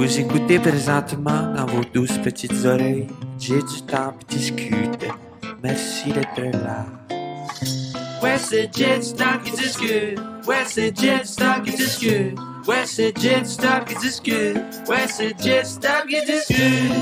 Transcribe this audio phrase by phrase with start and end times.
[0.00, 3.06] Vous écoutez présentement dans vos douces petites oreilles.
[3.38, 5.10] J'ai du temps pour discuter.
[5.62, 6.86] Merci d'être là.
[8.22, 10.18] Ouais, c'est Jet Stop qui discute.
[10.48, 12.34] Ouais, c'est Jet Stop qui discute.
[12.66, 14.56] Ouais, c'est Jet Stop qui discute.
[14.88, 16.92] Ouais, c'est Jet Stop qui discute.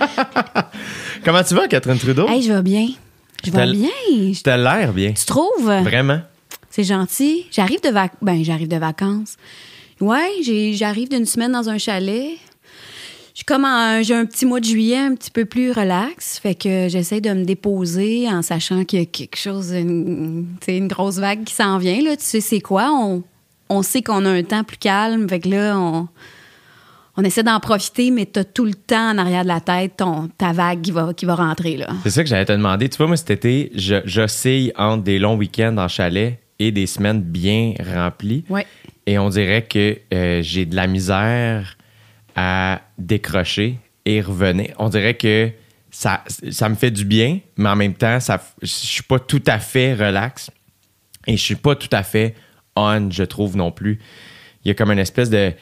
[1.26, 2.26] Comment tu vas, Catherine Trudeau?
[2.26, 2.88] Hey, je vais bien.
[3.44, 4.32] Je vais bien.
[4.42, 5.12] T'as l'air bien.
[5.12, 5.66] Tu trouves?
[5.82, 6.22] Vraiment?
[6.70, 7.44] C'est gentil.
[7.50, 8.12] J'arrive de vac...
[8.22, 9.36] ben, j'arrive de vacances.
[10.00, 10.30] Ouais,
[10.72, 12.32] j'arrive d'une semaine dans un chalet.
[13.34, 16.54] J'ai comme un, j'ai un petit mois de juillet un petit peu plus relax, fait
[16.54, 21.16] que j'essaie de me déposer en sachant qu'il y a quelque chose, une, une grosse
[21.18, 22.16] vague qui s'en vient là.
[22.16, 22.90] Tu sais c'est quoi?
[22.92, 23.22] On,
[23.68, 26.08] on sait qu'on a un temps plus calme, fait que là on,
[27.16, 30.28] on essaie d'en profiter, mais t'as tout le temps en arrière de la tête ton,
[30.36, 31.88] ta vague qui va qui va rentrer là.
[32.02, 32.88] C'est ça que j'allais te demander.
[32.88, 36.86] Tu vois, moi, cet été, je- j'oscille entre des longs week-ends en chalet et des
[36.86, 38.44] semaines bien remplies.
[38.50, 38.66] Ouais.
[39.10, 41.76] Et on dirait que euh, j'ai de la misère
[42.36, 44.72] à décrocher et revenir.
[44.78, 45.50] On dirait que
[45.90, 49.42] ça, ça me fait du bien, mais en même temps, ça, je suis pas tout
[49.48, 50.52] à fait relax
[51.26, 52.36] et je suis pas tout à fait
[52.76, 53.98] on, je trouve non plus.
[54.64, 55.54] Il y a comme une espèce de.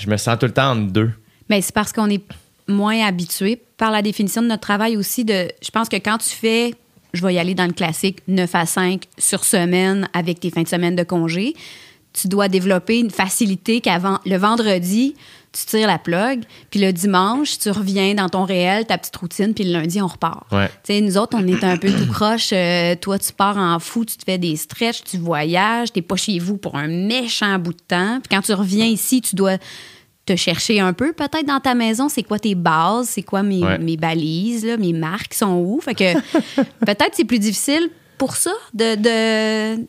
[0.00, 1.12] Je me sens tout le temps entre deux.
[1.48, 2.24] Mais c'est parce qu'on est
[2.66, 5.24] moins habitué par la définition de notre travail aussi.
[5.24, 6.74] De, je pense que quand tu fais,
[7.12, 10.64] je vais y aller dans le classique, 9 à 5 sur semaine avec tes fins
[10.64, 11.54] de semaine de congé,
[12.20, 15.14] tu dois développer une facilité qu'avant le vendredi,
[15.52, 19.54] tu tires la plug, puis le dimanche, tu reviens dans ton réel, ta petite routine,
[19.54, 20.44] puis le lundi, on repart.
[20.52, 20.68] Ouais.
[20.84, 22.50] Tu sais, nous autres, on est un peu tout croche.
[22.52, 26.16] Euh, toi, tu pars en fou, tu te fais des stretches, tu voyages, t'es pas
[26.16, 28.20] chez vous pour un méchant bout de temps.
[28.22, 29.56] Puis quand tu reviens ici, tu dois
[30.26, 33.62] te chercher un peu, peut-être dans ta maison, c'est quoi tes bases, c'est quoi mes,
[33.62, 33.78] Ouais.
[33.78, 35.80] mes balises, là, mes marques sont où?
[35.80, 36.14] Fait que
[36.84, 38.96] peut-être c'est plus difficile pour ça de,
[39.76, 39.86] de-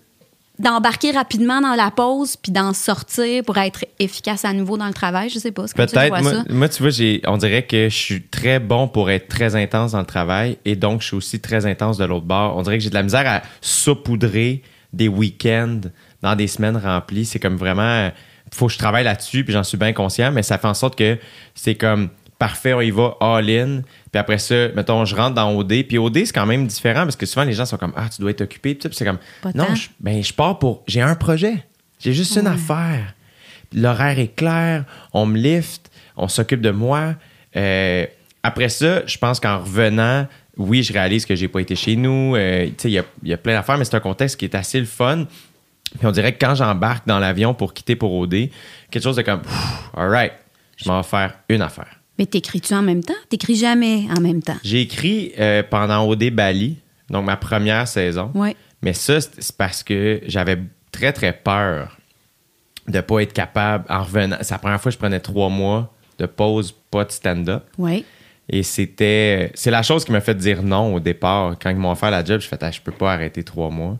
[0.60, 4.94] d'embarquer rapidement dans la pause puis d'en sortir pour être efficace à nouveau dans le
[4.94, 5.30] travail.
[5.30, 5.66] Je sais pas.
[5.76, 6.22] Peut-être.
[6.22, 9.56] Moi, moi, tu vois, j'ai, on dirait que je suis très bon pour être très
[9.56, 12.58] intense dans le travail et donc je suis aussi très intense de l'autre bord.
[12.58, 14.64] On dirait que j'ai de la misère à saupoudrer
[14.94, 15.82] des week-ends
[16.22, 17.26] dans des semaines remplies.
[17.26, 18.10] C'est comme vraiment.
[18.52, 20.98] faut que je travaille là-dessus, puis j'en suis bien conscient, mais ça fait en sorte
[20.98, 21.18] que
[21.54, 22.10] c'est comme
[22.40, 23.82] parfait, on y va all-in.
[24.12, 25.84] Puis après ça, mettons, je rentre dans OD.
[25.88, 28.22] Puis OD, c'est quand même différent parce que souvent les gens sont comme Ah, tu
[28.22, 28.76] dois être occupé.
[28.76, 30.84] Puis c'est comme Pas Non, je, ben, je pars pour.
[30.88, 31.66] J'ai un projet.
[32.00, 33.14] J'ai juste une affaire.
[33.74, 37.16] L'horaire est clair, on me lift, on s'occupe de moi.
[37.56, 38.06] Euh,
[38.44, 40.26] après ça, je pense qu'en revenant,
[40.56, 42.36] oui, je réalise que j'ai pas été chez nous.
[42.36, 44.46] Euh, tu sais, il y a, y a plein d'affaires, mais c'est un contexte qui
[44.46, 45.26] est assez le fun.
[45.98, 48.50] Puis on dirait que quand j'embarque dans l'avion pour quitter pour OD,
[48.90, 49.42] quelque chose de comme,
[49.96, 50.34] all right,
[50.78, 51.97] je m'en vais faire une affaire.
[52.20, 53.14] Mais t'écris-tu en même temps?
[53.30, 54.58] T'écris jamais en même temps.
[54.64, 56.78] J'ai écrit euh, pendant OD Bali,
[57.10, 58.32] donc ma première saison.
[58.34, 58.56] Ouais.
[58.82, 60.58] Mais ça, c'est parce que j'avais
[60.92, 61.98] très, très peur
[62.88, 64.38] de pas être capable, en revenant.
[64.42, 67.64] C'est la première fois que je prenais trois mois de pause, pas de stand-up.
[67.78, 68.04] Oui.
[68.50, 69.52] Et c'était.
[69.56, 71.56] C'est la chose qui m'a fait dire non au départ.
[71.62, 73.98] Quand ils m'ont offert la job, je fais, Ah, je peux pas arrêter trois mois.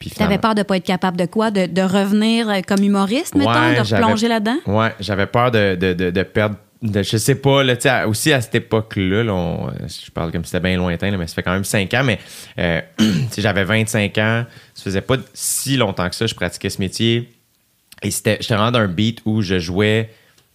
[0.00, 1.50] Puis T'avais peur de pas être capable de quoi?
[1.50, 4.56] De, de revenir euh, comme humoriste, mettons, Ouais, de replonger là-dedans?
[4.66, 6.56] Ouais, j'avais peur de, de, de perdre.
[6.84, 10.44] De, je sais pas, là, à- aussi à cette époque-là, là, on- je parle comme
[10.44, 12.18] si c'était bien lointain, là, mais ça fait quand même 5 ans, mais
[12.58, 12.80] euh,
[13.38, 17.32] j'avais 25 ans, ça faisait pas si longtemps que ça, je pratiquais ce métier.
[18.02, 20.10] Et c'était, j'étais vraiment dans un beat où je jouais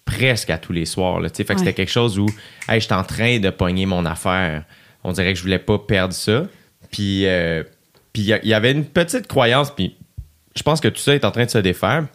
[0.05, 1.19] presque à tous les soirs.
[1.19, 1.57] Là, fait que Ouais.
[1.57, 2.27] c'était quelque chose où
[2.67, 4.65] hey, j'étais en train de pogner mon affaire.
[5.03, 6.43] On dirait que je voulais pas perdre ça.
[6.91, 7.63] Puis euh,
[8.13, 9.95] il y, y avait une petite croyance, puis
[10.55, 12.05] je pense que tout ça est en train de se défaire.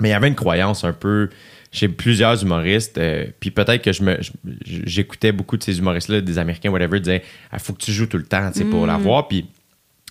[0.00, 1.28] Mais il y avait une croyance un peu
[1.74, 2.96] chez plusieurs humoristes.
[2.98, 4.16] euh, puis peut-être que je me,
[4.64, 8.16] j'écoutais beaucoup de ces humoristes-là, des Américains, whatever, disaient il faut que tu joues tout
[8.18, 9.28] le temps sais, pour l'avoir.
[9.28, 9.46] Puis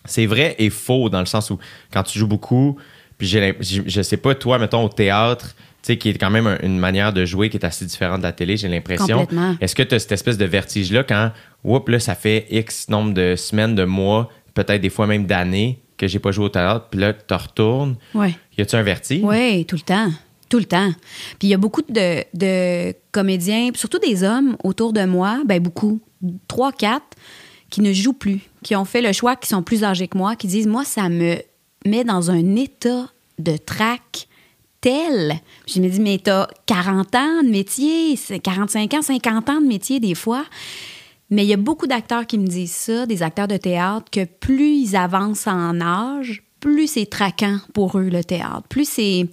[0.05, 1.57] c'est vrai et faux dans le sens où
[1.91, 2.77] quand tu joues beaucoup,
[3.17, 6.47] puis j'ai, je sais pas, toi, mettons, au théâtre, tu sais, qui est quand même
[6.47, 9.19] un- une manière de jouer qui est assez différente de la télé, j'ai l'impression.
[9.61, 11.31] Est-ce que tu as cette espèce de vertige-là quand,
[11.63, 15.79] oups, là, ça fait X nombre de semaines, de mois, peut-être des fois même d'années
[15.97, 17.95] que j'ai pas joué au théâtre, puis là, tu retournes?
[18.13, 18.35] Oui.
[18.57, 19.21] Y a-tu un vertige?
[19.23, 20.09] Oui, tout le temps.
[20.53, 20.91] Tout le temps.
[21.39, 25.99] Puis il y a beaucoup de, comédiens, surtout des hommes autour de moi, ben beaucoup,
[26.47, 27.17] trois, quatre,
[27.71, 30.35] qui ne jouent plus, qui ont fait le choix, qui sont plus âgés que moi,
[30.35, 31.37] qui disent Moi, ça me
[31.87, 34.27] met dans un état de trac
[34.79, 35.39] tel.
[35.65, 39.65] Je me dis Mais t'as 40 ans de métier, c'est 45 ans, 50 ans de
[39.65, 40.45] métier des fois.
[41.31, 44.23] Mais il y a beaucoup d'acteurs qui me disent ça, des acteurs de théâtre, que
[44.23, 48.63] plus ils avancent en âge, plus c'est traquant pour eux, le théâtre.
[48.69, 49.27] Plus c'est.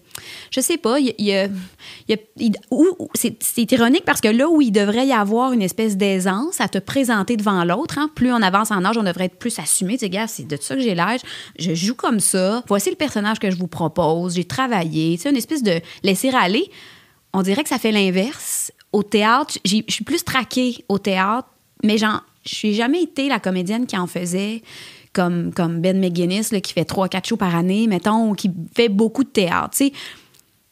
[0.51, 0.97] Je sais pas,
[3.15, 6.79] c'est ironique parce que là où il devrait y avoir une espèce d'aisance à te
[6.79, 9.97] présenter devant l'autre, hein, plus on avance en âge, on devrait être plus assumé.
[9.97, 11.21] Tu gars, c'est de ça que j'ai l'âge.
[11.57, 12.65] Je joue comme ça.
[12.67, 14.35] Voici le personnage que je vous propose.
[14.35, 15.17] J'ai travaillé.
[15.17, 16.69] Tu une espèce de laisser aller
[17.33, 18.73] on dirait que ça fait l'inverse.
[18.93, 21.49] Au théâtre, je suis plus traquée au théâtre,
[21.85, 22.07] mais je
[22.67, 24.63] n'ai jamais été la comédienne qui en faisait
[25.13, 29.25] comme, comme Ben McGuinness, qui fait 3-4 shows par année, mettons, ou qui fait beaucoup
[29.25, 29.77] de théâtre.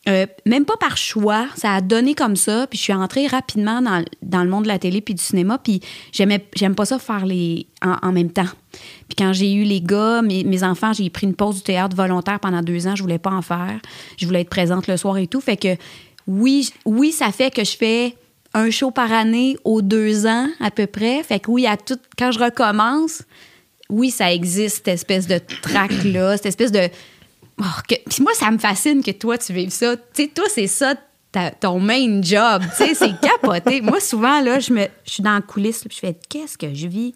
[0.08, 3.82] Euh, même pas par choix, ça a donné comme ça, puis je suis entrée rapidement
[3.82, 5.80] dans, dans le monde de la télé puis du cinéma, puis
[6.12, 8.46] j'aimais j'aime pas ça faire les en, en même temps.
[9.08, 11.94] Puis quand j'ai eu les gars, mes, mes enfants, j'ai pris une pause du théâtre
[11.94, 13.80] volontaire pendant deux ans, je voulais pas en faire,
[14.16, 15.76] je voulais être présente le soir et tout, fait que
[16.26, 18.14] oui, oui, ça fait que je fais
[18.54, 21.98] un show par année aux deux ans à peu près, fait que oui, à tout,
[22.16, 23.24] quand je recommence,
[23.90, 26.88] oui, ça existe, cette espèce de trac-là, cette espèce de.
[27.60, 29.96] Oh, que- Puis moi, ça me fascine que toi, tu vives ça.
[29.96, 30.94] Tu sais, toi, c'est ça
[31.32, 32.62] ta- ton main job.
[32.76, 33.80] Tu sais, c'est capoté.
[33.82, 36.56] moi, souvent, là, je, me, je suis dans la coulisse, là, puis je fais Qu'est-ce
[36.56, 37.14] que je vis?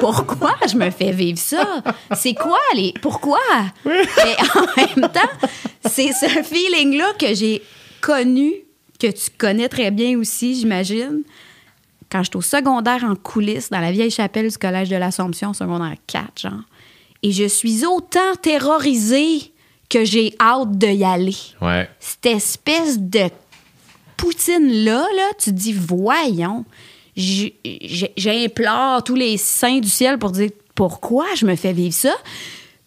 [0.00, 1.82] Pourquoi je me fais vivre ça?
[2.16, 2.94] C'est quoi les.
[3.02, 3.38] Pourquoi?
[3.84, 5.48] Mais en même temps,
[5.84, 7.62] c'est ce feeling-là que j'ai
[8.00, 8.52] connu,
[8.98, 11.22] que tu connais très bien aussi, j'imagine
[12.10, 15.96] quand j'étais au secondaire en coulisses dans la vieille chapelle du collège de l'Assomption, secondaire
[16.06, 16.52] 4, genre.
[17.22, 19.52] Et je suis autant terrorisée
[19.88, 21.36] que j'ai hâte de y aller.
[21.60, 21.88] Ouais.
[21.98, 23.28] Cette espèce de
[24.16, 26.64] poutine-là, là, tu te dis, voyons,
[27.16, 32.14] j'implore tous les saints du ciel pour dire pourquoi je me fais vivre ça.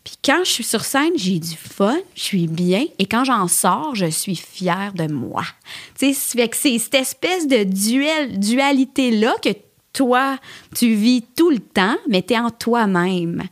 [0.04, 2.86] Puis quand je suis sur scène, j'ai du fun, je suis bien.
[3.00, 5.44] Et quand j'en sors, je suis fière de moi.
[6.00, 9.50] Tu sais, c'est cette espèce de duel, dualité-là que
[9.94, 10.38] toi,
[10.76, 13.44] tu vis tout le temps, mais tu es en toi-même.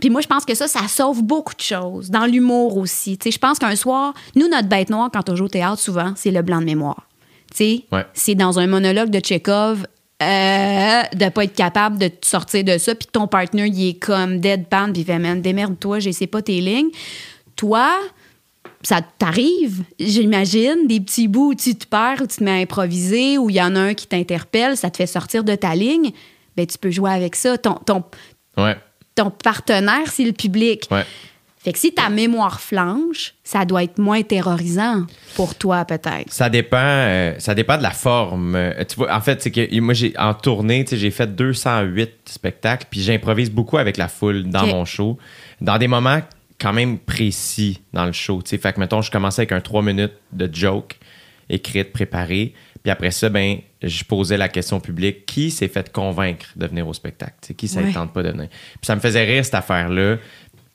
[0.00, 2.10] Puis moi, je pense que ça, ça sauve beaucoup de choses.
[2.10, 3.16] Dans l'humour aussi.
[3.16, 5.78] Tu sais, je pense qu'un soir, nous, notre bête noire, quand on joue au théâtre,
[5.80, 7.06] souvent, c'est le blanc de mémoire.
[7.50, 8.04] Tu sais, Ouais.
[8.12, 9.86] c'est dans un monologue de Tchekhov
[10.22, 13.98] euh, de pas être capable de te sortir de ça, puis ton partner, il est
[13.98, 16.88] comme deadpan, puis il fait, man, démerde-toi, je sais pas tes lignes.
[17.54, 17.90] Toi,
[18.82, 22.54] ça t'arrive, j'imagine, des petits bouts où tu te perds, où tu te mets à
[22.62, 25.74] improviser, où il y en a un qui t'interpelle, ça te fait sortir de ta
[25.74, 26.12] ligne,
[26.56, 27.58] ben tu peux jouer avec ça.
[27.58, 28.04] Ton, ton,
[28.56, 28.76] Ouais.
[29.14, 30.88] ton partenaire, c'est le public.
[30.90, 31.04] Ouais.
[31.66, 35.04] Fait que si ta mémoire flanche, ça doit être moins terrorisant
[35.34, 36.32] pour toi, peut-être.
[36.32, 38.54] Ça dépend, euh, ça dépend de la forme.
[38.54, 42.86] Euh, tu vois, en fait, c'est que moi, j'ai en tournée, j'ai fait 208 spectacles,
[42.88, 45.18] puis j'improvise beaucoup avec la foule dans mon show,
[45.60, 46.20] dans des moments
[46.60, 48.40] quand même précis dans le show.
[48.46, 50.96] Fait que mettons, je commençais avec un 3 minutes de joke
[51.48, 55.92] écrite, préparée, puis après ça, ben, je posais la question au public qui s'est fait
[55.92, 57.92] convaincre de venir au spectacle, qui ça ne Ouais.
[57.92, 58.48] tente pas de venir?
[58.48, 60.16] Puis ça me faisait rire cette affaire-là.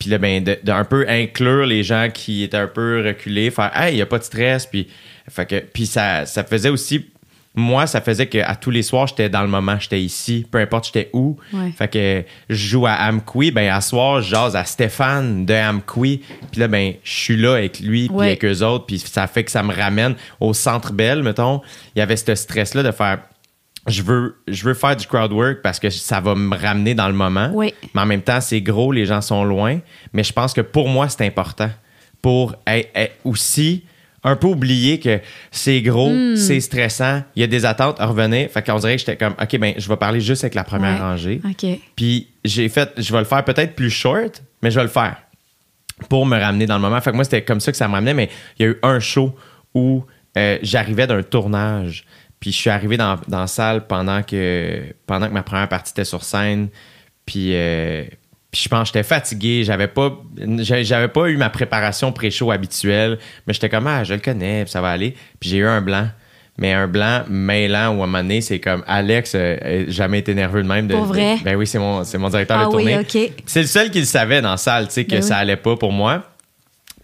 [0.02, 3.52] Puis là, ben, de, de un peu inclure les gens qui étaient un peu reculés,
[3.52, 4.66] faire Hey, il n'y a pas de stress.
[4.66, 4.88] Puis,
[5.30, 7.06] fait que, puis ça, ça faisait aussi.
[7.54, 10.86] Moi, ça faisait qu'à tous les soirs, j'étais dans le moment, j'étais ici, peu importe
[10.88, 11.38] j'étais où.
[11.54, 11.72] Ouais.
[11.78, 16.24] Fait que je joue à Amqui, ben à soir, je jase à Stéphane de Amqui.
[16.52, 18.26] Puis là, ben, je suis là avec lui, puis Ouais.
[18.28, 18.88] avec eux autres.
[18.88, 21.62] Puis ça fait que ça me ramène au centre belle, mettons.
[21.96, 23.20] Il y avait ce stress-là de faire
[23.88, 27.08] je veux, je veux faire du crowd work parce que ça va me ramener dans
[27.08, 27.50] le moment.
[27.54, 27.74] Oui.
[27.96, 29.80] Mais en même temps, c'est gros, les gens sont loin.
[30.14, 31.70] Mais je pense que pour moi, c'est important.
[32.22, 32.56] Pour
[33.24, 33.84] aussi
[34.24, 35.20] un peu oublier que
[35.50, 36.36] c'est gros, Hmm.
[36.36, 38.50] c'est stressant, il y a des attentes à revenir.
[38.52, 40.94] Fait qu'on dirait que j'étais comme, OK, ben, je vais parler juste avec la première
[40.94, 41.00] Ouais.
[41.00, 41.42] rangée.
[41.44, 41.66] OK.
[41.96, 45.18] Puis j'ai fait, je vais le faire peut-être plus short, mais je vais le faire
[46.08, 47.02] pour me ramener dans le moment.
[47.02, 48.30] Fait que moi, c'était comme ça que ça me ramenait, mais
[48.60, 49.36] il y a eu un show
[49.74, 50.04] où
[50.38, 52.06] euh, j'arrivais d'un tournage,
[52.42, 55.92] puis je suis arrivé dans, dans la salle pendant que, pendant que ma première partie
[55.92, 56.68] était sur scène,
[57.26, 58.04] puis, euh,
[58.52, 60.12] puis je pense que j'étais fatigué, j'avais pas,
[60.60, 64.72] j'avais pas eu ma préparation pré-show habituelle, mais j'étais comme, ah, je le connais, puis
[64.72, 65.16] ça va aller.
[65.40, 66.10] Puis j'ai eu un blanc.
[66.58, 70.20] Mais un blanc mêlant ou à un moment donné, c'est comme Alex, euh, euh, jamais
[70.20, 70.86] été nerveux de même.
[70.86, 71.38] De, Pour vrai?
[71.46, 73.00] Ben oui, c'est mon, c'est mon directeur Ah de oui, tournée.
[73.00, 73.32] OK.
[73.46, 75.42] C'est le seul qui le savait dans la salle, tu sais, que Ben ça oui.
[75.42, 76.24] allait pas pour moi.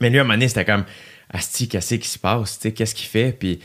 [0.02, 0.84] Mais lui, à un moment donné, c'était comme,
[1.34, 2.60] Asti, qu'est-ce qui se passe?
[2.60, 3.32] Tu sais, qu'est-ce qu'il fait?
[3.32, 3.60] Puis,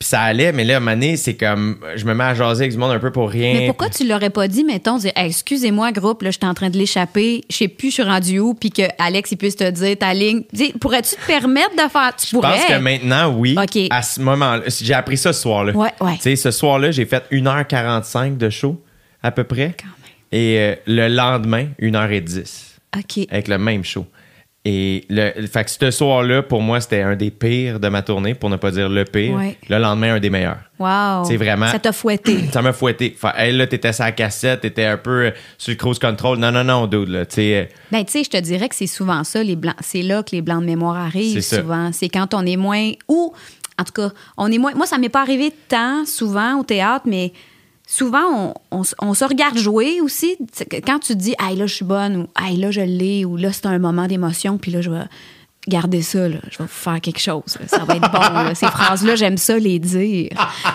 [0.00, 2.32] puis ça allait, mais là, à un moment donné, c'est comme, je me mets à
[2.34, 3.52] jaser avec du monde un peu pour rien.
[3.52, 6.54] Mais pourquoi tu l'aurais pas dit, mettons, dire Hey, excusez-moi, groupe, là, je suis en
[6.54, 9.56] train de l'échapper, je sais plus, je suis rendu où, puis que Alex, il puisse
[9.56, 10.44] te dire ta ligne.
[10.54, 12.12] Dis, Pourrais-tu te permettre de faire.
[12.16, 12.78] Tu Je pense pourrais.
[12.78, 13.54] que maintenant, oui.
[13.62, 13.78] OK.
[13.90, 15.72] À ce moment-là, j'ai appris ça ce soir-là.
[15.74, 16.14] Ouais, ouais.
[16.16, 18.82] Tu sais, ce soir-là, j'ai fait 1h45 de show,
[19.22, 19.74] à peu près.
[19.78, 19.92] Quand même.
[20.32, 22.68] Et euh, le lendemain, 1h10.
[22.96, 23.26] OK.
[23.30, 24.06] avec le même show.
[24.66, 28.34] Et le, fait que ce soir-là, pour moi, c'était un des pires de ma tournée,
[28.34, 29.34] pour ne pas dire le pire.
[29.34, 29.56] Ouais.
[29.70, 30.58] Le lendemain, un des meilleurs.
[30.78, 31.24] Wow.
[31.24, 32.40] C'est vraiment- Ça t'a fouetté.
[32.52, 33.16] Ça m'a fouetté.
[33.18, 36.38] Fait, hey, là, t'étais sur la cassette, t'étais un peu euh, sur le cruise control.
[36.38, 37.24] Non, non, non, dude, là.
[37.38, 39.76] Euh, Ben, tu sais, je te dirais que c'est souvent ça, les blancs.
[39.80, 41.90] C'est là que les blancs de mémoire arrivent souvent.
[41.92, 42.90] C'est quand on est moins.
[43.08, 43.32] Ou,
[43.78, 44.74] en tout cas, on est moins.
[44.74, 47.32] Moi, ça m'est pas arrivé tant, souvent, au théâtre, mais
[47.90, 50.36] souvent, on, se regarde jouer aussi.
[50.86, 53.52] Quand tu dis, hey, là, je suis bonne, ou hey, là, je l'ai, ou là,
[53.52, 55.02] c'est un moment d'émotion, puis là, je vais.
[55.68, 56.26] Gardez ça.
[56.30, 57.58] Je vais faire quelque chose.
[57.66, 58.54] Ça va être bon.
[58.54, 60.30] Ces phrases-là, j'aime ça les dire.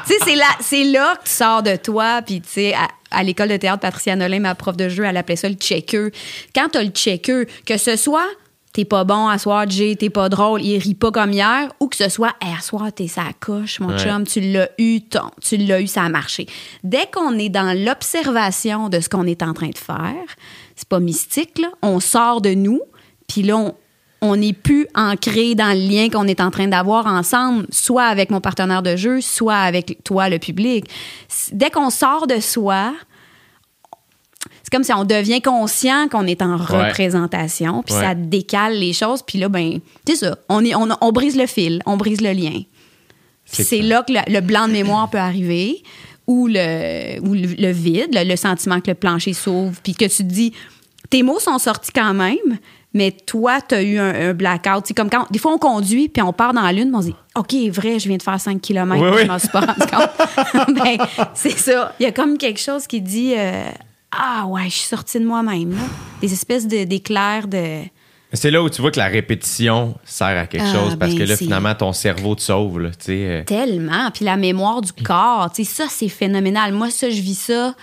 [0.05, 2.21] tu sais, c'est là, que tu sors de toi.
[2.21, 5.49] Puis, tu à, l'école de théâtre, Patricia Nolin, ma prof de jeu, elle appelait ça
[5.49, 6.09] le checker.
[6.53, 8.27] Quand t'as le checker, que ce soit
[8.75, 11.87] t'es pas bon à soir, Jay, t'es pas drôle, il rit pas comme hier, ou
[11.87, 13.97] que ce soit, hey, à soir, t'es sa coche, mon Ouais.
[13.97, 16.45] chum, tu l'as eu, ton, tu l'as eu, ça a marché.
[16.83, 20.13] Dès qu'on est dans l'observation de ce qu'on est en train de faire,
[20.75, 22.81] c'est pas mystique, là, on sort de nous,
[23.29, 23.75] puis là, on,
[24.21, 28.29] on n'est plus ancré dans le lien qu'on est en train d'avoir ensemble, soit avec
[28.29, 30.85] mon partenaire de jeu, soit avec toi, le public.
[31.53, 32.93] Dès qu'on sort de soi,
[34.65, 36.87] c'est comme si on devient conscient qu'on est en Ouais.
[36.87, 38.01] représentation, puis Ouais.
[38.01, 41.45] ça décale les choses, puis là, ben, c'est ça, on, est, on, on brise le
[41.45, 42.61] fil, on brise le lien.
[43.51, 45.83] Puis C'est là que le, le blanc de mémoire peut arriver,
[46.25, 50.05] ou le, ou le, le vide, le, le sentiment que le plancher s'ouvre, puis que
[50.05, 50.51] tu te dis,
[51.11, 52.57] tes mots sont sortis quand même,
[52.95, 54.85] mais toi, tu as eu un, un blackout.
[54.87, 57.01] C'est comme quand, des fois, on conduit, puis on part dans la lune, puis on
[57.01, 59.27] se dit, OK, vrai, je viens de faire 5 km, Oui, je oui.
[59.27, 60.73] m'en suis pas rendu compte.
[60.83, 60.97] ben,
[61.35, 61.93] c'est ça.
[61.99, 63.65] Il y a comme quelque chose qui dit, euh,
[64.11, 65.71] ah ouais, je suis sortie de moi-même.
[65.71, 65.83] là.
[66.21, 67.81] Des espèces de- d'éclairs de.
[68.33, 71.19] C'est là où tu vois que la répétition sert à quelque Ah, chose parce ben,
[71.19, 72.79] que là, c'est- finalement, ton cerveau te sauve.
[72.79, 73.43] Là, euh.
[73.45, 74.09] Tellement.
[74.11, 76.73] Puis la mémoire du corps, ça, c'est phénoménal.
[76.73, 77.75] Moi, ça, je vis ça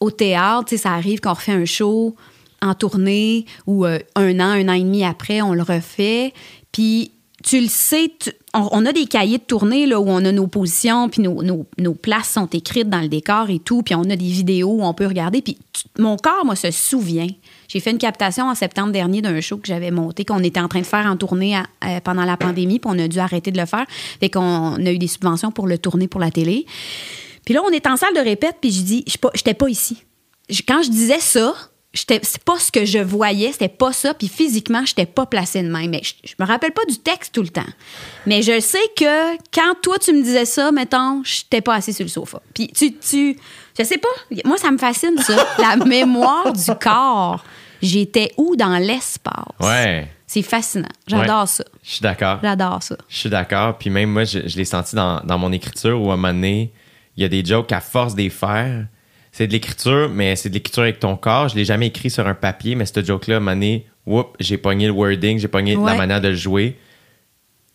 [0.00, 0.74] au théâtre.
[0.76, 2.14] Ça arrive qu'on refait un show
[2.62, 6.32] en tournée ou euh, un an, un an et demi après, on le refait.
[6.72, 7.10] Puis
[7.46, 8.10] tu le sais,
[8.54, 12.30] on, a des cahiers de tournée où on a nos positions, puis nos, nos- places
[12.30, 15.06] sont écrites dans le décor et tout, puis on a des vidéos où on peut
[15.06, 15.42] regarder.
[15.42, 15.58] Puis
[15.98, 17.26] mon corps, moi, se souvient.
[17.68, 20.68] J'ai fait une captation en septembre dernier d'un show que j'avais monté, qu'on était en
[20.68, 23.60] train de faire en tournée à- pendant la pandémie, puis on a dû arrêter de
[23.60, 23.84] le faire.
[24.20, 26.64] Fait qu'on a eu des subventions pour le tourner pour la télé.
[27.44, 29.98] Puis là, on est en salle de répète, puis je dis, je n'étais pas ici.
[30.66, 34.28] Quand je disais ça, j'étais- c'est pas ce que je voyais, c'était pas ça, puis
[34.28, 35.90] physiquement, je n'étais pas placée de même.
[35.90, 37.62] Mais je, je me rappelle pas du texte tout le temps.
[38.26, 42.04] Mais je sais que quand toi, tu me disais ça, mettons, j'étais pas assis sur
[42.04, 42.40] le sofa.
[42.52, 43.38] Puis tu, tu,
[43.78, 44.08] je sais pas,
[44.44, 45.46] moi, ça me fascine, ça.
[45.58, 47.44] la mémoire du corps.
[47.82, 49.44] J'étais où dans l'espace?
[49.60, 50.88] Ouais, C'est fascinant.
[51.06, 51.46] J'adore Ouais.
[51.46, 51.64] ça.
[51.82, 52.38] je suis d'accord.
[52.42, 52.96] J'adore ça.
[53.08, 53.76] Je suis d'accord.
[53.76, 56.32] Puis même moi, je, je l'ai senti dans, dans mon écriture où à un moment
[56.32, 56.72] donné,
[57.16, 58.86] il y a des jokes à force d'y faire.
[59.36, 61.48] C'est de l'écriture, mais c'est de l'écriture avec ton corps.
[61.48, 64.86] Je l'ai jamais écrit sur un papier, mais ce joke-là, moment donné, whoop, j'ai pogné
[64.86, 66.76] le wording, j'ai pogné la manière de le jouer.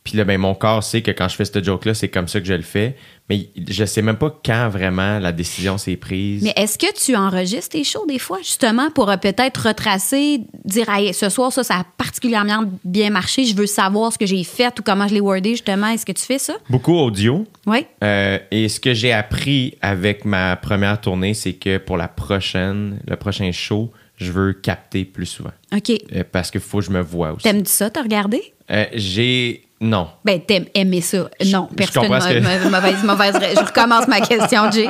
[0.09, 2.39] Puis là, ben, mon corps sait que quand je fais ce joke-là, c'est comme ça
[2.39, 2.95] que je le fais.
[3.29, 6.41] Mais je sais même pas quand vraiment la décision s'est prise.
[6.41, 10.89] Mais est-ce que tu enregistres tes shows des fois, justement, pour euh, peut-être retracer, dire,
[10.89, 14.43] Hey, ce soir, ça, ça a particulièrement bien marché, je veux savoir ce que j'ai
[14.43, 15.89] fait ou comment je l'ai wordé, justement.
[15.89, 16.55] Est-ce que tu fais ça?
[16.71, 17.45] Beaucoup audio.
[17.67, 17.85] Oui.
[18.03, 22.99] Euh, et ce que j'ai appris avec ma première tournée, c'est que pour la prochaine,
[23.07, 25.51] le prochain show, je veux capter plus souvent.
[25.71, 25.91] OK.
[25.91, 27.43] Euh, parce qu'il faut que je me vois aussi.
[27.43, 28.41] T'aimes-tu ça, t'as regardé?
[28.71, 29.68] Euh, j'ai.
[29.81, 30.09] Non.
[30.25, 31.29] Ben, t'aimes aimer ça.
[31.45, 32.03] Non, je personne.
[32.09, 34.87] que- ma- mauvaise, mauvaise, je recommence ma question, Jay.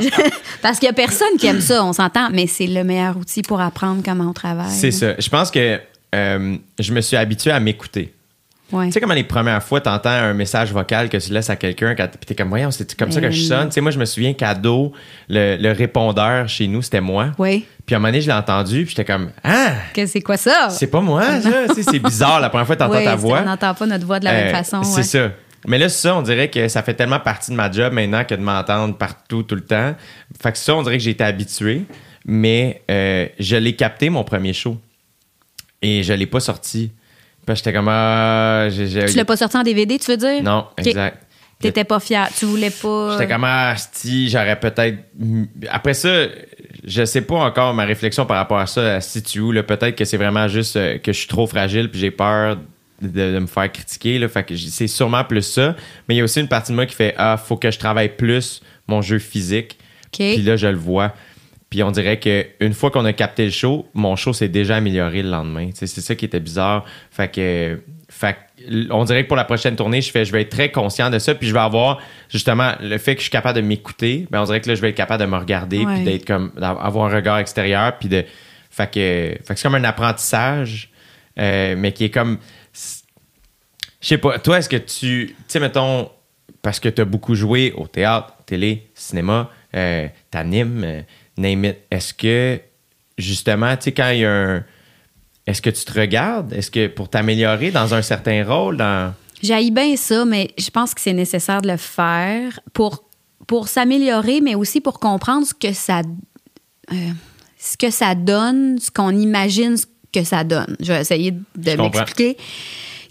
[0.00, 0.08] Je-
[0.60, 3.42] Parce qu'il y a personne qui aime ça, on s'entend, mais c'est le meilleur outil
[3.42, 4.70] pour apprendre comment on travaille.
[4.70, 5.14] C'est ça.
[5.18, 5.80] Je pense que
[6.14, 8.12] euh, je me suis habitué à m'écouter.
[8.72, 8.86] Ouais.
[8.86, 11.94] Tu sais, comment les premières fois, t'entends un message vocal que tu laisses à quelqu'un,
[11.94, 13.48] quand t'es comme, voyons, c'est comme ça que Ben je non.
[13.48, 13.68] sonne.
[13.68, 14.92] Tu sais, moi, je me souviens qu'ado,
[15.28, 17.32] le, le répondeur chez nous, c'était moi.
[17.38, 17.66] Oui.
[17.84, 20.36] Puis à un moment donné, je l'ai entendu, puis j'étais comme, ah, Que c'est quoi
[20.36, 20.68] ça?
[20.70, 21.50] c'est pas moi, ça?
[21.82, 23.40] C'est bizarre la première fois que t'entends Oui, ta voix.
[23.42, 24.82] On n'entend pas notre voix de la même Euh, façon.
[24.82, 25.02] C'est ouais.
[25.02, 25.30] ça.
[25.66, 28.34] Mais là, ça, on dirait que ça fait tellement partie de ma job maintenant que
[28.34, 29.94] de m'entendre partout, tout le temps.
[30.42, 31.82] Fait que ça, on dirait que j'ai été habitué.
[32.24, 34.76] Mais euh, je l'ai capté, mon premier show.
[35.82, 36.90] Et je l'ai pas sorti.
[37.46, 37.88] Que j'étais comme...
[37.88, 40.42] Ah, j'ai- j'ai- Tu l'as pas sorti en DVD, tu veux dire?
[40.42, 40.86] Non, Ok.
[40.86, 41.18] exact.
[41.60, 42.28] T'étais pas fier.
[42.36, 43.12] Tu voulais pas.
[43.12, 44.98] J'étais comme, ah, si, j'aurais peut-être.
[45.70, 46.26] Après ça,
[46.84, 49.62] je sais pas encore ma réflexion par rapport à ça, à si tu où, là.
[49.62, 52.56] Peut-être que c'est vraiment juste euh, que je suis trop fragile puis j'ai peur
[53.00, 54.28] de, de me faire critiquer, là.
[54.28, 55.76] Fait que c'est sûrement plus ça.
[56.08, 57.78] Mais il y a aussi une partie de moi qui fait, ah, faut que je
[57.78, 59.78] travaille plus mon jeu physique.
[60.34, 61.14] Puis là, je le vois.
[61.72, 64.76] Puis on dirait que une fois qu'on a capté le show, mon show s'est déjà
[64.76, 65.70] amélioré le lendemain.
[65.72, 66.84] C'est ça qui était bizarre.
[67.10, 68.36] Fait que, fait
[68.90, 71.18] on dirait que pour la prochaine tournée, je fais, je vais être très conscient de
[71.18, 71.34] ça.
[71.34, 71.98] Puis je vais avoir
[72.28, 74.26] justement le fait que je suis capable de m'écouter.
[74.30, 75.94] Ben on dirait que là, je vais être capable de me regarder Ouais.
[75.94, 77.96] puis d'être comme d'avoir un regard extérieur.
[77.98, 78.22] Puis de,
[78.68, 80.90] fait que, fait que c'est comme un apprentissage,
[81.38, 82.36] euh, mais qui est comme,
[82.74, 84.38] je sais pas.
[84.40, 86.10] Toi, est-ce que tu, tu sais, mettons,
[86.60, 91.00] parce que tu as beaucoup joué au théâtre, télé, cinéma, euh, t'animes, euh,
[91.36, 91.78] name it.
[91.90, 92.60] Est-ce que,
[93.18, 94.64] justement, tu sais, quand il y a un.
[95.46, 96.52] Est-ce que tu te regardes?
[96.52, 99.12] Est-ce que pour t'améliorer dans un certain rôle, dans.
[99.42, 103.04] J'haïs bien ça, mais je pense que c'est nécessaire de le faire pour,
[103.48, 106.02] pour s'améliorer, mais aussi pour comprendre ce que ça,
[106.92, 106.96] euh,
[107.58, 109.76] ce que ça donne, ce qu'on imagine
[110.12, 110.76] que ça donne.
[110.78, 112.36] Je vais essayer de m'expliquer.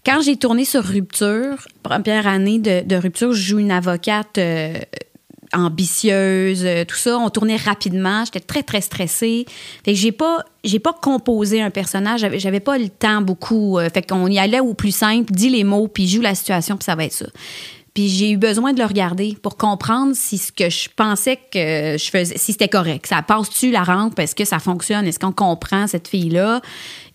[0.05, 4.75] quand j'ai tourné sur Rupture, première année de, de Rupture, je joue une avocate euh,
[5.53, 7.17] ambitieuse, euh, tout ça.
[7.17, 8.23] On tournait rapidement.
[8.25, 9.45] J'étais très, très stressée.
[9.85, 12.21] Fait que j'ai pas, j'ai pas composé un personnage.
[12.21, 13.77] J'avais, j'avais pas le temps beaucoup.
[13.77, 16.77] Euh, fait qu'on y allait au plus simple, dis les mots, puis joue la situation,
[16.77, 17.27] puis ça va être ça.
[17.93, 21.97] Puis j'ai eu besoin de le regarder pour comprendre si ce que je pensais que
[21.97, 23.05] je faisais, si c'était correct.
[23.05, 24.17] Ça passe-tu la rampe?
[24.17, 25.05] Est-ce que ça fonctionne?
[25.05, 26.61] Est-ce qu'on comprend cette fille-là?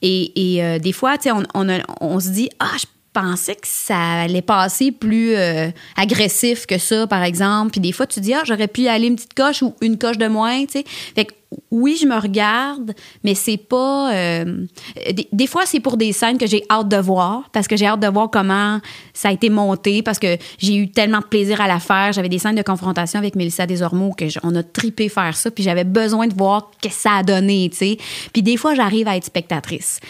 [0.02, 1.66] Et, et euh, des fois, tu sais, on, on,
[2.02, 2.84] on se dit, ah, je
[3.18, 7.70] pensais que ça allait passer plus euh, agressif que ça, par exemple.
[7.70, 9.96] Puis des fois, tu dis, ah, j'aurais pu y aller une petite coche ou une
[9.96, 10.84] coche de moins, tu sais.
[11.14, 11.32] Fait que
[11.70, 12.92] oui, je me regarde,
[13.24, 14.12] mais c'est pas.
[14.12, 14.66] euh,
[15.12, 17.86] des, des fois, c'est pour des scènes que j'ai hâte de voir, parce que j'ai
[17.86, 18.80] hâte de voir comment
[19.14, 22.12] ça a été monté, parce que j'ai eu tellement de plaisir à la faire.
[22.12, 25.62] J'avais des scènes de confrontation avec Mélissa Desormeaux que on a tripé faire ça, puis
[25.64, 27.98] j'avais besoin de voir ce que ça a donné, tu sais.
[28.32, 30.00] Puis des fois, j'arrive à être spectatrice.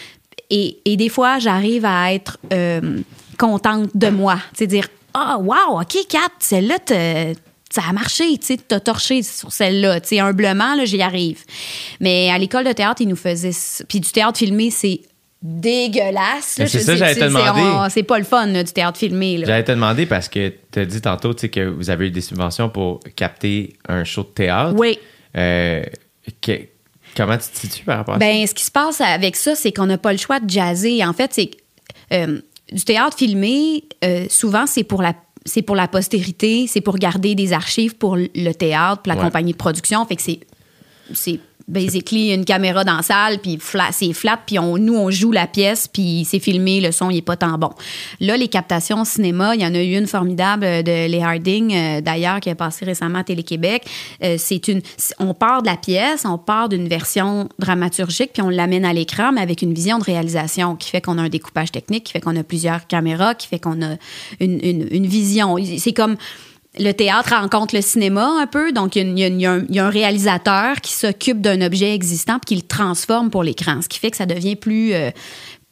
[0.49, 2.99] Et, et des fois, j'arrive à être euh,
[3.37, 4.35] contente de moi.
[4.53, 6.77] Tu sais, dire Ah, wow, OK, Kat, celle-là,
[7.69, 9.99] ça a marché, tu sais, t'as torché sur celle-là.
[9.99, 11.43] Tu sais, humblement, là, j'y arrive.
[11.99, 13.51] Mais à l'école de théâtre, ils nous faisaient.
[13.89, 15.01] Puis du théâtre filmé, c'est
[15.41, 16.55] dégueulasse.
[16.55, 17.89] c'est ça, j'allais te demander.
[17.89, 19.41] C'est pas le fun, là, du théâtre filmé.
[19.45, 22.69] J'allais te demander parce que tu as dit tantôt que vous avez eu des subventions
[22.69, 24.73] pour capter un show de théâtre.
[24.77, 24.97] Oui.
[25.35, 25.83] Euh,
[26.41, 26.61] que-
[27.17, 28.25] comment tu te situes par rapport à ça?
[28.25, 31.03] Ben, ce qui se passe avec ça, c'est qu'on n'a pas le choix de jazzer.
[31.03, 31.51] En fait, c'est
[32.13, 32.39] euh,
[32.71, 35.13] du théâtre filmé, euh, souvent, c'est pour la
[35.45, 39.23] c'est pour la postérité, c'est pour garder des archives pour le théâtre, pour la Ouais.
[39.25, 40.05] compagnie de production.
[40.05, 44.77] Fait que c'est basically une caméra dans la salle, puis fla- c'est flat, puis on,
[44.77, 47.71] nous, on joue la pièce, puis c'est filmé, le son, il est pas tant bon.
[48.21, 52.01] Là, les captations cinéma, il y en a eu une formidable de Les Harding, euh,
[52.01, 53.85] d'ailleurs, qui a passé récemment à Télé-Québec.
[54.23, 54.81] Euh, c'est une,
[55.19, 59.31] on part de la pièce, on part d'une version dramaturgique, puis on l'amène à l'écran,
[59.33, 62.21] mais avec une vision de réalisation qui fait qu'on a un découpage technique, qui fait
[62.21, 63.95] qu'on a plusieurs caméras, qui fait qu'on a
[64.39, 65.57] une, une, une vision.
[65.77, 66.15] C'est comme
[66.79, 68.71] le théâtre rencontre le cinéma un peu.
[68.71, 73.29] Donc, il y a, un réalisateur qui s'occupe d'un objet existant puis qui le transforme
[73.29, 75.11] pour l'écran, ce qui fait que ça devient plus, euh,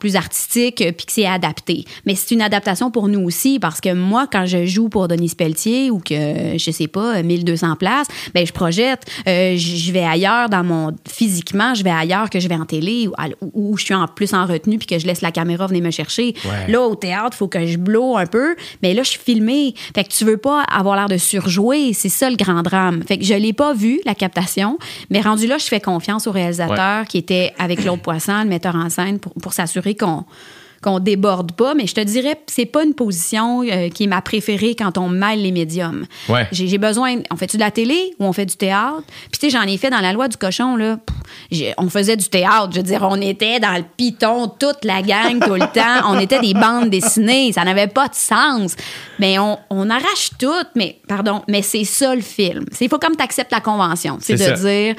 [0.06, 1.84] plus artistique euh, puis que c'est adapté.
[2.06, 5.34] Mais c'est une adaptation pour nous aussi parce que moi, quand je joue pour Denis
[5.36, 10.50] Pelletier ou que, je sais pas, 1200 places, ben je projette, euh, je vais ailleurs
[10.50, 10.91] dans mon...
[11.10, 13.13] Physiquement, je vais ailleurs que je vais en télé ou,
[13.54, 15.89] ou je suis en plus en retenue puis que je laisse la caméra venir me
[15.89, 16.36] chercher.
[16.46, 16.72] Ouais.
[16.72, 18.56] Là, au théâtre, il faut que je blow un peu.
[18.84, 19.74] Mais là, je suis filmée.
[19.96, 21.94] Fait que tu veux pas avoir l'air de surjouer.
[21.94, 23.02] C'est ça le grand drame.
[23.08, 24.78] Fait que je l'ai pas vu, la captation.
[25.10, 28.76] Mais rendu là, je fais confiance au réalisateur qui était avec Claude Poisson, le metteur
[28.76, 30.25] en scène, pour, pour s'assurer qu'on
[30.86, 34.21] qu'on déborde pas, mais je te dirais, c'est pas une position euh, qui est ma
[34.21, 36.05] préférée quand on mêle les médiums.
[36.29, 36.47] Ouais.
[36.51, 37.17] J'ai besoin.
[37.31, 39.01] On fait-tu de la télé ou on fait du théâtre?
[39.31, 40.99] Puis, tu sais, j'en ai fait dans la loi du cochon, là.
[41.51, 42.69] Pff, on faisait du théâtre.
[42.71, 46.08] Je veux dire, on était dans le piton, toute la gang, tout le temps.
[46.08, 47.51] On était des bandes dessinées.
[47.51, 48.75] Ça n'avait pas de sens.
[49.17, 52.65] Mais on, on arrache tout, mais, pardon, mais c'est ça le film.
[52.79, 54.19] Il faut comme tu acceptes la convention.
[54.21, 54.51] C'est de ça.
[54.51, 54.95] dire.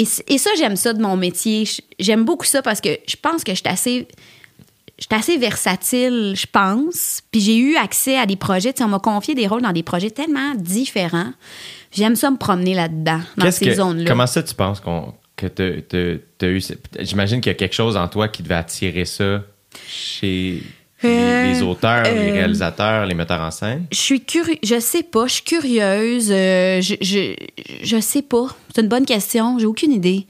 [0.00, 1.64] Et, ça, j'aime ça de mon métier.
[1.98, 4.06] J'aime beaucoup ça parce que je pense que je suis assez
[4.98, 7.20] j'étais assez versatile, je pense.
[7.30, 8.72] Puis j'ai eu accès à des projets.
[8.72, 11.32] Tu sais, on m'a confié des rôles dans des projets tellement différents.
[11.92, 14.08] J'aime ça me promener là-dedans, dans Qu'est-ce ces zones-là.
[14.10, 14.80] Comment ça, tu penses
[15.36, 16.60] que tu as eu.
[16.60, 19.42] ce- J'imagine qu'il y a quelque chose en toi qui devait attirer ça
[19.88, 20.62] chez
[21.02, 23.86] les, Euh, les auteurs, les euh, réalisateurs, les metteurs en scène?
[23.92, 27.34] Je suis curieuse, je sais pas, je suis curieuse, euh, je, je,
[27.82, 28.46] je sais pas.
[28.74, 30.26] C'est une bonne question, j'ai aucune idée.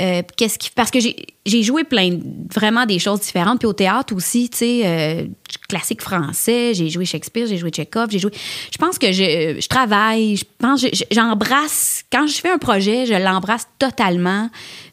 [0.00, 2.22] Euh, qu'est-ce qui parce que j'ai j'ai joué plein de-
[2.54, 5.24] vraiment des choses différentes puis au théâtre aussi tu sais euh,
[5.68, 8.30] classique français j'ai joué Shakespeare j'ai joué Tchekhov j'ai joué
[8.72, 13.14] je pense que je, je travaille je pense j'embrasse quand je fais un projet je
[13.14, 14.48] l'embrasse totalement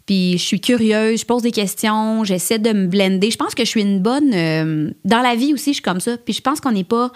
[0.06, 3.64] puis je suis curieuse je pose des questions j'essaie de me blender je pense que
[3.66, 6.42] je suis une bonne euh, dans la vie aussi je suis comme ça puis je
[6.42, 7.12] pense qu'on n'est pas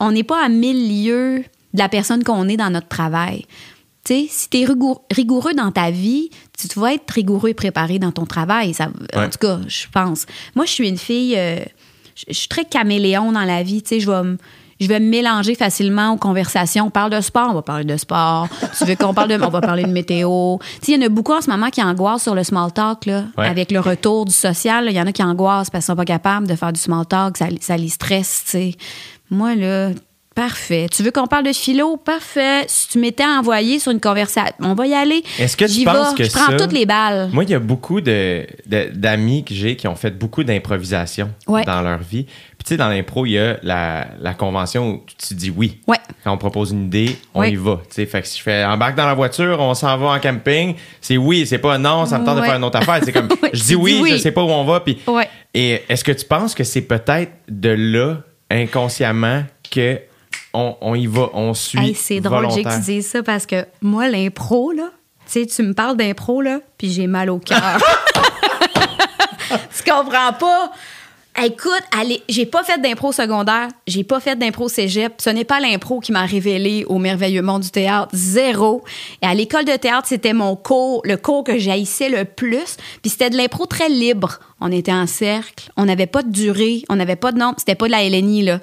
[0.00, 3.46] on n'est pas à mille lieues de la personne qu'on est dans notre travail.
[4.04, 4.66] Tu sais, si tu es
[5.12, 8.74] rigoureux dans ta vie, tu vas être rigoureux et préparé dans ton travail.
[8.74, 10.26] Ça, En tout cas, je pense.
[10.54, 11.60] Moi, je suis une fille, euh,
[12.14, 13.82] je je suis très caméléon dans la vie.
[13.82, 14.36] Tu sais, je vais me-
[14.80, 16.86] je vais me mélanger facilement aux conversations.
[16.86, 18.48] On parle de sport, on va parler de sport.
[18.78, 19.38] tu veux qu'on parle de...
[19.42, 20.58] On va parler de météo.
[20.58, 22.72] Tu sais, il y en a beaucoup en ce moment qui angoissent sur le small
[22.72, 23.46] talk, là, Ouais.
[23.46, 24.86] avec le retour du social.
[24.88, 27.06] Il y en a qui angoissent parce qu'ils sont pas capables de faire du small
[27.06, 27.36] talk.
[27.36, 28.74] Ça, ça les stresse, tu sais.
[29.30, 29.90] Moi, là,
[30.34, 30.88] parfait.
[30.90, 31.96] Tu veux qu'on parle de philo?
[31.96, 32.64] Parfait.
[32.66, 35.22] Si tu m'étais envoyé sur une conversation, on va y aller.
[35.38, 37.30] Est-ce que tu penses que Je prends ça- toutes les balles.
[37.32, 41.30] Moi, il y a beaucoup de, de- d'amis que j'ai qui ont fait beaucoup d'improvisation
[41.46, 41.64] Ouais.
[41.64, 42.26] dans leur vie.
[42.64, 45.80] Puis, tu sais, dans l'impro, il y a la, la convention où tu dis oui.
[45.86, 45.98] Ouais.
[46.22, 47.52] Quand on propose une idée, on Ouais.
[47.52, 47.80] y va.
[47.88, 50.18] Tu sais, fait que si je fais embarque dans la voiture, on s'en va en
[50.18, 53.00] camping, c'est oui, c'est pas non, ça me tente de faire une autre affaire.
[53.04, 54.80] C'est comme, je dis oui, je sais pas où on va.
[54.80, 54.98] Puis.
[55.52, 58.16] Et est-ce que tu penses que c'est peut-être de là,
[58.50, 60.00] inconsciemment, que
[60.54, 63.66] on, on y va, on suit Hey, c'est drôle que tu dises ça parce que
[63.82, 64.90] moi, l'impro, là,
[65.30, 67.60] tu sais, tu me parles d'impro, là, puis j'ai mal au cœur.
[69.76, 70.72] tu comprends pas?
[71.42, 75.14] Écoute, allez, j'ai pas fait d'impro secondaire, j'ai pas fait d'impro cégep.
[75.18, 78.10] Ce n'est pas l'impro qui m'a révélé au merveilleux monde du théâtre.
[78.12, 78.84] Zéro.
[79.20, 82.76] Et à l'école de théâtre, c'était mon cours, le cours que j'haïssais le plus.
[83.02, 84.38] Puis c'était de l'impro très libre.
[84.60, 87.74] On était en cercle, on n'avait pas de durée, on n'avait pas de nombre, c'était
[87.74, 88.60] pas de la LNI, là.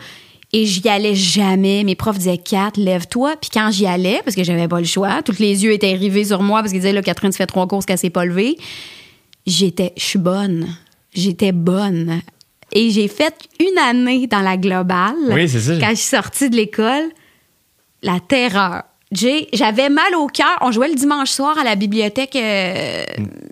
[0.53, 1.83] Et j'y allais jamais.
[1.83, 3.35] Mes profs disaient Kat, lève-toi.
[3.39, 6.25] Puis quand j'y allais, parce que j'avais pas le choix, tous les yeux étaient rivés
[6.25, 8.57] sur moi parce qu'ils disaient là, Catherine, tu fais trois courses qu'elle s'est pas levée.
[9.45, 10.67] J'étais, je suis bonne.
[11.13, 12.21] J'étais bonne.
[12.73, 15.15] Et j'ai fait une année dans la globale.
[15.29, 15.73] Oui, c'est ça.
[15.79, 17.09] Quand je suis sortie de l'école,
[18.01, 18.83] la terreur.
[19.11, 20.57] J'avais mal au cœur.
[20.61, 23.03] On jouait le dimanche soir à la bibliothèque, euh,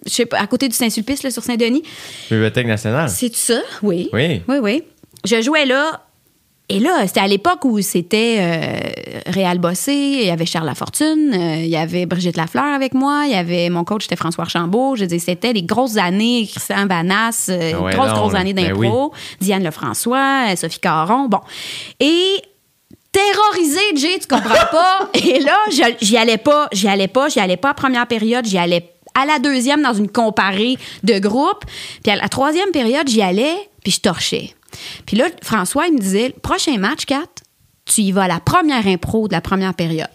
[0.05, 1.83] je sais pas, à côté du Saint-Sulpice, sur Saint-Denis.
[2.31, 3.09] Bibliothèque nationale.
[3.09, 3.59] C'est ça?
[3.83, 4.09] Oui.
[4.13, 4.41] Oui.
[4.47, 4.83] Oui, oui.
[5.25, 6.05] Je jouais là.
[6.71, 11.33] Et là, c'était à l'époque où c'était euh, Réal Bossé, il y avait Charles Lafortune,
[11.33, 14.43] euh, il y avait Brigitte Lafleur avec moi, il y avait mon coach, c'était François
[14.43, 14.95] Archambault.
[14.95, 18.53] Je dis, c'était les grosses années, Christian Banas, euh, Ah ouais, grosses, non, grosses années
[18.53, 21.27] Ben d'impro, Diane Lefrançois, euh, Sophie Caron.
[21.27, 21.39] Bon.
[21.99, 22.35] Et
[23.11, 25.09] terrorisée, Jay, tu comprends pas.
[25.25, 25.57] Et là,
[25.99, 29.25] j'y allais pas, j'y allais pas, j'y allais pas à première période, j'y allais à
[29.25, 31.65] la deuxième dans une comparée de groupe.
[32.03, 34.53] Puis à la troisième période, j'y allais, puis je torchais.
[35.05, 37.23] Puis là, François, il me disait, prochain match, Kat,
[37.85, 40.07] tu y vas à la première impro de la première période.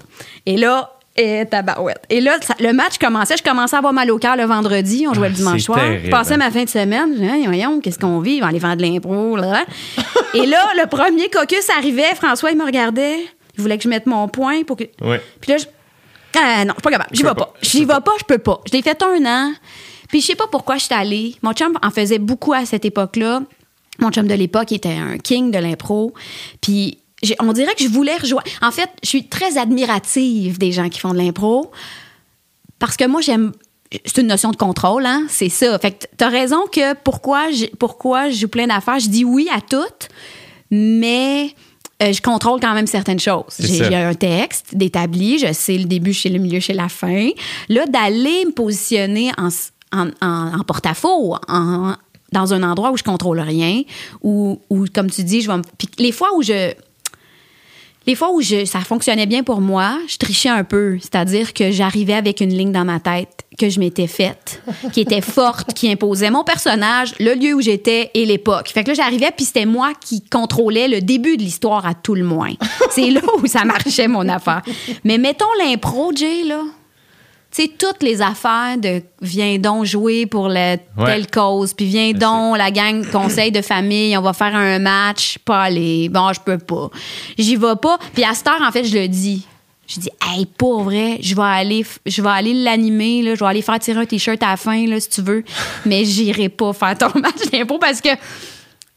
[0.47, 2.03] Et là, et tabarouette.
[2.11, 3.37] Et là, ça- le match commençait.
[3.37, 5.07] Je commençais à avoir mal au cœur le vendredi.
[5.09, 5.79] On jouait le Ah, dimanche soir.
[5.79, 7.11] terrible, Je passais ma fin de semaine.
[7.15, 8.35] Je disais, Hey, voyons, qu'est-ce qu'on vit?
[8.37, 9.37] Ils vont aller vendre de l'impro.
[10.35, 12.15] Et là, le premier caucus arrivait.
[12.17, 13.21] François, il me regardait.
[13.57, 14.85] Il voulait que je mette mon point pour que.
[15.03, 15.17] Oui.
[15.41, 15.65] Puis là, je...
[16.37, 17.11] Ah, non, je suis pas capable.
[17.13, 17.55] J'y vais pas.
[17.63, 18.61] J'y vais pas, je peux pas.
[18.67, 19.53] Je l'ai fait un an.
[20.09, 21.37] Puis je sais pas pourquoi je suis allée.
[21.43, 23.43] Mon chum en faisait beaucoup à cette époque-là.
[24.01, 26.13] Mon chum de l'époque était un king de l'impro.
[26.61, 26.99] Puis
[27.41, 28.47] on dirait que je voulais rejoindre.
[28.61, 31.71] En fait, je suis très admirative des gens qui font de l'impro
[32.79, 33.53] parce que moi, j'aime.
[34.05, 35.25] C'est une notion de contrôle, hein?
[35.29, 35.79] C'est ça.
[35.79, 39.49] Fait que t'as raison que pourquoi je, pourquoi je joue plein d'affaires, je dis oui
[39.55, 40.09] à toutes,
[40.71, 41.55] mais
[42.03, 43.55] euh, je contrôle quand même certaines choses.
[43.61, 47.29] J'ai un texte d'établi, je sais le début chez le milieu, chez la fin.
[47.69, 49.49] Là, d'aller me positionner en,
[49.93, 51.95] en- en porte-à-faux, en-
[52.35, 53.83] dans un endroit où je contrôle rien,
[54.23, 55.63] ou où, comme tu dis, je vais me.
[55.79, 56.73] Puis les fois où je.
[58.07, 60.99] Les fois où je, ça fonctionnait bien pour moi, je trichais un peu.
[61.01, 65.21] C'est-à-dire que j'arrivais avec une ligne dans ma tête que je m'étais faite, qui était
[65.23, 68.69] forte, qui imposait mon personnage, le lieu où j'étais et l'époque.
[68.69, 72.15] Fait que là, j'arrivais, puis c'était moi qui contrôlais le début de l'histoire à tout
[72.15, 72.53] le moins.
[72.91, 74.61] C'est là où ça marchait, mon affaire.
[75.03, 76.61] Mais mettons l'impro, Jay, là.
[77.55, 81.07] Tu sais, toutes les affaires de viens donc jouer pour la Ouais.
[81.07, 85.39] telle cause, puis viens donc la gang conseil de famille, on va faire un match,
[85.45, 86.09] pas aller.
[86.09, 86.91] Bon, je peux pas.
[87.39, 87.99] J'y vais pas.
[88.13, 89.47] Puis à cette heure, en fait, je le dis.
[89.87, 93.47] Je dis, hey, pour vrai, je vais aller, f- je vais aller l'animer, je vais
[93.51, 95.45] aller faire tirer un t-shirt à la fin, là, si tu veux.
[95.85, 98.09] Mais j'irai pas faire ton match d'impro parce que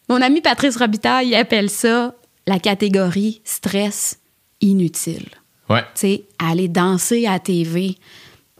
[0.10, 2.15] mon ami Patrice Robitaille, il appelle ça
[2.48, 4.17] la catégorie stress
[4.62, 5.28] inutile
[5.70, 5.82] Ouais.
[5.93, 7.98] tu sais, aller danser à TV.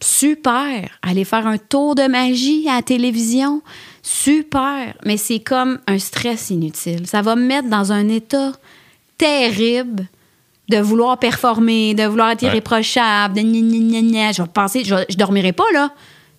[0.00, 0.88] Super.
[1.02, 3.62] Aller faire un tour de magie à la télévision.
[4.02, 4.94] Super.
[5.04, 7.06] Mais c'est comme un stress inutile.
[7.06, 8.52] Ça va me mettre dans un état
[9.16, 10.06] terrible
[10.68, 14.32] de vouloir performer, de vouloir être irréprochable, de gna, gna, gna, gna.
[14.32, 15.90] Je vais penser, je, je dormirai pas, là.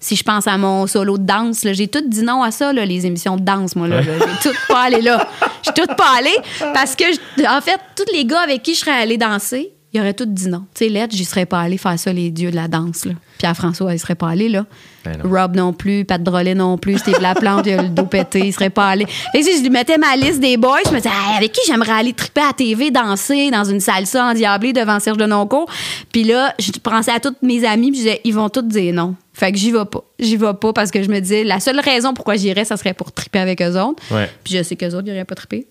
[0.02, 2.86] Si je pense à mon solo de danse, j'ai tout dit non à ça, là,
[2.86, 3.90] les émissions de danse, moi.
[3.90, 4.02] Là.
[4.02, 5.28] J'ai tout pas allé là.
[5.62, 6.38] Je suis tout pas allée
[6.74, 7.04] parce que,
[7.46, 10.48] en fait, tous les gars avec qui je serais allée danser, ils auraient tous dit
[10.48, 10.66] non.
[10.76, 13.06] Tu sais, Lettre, j'y serais pas allée faire ça, les dieux de la danse.
[13.06, 13.14] Là.
[13.40, 14.66] Pierre-François, il serait pas allé, là.
[15.04, 15.30] Ben non.
[15.30, 18.54] Rob non plus, Pat Drolet non plus, Steve Laplante, il a le dos pété, il
[18.54, 19.06] serait pas allé.
[19.32, 21.52] Fait que si je lui mettais ma liste des boys, je me disais, Hey, avec
[21.54, 25.70] qui j'aimerais aller triper à la TV, danser dans une salsa endiablée devant Serge Denoncourt?
[26.12, 28.94] Puis là, je pensais à tous mes amis, puis je disais, ils vont tous dire
[28.94, 29.16] non.
[29.34, 30.04] Fait que j'y vais pas.
[30.20, 32.94] J'y vais pas parce que je me disais, la seule raison pourquoi j'irais, ça serait
[32.94, 34.04] pour triper avec eux autres.
[34.12, 34.30] Ouais.
[34.44, 35.66] Puis je sais qu'eux autres, ils n'iraient pas triper.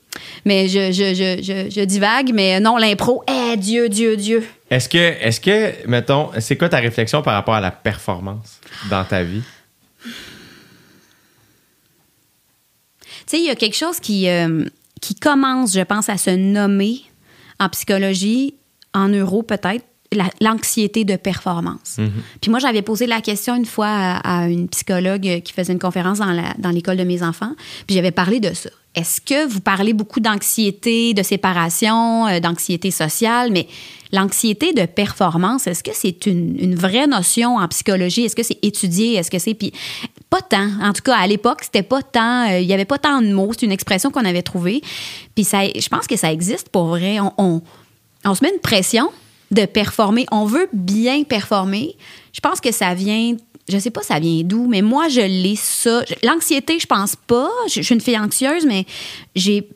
[0.44, 4.46] Mais je, je, je, je, je divague, mais non, l'impro, eh, Dieu, Dieu, Dieu.
[4.70, 9.04] Est-ce que, est-ce que, mettons, c'est quoi ta réflexion par rapport à la performance dans
[9.04, 9.42] ta vie?
[13.26, 14.64] Tu sais, il y a quelque chose qui, euh,
[15.00, 17.02] qui commence, je pense, à se nommer
[17.61, 18.54] en psychologie,
[18.94, 21.98] en neuro peut-être, la- l'anxiété de performance.
[22.40, 25.78] Puis moi, j'avais posé la question une fois à, à une psychologue qui faisait une
[25.78, 27.52] conférence dans l'école de mes enfants,
[27.86, 28.70] puis j'avais parlé de ça.
[28.94, 33.68] Est-ce que vous parlez beaucoup d'anxiété, de séparation, euh, d'anxiété sociale, mais
[34.12, 38.24] l'anxiété de performance, est-ce que c'est une, une vraie notion en psychologie?
[38.24, 39.14] Est-ce que c'est étudié?
[39.14, 39.54] Est-ce que c'est...
[39.54, 39.72] Puis
[40.30, 40.68] pas tant.
[40.82, 42.50] En tout cas, à l'époque, c'était pas tant...
[42.50, 43.52] euh, Il y avait pas tant de mots.
[43.52, 44.80] C'est une expression qu'on avait trouvée.
[45.34, 47.20] Puis ça, je pense que ça existe pour vrai.
[47.20, 47.62] On, on,
[48.24, 49.10] on se met une pression
[49.50, 50.26] de performer.
[50.30, 51.96] On veut bien performer.
[52.32, 53.37] Je pense que ça vient...
[53.70, 56.02] Je sais pas ça vient d'où, mais moi, je l'ai ça.
[56.22, 57.50] L'anxiété, je pense pas.
[57.68, 58.87] Je, je suis une fille anxieuse, mais
[59.37, 59.68] j'ai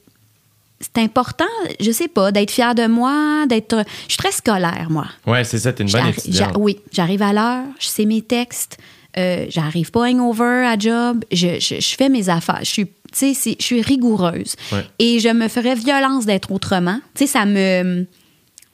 [0.80, 1.44] c'est important,
[1.78, 3.84] je sais pas, d'être fière de moi, d'être.
[4.08, 5.06] Je suis très scolaire, moi.
[5.28, 6.54] Ouais, c'est ça, t'es une bonne étudiante.
[6.58, 8.78] oui, j'arrive à l'heure, je sais mes textes,
[9.16, 12.58] euh, j'arrive pas hangover à job, je, je, je fais mes affaires.
[12.62, 14.56] Je suis, tu sais, c'est- je suis rigoureuse.
[14.72, 14.84] Ouais.
[14.98, 16.98] Et je me ferais violence d'être autrement.
[17.14, 18.06] Tu sais, ça me.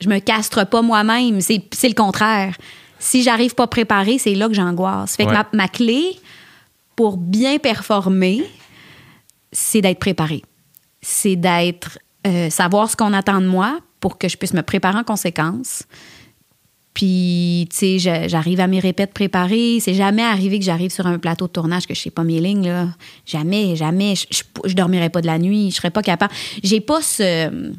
[0.00, 2.54] Je me castre pas moi-même, c'est le contraire.
[3.00, 5.16] Si j'arrive pas préparée, c'est là que j'angoisse.
[5.16, 5.34] Fait que Ouais.
[5.34, 6.16] ma, ma clé
[6.96, 8.42] pour bien performer,
[9.52, 10.42] c'est d'être préparé.
[11.00, 11.98] C'est d'être.
[12.26, 15.84] euh, savoir ce qu'on attend de moi pour que je puisse me préparer en conséquence.
[16.94, 19.78] Puis, tu sais, j'arrive à mes répètes préparées.
[19.80, 22.40] C'est jamais arrivé que j'arrive sur un plateau de tournage que je sais pas mes
[22.40, 22.88] lignes, là.
[23.24, 24.16] Jamais, jamais.
[24.16, 25.70] Je, je, je dormirais pas de la nuit.
[25.70, 26.34] Je serais pas capable.
[26.64, 27.72] J'ai pas ce.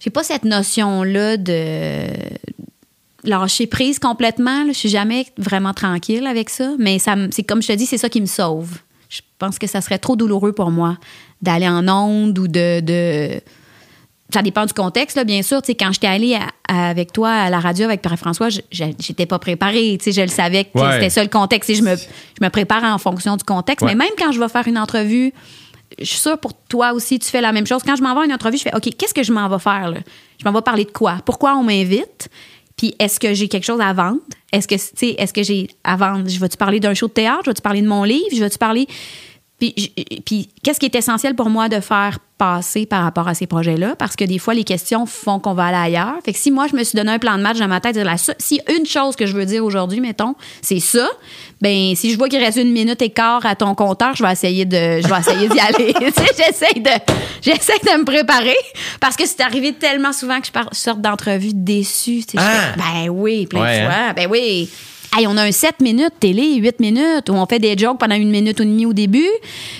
[0.00, 2.06] J'ai pas cette notion-là de
[3.24, 4.64] lâcher prise complètement.
[4.64, 4.72] là.
[4.72, 6.72] Je suis jamais vraiment tranquille avec ça.
[6.78, 8.78] Mais ça, c'est comme je te dis, c'est ça qui me sauve.
[9.08, 10.96] Je pense que ça serait trop douloureux pour moi
[11.42, 13.40] d'aller en onde ou de, de-
[14.32, 15.60] ça dépend du contexte, là, bien sûr.
[15.60, 19.26] Tu sais, quand j'étais allée à- à- avec toi à la radio avec Pierre-François, j'étais
[19.26, 19.98] pas préparée.
[19.98, 20.92] Tu sais, je le savais que Ouais.
[20.94, 21.68] c'était ça le contexte.
[21.70, 23.84] Et je me, je me prépare en fonction du contexte.
[23.84, 23.94] Ouais.
[23.94, 25.32] Mais même quand je vais faire une entrevue,
[25.98, 27.82] je suis sûre pour toi aussi, tu fais la même chose.
[27.84, 29.58] Quand je m'en vais à une entrevue, je fais OK, qu'est-ce que je m'en vais
[29.58, 29.90] faire?
[29.90, 29.98] Là?
[30.38, 31.18] Je m'en vais parler de quoi?
[31.24, 32.28] Pourquoi on m'invite?
[32.76, 34.20] Puis est-ce que j'ai quelque chose à vendre?
[34.52, 36.28] Est-ce que, est-ce que j'ai à vendre?
[36.28, 37.42] Je vais-tu parler d'un show de théâtre?
[37.44, 38.28] Je vais-tu parler de mon livre?
[38.32, 38.86] Je vais-tu parler.
[39.60, 39.74] Puis,
[40.24, 43.94] puis qu'est-ce qui est essentiel pour moi de faire passer par rapport à ces projets-là?
[43.96, 46.14] Parce que des fois, les questions font qu'on va aller ailleurs.
[46.24, 47.92] Fait que si moi, je me suis donné un plan de match dans ma tête,
[47.94, 51.06] dire la, si une chose que je veux dire aujourd'hui, mettons, c'est ça,
[51.60, 54.32] ben si je vois qu'il reste une minute et quart à ton compteur, je vais
[54.32, 55.92] essayer de, je vais essayer d'y aller.
[56.36, 56.90] J'essaie de,
[57.42, 58.56] j'essaie de me préparer
[58.98, 62.22] parce que c'est arrivé tellement souvent que je, par- je sorte d'entrevue déçue.
[62.38, 62.72] Ah!
[62.76, 63.90] ben oui, plein Ouais, de hein?
[63.90, 64.12] fois.
[64.14, 64.70] Ben oui.
[65.16, 68.14] Hey, on a un 7 minutes télé, 8 minutes, où on fait des jokes pendant
[68.14, 69.26] une minute ou demie au début.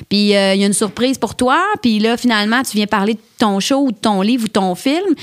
[0.09, 1.63] Puis euh, il y a une surprise pour toi.
[1.83, 4.53] Puis là, finalement, tu viens parler de ton show ou de ton livre ou de
[4.53, 5.15] ton film.
[5.15, 5.23] Tu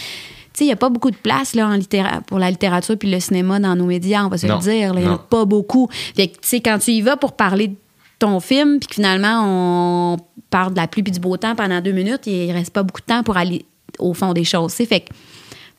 [0.53, 3.11] sais, il n'y a pas beaucoup de place là, en littéra- pour la littérature puis
[3.11, 4.91] le cinéma dans nos médias, on va se Non, le dire.
[4.95, 5.89] Il n'y en a pas beaucoup.
[6.15, 7.75] Fait que, tu sais, quand tu y vas pour parler de
[8.17, 10.17] ton film, puis que finalement, on
[10.49, 13.01] parle de la pluie puis du beau temps pendant deux minutes, il reste pas beaucoup
[13.01, 13.65] de temps pour aller
[13.99, 14.71] au fond des choses.
[14.71, 14.85] tu sais.
[14.85, 15.09] Fait que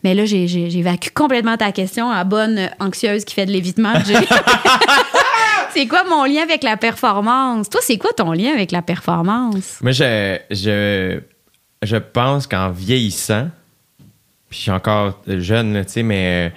[0.04, 3.92] mais là, j'ai- j'ai- j'évacue complètement ta question à bonne anxieuse qui fait de l'évitement.
[5.74, 7.68] C'est quoi mon lien avec la performance?
[7.68, 9.78] Toi, c'est quoi ton lien avec la performance?
[9.82, 11.20] Moi, je, je,
[11.82, 13.48] je pense qu'en vieillissant,
[14.48, 16.56] puis je suis encore jeune, tu sais, mais euh,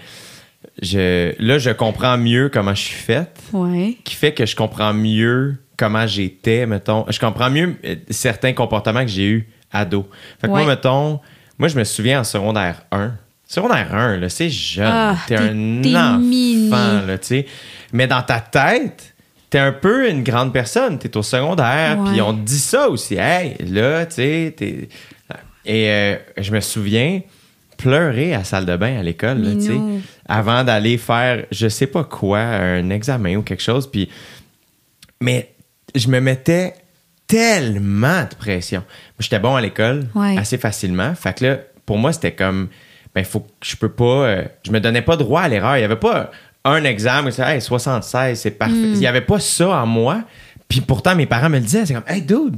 [0.81, 3.97] je, là, je comprends mieux comment je suis faite, Ouais.
[4.05, 7.05] qui fait que je comprends mieux comment j'étais, mettons.
[7.09, 10.07] Je comprends mieux euh, certains comportements que j'ai eus ado.
[10.39, 10.63] Fait que Ouais.
[10.63, 11.19] moi, mettons,
[11.59, 13.11] moi, je me souviens en secondaire 1.
[13.51, 14.85] Secondaire 1, là, c'est jeune.
[14.87, 15.49] Ah, t'es un
[15.83, 16.69] enfant, mini.
[16.69, 17.45] là, tu sais.
[17.91, 19.13] Mais dans ta tête,
[19.49, 20.97] t'es un peu une grande personne.
[20.97, 23.15] T'es au secondaire, puis on te dit ça aussi.
[23.15, 24.87] Hey, là, tu sais, t'es...
[25.65, 27.19] Et euh, je me souviens
[27.75, 29.79] pleurer à la salle de bain à l'école, là, tu sais,
[30.29, 33.89] avant d'aller faire, je sais pas quoi, un examen ou quelque chose.
[33.91, 34.07] Puis,
[35.19, 35.51] mais
[35.93, 36.73] je me mettais
[37.27, 38.83] tellement de pression.
[39.19, 40.37] J'étais bon à l'école Ouais.
[40.37, 41.13] assez facilement.
[41.15, 42.69] Fait que là, pour moi, c'était comme,
[43.13, 45.77] ben, faut que je peux pas, euh, je me donnais pas droit à l'erreur.
[45.77, 46.31] Il y avait pas
[46.63, 48.73] un examen où hey, 76, c'est parfait.
[48.73, 48.93] Hmm.
[48.95, 50.23] Il y avait pas ça en moi.
[50.67, 52.55] Puis pourtant, mes parents me le disaient, c'est comme, hey, dude,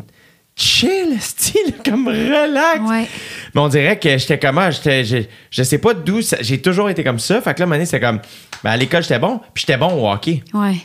[0.56, 2.82] chill, style, comme relax.
[2.88, 3.08] Ouais.
[3.56, 5.18] Mais on dirait que j'étais comment, j'étais, je,
[5.50, 7.42] je sais pas d'où, ça- j'ai toujours été comme ça.
[7.42, 8.20] Fait que là, donné, c'est comme,
[8.64, 10.44] ben, à l'école, j'étais bon, puis j'étais bon au hockey.
[10.54, 10.76] Ouais.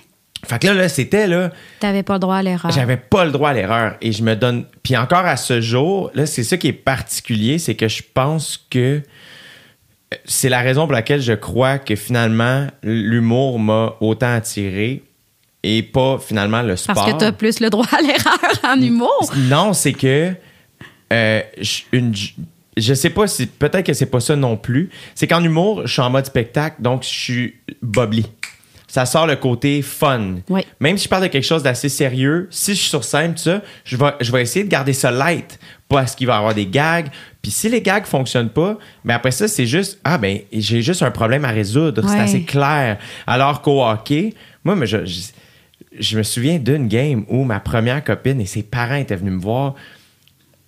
[0.46, 1.50] Fait que là, là c'était, là,
[1.80, 2.70] T'avais pas le droit à l'erreur.
[2.70, 4.64] j'avais pas le droit à l'erreur et je me donne.
[4.82, 8.64] Puis encore à ce jour, là, c'est ça qui est particulier, c'est que je pense
[8.70, 9.02] que
[10.24, 15.02] c'est la raison pour laquelle je crois que finalement l'humour m'a autant attiré
[15.62, 16.94] et pas finalement le sport.
[16.94, 19.32] Parce que t'as plus le droit à l'erreur en humour.
[19.36, 20.32] Non, c'est que
[21.12, 22.14] euh, je, une-
[22.76, 24.88] je sais pas si peut-être que c'est pas ça non plus.
[25.14, 28.26] C'est qu'en humour, je suis en mode spectacle, donc je suis bubbly.
[28.90, 30.36] Ça sort le côté fun.
[30.48, 30.62] Oui.
[30.80, 33.42] Même si je parle de quelque chose d'assez sérieux, si je suis sur scène, tout
[33.42, 35.58] ça, je vais, je vais essayer de garder ça light.
[35.90, 37.08] Pas à ce qu'il va y avoir des gags,
[37.42, 41.02] Puis si les gags fonctionnent pas, ben après ça, c'est juste, ah ben, j'ai juste
[41.02, 42.02] un problème à résoudre.
[42.08, 42.98] C'est assez clair.
[43.26, 45.20] Alors qu'au hockey, moi, mais je, je,
[45.98, 49.40] je me souviens d'une game où ma première copine et ses parents étaient venus me
[49.40, 49.74] voir.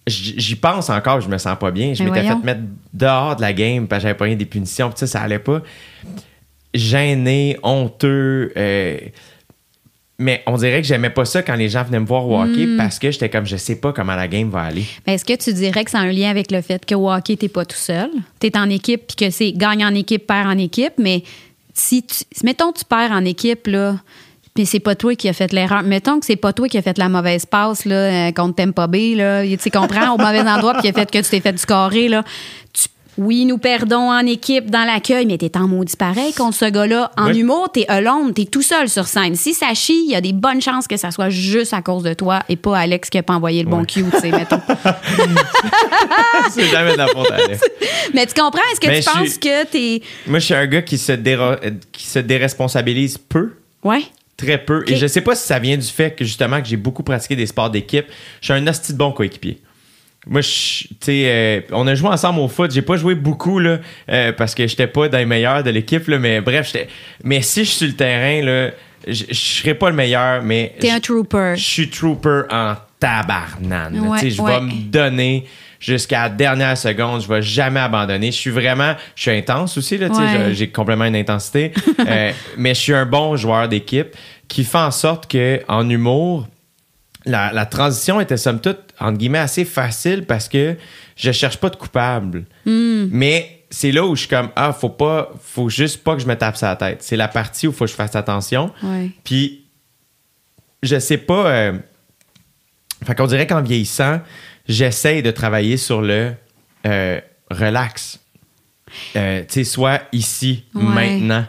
[0.07, 1.93] J'y pense encore, je me sens pas bien.
[1.95, 4.89] Je Mais m'étais fait mettre dehors de la game parce que j'avais pas des punitions.
[4.91, 5.63] Puis ça, ça allait pas.
[6.73, 8.53] Gêné, honteux.
[8.57, 8.99] euh,
[10.21, 12.67] mais on dirait que j'aimais pas ça quand les gens venaient me voir au hockey
[12.67, 12.77] Hmm.
[12.77, 14.85] parce que j'étais comme, je sais pas comment la game va aller.
[15.07, 17.37] Mais est-ce que tu dirais que ça a un lien avec le fait qu'au hockey,
[17.37, 18.11] t'es pas tout seul?
[18.39, 21.25] T'es en équipe puis que c'est gagne en équipe, perd en équipe, mais
[21.75, 23.97] si tu, mettons tu perds en équipe, là,
[24.55, 25.83] puis c'est pas toi qui a fait l'erreur.
[25.85, 27.95] Mettons que c'est pas toi qui a fait la mauvaise passe là,
[28.29, 29.43] euh, contre Tempa Bay, là.
[29.57, 32.09] Tu comprends, au mauvais endroit, puis qui a fait que tu t'es fait du carré,
[32.09, 32.25] là.
[32.73, 36.65] Tu- oui, nous perdons en équipe dans l'accueil, mais t'es en maudit pareil contre ce
[36.65, 37.11] gars-là.
[37.19, 39.35] En humour, t'es alone, t'es tout seul sur scène.
[39.35, 42.03] Si ça chie, il y a des bonnes chances que ça soit juste à cause
[42.03, 44.61] de toi et pas Alex qui a pas envoyé le bon cue, tu sais, mettons.
[46.51, 47.61] c'est jamais de la faute à Alex.
[48.15, 48.61] Mais tu comprends?
[48.73, 50.03] Est-ce que Mais tu penses suis- que t'es.
[50.27, 51.59] Moi, je suis un gars qui se, déra-
[51.93, 53.53] qui se déresponsabilise peu.
[53.85, 54.03] Ouais.
[54.37, 54.85] Très peu.
[54.89, 57.37] Et je sais pas si ça vient du fait que justement que j'ai beaucoup pratiqué
[57.37, 58.07] des sports d'équipe.
[58.41, 59.61] Je suis un hostie de bon coéquipier.
[60.27, 62.71] Moi, je- tu sais, euh, on a joué ensemble au foot.
[62.71, 63.79] J'ai pas joué beaucoup là,
[64.11, 66.07] euh, parce que j'étais pas dans les meilleurs de l'équipe.
[66.09, 66.89] là, Mais bref, j'étais.
[67.25, 68.71] Mais si je suis sur le terrain, là,
[69.09, 71.55] je serais pas le meilleur, mais T'es un trooper.
[71.57, 73.99] je suis trooper en tabarnane.
[74.01, 74.53] Ouais, Tu sais, je ouais.
[74.53, 75.47] vais me donner
[75.79, 77.23] jusqu'à la dernière seconde.
[77.23, 78.27] Je vais jamais abandonner.
[78.31, 78.95] Je suis vraiment...
[79.17, 79.97] Je suis intense aussi.
[79.97, 80.53] Là, tu sais, Ouais.
[80.55, 81.73] J'ai complètement une intensité.
[82.07, 84.09] Euh, mais je suis un bon joueur d'équipe
[84.49, 86.47] qui fait en sorte que en humour,
[87.27, 90.77] la, la transition était somme toute, entre guillemets, assez facile parce que
[91.17, 92.45] je cherche pas de coupable.
[92.67, 93.07] Hmm.
[93.11, 96.27] Mais c'est là où je suis comme, ah, faut pas, faut juste pas que je
[96.27, 97.03] me tape la tête.
[97.03, 98.73] C'est la partie où il faut que je fasse attention.
[98.83, 99.11] Ouais.
[99.25, 99.65] Puis,
[100.83, 101.47] je sais pas.
[101.47, 101.73] Euh,
[103.05, 104.21] fait qu'on dirait qu'en vieillissant,
[104.69, 106.33] j'essaye de travailler sur le
[106.87, 108.21] euh, relax.
[109.17, 110.83] Euh, tu sais, soit ici, Ouais.
[110.83, 111.47] maintenant.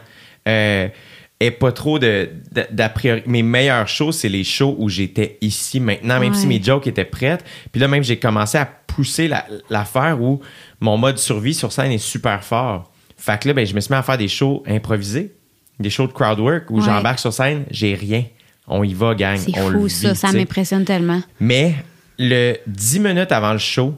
[1.44, 2.30] Et pas trop de,
[2.70, 3.22] d'a priori.
[3.26, 6.38] Mes meilleurs shows, c'est les shows où j'étais ici, maintenant, même Ouais.
[6.38, 7.44] si mes jokes étaient prêtes.
[7.72, 10.40] Puis là, même, j'ai commencé à pousser la- l'affaire où
[10.80, 12.92] mon mode survie sur scène est super fort.
[13.16, 15.32] Fait que là, ben, je me suis mis à faire des shows improvisés,
[15.80, 16.84] des shows de crowd work où Ouais.
[16.84, 18.24] j'embarque sur scène, j'ai rien.
[18.68, 19.36] On y va, gang.
[19.36, 20.14] C'est fou, vit, ça.
[20.14, 21.20] Ça m'impressionne tellement.
[21.40, 21.74] Mais
[22.18, 23.94] le 10 minutes avant le show,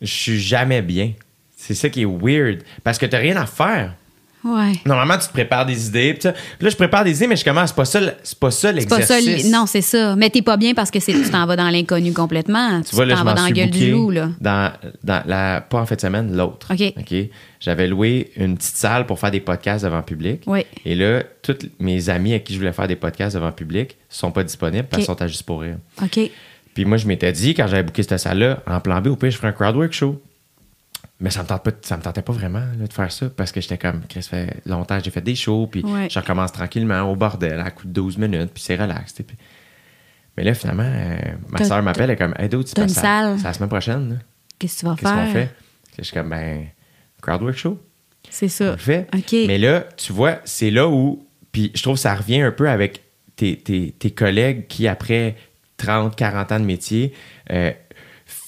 [0.00, 1.12] je suis jamais bien.
[1.56, 2.62] C'est ça qui est weird.
[2.84, 3.94] Parce que t'as rien à faire.
[4.44, 4.72] Ouais.
[4.84, 6.14] Normalement, tu te prépares des idées.
[6.14, 6.28] Puis
[6.60, 7.70] là, je prépare des idées, mais je commence.
[7.70, 9.50] C'est pas ça, c'est pas ça l'exercice.
[9.50, 10.16] Non, c'est ça.
[10.16, 12.80] Mais t'es pas bien parce que c'est tu t'en vas dans l'inconnu complètement.
[12.82, 14.30] Tu Tu vois, là, je t'en vas dans la gueule du loup, là.
[14.40, 14.72] Dans,
[15.04, 16.68] dans la, pas en fin de semaine, l'autre.
[16.72, 17.14] OK.
[17.60, 20.42] J'avais loué une petite salle pour faire des podcasts devant public.
[20.46, 20.66] Oui.
[20.84, 24.32] Et là, tous mes amis à qui je voulais faire des podcasts devant public sont
[24.32, 25.18] pas disponibles parce qu'ils OK.
[25.18, 25.76] sont à juste pour rire.
[26.02, 26.18] OK.
[26.74, 29.30] Puis moi, je m'étais dit, quand j'avais booké cette salle-là, en plan B, au pire,
[29.30, 30.20] je ferais un crowdwork show.
[31.22, 33.52] Mais ça me, tente pas, ça me tentait pas vraiment là, de faire ça parce
[33.52, 36.08] que j'étais comme, Chris, ça fait longtemps que j'ai fait des shows, puis Ouais.
[36.10, 39.12] je recommence tranquillement au bordel à coup de 12 minutes, puis c'est relax.
[39.12, 39.24] puis-
[40.36, 41.16] Mais là, finalement, euh,
[41.48, 42.88] ma soeur m'appelle, elle est comme, hey, dude, c'est la
[43.54, 44.20] semaine prochaine.
[44.58, 45.26] Qu'est-ce que tu vas Qu'est-ce faire?
[45.26, 45.50] qu'on fait?
[45.98, 46.66] Je suis comme, ben,
[47.20, 47.78] crowdwork show.
[48.30, 48.76] C'est ça.
[48.76, 49.08] fait.
[49.46, 51.26] Mais là, tu vois, c'est là où.
[51.52, 53.02] Puis je trouve que ça revient un peu avec
[53.36, 55.36] tes, tes- tes collègues qui, après
[55.76, 57.12] 30, 40 ans de métier,
[57.50, 57.72] euh,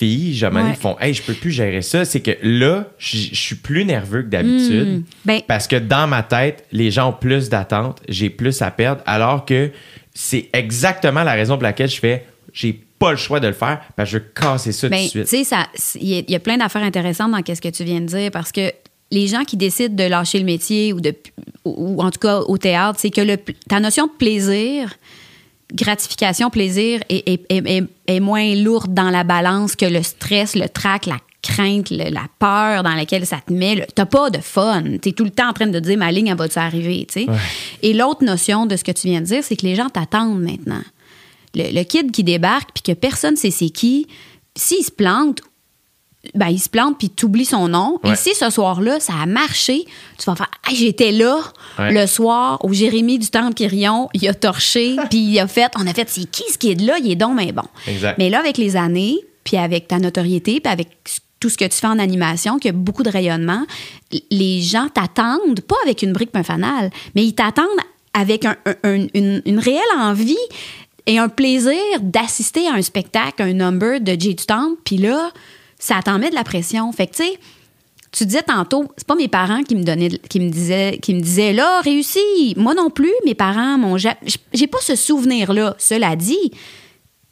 [0.04, 0.74] filles, jamais Ouais.
[0.74, 2.04] font Hey, je peux plus gérer ça.
[2.04, 4.88] C'est que là, je suis plus nerveux que d'habitude.
[4.98, 5.02] Hmm.
[5.24, 9.02] Ben- Parce que dans ma tête, les gens ont plus d'attentes, j'ai plus à perdre,
[9.06, 9.70] alors que
[10.14, 13.80] c'est exactement la raison pour laquelle je fais j'ai pas le choix de le faire,
[13.96, 15.56] parce que je veux casser ça Ben, tout de tu suite.
[16.00, 18.06] il y, a- il y a plein d'affaires intéressantes dans ce que tu viens de
[18.06, 18.70] dire parce que
[19.10, 21.12] les gens qui décident de lâcher le métier ou, de,
[21.64, 23.36] ou, ou en tout cas au théâtre, c'est que le,
[23.68, 24.94] ta notion de plaisir,
[25.74, 30.54] gratification, plaisir est, est- est- est- est moins lourde dans la balance que le stress,
[30.54, 33.86] le trac, la crainte, le- la peur dans laquelle ça te met.
[33.94, 34.82] T'as pas de fun.
[35.02, 37.06] T'es tout le temps en train de dire ma ligne, elle va-tu arriver?
[37.10, 37.26] tu?
[37.82, 40.40] Et l'autre notion de ce que tu viens de dire, c'est que les gens t'attendent
[40.40, 40.82] maintenant
[41.54, 44.06] le, le kid qui débarque puis que personne sait c'est qui,
[44.56, 45.40] s'il se plante,
[46.34, 47.98] ben il se plante puis tu oublies son nom.
[48.04, 48.12] Ouais.
[48.12, 49.84] Et si ce soir-là, ça a marché,
[50.18, 51.38] tu vas faire Hey, j'étais là
[51.78, 51.92] Ouais.
[51.92, 55.86] le soir où Jérémy du Temple Quirion, il a torché puis il a fait on
[55.86, 57.62] a fait c'est qui ce kid-là, il est donc mais bon.
[57.86, 58.16] Exact.
[58.18, 60.88] Mais là avec les années, puis avec ta notoriété, puis avec
[61.40, 63.66] tout ce que tu fais en animation, qui a beaucoup de rayonnement,
[64.30, 67.66] les gens t'attendent, pas avec une brique un fanal, mais ils t'attendent
[68.14, 70.38] avec un- un- un- une, une réelle envie
[71.06, 75.30] et un plaisir d'assister à un spectacle, un number de Jay du Temple, puis là,
[75.84, 76.90] ça t'en met de la pression.
[76.92, 77.38] Fait que, tu sais,
[78.10, 81.20] tu disais tantôt, c'est pas mes parents qui me donnaient, qui me disaient, qui me
[81.20, 82.54] disaient là, réussi.
[82.56, 84.16] Moi non plus, mes parents m'ont ja-
[84.54, 85.74] J'ai pas ce souvenir-là.
[85.78, 86.52] Cela dit,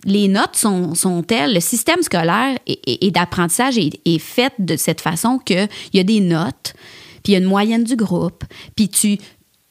[0.04, 5.38] les notes sont, telles, le système scolaire et d'apprentissage est, est fait de cette façon
[5.38, 6.74] qu'il y a des notes,
[7.22, 8.44] puis il y a une moyenne du groupe,
[8.76, 9.16] puis tu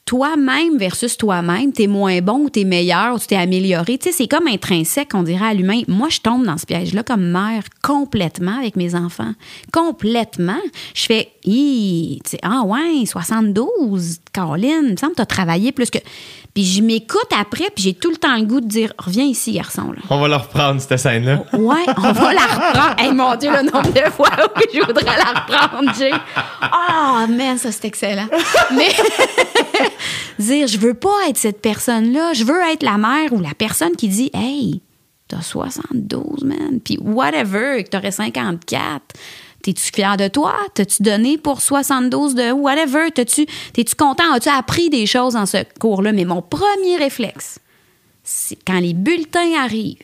[0.05, 3.97] toi-même versus toi-même, t'es moins bon ou t'es meilleur ou tu t'es amélioré.
[3.97, 5.81] Tu sais, c'est comme intrinsèque, on dirait à l'humain.
[5.87, 9.33] Moi, je tombe dans ce piège-là comme mère complètement avec mes enfants.
[9.71, 10.59] Complètement.
[10.93, 15.97] Je fais, Hi, ah ouais, 72, Caroline, il me semble que t'as travaillé plus que.
[16.53, 19.53] Puis je m'écoute après, puis j'ai tout le temps le goût de dire, reviens ici,
[19.53, 19.91] garçon.
[19.91, 20.01] Là.
[20.09, 21.43] On va leur reprendre, cette scène-là.
[21.53, 22.95] Ouais, on va la reprendre.
[22.97, 26.11] Hey, mon Dieu, le nombre de fois où je voudrais la reprendre, Jay.
[26.61, 28.27] Ah, man, ça, c'est excellent.
[28.75, 28.89] Mais
[30.39, 32.33] dire, je veux pas être cette personne-là.
[32.33, 34.81] Je veux être la mère ou la personne qui dit, hey,
[35.29, 36.79] t'as 72, man.
[36.83, 39.01] Puis whatever, que t'aurais 54.
[39.61, 40.55] T'es-tu fier de toi?
[40.73, 43.11] T'as-tu donné pour 72 de whatever?
[43.13, 44.31] T'as-tu, t'es-tu content?
[44.33, 46.11] As-tu appris des choses dans ce cours-là?
[46.11, 47.59] Mais mon premier réflexe,
[48.23, 49.97] c'est quand les bulletins arrivent,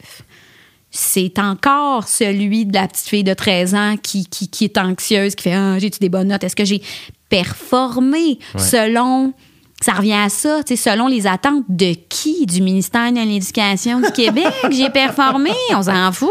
[0.91, 5.36] c'est encore celui de la petite fille de 13 ans qui, qui, qui est anxieuse,
[5.36, 6.43] qui fait Ah, j'ai-tu des bonnes notes?
[6.43, 6.82] Est-ce que j'ai
[7.30, 9.34] performé selon.
[9.80, 12.48] Ça revient à ça, tu sais, selon les attentes de qui?
[12.48, 14.48] Du ministère de l'Éducation du Québec?
[14.72, 16.30] J'ai performé, on s'en fout.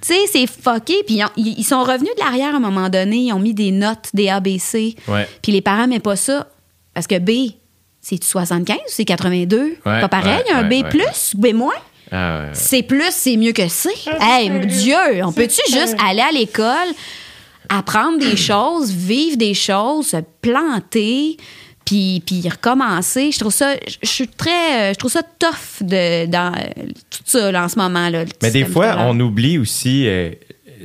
[0.00, 0.94] Tu sais, c'est fucké.
[1.04, 3.40] Puis ils ont- ils ils sont revenus de l'arrière à un moment donné, ils ont
[3.40, 4.94] mis des notes, des ABC.
[5.08, 5.26] Ouais.
[5.42, 6.46] Puis les parents n'aimaient pas ça.
[6.94, 7.52] Parce que B,
[8.00, 9.58] c'est 75 ou c'est 82?
[9.84, 11.74] Ouais, pas pareil, ouais, un B plus, B moins?
[12.12, 12.44] Ah.
[12.52, 13.90] C'est plus, c'est mieux que C.
[14.20, 16.88] Hey, Dieu, on peut-tu juste aller à l'école,
[17.68, 21.36] apprendre des choses, vivre des choses, se planter,
[21.88, 23.32] puis, puis recommencer?
[23.32, 27.50] Je trouve ça, je suis très, je trouve ça tough de, dans euh, tout ça
[27.50, 28.08] là, en ce moment.
[28.10, 29.06] Là, Mais des fois, scolaire.
[29.08, 30.30] on oublie aussi euh,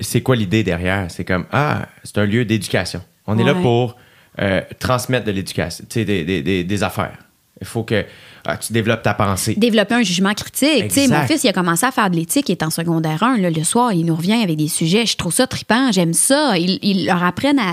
[0.02, 1.08] c'est quoi l'idée derrière?
[1.10, 3.02] C'est comme, ah, c'est un lieu d'éducation.
[3.28, 3.98] On est là pour
[4.42, 7.18] euh, transmettre de l'éducation, tu sais, des, des- des- des affaires.
[7.62, 8.04] Il faut que
[8.46, 9.56] ah, tu développes ta pensée.
[9.56, 10.84] développer un jugement critique.
[11.08, 13.38] Mon fils, il a commencé à faire de l'éthique, il est en secondaire 1.
[13.38, 15.06] là, le soir, il nous revient avec des sujets.
[15.06, 16.58] Je trouve ça trippant, j'aime ça.
[16.58, 17.72] Ils, ils leur apprennent à,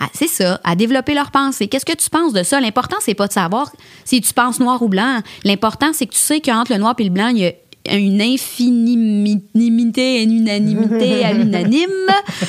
[0.00, 1.68] à- c'est ça, à développer leur pensée.
[1.68, 2.60] Qu'est-ce que tu penses de ça?
[2.60, 3.70] L'important, c'est pas de savoir
[4.04, 5.20] si tu penses noir ou blanc.
[5.44, 7.52] L'important, c'est que tu sais qu'entre le noir et le blanc, il y a
[7.90, 11.88] une infinimité, une unanimité à l'unanime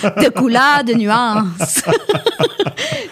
[0.03, 1.84] de couleurs, de nuances.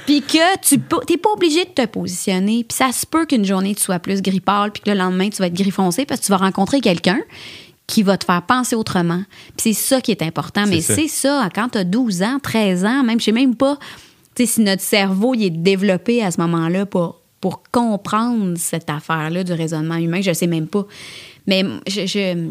[0.05, 2.63] puis que tu n'es pas obligé de te positionner.
[2.63, 5.29] Puis ça se peut qu'une journée, tu sois plus gris pâle, puis que le lendemain,
[5.29, 7.19] tu vas être gris foncé parce que tu vas rencontrer quelqu'un
[7.87, 9.23] qui va te faire penser autrement.
[9.57, 10.65] Puis c'est ça qui est important.
[10.67, 13.77] Mais c'est ça, quand tu as 12 ans, 13 ans, même, je sais même pas
[14.45, 19.53] si notre cerveau il est développé à ce moment-là pour, pour comprendre cette affaire-là du
[19.53, 20.85] raisonnement humain, je sais même pas.
[21.47, 22.47] Mais je- je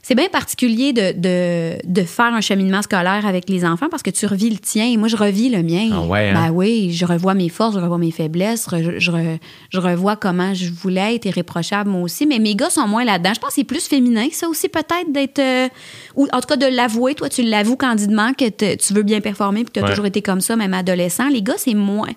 [0.00, 4.08] c'est bien particulier de, de, de faire un cheminement scolaire avec les enfants parce que
[4.08, 5.90] tu revis le tien et moi, je revis le mien.
[5.92, 6.46] Ah ouais, hein?
[6.46, 9.38] Ben oui, je revois mes forces, je revois mes faiblesses, je, je, re-
[9.68, 12.24] je revois comment je voulais être irréprochable moi aussi.
[12.24, 13.32] Mais mes gars sont moins là-dedans.
[13.34, 15.40] Je pense que c'est plus féminin, ça aussi, peut-être, d'être.
[15.40, 15.68] euh,
[16.14, 17.14] ou en tout cas, de l'avouer.
[17.14, 19.90] Toi, tu l'avoues candidement que te- tu veux bien performer puis que tu as Ouais.
[19.90, 21.28] toujours été comme ça, même adolescent.
[21.28, 22.08] Les gars, c'est moins.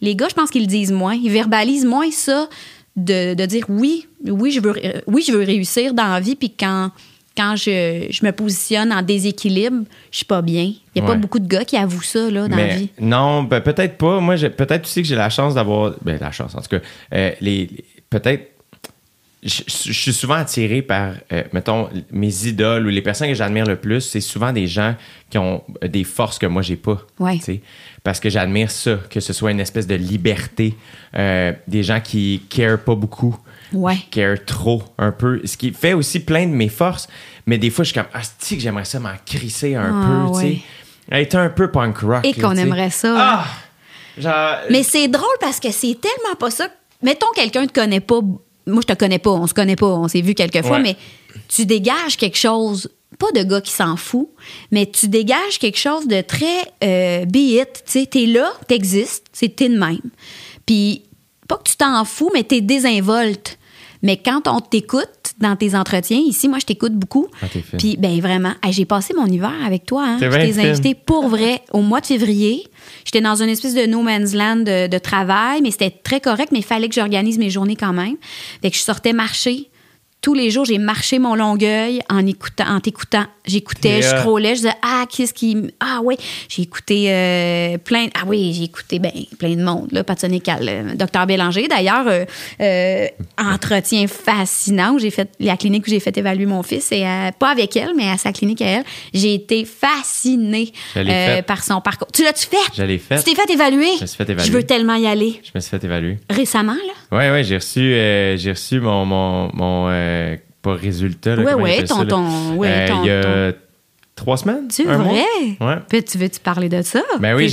[0.00, 1.14] Les gars, je pense qu'ils le disent moins.
[1.14, 2.48] Ils verbalisent moins ça
[2.96, 6.36] de, de dire oui, oui, je veux, euh, oui, je veux réussir dans la vie,
[6.36, 6.90] puis quand,
[7.36, 10.72] quand je, je me positionne en déséquilibre, je suis pas bien.
[10.94, 12.88] Il n'y a pas beaucoup de gars qui avouent ça là, dans la vie.
[13.00, 14.20] non, ben, peut-être pas.
[14.20, 15.94] Moi, peut-être aussi que j'ai la chance d'avoir.
[16.02, 16.80] Ben, la chance, en tout cas.
[17.14, 18.50] euh, les, les- peut-être.
[19.42, 23.66] Je, je suis souvent attiré par, euh, mettons, mes idoles ou les personnes que j'admire
[23.66, 24.00] le plus.
[24.00, 24.94] C'est souvent des gens
[25.28, 27.02] qui ont des forces que moi, j'ai pas.
[27.18, 27.38] Ouais.
[28.04, 30.74] Parce que j'admire ça, que ce soit une espèce de liberté.
[31.16, 33.36] euh, des gens qui care pas beaucoup.
[33.72, 33.96] Ouais.
[33.96, 35.40] Qui care trop, un peu.
[35.44, 37.08] Ce qui fait aussi plein de mes forces.
[37.46, 40.38] Mais des fois, je suis comme, ah, que j'aimerais ça m'en crisser un Ah, peu,
[40.40, 40.60] tu sais.
[41.12, 42.24] Être un peu punk rock.
[42.24, 43.14] Et qu'on aimerait ça.
[43.18, 43.46] Ah!
[44.18, 44.56] Genre.
[44.70, 46.68] Mais c'est drôle parce que c'est tellement pas ça.
[47.02, 48.20] Mettons, quelqu'un te connaît pas.
[48.66, 49.30] Moi, je te connais pas.
[49.30, 49.86] On se connaît pas.
[49.86, 50.82] On s'est vu quelques fois, Ouais.
[50.82, 50.96] mais
[51.48, 52.88] tu dégages quelque chose.
[53.18, 54.28] Pas de gars qui s'en fout,
[54.70, 56.44] mais tu dégages quelque chose de très
[56.82, 57.82] euh, be it.
[57.86, 60.10] Tu sais, t'es là, t'existes, c'est t'es de même.
[60.66, 61.02] Puis,
[61.48, 63.58] pas que tu t'en fous, mais t'es désinvolte.
[64.02, 65.08] Mais quand on t'écoute
[65.38, 67.26] dans tes entretiens, ici, moi, je t'écoute beaucoup.
[67.40, 67.46] Ah.
[67.78, 70.04] Puis, ben vraiment, hey, j'ai passé mon hiver avec toi.
[70.06, 70.18] Hein?
[70.20, 72.64] Je t'ai invité pour vrai au mois de février.
[73.06, 76.50] J'étais dans une espèce de no man's land de, de travail, mais c'était très correct,
[76.52, 78.16] mais il fallait que j'organise mes journées quand même.
[78.60, 79.70] Fait que je sortais marcher.
[80.24, 83.26] Tous les jours, j'ai marché mon longueuil en écoutant, en t'écoutant.
[83.46, 86.16] J'écoutais, je scrollais, je disais ah qu'est-ce qui, ah oui,
[86.48, 90.66] j'ai écouté euh, plein, ah oui, j'ai écouté ben plein de monde là, Pat Sonical,
[90.66, 92.24] euh, docteur Bélanger d'ailleurs, euh,
[92.62, 93.06] euh,
[93.36, 97.04] entretien fascinant j'ai fait la clinique où j'ai fait évaluer mon fils et
[97.38, 100.72] pas avec elle mais à sa clinique à elle, j'ai été fascinée
[101.46, 102.08] par son parcours.
[102.14, 103.18] Tu l'as-tu fait Je l'ai fait.
[103.18, 103.90] Tu t'es fait évaluer?
[103.98, 104.46] Je me suis fait évaluer.
[104.46, 105.42] Je veux tellement y aller.
[105.44, 106.16] Je me suis fait évaluer.
[106.30, 107.18] Récemment là?
[107.18, 107.80] Ouais, ouais, j'ai reçu,
[108.38, 111.36] j'ai reçu mon, mon, mon, euh, pas résultat.
[111.36, 113.52] Là, ouais, appellent ton- Euh, il y a
[114.16, 114.68] trois semaines.
[114.86, 114.96] Mois?
[114.96, 115.24] vrai?
[115.60, 115.76] Ouais.
[115.88, 117.02] Puis tu veux-tu parler de ça?
[117.20, 117.48] Ben oui,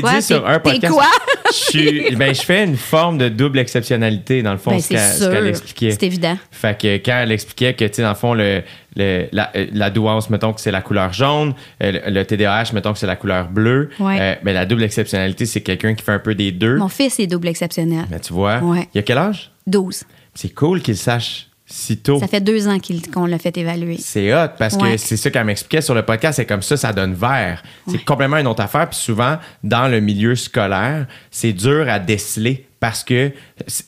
[0.00, 0.14] quoi?
[0.14, 0.92] dit sur un podcast.
[0.92, 1.06] quoi?
[1.50, 4.88] je, suis, ben, je fais une forme de double exceptionnalité, dans le fond, Ben, ce
[4.96, 5.90] c'est qu'elle expliquait.
[5.92, 6.36] C'est évident.
[6.50, 8.62] Fait que quand elle expliquait que, tu sais, dans le fond, le,
[8.96, 12.72] le- la, euh, la douance, mettons que c'est la couleur jaune, euh, le, le TDAH,
[12.74, 14.18] mettons que c'est la couleur bleue, Ouais.
[14.20, 16.76] euh, ben, la double exceptionnalité, c'est quelqu'un qui fait un peu des deux.
[16.76, 18.04] Mon fils est double exceptionnel.
[18.10, 18.88] Ben, tu vois, Ouais.
[18.92, 19.52] il y a quel âge?
[19.68, 20.02] 12.
[20.34, 22.20] C'est cool qu'il sache si tôt.
[22.20, 22.78] Ça fait deux ans
[23.12, 23.96] qu'on l'a fait évaluer.
[23.98, 26.36] C'est hot parce que c'est ça qu'elle m'expliquait sur le podcast.
[26.36, 27.62] C'est comme ça, ça donne vert.
[27.88, 28.88] C'est complètement une autre affaire.
[28.88, 33.32] Puis souvent, dans le milieu scolaire, c'est dur à déceler parce que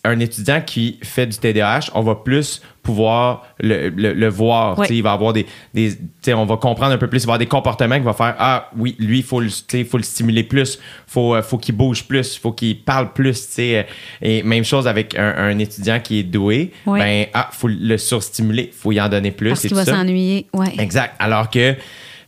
[0.05, 4.83] un étudiant qui fait du TDAH, on va plus pouvoir le, le- le voir.
[4.89, 5.45] Il va avoir des.
[5.75, 5.99] des
[6.33, 7.19] on va comprendre un peu plus.
[7.25, 10.03] Il va avoir des comportements qui vont faire Ah, oui, lui, il faut, faut le
[10.03, 10.79] stimuler plus.
[11.07, 12.39] faut, euh, faut qu'il bouge plus.
[12.39, 13.35] faut qu'il parle plus.
[13.37, 13.87] sais.
[14.23, 16.73] Et même chose avec un, un étudiant qui est doué.
[16.87, 16.99] Ouais.
[16.99, 18.73] Ben, ah, faut le surstimuler.
[18.75, 19.51] faut y en donner plus.
[19.51, 20.47] Parce qu'il va s'ennuyer.
[20.55, 20.73] Ouais.
[20.79, 21.17] Exact.
[21.19, 21.75] Alors que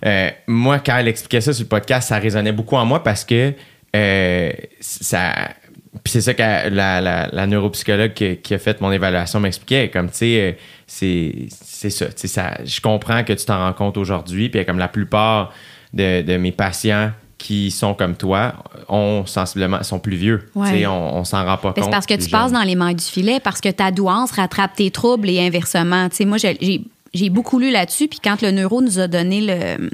[0.05, 3.25] euh, moi, quand elle expliquait ça sur le podcast, ça résonnait beaucoup en moi parce
[3.25, 3.55] que
[3.97, 5.33] euh, ça.
[6.05, 9.89] Puis c'est ça que la, la, la neuropsychologue qui, qui a fait mon évaluation m'expliquait.
[9.89, 10.53] Comme, tu sais, euh,
[10.87, 12.59] c'est ça, tu sais, ça.
[12.65, 14.49] Je comprends que tu t'en rends compte aujourd'hui.
[14.49, 15.53] Puis comme la plupart
[15.95, 18.53] de, de mes patients qui sont comme toi,
[18.89, 20.51] ont sensiblement, sont plus vieux.
[20.57, 20.71] Ouais.
[20.73, 21.85] Tu sais, on, on s'en rend pas Mais compte.
[21.85, 24.75] c'est parce que tu passes dans les mailles du filet, parce que ta douance rattrape
[24.75, 26.09] tes troubles et inversement.
[26.09, 29.89] Tu sais, moi, j'ai beaucoup lu là-dessus, puis quand le neuro nous a donné le,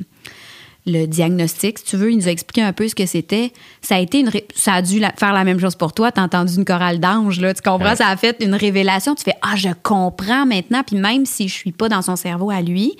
[0.86, 3.52] le diagnostic, si tu veux, il nous a expliqué un peu ce que c'était.
[3.80, 6.12] Ça a été une, ré- ça a dû la- faire la même chose pour toi.
[6.12, 7.90] T'as entendu une chorale d'anges, là, tu comprends?
[7.90, 7.96] Ouais.
[7.96, 9.14] Ça a fait une révélation.
[9.14, 10.82] Tu fais ah, je comprends maintenant.
[10.86, 12.92] Puis même si je suis pas dans son cerveau à lui,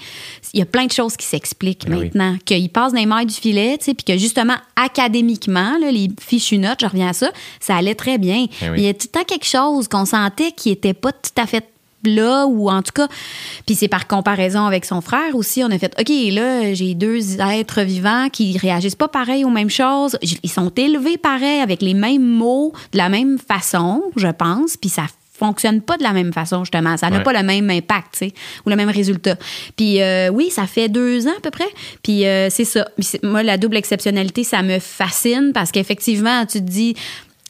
[0.55, 2.05] il y a plein de choses qui s'expliquent Ben oui.
[2.05, 2.37] maintenant.
[2.47, 6.09] Qu'il passe dans les mailles du filet, tu sais, puis que justement académiquement, là, les
[6.21, 7.31] fichues notes, je reviens à ça,
[7.61, 8.47] ça allait très bien.
[8.61, 8.79] Ben oui.
[8.79, 11.47] Il y a tout le temps quelque chose qu'on sentait qui était pas tout à
[11.47, 11.67] fait
[12.07, 13.09] là ou en tout cas
[13.67, 17.41] puis c'est par comparaison avec son frère aussi on a fait OK là j'ai deux
[17.41, 20.19] êtres vivants qui réagissent pas pareil aux mêmes choses.
[20.43, 24.91] Ils sont élevés pareil avec les mêmes mots de la même façon je pense puis
[24.91, 25.05] ça
[25.37, 26.97] fonctionne pas de la même façon justement.
[26.97, 27.23] Ça n'a Ouais.
[27.25, 28.33] pas le même impact tu sais
[28.65, 29.35] ou le même résultat.
[29.77, 31.69] Puis euh, oui ça fait deux ans à peu près.
[32.05, 32.87] Puis euh, c'est ça.
[33.25, 36.95] Moi la double exceptionnalité ça me fascine parce qu'effectivement tu te dis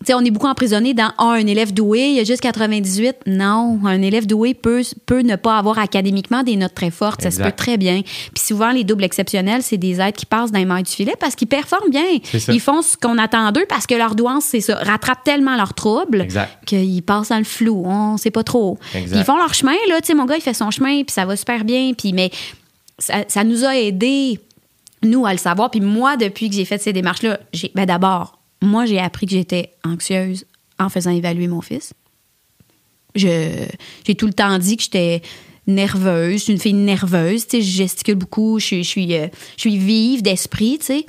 [0.07, 3.17] sais, on est beaucoup emprisonné dans Ah, un élève doué, il y a juste 98.
[3.27, 7.23] Non, un élève doué peut, peut ne pas avoir académiquement des notes très fortes.
[7.23, 8.03] Ça se peut très bien.
[8.03, 11.15] Puis souvent, les doubles exceptionnels, c'est des êtres qui passent dans les mailles du filet
[11.19, 12.05] parce qu'ils performent bien.
[12.49, 15.75] Ils font ce qu'on attend d'eux parce que leur douance, c'est ça, rattrape tellement leurs
[15.75, 16.27] troubles
[16.67, 17.83] qu'ils passent dans le flou.
[17.87, 18.79] On sait pas trop.
[18.95, 19.17] Exact.
[19.19, 20.01] Ils font leur chemin, là.
[20.01, 21.93] Tu sais, mon gars, il fait son chemin, puis ça va super bien.
[21.97, 22.31] Puis, mais
[22.99, 24.39] ça, ça nous a aidés,
[25.03, 25.71] nous, à le savoir.
[25.71, 29.33] Puis moi, depuis que j'ai fait ces démarches-là, j'ai, ben d'abord, moi, j'ai appris que
[29.33, 30.45] j'étais anxieuse
[30.79, 31.93] en faisant évaluer mon fils.
[33.15, 33.69] J'ai
[34.19, 35.23] tout le temps dit que j'étais
[35.67, 39.29] nerveuse, je une fille nerveuse, tu sais, je gesticule beaucoup, je, suis- je suis, euh,
[39.65, 41.07] vive d'esprit, tu sais.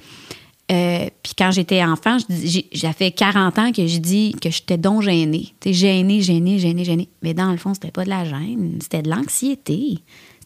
[0.71, 5.01] Euh, puis quand j'étais enfant, j'ai fait 40 ans que je dis que j'étais donc
[5.03, 5.53] gênée.
[5.59, 7.09] Tu sais, gênée, gênée, gênée, gênée.
[7.21, 9.97] Mais dans le fond, c'était pas de la gêne, c'était de l'anxiété.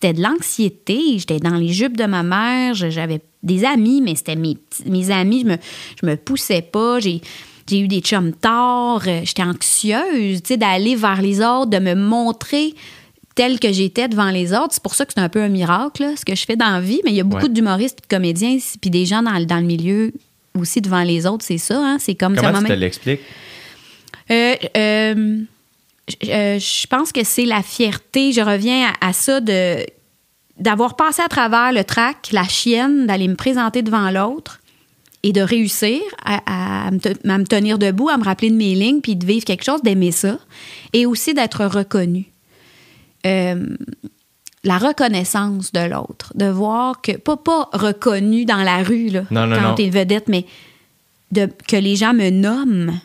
[0.01, 1.17] C'était de l'anxiété.
[1.19, 5.41] J'étais dans les jupes de ma mère, j'avais des amis, mais c'était mes, mes amis,
[5.41, 5.57] je me,
[6.01, 6.99] je me poussais pas.
[6.99, 7.19] J'ai,
[7.69, 11.79] j'ai eu des chums tard, euh, j'étais anxieuse, tu sais, d'aller vers les autres, de
[11.79, 12.73] me montrer
[13.35, 14.69] telle que j'étais devant les autres.
[14.71, 16.69] C'est pour ça que c'est un peu un miracle, là, ce que je fais dans
[16.71, 17.01] la vie.
[17.03, 17.49] Mais il y a beaucoup Ouais.
[17.49, 20.11] d'humoristes, de comédiens, puis des gens dans, le- dans le milieu
[20.57, 21.45] aussi devant les autres.
[21.45, 21.97] C'est ça, hein?
[21.99, 23.19] C'est comme ça Comment tu te l'expliques?
[24.31, 25.37] euh, euh,
[26.25, 28.31] euh, je pense que c'est la fierté.
[28.33, 29.85] Je reviens à, à ça de
[30.57, 34.59] d'avoir passé à travers le track, la chienne, d'aller me présenter devant l'autre
[35.23, 38.55] et de réussir à, à me te- à me tenir debout, à me rappeler de
[38.55, 40.37] mes lignes, puis de vivre quelque chose, d'aimer ça,
[40.91, 42.25] et aussi d'être reconnu.
[43.25, 43.65] Euh,
[44.65, 49.47] la reconnaissance de l'autre, de voir que, pas, pas reconnu dans la rue, là, Non,
[49.47, 50.45] non, quand t'es vedette, mais
[51.31, 52.99] de, que les gens me nomment.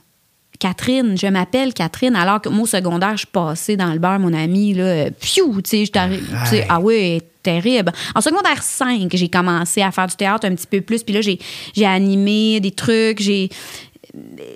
[0.64, 4.18] Catherine, je m'appelle Catherine, alors que moi, au secondaire, je suis passée dans le bar,
[4.18, 7.92] mon ami, là, piou, tu sais, ah oui, terrible.
[8.14, 11.20] En secondaire 5, j'ai commencé à faire du théâtre un petit peu plus, puis là,
[11.20, 11.38] j'ai
[11.74, 13.50] j'ai animé des trucs, j'ai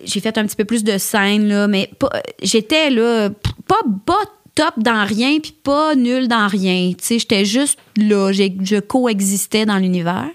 [0.03, 3.29] j'ai fait un petit peu plus de scène, là, mais pas- j'étais, là,
[3.67, 4.15] pas,
[4.55, 9.67] top dans rien, puis pas nul dans rien, tu sais, j'étais juste là, je coexistais
[9.67, 10.31] dans l'univers.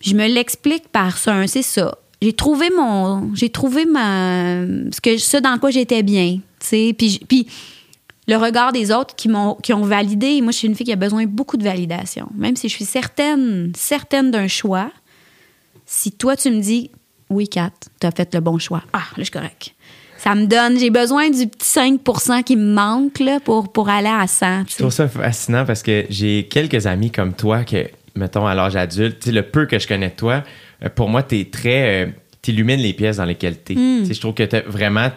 [0.00, 1.98] Je me l'explique par ça, hein, c'est ça.
[2.24, 7.20] J'ai trouvé mon j'ai trouvé ma ce que dans quoi j'étais bien, tu sais, puis
[7.28, 7.46] puis
[8.26, 10.40] le regard des autres qui m'ont qui ont validé.
[10.40, 12.26] Moi, je suis une fille qui a besoin de beaucoup de validation.
[12.34, 14.90] Même si je suis certaine certaine d'un choix,
[15.84, 16.90] si toi tu me dis
[17.28, 18.82] oui, Kat, tu as fait le bon choix.
[18.94, 19.74] Ah, là je suis correct.
[20.16, 24.08] Ça me donne, j'ai besoin du petit 5% qui me manque là, pour, pour aller
[24.08, 24.64] à 100.
[24.64, 28.54] tu Je trouve ça fascinant parce que j'ai quelques amis comme toi que, mettons, à
[28.54, 30.42] l'âge adulte, le peu que je connais de toi,
[30.88, 32.04] pour moi, t'es très.
[32.04, 32.10] euh,
[32.42, 33.74] t'illumines les pièces dans lesquelles t'es.
[33.74, 34.00] Hmm.
[34.02, 35.10] Tu sais, Je trouve que t'as vraiment.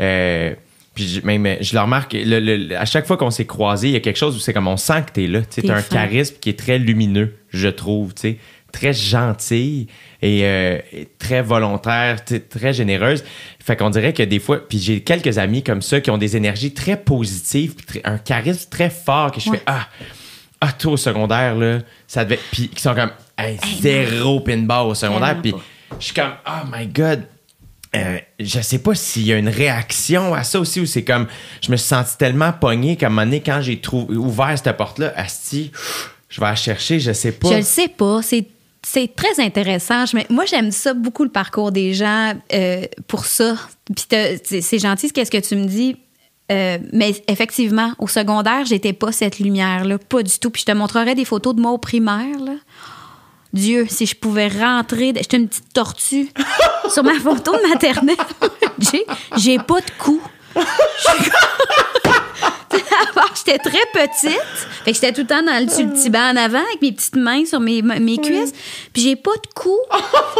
[0.00, 0.54] euh,
[0.94, 3.88] puis je- même, euh, je le remarque, le- le- à chaque fois qu'on s'est croisés,
[3.88, 5.40] il y a quelque chose où c'est comme on sent que t'es là.
[5.40, 5.94] Tu sais, T'es T'as un fin.
[5.96, 8.14] charisme qui est très lumineux, je trouve.
[8.14, 8.36] tu sais.
[8.72, 9.86] Très gentil
[10.20, 13.24] et, euh, et très volontaire, tu très généreuse.
[13.64, 16.36] Fait qu'on dirait que des fois, puis j'ai quelques amis comme ça qui ont des
[16.36, 19.56] énergies très positives, puis très- un charisme très fort que je Ouais.
[19.58, 19.88] fais Ah,
[20.60, 22.38] ah, toi au secondaire, là, ça devait.
[22.52, 25.40] Puis qui sont comme Hey, zéro pinball au secondaire.
[25.42, 25.54] Puis
[25.98, 27.24] je suis comme Oh my God.
[27.94, 31.26] Euh, je sais pas s'il y a une réaction à ça aussi ou c'est comme
[31.62, 34.98] je me suis senti tellement pogné qu'à un moment donné quand j'ai ouvert cette porte
[34.98, 35.70] là asti
[36.28, 38.20] je vais la chercher je sais pas Je le sais pas.
[38.22, 38.46] C'est
[38.86, 40.06] c'est très intéressant.
[40.06, 43.56] Je moi, j'aime ça beaucoup le parcours des gens euh, pour ça.
[43.94, 45.96] Puis c'est c'est gentil, qu'est-ce que tu me dis.
[46.52, 50.50] Euh, mais effectivement, au secondaire, j'étais pas cette lumière-là, pas du tout.
[50.50, 52.38] Puis je te montrerai des photos de moi au primaire.
[52.38, 52.52] Là.
[53.56, 56.28] Dieu, si je pouvais rentrer, j'étais une petite tortue
[56.92, 58.16] sur ma photo de maternelle.
[58.78, 60.20] j'ai, j'ai pas de cou.
[63.16, 64.30] Alors, j'étais très petite.
[64.84, 66.80] Fait que j'étais tout le temps dans le, sur le petit banc en avant avec
[66.82, 68.52] mes petites mains sur mes, mes cuisses.
[68.92, 69.76] Puis j'ai pas de cou.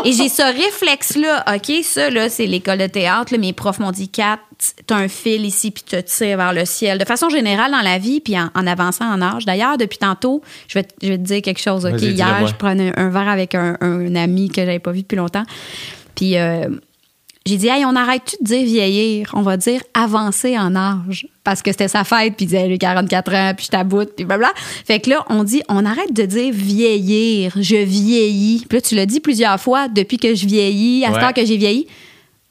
[0.05, 1.45] Et j'ai ce réflexe-là.
[1.55, 3.33] OK, ça, là, c'est l'école de théâtre.
[3.33, 3.39] là.
[3.39, 4.39] mes profs m'ont dit, Kat,
[4.87, 6.99] t'as un fil ici puis tu te tires vers le ciel.
[6.99, 9.45] De façon générale dans la vie, puis en, en avançant en âge.
[9.45, 11.85] D'ailleurs, depuis tantôt, je vais, te- je vais te dire quelque chose.
[11.87, 15.03] OK, hier, je prenais un, un verre avec un, un ami que j'avais pas vu
[15.03, 15.45] depuis longtemps.
[16.15, 16.37] Puis...
[16.39, 16.69] euh,
[17.47, 19.31] j'ai dit, hey, on arrête-tu de dire vieillir?
[19.35, 21.27] On va dire avancer en âge.
[21.45, 24.25] Parce que c'était sa fête, puis il disait, j'ai 44 ans, puis je taboute, puis
[24.25, 24.51] blabla.
[24.85, 28.65] Fait que là, on dit, on arrête de dire vieillir, je vieillis.
[28.69, 31.21] Puis là, tu l'as dit plusieurs fois, depuis que je vieillis, à ce Ouais.
[31.21, 31.87] temps que j'ai vieilli.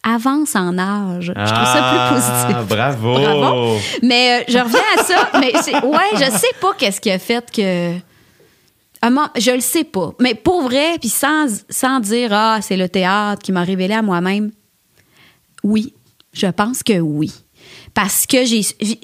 [0.07, 1.33] Avance en âge.
[1.35, 2.55] Je trouve ça plus positif.
[2.59, 3.77] Ah, bravo Bravo.
[4.03, 5.29] Mais euh, je reviens à ça.
[5.39, 7.93] Mais c'est- ouais, je sais pas qu'est-ce qui a fait que.
[9.37, 10.11] Je le sais pas.
[10.19, 14.01] Mais pour vrai, puis sans, sans dire, ah, c'est le théâtre qui m'a révélé à
[14.01, 14.51] moi-même,
[15.65, 15.93] oui,
[16.33, 17.31] je pense que oui.
[17.95, 18.61] Parce que j'ai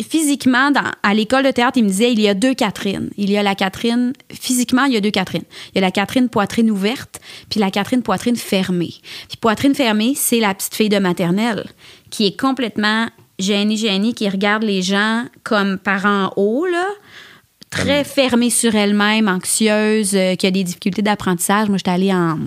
[0.07, 3.09] physiquement, dans- à l'école de théâtre, il me disait il y a deux Catherine.
[3.17, 5.43] Il y a la Catherine, physiquement, il y a deux Catherine.
[5.73, 8.93] Il y a la Catherine poitrine ouverte, puis la Catherine poitrine fermée.
[9.29, 11.65] Puis poitrine fermée, c'est la petite fille de maternelle
[12.11, 13.07] qui est complètement
[13.39, 16.85] gênée, gênée, qui regarde les gens comme par en haut, là
[17.71, 21.69] très fermée sur elle-même, anxieuse, euh, qui a des difficultés d'apprentissage.
[21.69, 22.37] Moi, j'étais allée en,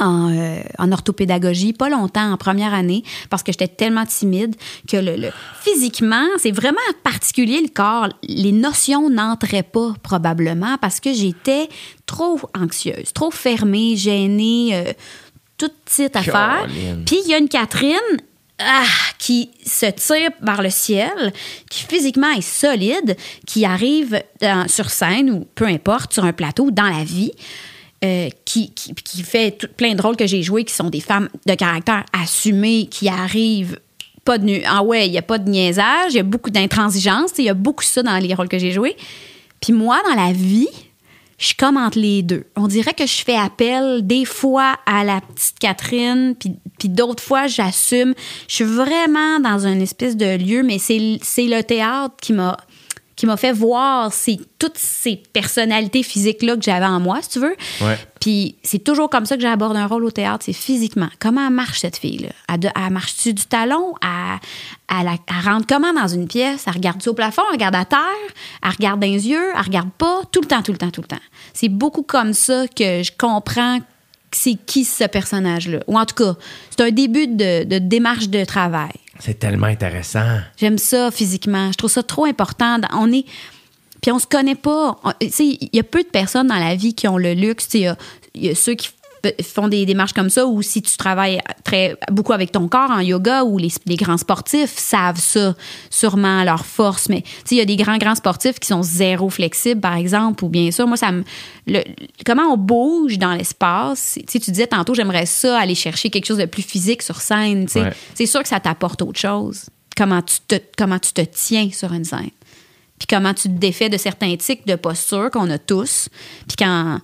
[0.00, 4.56] en, euh, en orthopédagogie, pas longtemps, en première année, parce que j'étais tellement timide
[4.88, 5.30] que le, le-
[5.62, 8.08] physiquement, c'est vraiment particulier le corps.
[8.26, 11.68] Les notions n'entraient pas probablement parce que j'étais
[12.06, 14.92] trop anxieuse, trop fermée, gênée, euh,
[15.58, 16.66] toute petite affaire.
[17.04, 17.96] Puis il y a une Catherine
[18.58, 18.82] ah,
[19.18, 21.32] qui se tire vers le ciel,
[21.70, 26.70] qui physiquement est solide, qui arrive dans- sur scène ou peu importe, sur un plateau,
[26.70, 27.32] dans la vie,
[28.04, 31.28] euh, qui, qui, fait tout- plein de rôles que j'ai joués qui sont des femmes
[31.46, 33.78] de caractère assumé, qui arrivent
[34.24, 37.30] pas de nu- ah ouais, il a pas de niaisage, il y a beaucoup d'intransigeance,
[37.38, 38.96] il y a beaucoup ça dans les rôles que j'ai joués.
[39.60, 40.68] Puis moi dans la vie,
[41.38, 42.44] je suis comme entre les deux.
[42.54, 47.22] On dirait que je fais appel des fois à la petite Catherine, puis, puis d'autres
[47.22, 48.12] fois, j'assume.
[48.46, 52.58] Je suis vraiment dans une espèce de lieu, mais c'est le théâtre qui m'a
[53.20, 57.38] qui m'a fait voir ces, toutes ces personnalités physiques-là que j'avais en moi, si tu
[57.38, 57.54] veux.
[57.82, 57.98] Ouais.
[58.18, 61.10] Puis c'est toujours comme ça que j'aborde un rôle au théâtre, c'est physiquement.
[61.18, 62.30] Comment elle marche cette fille-là?
[62.48, 63.92] Elle, elle marche-tu du talon?
[64.02, 64.38] Elle,
[64.88, 66.64] elle, elle rentre comment dans une pièce?
[66.66, 67.42] Elle regarde-tu au plafond?
[67.50, 68.00] Elle regarde à terre?
[68.62, 69.50] Elle regarde dans les yeux?
[69.54, 70.22] Elle regarde pas?
[70.32, 71.22] Tout le temps, tout le temps, tout le temps.
[71.52, 73.80] C'est beaucoup comme ça que je comprends
[74.32, 75.80] c'est qui ce personnage-là.
[75.88, 76.36] Ou en tout cas,
[76.70, 78.92] c'est un début de, de démarche de travail.
[79.20, 81.72] C'est tellement intéressant J'aime ça physiquement.
[81.72, 82.78] Je trouve ça trop important.
[82.92, 83.24] On est.
[84.02, 84.98] Puis on se connaît pas.
[85.20, 87.68] Il y a peu de personnes dans la vie qui ont le luxe.
[87.74, 87.94] Il
[88.34, 88.90] y a, ceux qui
[89.42, 93.00] font des démarches comme ça ou si tu travailles très beaucoup avec ton corps en
[93.00, 95.54] yoga ou les, les grands sportifs savent ça
[95.90, 98.82] sûrement leur force mais tu sais il y a des grands grands sportifs qui sont
[98.82, 101.24] zéro flexibles par exemple ou bien sûr moi ça me
[101.66, 101.82] le-
[102.24, 104.14] comment on bouge dans l'espace?
[104.20, 107.20] Tu sais tu disais tantôt j'aimerais ça aller chercher quelque chose de plus physique sur
[107.20, 107.92] scène Ouais.
[108.14, 109.66] c'est sûr que ça t'apporte autre chose.
[109.96, 112.30] Comment tu te, comment tu te tiens sur une scène?
[112.98, 116.08] Puis comment tu te défais de certains tics de posture qu'on a tous.
[116.48, 117.00] Puis quand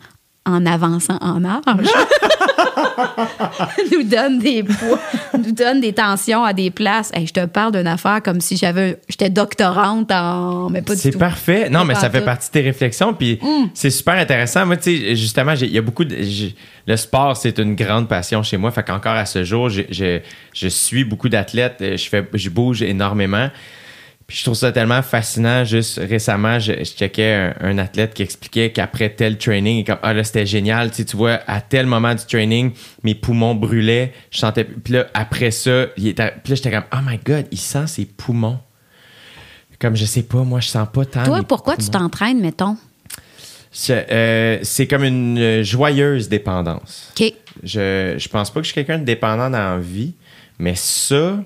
[0.47, 1.62] en avançant en âge,
[3.92, 4.99] nous donne des poids,
[5.38, 7.11] nous donne des tensions à des places.
[7.14, 11.01] Hey, je te parle d'une affaire comme si j'avais, j'étais doctorante en, mais pas du
[11.01, 11.18] C'est tout.
[11.18, 11.68] parfait.
[11.70, 13.14] Non, mais ça fait partie de tes réflexions.
[13.14, 13.68] Puis Mm.
[13.74, 14.66] c'est super intéressant.
[14.66, 16.16] Moi, tu sais, justement, il y a beaucoup de.
[16.86, 18.70] Le sport, c'est une grande passion chez moi.
[18.70, 20.20] Fait qu'encore à ce jour, j'ai- je,
[20.55, 21.76] je suis beaucoup d'athlètes.
[21.80, 23.49] Je, fais, je bouge énormément.
[24.27, 25.64] Puis je trouve ça tellement fascinant.
[25.64, 29.85] Juste récemment, je, je checkais un, un athlète qui expliquait qu'après tel training, il est
[29.85, 30.91] comme, ah là, c'était génial.
[30.91, 32.72] Tu, sais, tu vois, à tel moment du training,
[33.05, 34.12] mes poumons brûlaient.
[34.33, 34.64] Je sentais.
[34.64, 37.87] Puis là, après ça, il était, puis là, j'étais comme, oh my God, il sent
[37.87, 38.59] ses poumons.
[39.79, 41.22] Comme je sais pas, moi, je sens pas tant.
[41.22, 42.77] Toi, pourquoi tu t'entraînes, mettons?
[43.70, 47.12] C'est euh, c'est comme une euh, joyeuse dépendance.
[47.20, 47.33] OK.
[47.62, 50.14] Je, je pense pas que je suis quelqu'un de dépendant dans la vie,
[50.59, 51.39] mais ça.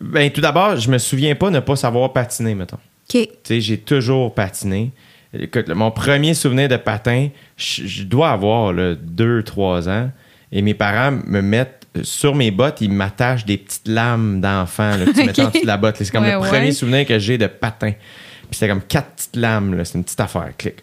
[0.00, 2.76] Ben, tout d'abord, je me souviens pas ne pas savoir patiner, mettons.
[2.76, 3.10] OK.
[3.10, 4.90] Tu sais, j'ai toujours patiné.
[5.38, 10.10] Écoute, mon premier souvenir de patin, je, je dois avoir 2-3 ans.
[10.50, 15.06] Et mes parents me mettent sur mes bottes, ils m'attachent des petites lames d'enfant là,
[15.06, 15.96] que tu en dessous de la botte.
[15.98, 16.48] C'est comme Ouais, le ouais.
[16.48, 17.92] premier souvenir que j'ai de patin.
[17.92, 19.82] Puis c'était comme quatre petites lames.
[19.84, 20.50] C'est une petite affaire.
[20.58, 20.76] Clic.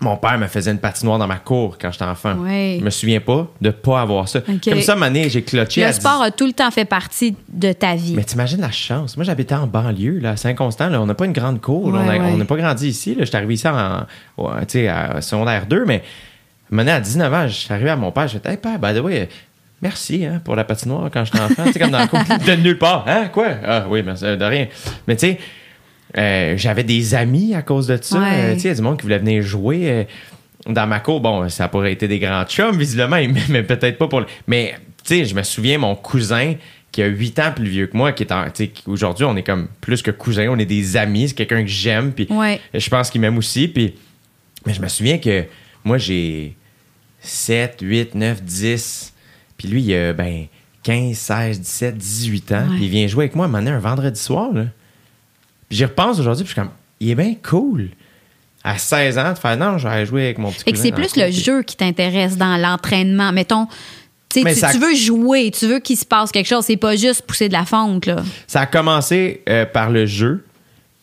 [0.00, 2.34] Mon père me faisait une patinoire dans ma cour quand j'étais enfant.
[2.34, 2.76] Ouais.
[2.78, 4.40] Je me souviens pas de pas avoir ça.
[4.40, 7.34] Comme ça, donné, j'ai cloché à Le 10 sport a tout le temps fait partie
[7.48, 8.14] de ta vie.
[8.14, 9.16] mais t'imagines la chance.
[9.16, 10.90] Moi, j'habitais en banlieue, là, à Saint-Constant.
[10.90, 11.86] Là, on n'a pas une grande cour.
[11.86, 13.14] Ouais, on n'a pas grandi ici.
[13.14, 13.24] Là.
[13.24, 16.02] J'étais arrivé ici en, ouais, à secondaire 2, mais
[16.70, 18.28] maintenant, à 19 ans, je suis arrivé à mon père.
[18.28, 19.28] Je dit Hey, père, by the way,
[19.80, 21.64] merci hein, pour la patinoire quand j'étais enfant.
[21.64, 23.04] tu sais, comme dans la cour de nulle part.
[23.06, 23.46] Hein, quoi?
[23.64, 24.66] Ah, oui, merci, de rien.
[25.08, 25.38] Mais tu sais,
[26.18, 28.18] euh, j'avais des amis à cause de ça.
[28.18, 28.24] Ouais.
[28.32, 29.90] Euh, tu sais, il y a du monde qui voulait venir jouer.
[29.90, 30.04] euh,
[30.66, 33.18] dans ma cour, bon, ça pourrait été des grands chums, visiblement,
[33.50, 34.26] mais, peut-être pas pour le...
[34.48, 36.54] Mais, tu sais, je me souviens, mon cousin,
[36.90, 38.44] qui a 8 ans plus vieux que moi, qui est en...
[38.46, 41.34] Tu sais, qui- aujourd'hui, on est comme plus que cousins, on est des amis, c'est
[41.34, 42.60] quelqu'un que j'aime, puis Ouais.
[42.74, 43.94] je pense qu'il m'aime aussi, puis...
[44.66, 45.44] Mais je me souviens que
[45.84, 46.56] moi, j'ai
[47.20, 49.12] 7, 8, 9, 10,
[49.56, 50.46] puis lui, il a, ben,
[50.82, 52.74] 15, 16, 17, 18 ans, Ouais.
[52.76, 54.64] puis il vient jouer avec moi, maintenant, un vendredi soir, là.
[55.68, 57.88] Puis j'y repense aujourd'hui, puis je suis comme, il est bien cool.
[58.64, 60.90] À 16 ans, de faire non, je vais jouer avec mon petit Fait que c'est
[60.92, 63.30] plus le jeu qui t'intéresse dans l'entraînement.
[63.32, 63.66] Mettons,
[64.28, 66.64] tu tu, ça- tu veux jouer, tu veux qu'il se passe quelque chose.
[66.64, 68.16] C'est pas juste pousser de la fonte, là.
[68.48, 70.44] Ça a commencé euh, par le jeu.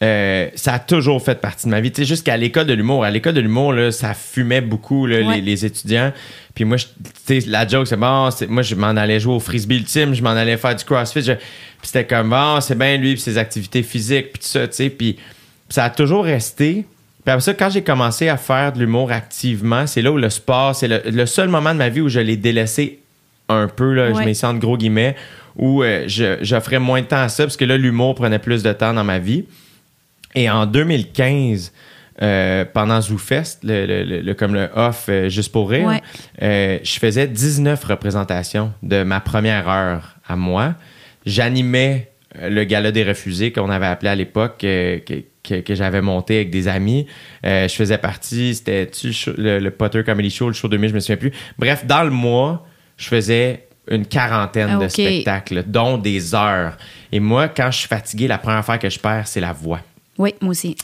[0.04, 1.90] Euh, ça a toujours fait partie de ma vie.
[1.90, 3.06] Tu sais, jusqu'à l'école de l'humour.
[3.06, 5.36] À l'école de l'humour, là, ça fumait beaucoup, là, Ouais.
[5.36, 6.12] les, les étudiants.
[6.54, 6.88] Puis moi, je-
[7.26, 10.22] tu sais, la joke, c'est bon, moi, je m'en allais jouer au frisbee ultime, je
[10.22, 11.22] m'en allais faire du crossfit.
[11.22, 11.32] je-
[11.84, 14.74] puis c'était comme, bon, c'est bien lui, puis ses activités physiques, puis tout ça, tu
[14.76, 14.90] sais.
[14.90, 15.18] Puis
[15.68, 16.86] ça a toujours resté.
[17.26, 20.30] Puis après ça, quand j'ai commencé à faire de l'humour activement, c'est là où le
[20.30, 23.00] sport, c'est le, le seul moment de ma vie où je l'ai délaissé
[23.50, 25.18] un peu, là, je mets ça entre gros guillemets,
[25.58, 28.64] où euh, je- j'offrais moins de temps à ça, parce que là, l'humour prenait plus
[28.64, 29.44] de temps dans ma vie.
[30.36, 31.74] Et en 2015,
[32.22, 36.02] euh, pendant ZooFest, le, le- le- le- comme le off euh, juste pour rire, Ouais.
[36.42, 40.76] euh, je faisais 19 représentations de ma première heure à moi.
[41.26, 45.76] J'animais euh, le gala des refusés qu'on avait appelé à l'époque, euh, que, que- que
[45.76, 47.06] j'avais monté avec des amis.
[47.46, 48.90] Euh, je faisais partie, c'était
[49.38, 51.32] le, le, Potter Comedy Show, le show 2000, je me souviens plus.
[51.58, 52.66] Bref, dans le mois,
[52.98, 56.78] je faisais une quarantaine Ah, de spectacles, dont des heures.
[57.12, 59.82] Et moi, quand je suis fatigué, la première affaire que je perds, c'est la voix.
[60.18, 60.78] Oui, moi aussi.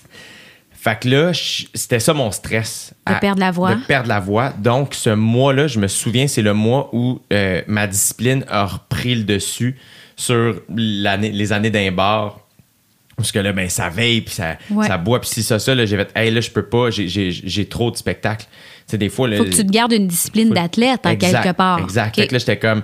[0.72, 2.94] Fait que là, c'était ça mon stress.
[3.08, 3.76] De perdre la voix?
[3.76, 4.50] De perdre la voix.
[4.58, 9.16] Donc, ce mois-là, je me souviens, c'est le mois où euh, ma discipline a repris
[9.16, 9.78] le dessus
[10.20, 12.40] sur les années d'un bar.
[13.16, 14.88] Parce que là, ben, ça veille, puis ça, Ouais.
[14.88, 17.08] ça boit, puis si ça, ça, là, j'ai fait, hey, là, je peux pas, j'ai-
[17.10, 18.46] j'ai j'ai trop de spectacles.
[18.46, 21.52] Tu sais, des fois, là, Faut que tu te gardes une discipline d'athlète, en quelque
[21.54, 21.80] part.
[21.80, 22.16] Exact.
[22.16, 22.82] Fait que là, j'étais comme,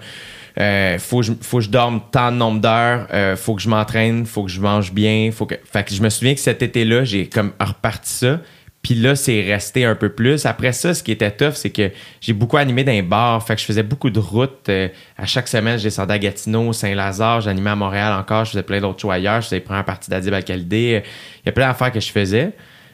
[0.60, 3.62] euh, faut, que je, faut que je dorme tant de nombre d'heures, euh, faut que
[3.62, 5.30] je m'entraîne, faut que je mange bien.
[5.34, 5.56] Faut que...
[5.72, 8.40] Fait que je me souviens que cet été-là, j'ai comme reparti ça.
[8.86, 10.46] Puis là, c'est resté un peu plus.
[10.46, 11.90] Après ça, ce qui était tough, c'est que
[12.22, 13.44] j'ai beaucoup animé dans les bars.
[13.44, 14.70] Fait que je faisais beaucoup de routes.
[14.70, 17.42] euh, à chaque semaine, je descendais à Gatineau, Saint-Lazare.
[17.42, 18.46] J'animais à Montréal encore.
[18.46, 19.42] Je faisais plein d'autres shows ailleurs.
[19.42, 21.02] Je faisais les premières parties d'Adib Al-Khalidé.
[21.42, 22.52] Il y a plein d'affaires que je faisais.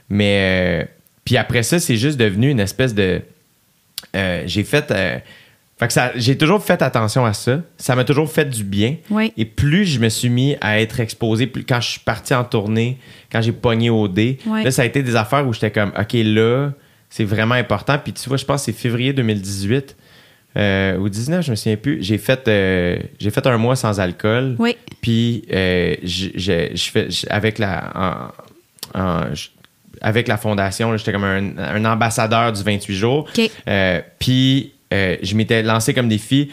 [0.08, 0.84] Mais...
[0.84, 0.86] euh,
[1.26, 3.22] puis après ça, c'est juste devenu une espèce de...
[4.16, 4.94] euh, j'ai fait...
[5.82, 7.60] fait que ça, j'ai toujours fait attention à ça.
[7.78, 8.96] Ça m'a toujours fait du bien.
[9.10, 9.34] Oui.
[9.36, 12.44] Et plus je me suis mis à être exposé, plus quand je suis parti en
[12.44, 12.98] tournée,
[13.32, 16.14] quand j'ai pogné au dé, là, ça a été des affaires où j'étais comme, OK,
[16.14, 16.70] là,
[17.10, 17.98] c'est vraiment important.
[17.98, 19.98] Puis tu vois, je pense que c'est février 2018
[20.58, 22.02] euh, ou 19, je me souviens plus.
[22.04, 24.56] J'ai fait, euh, j'ai fait un mois sans alcool.
[24.60, 24.78] Oui.
[25.02, 26.30] Puis euh, je,
[26.92, 28.32] fais, avec la.
[28.94, 29.50] en- en- je-
[30.04, 33.30] avec la fondation, j'étais comme un, un ambassadeur du 28 jours.
[33.68, 36.52] Euh, puis euh, je m'étais lancé comme défi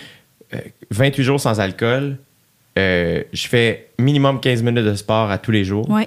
[0.55, 0.59] euh,
[0.91, 2.19] 28 jours sans alcool.
[2.79, 5.87] Euh, je fais minimum 15 minutes de sport à tous les jours.
[5.89, 6.05] Oui.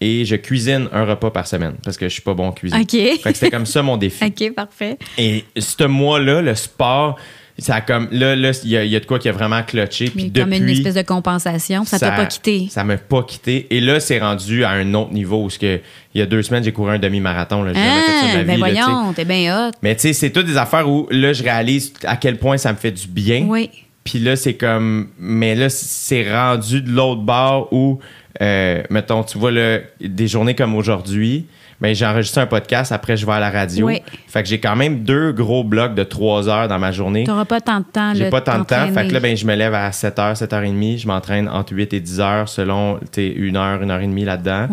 [0.00, 2.80] et je cuisine un repas par semaine parce que je suis pas bon en cuisine.
[2.80, 2.90] OK.
[2.90, 4.24] Fait que c'était comme ça mon défi.
[4.26, 4.98] OK, parfait.
[5.18, 7.18] Et ce mois-là, le sport,
[7.58, 10.06] ça a comme là, là, il y, y a de quoi qui a vraiment clutché.
[10.10, 12.66] Puis depuis, comme une espèce de compensation, ça t'a pas quitté.
[12.68, 13.68] Ça m'a pas quitté.
[13.70, 15.42] Et là, c'est rendu à un autre niveau.
[15.42, 15.80] Parce que
[16.14, 17.62] il y a deux semaines, j'ai couru un demi-marathon.
[17.62, 17.72] là.
[17.72, 18.82] J'ai jamais fait ça de ma ben vie, sais.
[18.82, 19.72] voyons, t'es bien hot.
[19.82, 22.72] Mais tu sais, c'est toutes des affaires où là, je réalise à quel point ça
[22.72, 23.46] me fait du bien.
[23.48, 23.70] Oui.
[24.02, 25.08] Puis là, c'est comme.
[25.18, 28.00] Mais là, c'est rendu de l'autre bord où,
[28.42, 31.46] euh, mettons, tu vois, là, des journées comme aujourd'hui,
[31.84, 33.88] ben, j'ai enregistré un podcast, après, je vais à la radio.
[33.88, 34.00] Oui.
[34.26, 37.24] Fait que j'ai quand même deux gros blocs de trois heures dans ma journée.
[37.24, 38.14] T'auras pas tant de temps.
[38.14, 38.88] J'ai pas tant de temps.
[38.94, 41.00] Fait que là, ben, je me lève à 7h, 7h30.
[41.00, 44.24] Je m'entraîne entre 8 et 10 heures selon sais, une heure, une heure et demie
[44.24, 44.66] là-dedans.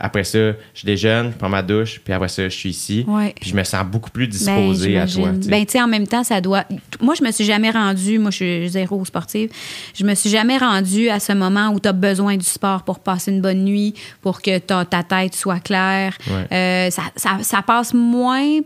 [0.00, 0.38] Après ça,
[0.74, 3.04] je déjeune, je prends ma douche, puis après ça, je suis ici.
[3.38, 5.32] Puis je me sens beaucoup plus Ben, disposé à toi.
[5.46, 6.64] Ben, tu sais, en même temps, ça doit.
[6.98, 8.18] Moi, je me suis jamais rendue.
[8.18, 9.50] Moi, je suis zéro sportive.
[9.94, 13.00] Je me suis jamais rendue à ce moment où tu as besoin du sport pour
[13.00, 13.92] passer une bonne nuit,
[14.22, 16.16] pour que ta, ta tête soit claire.
[16.26, 16.53] Ouais.
[16.54, 18.60] Euh, ça, ça- ça passe moins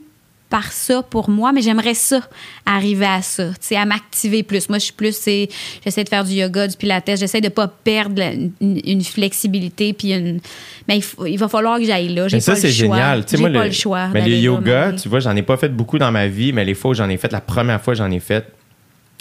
[0.51, 2.21] par ça pour moi, mais j'aimerais ça,
[2.65, 4.69] arriver à ça, tu sais, à m'activer plus.
[4.71, 5.47] Moi, je suis plus, c'est,
[5.85, 9.93] j'essaie de faire du yoga, du pilates, j'essaie de pas perdre la- une, une flexibilité,
[9.93, 10.41] puis une,
[10.89, 12.29] mais il, faut- il va falloir que j'aille là.
[12.29, 12.97] J'ai Mais ça, pas le c'est choix.
[12.97, 13.25] génial.
[13.31, 14.09] J'ai moi, pas le, le choix.
[14.09, 16.75] Mais le yoga, tu vois, j'en ai pas fait beaucoup dans ma vie, mais les
[16.75, 18.47] fois où j'en ai fait, la première fois que j'en ai fait,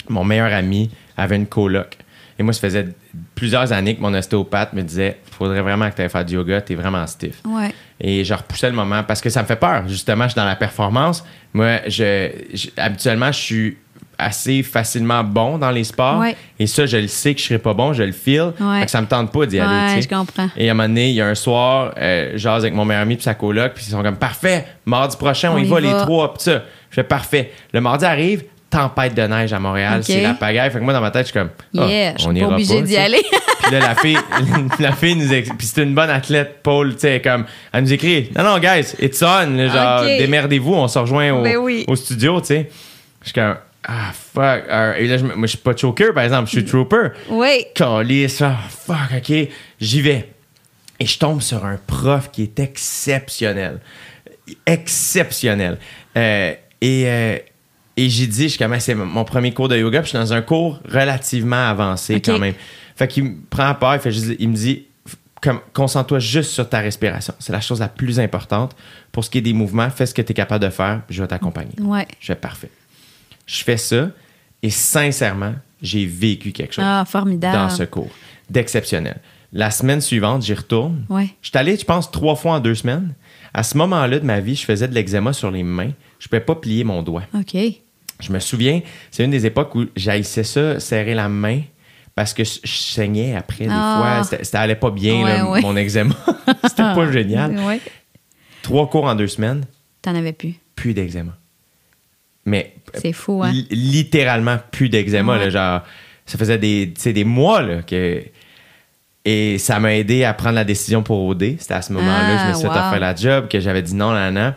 [0.08, 0.88] mon meilleur ami
[1.18, 1.98] avait une coloc.
[2.38, 2.86] Et moi, ça faisait
[3.34, 6.60] plusieurs années que mon ostéopathe me disait faudrait vraiment que tu ailles faire du yoga,
[6.60, 7.40] t'es vraiment stiff.
[7.44, 7.72] Ouais.
[8.00, 9.88] Et je repoussais le moment parce que ça me fait peur.
[9.88, 11.24] Justement, je suis dans la performance.
[11.52, 13.76] Moi, je, je- habituellement, je suis
[14.20, 16.18] assez facilement bon dans les sports.
[16.20, 16.34] Ouais.
[16.58, 18.52] Et ça, je le sais que je serais pas bon, je le feel.
[18.60, 18.80] Ouais.
[18.80, 19.72] Fait que ça me tente pas d'y aller.
[19.72, 20.08] Ouais, tu sais.
[20.10, 20.48] je comprends.
[20.56, 23.02] Et à un moment donné, il y a un soir, euh, j'ose avec mon meilleur
[23.02, 25.80] ami puis sa coloc, puis ils sont comme parfait, mardi prochain, on, On y va,
[25.80, 26.62] les trois, puis ça.
[26.90, 27.52] Je fais parfait.
[27.72, 30.70] Le mardi arrive, tempête de neige à Montréal, c'est la pagaille.
[30.70, 32.74] Fait que moi, dans ma tête, je suis comme, ah, Yeah, on ira pas obligée
[32.80, 33.22] pas, d'y aller.
[33.62, 34.18] Puis là, la fille,
[34.78, 37.92] la fille nous ex- Puis c'était une bonne athlète, Paul, tu sais, comme, elle nous
[37.92, 41.84] écrit, non, non, guys, it's on, genre, démerdez-vous, on se rejoint au, Ben oui.
[41.88, 42.70] au studio, tu sais.
[43.22, 44.62] Je suis comme, ah, fuck.
[44.70, 47.08] euh, Et là, je moi, je suis pas choker, par exemple, je suis trooper.
[47.30, 47.64] Oui.
[47.74, 49.32] Calice, ah, fuck, OK,
[49.80, 50.28] j'y vais.
[51.00, 53.78] Et je tombe sur un prof qui est exceptionnel.
[54.66, 55.78] Exceptionnel.
[56.16, 57.38] Euh, et euh,
[58.04, 60.16] et j'ai dit, je suis comme, Ah, c'est mon premier cours de yoga, puis je
[60.16, 62.54] suis dans un cours relativement avancé quand même.
[62.96, 64.84] Fait qu'il me prend part, il, fait juste- il me dit,
[65.72, 67.34] concentre-toi juste sur ta respiration.
[67.38, 68.74] C'est la chose la plus importante.
[69.12, 71.22] Pour ce qui est des mouvements, fais ce que tu es capable de faire, je
[71.22, 71.72] vais t'accompagner.
[71.80, 72.06] Ouais.
[72.20, 72.70] Je fais parfait.
[73.46, 74.10] Je fais ça,
[74.62, 77.56] et sincèrement, j'ai vécu quelque chose Ah, formidable.
[77.56, 78.10] dans ce cours.
[78.50, 79.18] D'exceptionnel.
[79.52, 81.04] La semaine suivante, j'y retourne.
[81.08, 81.28] Ouais.
[81.40, 83.14] Je suis allé, je pense, trois fois en deux semaines.
[83.54, 85.92] À ce moment-là de ma vie, je faisais de l'eczéma sur les mains.
[86.18, 87.22] Je ne pouvais pas plier mon doigt.
[87.34, 87.56] OK.
[88.20, 91.60] Je me souviens, c'est une des époques où j'haïssais ça, serrer la main,
[92.14, 94.22] parce que je saignais après des Ah.
[94.24, 94.38] fois.
[94.42, 95.60] Ça allait pas bien, Ouais, là, ouais.
[95.60, 96.14] mon eczéma.
[96.64, 97.58] C'était pas génial.
[97.60, 97.80] Ouais.
[98.62, 99.64] Trois cours en deux semaines,
[100.02, 100.54] T'en avais plus.
[100.74, 101.36] plus d'eczéma.
[102.44, 103.52] Mais C'est fou, hein?
[103.52, 105.36] li- littéralement plus d'eczéma.
[105.38, 105.82] Là, genre,
[106.26, 108.22] ça faisait des, des mois là, que.
[109.24, 111.56] Et ça m'a aidé à prendre la décision pour OD.
[111.58, 112.84] C'était à ce moment-là que je me suis Ah, fait wow.
[112.86, 114.54] offrir la job, que j'avais dit non, non, non.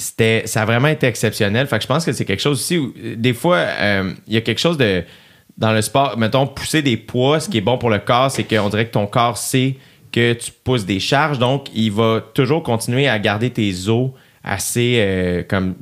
[0.00, 1.66] C'était, ça a vraiment été exceptionnel.
[1.66, 4.36] Fait que je pense que c'est quelque chose aussi où, des fois, euh, il y
[4.36, 5.02] a quelque chose de.
[5.56, 8.44] Dans le sport, mettons, pousser des poids, ce qui est bon pour le corps, c'est
[8.44, 9.74] qu'on dirait que ton corps sait
[10.12, 11.40] que tu pousses des charges.
[11.40, 14.10] Donc, il va toujours continuer à garder tes os
[14.44, 15.74] assez euh, comme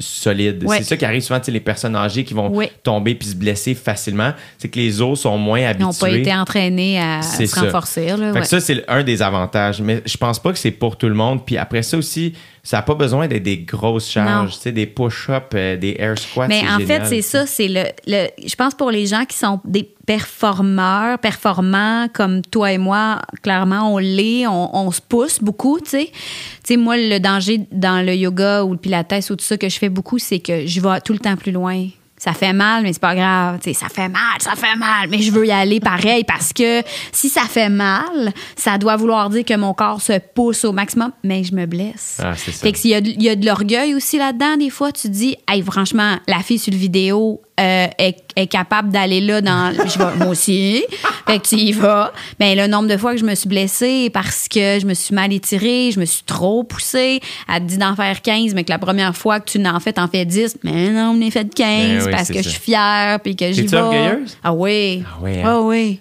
[0.00, 0.64] solides.
[0.64, 0.78] Ouais.
[0.78, 2.70] C'est ça qui arrive souvent, les personnes âgées qui vont Ouais.
[2.82, 4.32] tomber puis se blesser facilement.
[4.56, 5.84] C'est que les os sont moins Ils habitués.
[5.86, 7.62] n'ont pas été entraînés à se ça.
[7.62, 8.06] renforcer.
[8.06, 8.40] Là, Fait ouais.
[8.40, 9.80] que ça, c'est un des avantages.
[9.82, 11.44] Mais je pense pas que c'est pour tout le monde.
[11.44, 12.32] Puis après ça aussi,
[12.68, 14.56] ça n'a pas besoin d'être des grosses charges.
[14.56, 16.48] Tu sais, des push-ups, euh, des air squats.
[16.48, 19.58] Mais en fait, c'est ça, c'est le, le- Je pense pour les gens qui sont
[19.64, 25.80] des performeurs, performants comme toi et moi, clairement, on l'est, on, on se pousse beaucoup,
[25.80, 26.06] tu sais.
[26.06, 29.68] Tu sais, moi, le danger dans le yoga ou le pilates ou tout ça que
[29.68, 31.86] je fais beaucoup, c'est que je vais tout le temps plus loin.
[32.18, 33.58] Ça fait mal, mais c'est pas grave.
[33.62, 36.52] Tu sais, ça fait mal, ça fait mal, mais je veux y aller pareil parce
[36.52, 40.72] que si ça fait mal, ça doit vouloir dire que mon corps se pousse au
[40.72, 42.20] maximum, mais je me blesse.
[42.22, 42.62] Ah, c'est ça.
[42.62, 45.08] Fait que s'il y a, il y a de l'orgueil aussi là-dedans, des fois, tu
[45.08, 49.72] dis, hey, franchement, la fille sur le vidéo euh, est, est capable d'aller là dans.
[49.74, 50.84] Je vais, moi aussi.
[51.26, 52.12] Fait que tu y vas.
[52.38, 55.12] Mais le nombre de fois que je me suis blessée parce que je me suis
[55.12, 57.20] mal étirée, je me suis trop poussée.
[57.52, 59.92] Elle te dit d'en faire 15, mais que la première fois que tu n'en fais,
[59.92, 60.58] t'en fais 10.
[60.62, 62.42] Mais non, on en fait 15 Ben oui, parce que ça.
[62.42, 63.76] je suis fière puis que j'y vais.
[63.78, 64.36] orgueilleuse?
[64.42, 65.02] Ah oui.
[65.06, 65.42] Ah oui, hein?
[65.46, 66.00] Ah oui.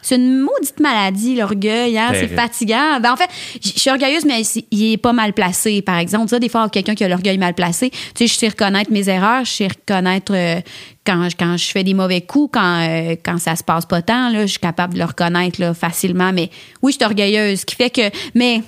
[0.00, 1.98] C'est une maudite maladie, l'orgueil.
[1.98, 2.08] Hein?
[2.14, 2.98] C'est fatigant.
[3.02, 3.28] Ben, en fait,
[3.62, 4.40] je suis orgueilleuse, mais
[4.70, 6.28] il est pas mal placé, par exemple.
[6.30, 9.06] Sais, des fois, quelqu'un qui a l'orgueil mal placé, tu sais, je sais reconnaître mes
[9.10, 10.60] erreurs, je sais reconnaître euh,
[11.04, 14.00] quand, je- quand je fais des mauvais coups, quand, euh, quand ça se passe pas
[14.00, 16.32] tant, là, je suis capable de le reconnaître là, facilement.
[16.32, 16.48] Mais
[16.80, 18.08] oui, je suis orgueilleuse, ce qui fait que...
[18.34, 18.62] Mais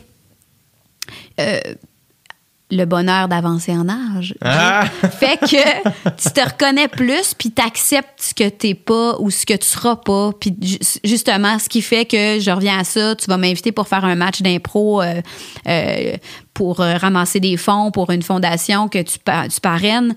[2.71, 4.35] le bonheur d'avancer en âge.
[4.43, 4.85] Ah!
[5.19, 5.47] Fait que
[6.23, 9.97] tu te reconnais plus, puis t'acceptes ce que t'es pas ou ce que tu seras
[9.97, 10.31] pas.
[10.41, 13.89] Puis ju- justement, ce qui fait que je reviens à ça, tu vas m'inviter pour
[13.89, 15.21] faire un match d'impro euh,
[15.69, 16.17] euh,
[16.55, 20.15] pour euh, ramasser des fonds pour une fondation que tu, tu parraines.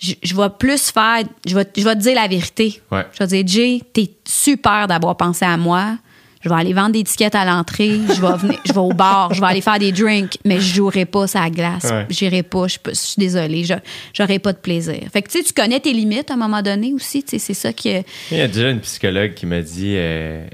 [0.00, 2.80] Je, je vais plus faire, je vais, je vais te dire la vérité.
[2.90, 3.04] Ouais.
[3.12, 5.98] Je vais te dire, Jay, t'es super d'avoir pensé à moi.
[6.42, 8.00] Je vais aller vendre des tickets à l'entrée.
[8.08, 9.34] Je vais venir, je vais au bar.
[9.34, 11.84] Je vais aller faire des drinks, mais je jouerai pas ça glace.
[11.84, 12.06] Ouais.
[12.08, 12.66] J'irai pas.
[12.66, 13.64] Je, je suis désolée.
[13.64, 13.74] Je
[14.14, 15.00] j'aurai pas de plaisir.
[15.12, 17.22] Fait que tu sais, tu connais tes limites à un moment donné aussi.
[17.22, 17.90] Tu sais, c'est ça qui.
[18.30, 20.46] Il y a déjà une psychologue qui m'a dit euh,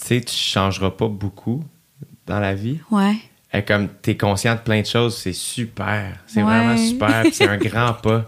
[0.00, 1.62] Tu sais, tu changeras pas beaucoup
[2.26, 2.78] dans la vie.
[2.90, 3.16] Ouais.
[3.52, 6.16] Et comme tu es conscient de plein de choses, c'est super.
[6.26, 6.44] C'est Ouais.
[6.44, 7.24] vraiment super.
[7.32, 8.26] C'est un grand pas.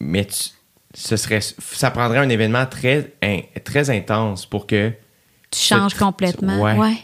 [0.00, 0.50] Mais tu-
[0.94, 4.92] ce serait, ça prendrait un événement très, in- très intense pour que.
[5.50, 6.60] Tu changes complètement.
[6.60, 6.74] Ouais.
[6.76, 6.96] Ouais.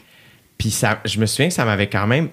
[0.59, 2.29] Puis ça, je me souviens que ça m'avait quand même.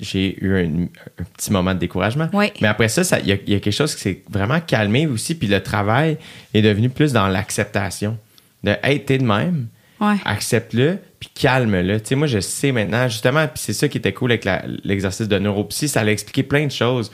[0.00, 0.84] J'ai eu un,
[1.20, 2.28] un petit moment de découragement.
[2.32, 2.52] Ouais.
[2.62, 4.60] Mais après ça, ça- il y, a- il y a quelque chose qui s'est vraiment
[4.60, 5.34] calmé aussi.
[5.34, 6.16] Puis le travail
[6.54, 8.18] est devenu plus dans l'acceptation.
[8.62, 9.66] De, hey, t'es de même.
[10.00, 10.16] Ouais.
[10.24, 12.00] Accepte-le, puis calme-le.
[12.00, 14.46] Tu sais, moi, je sais maintenant, justement, puis c'est ça qui était cool avec
[14.84, 17.10] l'exercice de neuropsy, ça allait expliquer plein de choses.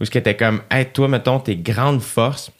[0.00, 2.50] Où ce qui était comme, hey, toi, mettons, tes grandes forces,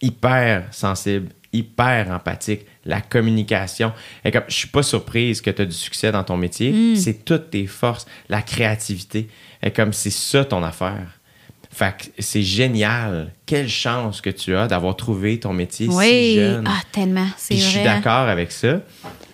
[0.00, 3.92] hyper sensible, hyper empathique, la communication.
[4.24, 6.94] Et comme, je suis pas surprise que tu as du succès dans ton métier.
[6.96, 9.28] C'est toutes tes forces, la créativité.
[9.62, 11.18] Et comme, c'est ça ton affaire.
[11.70, 13.32] Fait que c'est génial.
[13.46, 16.34] Quelle chance que tu as d'avoir trouvé ton métier si Oui.
[16.36, 16.64] jeune.
[16.66, 17.26] Ah, tellement.
[17.36, 17.64] C'est Puis vrai.
[17.66, 18.80] je suis d'accord avec ça.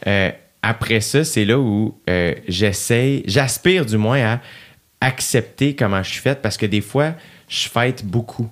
[0.07, 0.31] Euh,
[0.63, 4.41] après ça, c'est là où euh, j'essaie, j'aspire du moins à
[5.01, 7.15] accepter comment je suis faite parce que des fois,
[7.49, 8.49] je fête beaucoup.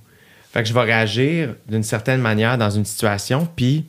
[0.53, 3.87] Fait que je vais réagir d'une certaine manière dans une situation, puis,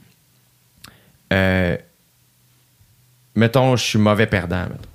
[1.33, 1.75] euh,
[3.35, 4.63] mettons, je suis mauvais perdant.
[4.63, 4.89] mettons.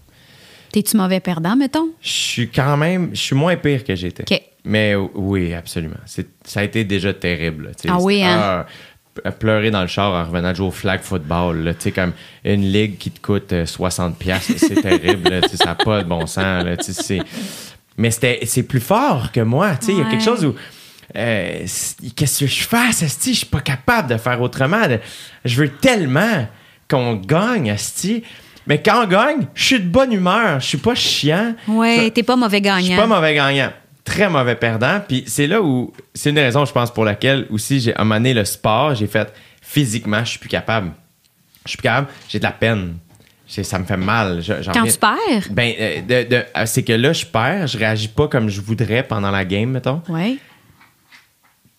[0.72, 1.88] T'es-tu mauvais perdant, mettons?
[2.02, 4.24] Je suis quand même, je suis moins pire que j'étais.
[4.64, 5.96] Mais euh, oui, absolument.
[6.06, 7.66] C'est- Ça a été déjà terrible.
[7.66, 7.70] là.
[7.88, 8.66] Ah oui, hein?
[9.24, 11.74] Ah, pleurer dans le char en revenant jouer au flag football.
[11.78, 12.12] Tu sais, comme
[12.44, 15.28] une ligue qui te coûte euh, 60$, piastres, c'est terrible.
[15.30, 16.64] là, ça n'a pas de bon sens.
[16.64, 16.76] là,
[17.96, 19.74] Mais c'était- c'est plus fort que moi.
[19.76, 20.54] tu sais, Il y a quelque chose où.
[21.16, 21.66] Euh,
[22.16, 23.32] Qu'est-ce que je fasse, Asti?
[23.32, 24.82] Je suis pas capable de faire autrement.
[25.44, 26.46] Je veux tellement
[26.88, 28.22] qu'on gagne, Asti.
[28.66, 30.61] Mais quand on gagne, je suis de bonne humeur.
[30.61, 31.54] Je suis pas chiant.
[31.66, 33.06] Ouais, t'es pas mauvais Je suis pas gagnant.
[33.06, 33.72] mauvais gagnant.
[34.04, 35.00] Très mauvais perdant.
[35.06, 35.92] Puis c'est là où.
[36.14, 38.94] C'est une des raisons, je pense, pour laquelle aussi, j'ai amené le sport.
[38.94, 39.32] J'ai fait
[39.62, 40.92] physiquement, je suis plus capable.
[41.64, 42.09] Je suis plus capable.
[42.28, 42.96] J'ai de la peine.
[43.46, 44.42] Ça me fait mal.
[44.42, 45.48] Je- Quand tu perds?
[45.50, 47.66] Ben, euh, de- de- euh, c'est que là, je perds.
[47.66, 50.02] Je réagis pas comme je voudrais pendant la game, mettons.
[50.09, 50.36] Ouais.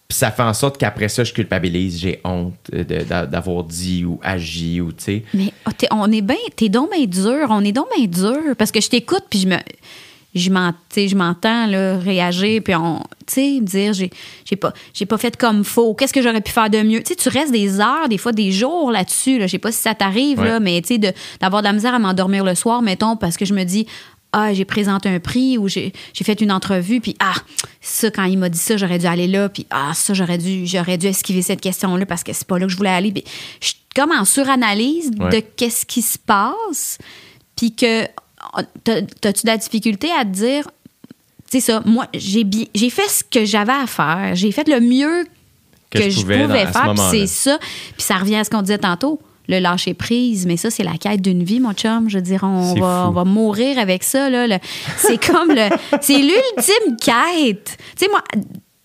[0.09, 1.99] Puis ça fait en sorte qu'après ça, je culpabilise.
[1.99, 5.23] J'ai honte euh, d'avoir dit ou agi ou, tu sais.
[5.35, 8.55] Mais oh, t'es- on est bien, t'es donc bien dur, on est donc bien dur
[8.57, 9.57] parce que je t'écoute puis je me,
[10.33, 14.09] je m'entends là, réagir puis on, tu sais, dire j'ai,
[14.45, 15.93] j'ai pas, j'ai pas fait comme faut.
[15.93, 17.03] Qu'est-ce que j'aurais pu faire de mieux?
[17.03, 19.37] Tu sais, tu restes des heures, des fois des jours là-dessus.
[19.37, 19.45] Là.
[19.45, 20.47] Je sais pas si ça t'arrive Ouais.
[20.47, 23.37] là, mais tu sais, de- d'avoir de la misère à m'endormir le soir, mettons, parce
[23.37, 23.85] que je me dis
[24.31, 27.33] ah, j'ai présenté un prix ou j'ai j'ai fait une entrevue, puis ah,
[27.81, 30.67] ça, quand il m'a dit ça, j'aurais dû aller là, puis ah, ça, j'aurais dû,
[30.67, 33.11] j'aurais dû esquiver cette question-là parce que c'est pas là que je voulais aller.
[33.11, 33.23] Puis
[33.61, 35.29] je suis comme en suranalyse Ouais.
[35.29, 36.97] de qu'est-ce qui se passe,
[37.55, 38.05] puis que
[38.83, 40.69] t'as- t'as-tu de la difficulté à te dire,
[41.51, 42.45] tu sais ça, moi, j'ai
[42.91, 45.25] fait ce que j'avais à faire, j'ai fait le mieux
[45.89, 47.57] Que que, je je pouvais dans- faire, puis c'est ça.
[47.97, 49.19] Puis ça revient à ce qu'on disait tantôt,
[49.49, 52.09] le lâcher prise, mais ça, c'est la quête d'une vie, mon chum.
[52.09, 54.29] Je veux dire, on, va, on va mourir avec ça.
[54.29, 54.59] Là,
[54.97, 55.67] c'est comme le.
[56.01, 57.77] C'est l'ultime quête.
[57.97, 58.23] Tu sais, moi,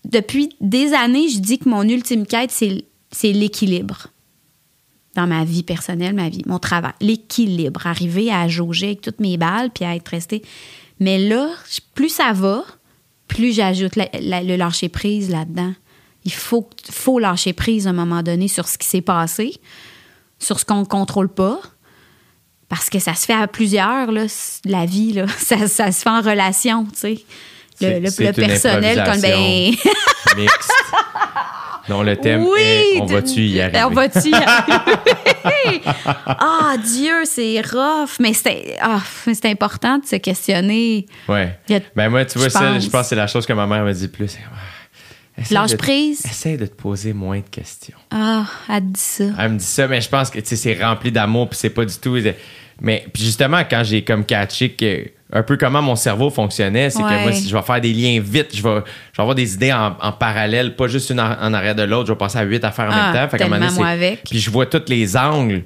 [0.03, 4.07] depuis des années, je dis que mon ultime quête, c'est c'est l'équilibre
[5.15, 6.91] dans ma vie personnelle, ma vie, mon travail.
[6.99, 7.87] L'équilibre.
[7.87, 10.41] Arriver à jauger avec toutes mes balles puis à être resté.
[10.99, 11.49] Mais là,
[11.93, 12.65] plus ça va,
[13.27, 15.73] plus j'ajoute la- la- le lâcher prise là-dedans.
[16.25, 19.53] Il faut, faut lâcher prise à un moment donné sur ce qui s'est passé,
[20.39, 21.59] sur ce qu'on ne contrôle pas.
[22.67, 24.23] Parce que ça se fait à plusieurs, là,
[24.65, 25.25] la vie, là.
[25.37, 27.17] Ça, ça se fait en relation, tu sais.
[27.81, 29.71] Le, le- personnel, comme ben.
[30.37, 30.71] Mixte.
[31.89, 32.61] dont le thème oui!
[32.61, 33.83] est On va-tu y arriver?
[33.83, 35.81] On va-tu y arriver?
[36.25, 38.11] Ah, Dieu, c'est rough.
[38.19, 38.77] Mais c'est
[39.25, 41.05] c'est important de se questionner.
[41.27, 41.57] Ouais.
[41.69, 42.83] A- Ben moi, tu vois, je ça, pense.
[42.83, 44.37] je pense que c'est la chose que ma mère me dit le plus.
[45.37, 46.25] Ah, Lâche de- prise.
[46.25, 47.97] Essaie de te poser moins de questions.
[48.11, 49.23] Ah, elle dit ça.
[49.39, 51.95] Elle me dit ça, mais je pense que c'est rempli d'amour, puis c'est pas du
[51.95, 52.17] tout.
[52.81, 57.01] Mais puis justement, quand j'ai comme catché que un peu comment mon cerveau fonctionnait, c'est
[57.01, 58.75] que moi, si je vais faire des liens vite, je vais,
[59.11, 61.83] je vais avoir des idées en, en parallèle, pas juste une en, en arrière de
[61.83, 63.29] l'autre, je vais passer à huit affaires en Ah, même temps.
[63.31, 64.23] Fait tellement, donné, moi, c'est- avec.
[64.29, 65.63] Puis je vois tous les angles.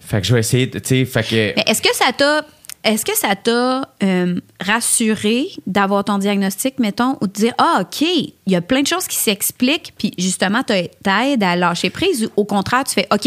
[0.00, 1.52] Fait que je vais essayer, de- tu sais, fait que.
[1.56, 2.44] Mais est-ce que ça t'a.
[2.84, 8.02] Est-ce que ça t'a euh, rassuré d'avoir ton diagnostic, mettons, ou de dire, ah, OK,
[8.02, 12.42] il y a plein de choses qui s'expliquent, puis justement, t'aides à lâcher prise, ou
[12.42, 13.26] au contraire, tu fais, OK,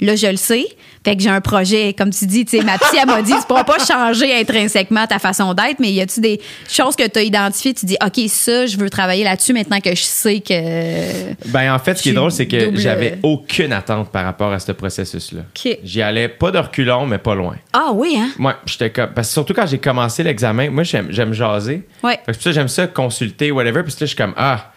[0.00, 0.66] Là, je le sais.
[1.04, 3.32] Fait que j'ai un projet, comme tu dis, tu sais, ma psy, elle m'a dit,
[3.32, 7.18] tu pourras pas changer intrinsèquement ta façon d'être, mais y a-tu des choses que tu
[7.18, 11.34] as identifiées, tu dis, OK, ça, je veux travailler là-dessus maintenant que je sais que.
[11.48, 14.58] Ben, en fait, ce qui est drôle, c'est que j'avais aucune attente par rapport à
[14.58, 15.42] ce processus-là.
[15.42, 15.78] OK.
[15.84, 17.56] J'y allais pas de reculons, mais pas loin.
[17.72, 18.30] Ah oui, hein?
[18.38, 19.10] Moi, j'étais comme.
[19.14, 21.86] Parce que surtout quand j'ai commencé l'examen, moi, j'aime, j'aime jaser.
[22.02, 22.18] Ouais.
[22.26, 23.82] Fait que ça, j'aime ça, consulter, whatever.
[23.84, 24.72] Puis là, je suis comme, ah,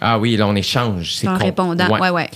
[0.00, 1.14] ah oui, là, on échange.
[1.14, 1.44] C'est En con.
[1.44, 1.88] répondant.
[1.98, 2.30] Ouais, ouais.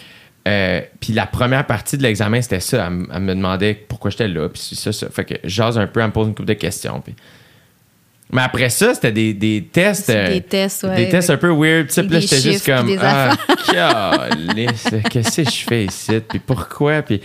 [0.48, 2.86] Euh, puis la première partie de l'examen, c'était ça.
[2.86, 5.08] Elle, me demandait pourquoi j'étais là, puis ça, ça.
[5.10, 7.00] Fait que je jase un peu, elle me pose une couple de questions.
[7.00, 7.14] Puis...
[8.30, 10.04] Mais après ça, c'était des, des tests.
[10.06, 11.86] C'est euh, des tests, ouais, Des tests un peu weird.
[11.88, 12.86] Puis là, des j'étais juste comme.
[12.86, 13.34] des Ah,
[15.10, 16.20] qu'est-ce que je fais ici?
[16.28, 17.00] Puis pourquoi?
[17.02, 17.22] Puis,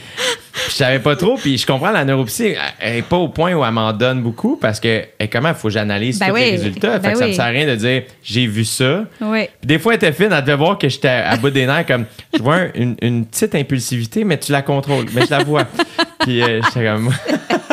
[0.69, 1.35] je savais pas trop.
[1.35, 4.55] Puis je comprends, la neuropsy, elle- est pas au point où elle m'en donne beaucoup
[4.55, 6.93] parce que, hey, comment il faut que j'analyse Ben tous les résultats?
[6.93, 7.35] Fait ben que ça me oui.
[7.35, 9.03] sert à rien de dire j'ai vu ça.
[9.19, 9.49] Oui.
[9.59, 11.85] Puis des fois, elle était fine, elle devait voir que j'étais à bout des nerfs,
[11.85, 15.43] comme je vois un- une, une petite impulsivité, mais tu la contrôles, mais je la
[15.43, 15.65] vois.
[16.21, 17.11] Puis euh, j'étais comme.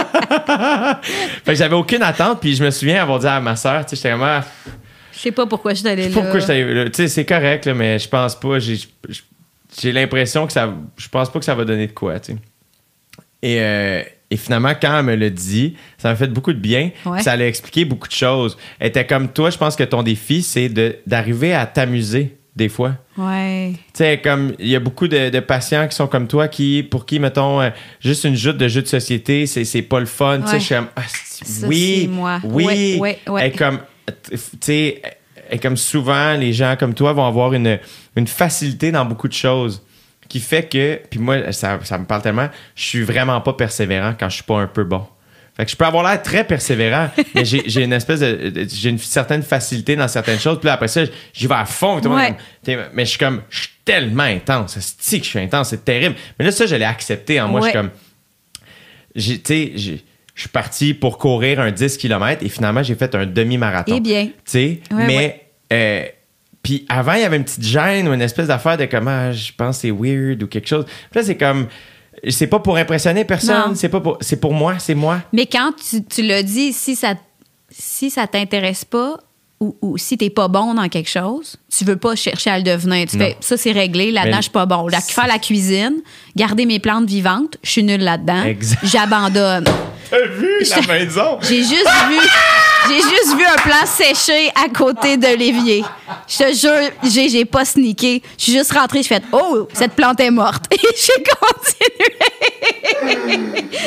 [1.02, 3.96] fait que j'avais aucune attente, puis je me souviens avoir dit à ma soeur, tu
[3.96, 4.44] sais, j'étais ah,
[5.12, 6.14] Je sais pas pourquoi je suis allée là.
[6.14, 6.84] pourquoi j'étais là?
[6.86, 10.72] Tu sais, c'est correct, là, mais je pense pas, j'ai l'impression que ça.
[10.96, 12.38] Je pense pas que ça va donner de quoi, tu sais.
[13.42, 16.90] Et, euh, et finalement, quand elle me l'a dit, ça m'a fait beaucoup de bien.
[17.04, 17.20] Ouais.
[17.22, 18.56] Ça allait expliquer beaucoup de choses.
[18.78, 20.68] Elle était comme toi, je pense que ton défi, c'est
[21.06, 22.94] d'arriver à t'amuser des fois.
[23.16, 23.72] Ouais.
[23.74, 26.82] Tu sais, comme il y a beaucoup de, de patients qui sont comme toi, qui,
[26.82, 27.70] pour qui, mettons, euh,
[28.00, 30.40] juste une joute de jeu de société, c'est, c'est pas le fun.
[30.42, 32.40] Tu sais, je suis comme, ah, Ça, oui, moi.
[32.44, 32.98] oui.
[32.98, 33.48] Ouais, ouais.
[33.48, 33.78] Et comme,
[34.30, 35.02] tu sais,
[35.50, 37.78] et comme souvent, les gens comme toi vont avoir une,
[38.16, 39.82] une facilité dans beaucoup de choses
[40.28, 44.14] qui fait que, puis moi, ça, ça me parle tellement, je suis vraiment pas persévérant
[44.18, 45.04] quand je suis pas un peu bon.
[45.60, 48.96] Fait que je peux avoir l'air très persévérant, mais j'ai, une espèce de, J'ai une
[48.98, 50.58] certaine facilité dans certaines choses.
[50.58, 51.02] Puis là, après ça,
[51.34, 52.00] j'y vais à fond.
[52.00, 52.34] Tout le Ouais.
[52.94, 54.78] Mais je suis comme, je suis tellement intense.
[54.98, 56.14] C'est que je suis intense, c'est terrible.
[56.38, 57.60] Mais là, ça, je l'ai accepté en moi.
[57.60, 57.90] Je suis comme,
[59.14, 59.96] tu sais, je
[60.34, 63.94] suis parti pour courir un 10 km et finalement, j'ai fait un demi-marathon.
[63.94, 64.28] Eh bien.
[64.28, 65.44] Tu sais, Ouais, mais.
[65.74, 66.04] euh,
[66.62, 69.52] puis avant, il y avait une petite gêne ou une espèce d'affaire de comment je
[69.54, 70.86] pense que c'est weird ou quelque chose.
[70.86, 71.68] Puis là, c'est comme.
[72.28, 74.18] C'est pas pour impressionner personne, c'est pas pour.
[74.20, 75.20] C'est pour moi, c'est moi.
[75.32, 77.14] Mais quand tu, tu l'as dit, si ça
[77.70, 79.16] si ça t'intéresse pas
[79.60, 82.64] ou, ou si t'es pas bon dans quelque chose, tu veux pas chercher à le
[82.64, 83.06] devenir.
[83.06, 83.24] Tu Non.
[83.26, 84.88] fais ça c'est réglé, là-dedans je suis pas bon.
[84.88, 85.94] Faire la cuisine,
[86.36, 88.42] garder mes plantes vivantes, je suis nulle là-dedans.
[88.44, 88.80] Exact.
[88.84, 89.64] J'abandonne.
[90.10, 91.38] T'as vu la Je- maison?
[91.42, 92.18] J'ai juste vu
[92.88, 95.84] j'ai juste vu un plan séché à côté de l'évier.
[96.26, 98.22] Je te jure, j'ai j'ai pas sneaké.
[98.38, 102.18] Je suis juste rentrée, je fais "Oh, cette plante est morte." Et j'ai continué.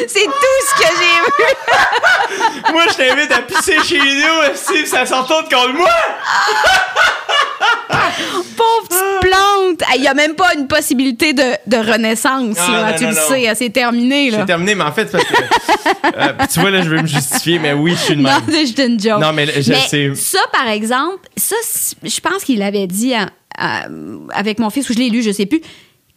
[0.07, 2.71] c'est tout ce que j'ai vu.
[2.73, 5.89] moi, je t'invite à pisser chez nous, si ça s'en tourne contre moi!
[8.57, 9.83] Pauvre petite plante!
[9.95, 12.57] Il n'y a même pas une possibilité de, de renaissance.
[12.59, 12.91] Ah, là.
[12.91, 14.29] non, tu non, le sais, c'est terminé.
[14.31, 14.39] Là.
[14.39, 16.12] J'ai terminé, mais en fait, c'est parce que.
[16.15, 18.29] Euh, puis tu vois, là, je veux me justifier, mais oui, je suis de Non,
[18.31, 18.41] même.
[18.49, 19.19] c'est juste une joke.
[19.21, 20.15] Non, mais je Mais sais.
[20.15, 21.55] Ça, par exemple, ça,
[22.03, 23.87] je pense qu'il l'avait dit à- à-
[24.33, 25.61] avec mon fils, ou je l'ai lu, je sais plus.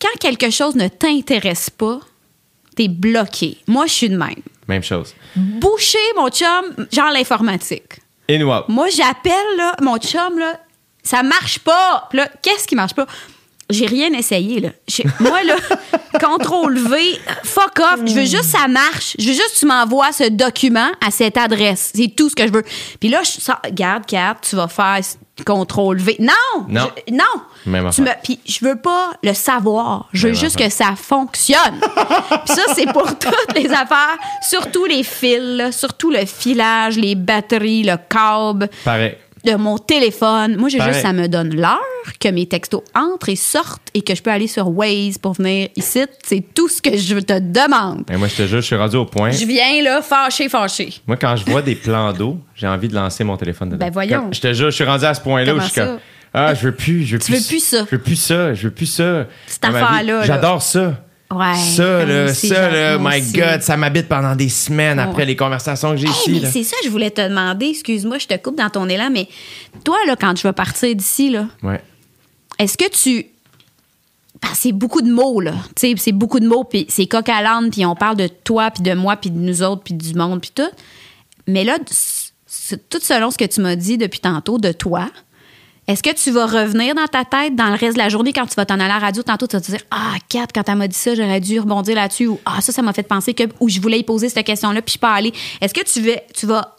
[0.00, 2.00] Quand quelque chose ne t'intéresse pas,
[2.76, 3.58] t'es bloqué.
[3.66, 4.34] Moi, je suis de même.
[4.68, 5.14] Même chose.
[5.36, 8.00] Boucher, mon chum, genre l'informatique.
[8.28, 8.66] In what?
[8.68, 10.60] Moi, j'appelle là, mon chum, là,
[11.02, 12.06] ça marche pas.
[12.10, 13.06] Puis là, qu'est-ce qui marche pas?
[13.68, 14.68] J'ai rien essayé, là.
[15.18, 15.56] Moi, là,
[16.24, 18.00] contrôle V, fuck off.
[18.06, 19.16] Je veux juste que ça marche.
[19.18, 21.90] Je veux juste que tu m'envoies ce document à cette adresse.
[21.94, 22.64] C'est tout ce que je veux.
[23.00, 25.00] Puis là, je sors, regarde, Kat, tu vas faire
[25.44, 26.16] contrôle V.
[26.20, 26.32] Non!
[26.68, 26.88] Non.
[27.08, 27.24] Je- non!
[27.66, 28.08] Même Tu me-.
[28.22, 30.08] Puis je veux pas le savoir.
[30.12, 30.68] Je veux Même juste affaire.
[30.68, 31.80] que ça fonctionne.
[32.46, 34.16] Puis ça, c'est pour toutes les affaires,
[34.48, 39.16] surtout les fils, là, surtout le filage, les batteries, le câble Pareil.
[39.46, 40.56] De mon téléphone.
[40.56, 41.78] Moi, j'ai juste, ça me donne l'heure
[42.20, 45.68] que mes textos entrent et sortent et que je peux aller sur Waze pour venir
[45.76, 46.04] ici.
[46.24, 48.04] C'est tout ce que je te demande.
[48.12, 49.30] Et moi, je te jure, je suis rendu au point.
[49.30, 50.92] Je viens là, fâché, fâché.
[51.06, 53.86] Moi, quand je vois des plans d'eau, j'ai envie de lancer mon téléphone dedans.
[53.86, 54.28] Ben, voyons.
[54.32, 55.98] Je te jure, je suis rendu à ce point-là où je suis comme.
[56.34, 57.04] Ah, je veux plus.
[57.04, 57.86] Je veux Tu veux plus ça.
[57.86, 58.52] Je veux plus ça.
[58.52, 59.26] Je veux plus ça.
[59.46, 60.22] Cette affaire-là, là.
[60.24, 61.05] J'adore ça.
[61.34, 61.54] Ouais.
[61.56, 63.32] Ça, là, aussi, ça, là, my aussi.
[63.32, 66.30] God, ça m'habite pendant des semaines après les conversations que j'ai Hey, ici.
[66.30, 66.50] mais là.
[66.52, 69.26] c'est ça, je voulais te demander, excuse-moi, je te coupe dans ton élan, mais
[69.84, 71.80] toi, là, quand tu vas partir d'ici, là, Ouais.
[72.58, 73.26] est-ce que tu.
[74.54, 75.54] C'est beaucoup de mots, là.
[75.76, 78.82] C'est beaucoup de mots, puis c'est coq à l'âne, puis on parle de toi, puis
[78.82, 80.70] de moi, puis de nous autres, puis du monde, puis tout.
[81.48, 85.08] Mais là, tout selon ce que tu m'as dit depuis tantôt de toi,
[85.88, 88.46] Est-ce que tu vas revenir dans ta tête dans le reste de la journée quand
[88.46, 90.68] tu vas t'en aller à la radio tantôt, tu vas te dire Ah, Kat, quand
[90.68, 93.34] elle m'a dit ça, j'aurais dû rebondir là-dessus ou Ah, ça, ça m'a fait penser
[93.34, 95.32] que ou je voulais y poser cette question-là, puis je peux aller.
[95.60, 96.76] Est-ce que tu vas, tu vas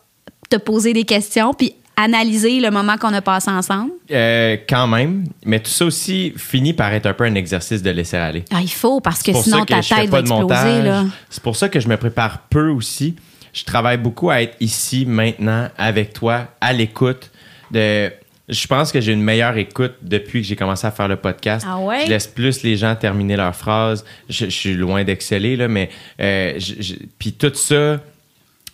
[0.50, 3.92] te poser des questions puis analyser le moment qu'on a passé ensemble?
[4.12, 7.90] Euh, quand même, mais tout ça aussi finit par être un peu un exercice de
[7.90, 8.46] laisser aller.
[8.54, 11.10] Ah, il faut, parce que sinon que ta tête va de exploser.
[11.30, 13.16] C'est pour ça que je me prépare peu aussi.
[13.54, 17.32] Je travaille beaucoup à être ici, maintenant, avec toi, à l'écoute.
[17.72, 18.12] De...
[18.50, 21.66] Je pense que j'ai une meilleure écoute depuis que j'ai commencé à faire le podcast.
[21.70, 22.06] Ah ouais?
[22.06, 24.06] Je laisse plus les gens terminer leurs phrases.
[24.30, 25.90] Je, je suis loin d'exceller, là, mais...
[26.22, 28.00] euh, je- je- Puis tout ça,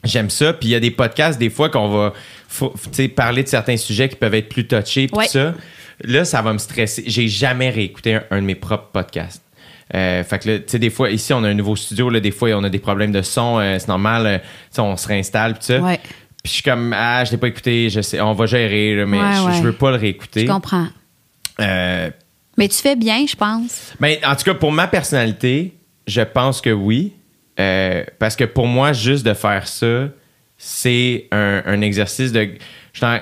[0.03, 0.53] j'aime ça.
[0.53, 2.13] Puis il y a des podcasts, des fois, qu'on va
[2.47, 2.73] faut-
[3.15, 5.07] parler de certains sujets qui peuvent être plus touchés.
[5.07, 5.27] Puis Ouais.
[5.27, 5.55] ça.
[6.03, 7.03] Là, ça va me stresser.
[7.07, 9.41] J'ai jamais réécouté un, un de mes propres podcasts.
[9.95, 12.09] Euh, fait que là, tu sais, des fois, ici, on a un nouveau studio.
[12.09, 13.59] Là, des fois, on a des problèmes de son.
[13.59, 14.25] euh, c'est normal.
[14.25, 14.37] euh,
[14.81, 15.53] on se réinstalle.
[15.53, 15.79] Puis ça.
[15.79, 15.99] Ouais.
[16.43, 17.89] Puis je suis comme, ah, je l'ai pas écouté.
[17.89, 19.61] Je sais, on va gérer, là, mais Ouais, je, je ouais.
[19.61, 20.41] veux pas le réécouter.
[20.41, 20.87] Je comprends.
[21.61, 22.09] Euh,
[22.57, 23.93] Mais tu fais bien, je pense.
[23.99, 25.73] ben, en tout cas, pour ma personnalité,
[26.07, 27.13] je pense que oui.
[27.59, 30.09] Euh, parce que pour moi, juste de faire ça,
[30.57, 32.49] c'est un, un exercice de.
[32.93, 33.19] Je en-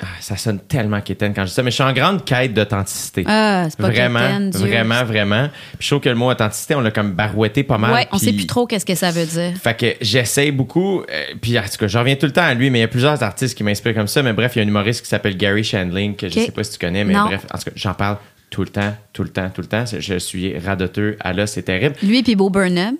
[0.00, 2.52] ah, ça sonne tellement quétaine quand je dis ça, mais je suis en grande quête
[2.52, 3.24] d'authenticité.
[3.26, 4.60] Ah, c'est pas vraiment, quétaine, Dieu.
[4.60, 5.48] vraiment, vraiment.
[5.78, 7.92] Puis je trouve que le mot authenticité, on l'a comme barouetté pas mal.
[7.94, 9.52] Ouais, on puis- sait plus trop qu'est-ce que ça veut dire.
[9.56, 11.00] fait que j'essaye beaucoup.
[11.00, 12.84] euh, puis en tout cas, je reviens tout le temps à lui, mais il y
[12.84, 14.22] a plusieurs artistes qui m'inspirent comme ça.
[14.22, 16.46] Mais bref, il y a un humoriste qui s'appelle Gary Shandling, que je Ok.
[16.46, 17.24] sais pas si tu connais, mais Non.
[17.26, 18.18] bref, en tout cas, j'en parle
[18.50, 19.84] tout le temps, tout le temps, tout le temps.
[19.98, 21.94] Je suis radoteux à là, c'est terrible.
[22.02, 22.96] Lui puis Bo Burnham.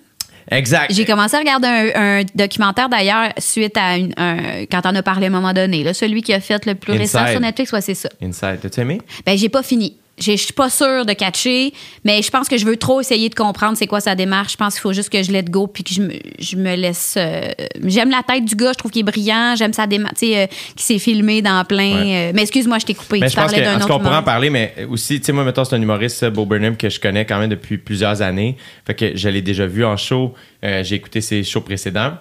[0.49, 0.91] Exact.
[0.93, 5.03] J'ai commencé à regarder un, un documentaire d'ailleurs suite à une, un- quand on a
[5.03, 5.83] parlé à un moment donné.
[5.83, 8.09] Là, celui qui a fait le plus récent sur Netflix, ouais, c'est ça.
[8.21, 9.01] Inside, t'as-tu aimé?
[9.25, 9.97] Ben, j'ai pas fini.
[10.19, 11.73] Je suis pas sûre de catcher,
[12.03, 14.53] mais je pense que je veux trop essayer de comprendre c'est quoi sa démarche.
[14.53, 16.75] Je pense qu'il faut juste que je let go puis que je me, je me
[16.75, 17.13] laisse.
[17.17, 17.51] euh,
[17.85, 19.53] j'aime la tête du gars, je trouve qu'il est brillant.
[19.55, 22.03] J'aime sa démarche, tu sais, euh, qui s'est filmé dans plein.
[22.03, 22.29] Ouais.
[22.29, 23.19] euh, mais excuse-moi, je t'ai coupé.
[23.19, 25.25] Mais tu je pense parlais d'un autre cas, on pourra en parler, mais aussi, tu
[25.27, 28.23] sais, moi, mettons, c'est un humoriste, Bo Burnham, que je connais quand même depuis plusieurs
[28.23, 28.57] années.
[28.87, 30.33] Fait que je l'ai déjà vu en show.
[30.63, 32.13] Euh, j'ai écouté ses shows précédents.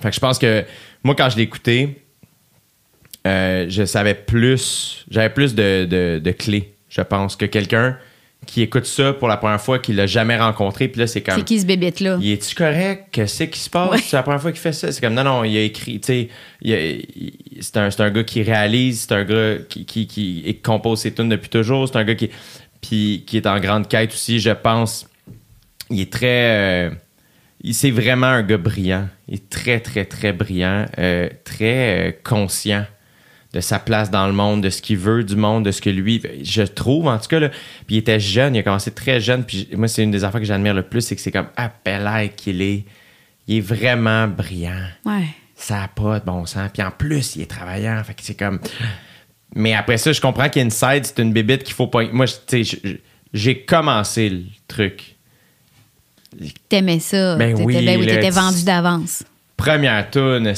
[0.00, 0.64] Fait que je pense que
[1.02, 1.96] moi, quand je l'ai écouté,
[3.24, 7.96] je savais plus, j'avais plus de, de- de clés, je pense, que quelqu'un
[8.46, 11.36] qui écoute ça pour la première fois, qui l'a jamais rencontré, puis là, c'est comme.
[11.36, 12.18] C'est qui ce bébête-là?
[12.20, 13.08] Il est-tu correct?
[13.12, 13.90] Qu'est-ce qui se passe?
[13.90, 13.98] Ouais.
[13.98, 14.90] C'est la première fois qu'il fait ça.
[14.90, 16.28] C'est comme, non, non, il a écrit, tu
[16.62, 20.54] sais, c'est un, c'est un gars qui réalise, c'est un gars qui, qui, qui, et
[20.54, 22.30] qui compose ses tunes depuis toujours, c'est un gars qui,
[22.80, 25.06] puis, qui est en grande quête aussi, je pense.
[25.90, 26.88] Il est très.
[26.88, 26.90] euh,
[27.72, 29.06] c'est vraiment un gars brillant.
[29.28, 32.86] Il est très, très, très brillant, euh, très euh, conscient
[33.52, 35.90] de sa place dans le monde, de ce qu'il veut du monde, de ce que
[35.90, 37.40] lui, je trouve en tout cas.
[37.40, 37.48] Là,
[37.86, 39.44] puis il était jeune, il a commencé très jeune.
[39.44, 42.30] Puis moi, c'est une des affaires que j'admire le plus, c'est que c'est comme appelé
[42.36, 42.84] qu'il est.
[43.48, 44.86] Il est vraiment brillant.
[45.04, 45.26] Ouais.
[45.56, 46.70] Ça n'a pas de bon sens.
[46.72, 48.00] Puis en plus, il est travaillant.
[48.04, 48.60] Fait que c'est comme.
[49.56, 52.04] Mais après ça, je comprends qu'Inside, c'est une bébite qu'il faut pas.
[52.12, 53.00] Moi, tu sais,
[53.34, 55.16] j'ai commencé le truc.
[56.68, 57.34] T'aimais ça.
[57.34, 59.24] Ben oui, ben oui, t'étais vendu d'avance.
[59.60, 60.52] Première tune,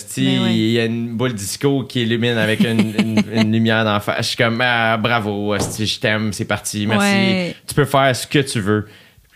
[0.44, 0.50] oui.
[0.54, 4.18] il y a une boule disco qui illumine avec une, une- une lumière d'en face.
[4.18, 7.06] Je suis comme, ah, bravo, je t'aime, c'est parti, merci.
[7.06, 7.56] Ouais.
[7.66, 8.86] Tu peux faire ce que tu veux.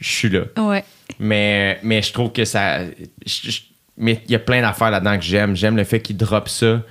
[0.01, 0.43] Je suis là.
[0.59, 0.85] Ouais.
[1.19, 2.81] Mais, mais je trouve que ça.
[2.85, 3.61] je- je-
[3.99, 5.57] mais il y a plein d'affaires là-dedans que j'aime.
[5.57, 6.83] J'aime le fait qu'il drop ça.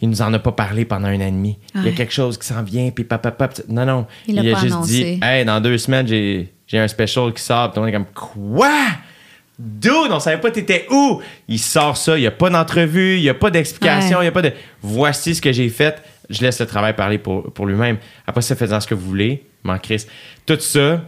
[0.00, 1.56] Il nous en a pas parlé pendant un an et demi.
[1.74, 3.54] Il y a quelque chose qui s'en vient, puis papa, papa.
[3.68, 4.06] Non, non.
[4.26, 4.92] Il a pas juste annoncé.
[5.16, 7.72] dit, hey, dans deux semaines, j'ai, j'ai un special qui sort.
[7.72, 8.72] Puis on est comme, quoi?
[9.58, 11.20] Dude, on savait pas t'étais où?
[11.48, 14.24] Il sort ça, il y a pas d'entrevue, il y a pas d'explication, Ouais.
[14.24, 14.52] il y a pas de.
[14.82, 16.00] Voici ce que j'ai fait.
[16.30, 17.96] Je laisse le travail parler pour, pour lui-même.
[18.26, 19.44] Après ça, faites-en ce que vous voulez.
[19.64, 20.06] M'en crisse.
[20.46, 21.02] Tout ça,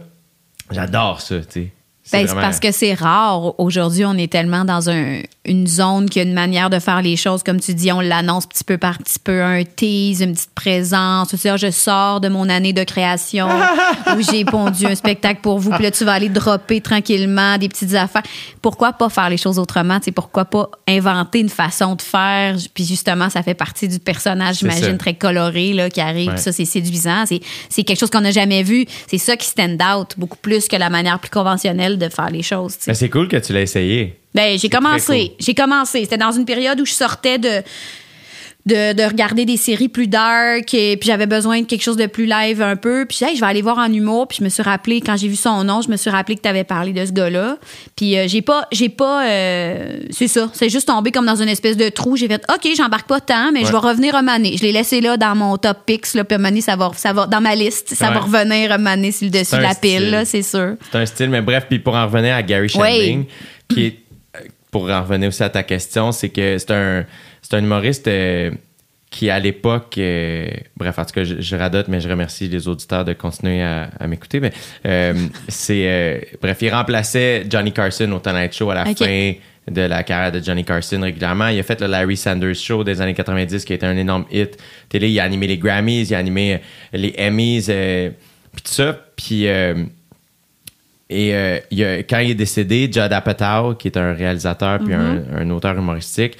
[0.69, 1.71] j'adore ça, tu sais.
[2.03, 3.57] C'est Ben, vraiment- parce que c'est rare.
[3.59, 7.15] Aujourd'hui, on est tellement dans un- une zone qui a une manière de faire les
[7.15, 7.41] choses.
[7.41, 11.29] Comme tu dis, on l'annonce petit peu par petit peu, un tease, une petite présence.
[11.29, 13.47] Tu sais, je sors de mon année de création
[14.15, 15.71] où j'ai pondu un spectacle pour vous.
[15.71, 18.21] Puis là, tu vas aller dropper tranquillement des petites affaires.
[18.61, 19.99] Pourquoi pas faire les choses autrement?
[19.99, 22.55] Tu sais, pourquoi pas inventer une façon de faire?
[22.75, 24.97] Puis justement, ça fait partie du personnage, j'imagine, ça.
[24.97, 26.31] très coloré là, qui arrive.
[26.31, 26.37] Ouais.
[26.37, 27.23] Ça, c'est séduisant.
[27.25, 28.85] C'est, quelque chose qu'on n'a jamais vu.
[29.07, 32.43] C'est ça qui stand out beaucoup plus que la manière plus conventionnelle de faire les
[32.43, 32.75] choses.
[32.85, 34.20] Mais c'est cool que tu l'aies essayé.
[34.33, 35.27] Ben, j'ai commencé.
[35.29, 35.35] cool.
[35.39, 35.99] J'ai commencé.
[36.03, 37.61] C'était dans une période où je sortais de.
[38.63, 42.05] De, de regarder des séries plus dark et puis j'avais besoin de quelque chose de
[42.05, 44.49] plus live un peu puis hey, je vais aller voir en humour puis je me
[44.49, 46.93] suis rappelé quand j'ai vu son nom je me suis rappelé que tu avais parlé
[46.93, 47.57] de ce gars-là
[47.95, 51.49] puis euh, j'ai pas j'ai pas euh, c'est ça c'est juste tombé comme dans une
[51.49, 53.71] espèce de trou j'ai fait ok j'embarque pas tant mais je Ouais.
[53.71, 56.37] vais revenir un mané je l'ai laissé là dans mon top picks là puis un
[56.37, 58.25] mané, ça va ça va dans ma liste ça va Ouais.
[58.25, 60.11] revenir un mané sur le dessus de la pile style.
[60.11, 63.25] là c'est sûr C'est un style, mais bref, puis pour en revenir à Gary Shandling,
[63.69, 63.97] qui est,
[64.71, 67.05] pour en revenir aussi à ta question, c'est que c'est un,
[67.41, 68.51] c'est un humoriste euh,
[69.11, 72.67] qui à l'époque, euh, bref, en tout cas, je, je radote, mais je remercie les
[72.69, 74.39] auditeurs de continuer à, à m'écouter.
[74.39, 74.53] Mais
[74.85, 75.13] euh,
[75.49, 79.33] c'est, euh, bref, il remplaçait Johnny Carson au Tonight Show à la fin
[79.69, 81.49] de la carrière de Johnny Carson régulièrement.
[81.49, 84.25] Il a fait le Larry Sanders Show des années 90 qui a été un énorme
[84.31, 84.57] hit
[84.89, 85.09] télé.
[85.09, 86.61] Il a animé les Grammys, il a animé
[86.93, 88.09] les Emmys, euh,
[88.53, 88.97] puis tout ça.
[89.17, 89.75] Puis euh,
[91.11, 94.79] et euh, il y a- quand il est décédé, Judd Apatow, qui est un réalisateur
[94.79, 96.37] puis un, un auteur humoristique,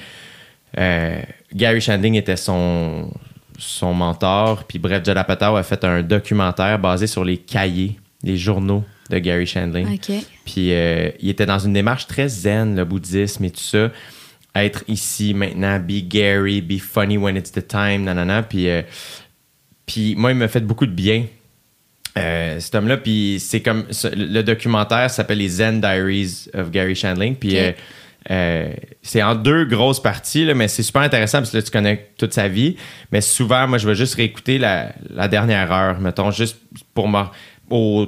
[0.78, 1.20] euh,
[1.54, 3.10] Gary Shandling était son,
[3.58, 4.64] son mentor.
[4.64, 9.18] Puis bref, Judd Apatow a fait un documentaire basé sur les cahiers, les journaux de
[9.18, 9.86] Gary Shandling.
[10.46, 13.90] Puis euh, il était dans une démarche très zen, le bouddhisme et tout ça.
[14.54, 18.42] Être ici, maintenant, be Gary, be funny when it's the time, nanana.
[18.42, 18.68] Puis,
[19.86, 21.24] puis moi, il m'a fait beaucoup de bien.
[22.18, 23.84] Euh, cet homme-là, puis c'est comme
[24.14, 27.72] le documentaire s'appelle les Zen Diaries of Gary Shandling, puis euh,
[28.30, 31.70] euh, c'est en deux grosses parties, là, mais c'est super intéressant parce que là, tu
[31.70, 32.76] connais toute sa vie.
[33.10, 36.58] Mais souvent, moi, je vais juste réécouter la, la dernière heure, mettons, juste
[36.94, 37.22] pour me.
[37.70, 38.06] aux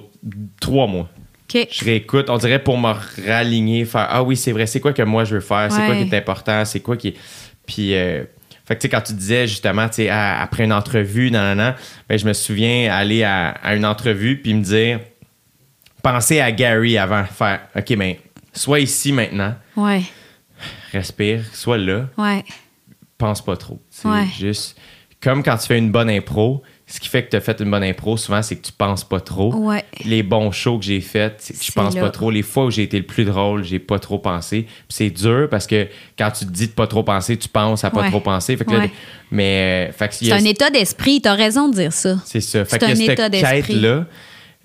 [0.60, 1.08] trois mois
[1.54, 1.68] OK.
[1.70, 2.92] je réécoute, on dirait pour me
[3.26, 5.94] raligner, faire Ah oui, c'est vrai, c'est quoi que moi je veux faire, c'est quoi
[5.94, 7.16] qui est important, c'est quoi qui est.
[7.66, 8.24] Puis, euh,
[8.66, 11.56] fait que tu sais, quand tu disais justement, tu sais, après une entrevue, nan, nan,
[11.58, 11.74] nan,
[12.08, 15.00] ben, je me souviens aller à, à une entrevue puis me dire
[16.02, 18.20] penser à Gary avant, faire OK, mais
[18.52, 20.02] sois ici maintenant, Ouais.
[20.92, 22.44] respire, sois là, Ouais.
[23.18, 23.80] pense pas trop.
[24.04, 24.26] Ouais.
[24.38, 24.78] juste
[25.22, 27.70] comme quand tu fais une bonne impro, ce qui fait que tu as fait une
[27.70, 29.54] bonne impro, souvent, c'est que tu penses pas trop.
[29.54, 29.84] Ouais.
[30.04, 32.02] Les bons shows que j'ai faits, c'est que je pense là.
[32.02, 32.30] pas trop.
[32.30, 34.66] Les fois où j'ai été le plus drôle, j'ai pas trop pensé.
[34.90, 35.88] C'est dur parce que
[36.18, 38.10] quand tu te dis de pas trop penser, tu penses à pas Ouais.
[38.10, 38.54] trop penser.
[38.56, 38.86] Fait que là,
[39.30, 41.22] mais euh, C'est un état d'esprit.
[41.22, 42.16] T'as raison de dire ça.
[42.26, 42.64] c'est ça.
[42.66, 43.62] Fait C'est que un état d'esprit.
[43.62, 44.04] quête-là,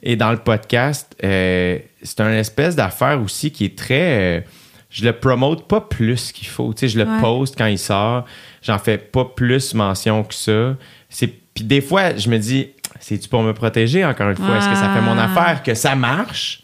[0.03, 4.39] et dans le podcast, euh, c'est un espèce d'affaire aussi qui est très.
[4.39, 4.41] euh,
[4.89, 6.73] je le promote pas plus qu'il faut.
[6.73, 8.25] Tu sais, je le poste quand il sort.
[8.61, 10.75] J'en fais pas plus mention que ça.
[11.09, 12.69] C'est puis des fois, je me dis,
[13.01, 14.57] c'est-tu pour me protéger encore une fois?
[14.57, 16.63] Est-ce que ça fait mon affaire que ça marche?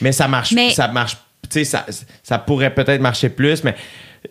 [0.00, 0.52] Mais ça marche.
[0.52, 1.16] Mais- Ça marche.
[1.42, 1.84] Tu sais, ça,
[2.22, 3.74] ça pourrait peut-être marcher plus, mais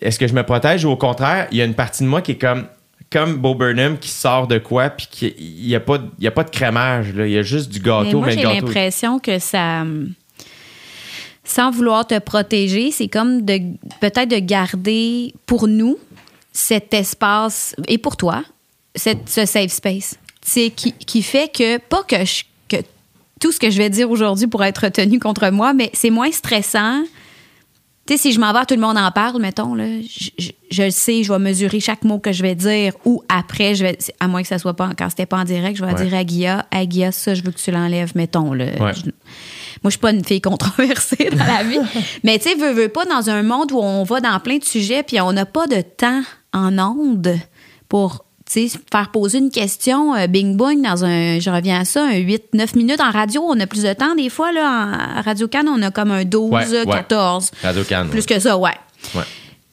[0.02, 0.84] est-ce que je me protège?
[0.84, 2.66] Ou au contraire, il y a une partie de moi qui est comme
[3.12, 6.28] comme Bo Burnham qui sort de quoi puis qui il y a pas il y
[6.28, 8.42] a pas de crémage là, il y a juste du Mais gâteau moi, mais, j'ai
[8.42, 9.84] le gâteau l'impression que ça.
[11.44, 13.60] Sans vouloir te protéger, c'est comme de
[14.02, 15.98] peut-être de garder pour nous
[16.54, 18.44] cet espace, et pour toi,
[18.96, 20.16] cette, ce safe space.
[20.46, 22.78] C'est qui, qui fait que, pas que, je- que
[23.40, 26.32] tout ce que je vais dire aujourd'hui pourrait être retenu contre moi, mais c'est moins
[26.32, 27.04] stressant.
[28.06, 30.52] Tu sais, si je m'en vais, tout le monde en parle, mettons, là, je, je-
[30.70, 33.86] je le sais, je vais mesurer chaque mot que je vais dire ou après, je
[33.86, 36.04] vais, à moins que ça soit pas, quand c'était pas en direct, je vais Ouais.
[36.06, 38.66] dire à Guilla, à Guilla, ça, je veux que tu l'enlèves, mettons, là.
[38.82, 38.94] Ouais.
[38.94, 39.04] Je-
[39.82, 41.80] moi, je suis pas une fille controversée dans la vie.
[42.26, 44.66] Mais tu sais, veux, veux pas dans un monde où on va dans plein de
[44.66, 46.22] sujets puis on n'a pas de temps
[46.52, 47.38] en onde
[47.88, 51.86] pour tu sais, faire poser une question euh, bing bong dans un je reviens à
[51.86, 55.18] ça un 8 9 minutes en radio, on a plus de temps des fois là
[55.18, 56.86] en Radio Can, on a comme un 12 Ouais, ouais.
[56.86, 58.72] 14 Radio Cannes, plus que ça, ouais.
[59.16, 59.24] ouais.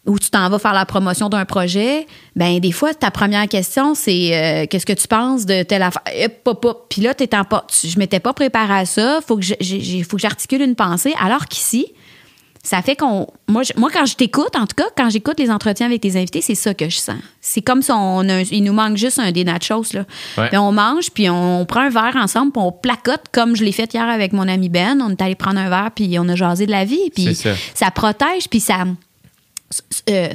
[0.07, 3.95] Où tu t'en vas faire la promotion d'un projet, ben des fois ta première question
[3.95, 6.03] c'est euh, qu'est-ce que tu penses de telle affaire?
[6.89, 9.43] Puis là t'es en pas je m'étais pas préparée à ça, faut que
[10.19, 11.93] j'articule une pensée alors qu'ici
[12.63, 15.51] ça fait qu'on moi je- moi quand je t'écoute en tout cas quand j'écoute les
[15.51, 17.17] entretiens avec tes invités, c'est ça que je sens.
[17.41, 20.05] C'est comme si on a il nous manque juste un des nachos là.
[20.37, 20.49] Ouais.
[20.49, 23.73] Puis on mange puis on prend un verre ensemble puis on placote comme je l'ai
[23.73, 26.37] fait hier avec mon ami Ben, on est allé prendre un verre puis on a
[26.37, 27.51] jasé de la vie puis ça.
[27.75, 28.85] ça protège puis ça
[30.11, 30.29] euh,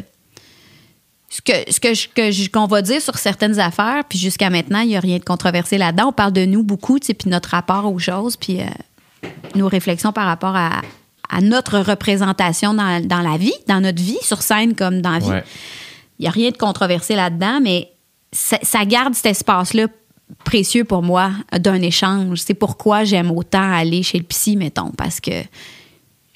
[1.29, 4.95] ce que ce que qu'on va dire sur certaines affaires puis jusqu'à maintenant il y
[4.95, 7.85] a rien de controversé là-dedans on parle de nous beaucoup tu sais puis notre rapport
[7.91, 10.81] aux choses puis euh, nos réflexions par rapport à,
[11.29, 15.19] à notre représentation dans, dans la vie dans notre vie sur scène comme dans la
[15.19, 15.43] vie Ouais.
[16.19, 17.91] il n'y a rien de controversé là-dedans, mais
[18.31, 19.87] ça, ça garde cet espace-là
[20.43, 22.39] précieux pour moi d'un échange.
[22.39, 25.31] C'est pourquoi j'aime autant aller chez le psy, mettons, parce que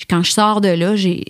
[0.10, 1.26] quand je sors de là, j'ai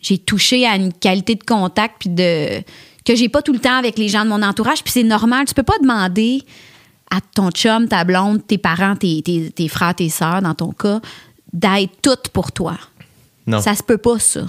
[0.00, 2.62] j'ai touché à une qualité de contact puis de
[3.04, 4.82] que j'ai pas tout le temps avec les gens de mon entourage.
[4.84, 6.42] Puis c'est normal, tu peux pas demander
[7.10, 10.72] à ton chum, ta blonde, tes parents, tes, tes, tes frères, tes sœurs, dans ton
[10.72, 11.00] cas,
[11.52, 12.78] d'être toutes pour toi.
[13.46, 13.60] Non.
[13.60, 14.46] Ça se peut pas, ça.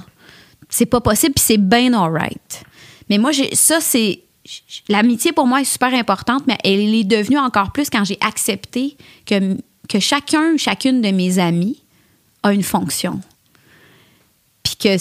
[0.69, 2.63] C'est pas possible, puis c'est bien alright.
[3.09, 4.21] Mais moi, j'ai ça, c'est.
[4.87, 8.97] L'amitié, pour moi, est super importante, mais elle est devenue encore plus quand j'ai accepté
[9.25, 9.57] que,
[9.87, 11.83] que chacun, chacune de mes amis
[12.43, 13.21] a une fonction.
[14.63, 14.97] Puis que.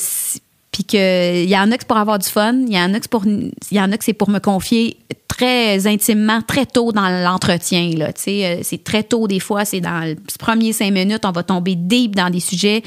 [0.79, 2.95] Puis que il y en a que c'est pour avoir du fun, il y en
[2.95, 4.97] a que c'est pour il y en a que c'est pour me confier
[5.27, 10.05] très intimement, très tôt dans l'entretien là, euh, c'est très tôt des fois, c'est dans
[10.05, 12.85] les premiers cinq minutes, on va tomber deep dans des sujets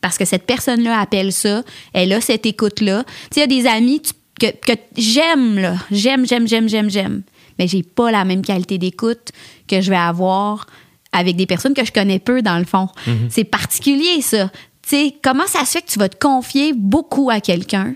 [0.00, 3.02] parce que cette personne-là appelle ça, elle a cette écoute-là.
[3.32, 4.02] Tu sais, il y a des amis
[4.38, 5.74] que, que j'aime, là.
[5.90, 7.22] J'aime, j'aime, j'aime, j'aime, j'aime.
[7.58, 9.32] Mais j'ai pas la même qualité d'écoute
[9.66, 10.68] que je vais avoir
[11.12, 12.88] avec des personnes que je connais peu, dans le fond.
[13.30, 14.48] C'est particulier, ça.
[14.92, 17.94] Sais, comment ça se fait que tu vas te confier beaucoup à quelqu'un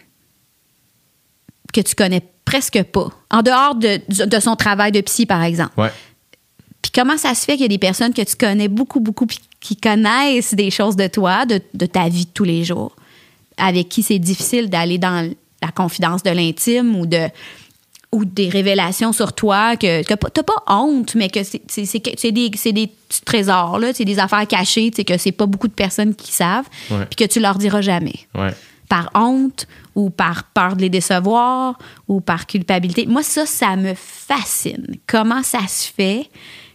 [1.71, 5.79] que tu connais presque pas, en dehors de, de son travail de psy, par exemple?
[5.79, 5.91] Ouais.
[6.81, 9.27] Puis comment ça se fait qu'il y a des personnes que tu connais beaucoup, beaucoup,
[9.27, 12.97] puis qui connaissent des choses de toi, de, de ta vie de tous les jours,
[13.59, 17.29] avec qui c'est difficile d'aller dans la confidence de l'intime ou de
[18.13, 21.61] ou des révélations sur toi que, que t'as pas honte, mais que c'est
[22.33, 25.73] des, c'est des petits trésors, là, c'est des affaires cachées, que c'est pas beaucoup de
[25.75, 28.53] personnes qui savent, puis que tu leur diras jamais Ouais.
[28.89, 31.79] par honte ou par peur de les décevoir
[32.09, 33.07] ou par culpabilité.
[33.07, 34.97] Moi, ça, ça me fascine.
[35.07, 36.29] Comment ça se fait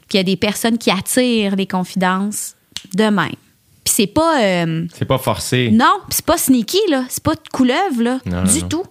[0.10, 2.56] qu'il y a des personnes qui attirent les confidences
[2.94, 3.36] de même?
[3.84, 4.42] Puis c'est pas...
[4.44, 5.70] euh, C'est pas forcé.
[5.72, 7.06] non, c'est pas sneaky, là.
[7.10, 8.20] C'est pas de couleuvre, là.
[8.26, 8.68] Non, du non.
[8.68, 8.84] tout.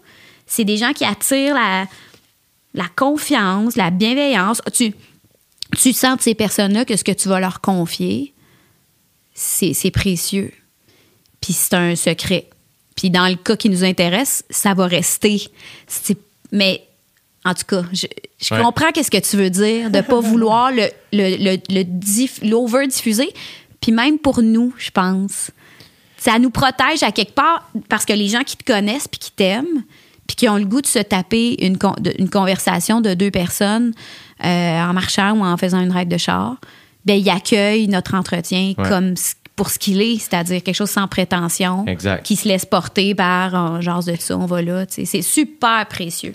[0.47, 1.85] C'est des gens qui attirent la,
[2.75, 4.61] la confiance, la bienveillance.
[4.73, 4.95] Tu,
[5.77, 8.33] tu sens de ces personnes-là que ce que tu vas leur confier,
[9.35, 10.53] c'est c'est précieux.
[11.41, 12.49] Puis c'est un secret.
[12.97, 15.41] Puis dans le cas qui nous intéresse, ça va rester.
[16.53, 16.87] Mais
[17.45, 18.07] en tout cas, je,
[18.43, 18.61] je Ouais.
[18.63, 23.31] comprends qu'est-ce que tu veux dire, de pas vouloir le, le, le, le diff- l'over-diffuser.
[23.81, 25.51] Puis même pour nous, je pense,
[26.19, 29.31] ça nous protège à quelque part parce que les gens qui te connaissent puis qui
[29.33, 29.85] t'aiment
[30.31, 33.32] puis qui ont le goût de se taper une, con- de- une conversation de deux
[33.32, 33.93] personnes
[34.44, 36.55] euh, en marchant ou en faisant une règle de char,
[37.05, 38.89] ben ils accueillent notre entretien Ouais.
[38.89, 39.15] comme
[39.57, 42.24] pour ce qu'il est, c'est-à-dire quelque chose sans prétention, Exact.
[42.24, 44.85] qui se laisse porter par un genre de ça, on va là.
[44.89, 46.35] C'est super précieux.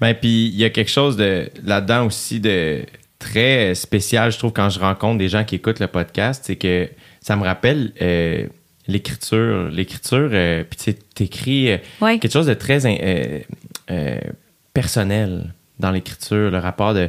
[0.00, 2.84] Ben, puis il y a quelque chose de là-dedans aussi de
[3.20, 6.88] très spécial, je trouve, quand je rencontre des gens qui écoutent le podcast, c'est que
[7.20, 8.46] ça me rappelle euh,
[8.88, 9.68] l'écriture.
[9.70, 12.18] L'écriture, euh, puis tu sais, t'écris euh, Ouais.
[12.18, 13.40] quelque chose de très euh,
[13.90, 14.18] euh,
[14.74, 17.00] personnel dans l'écriture, le rapport de...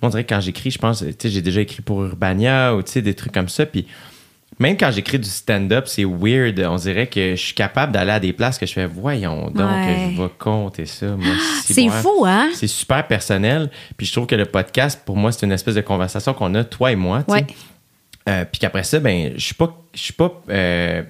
[0.00, 2.74] Moi, on dirait que quand j'écris, je pense, tu sais, j'ai déjà écrit pour Urbania
[2.74, 3.86] ou tu sais, des trucs comme ça, puis
[4.58, 6.60] même quand j'écris du stand-up, c'est weird.
[6.68, 9.56] On dirait que je suis capable d'aller à des places que je fais, voyons donc,
[9.70, 10.10] Ouais.
[10.14, 11.16] je vais compter ça.
[11.64, 12.50] si, C'est fou, hein?
[12.54, 13.70] C'est super personnel.
[13.96, 16.64] Puis je trouve que le podcast, pour moi, c'est une espèce de conversation qu'on a,
[16.64, 17.24] toi et moi.
[17.26, 17.40] tu sais.
[17.40, 17.46] Ouais.
[18.28, 19.76] Euh, puis qu'après ça, ben, je suis pas.
[19.94, 20.32] Je suis pas.
[20.50, 21.02] euh,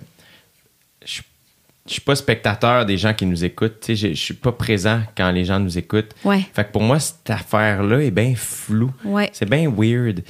[1.92, 3.84] je suis pas spectateur des gens qui nous écoutent.
[3.88, 6.14] Je je suis pas présent quand les gens nous écoutent.
[6.24, 6.40] Ouais.
[6.54, 8.92] Fait que pour moi, cette affaire-là est bien floue.
[9.04, 9.28] Ouais.
[9.34, 10.22] C'est bien weird.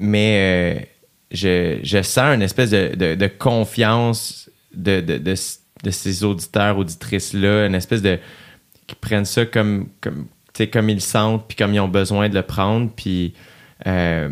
[0.00, 0.84] Mais euh,
[1.30, 5.34] je, je sens une espèce de, de- de confiance de, de, de-
[5.84, 8.18] de ces auditeurs, auditrices-là, une espèce de.
[8.86, 10.26] qui prennent ça comme, comme,
[10.72, 12.90] comme ils le sentent, puis comme ils ont besoin de le prendre.
[12.96, 13.34] Puis.
[13.86, 14.30] euh,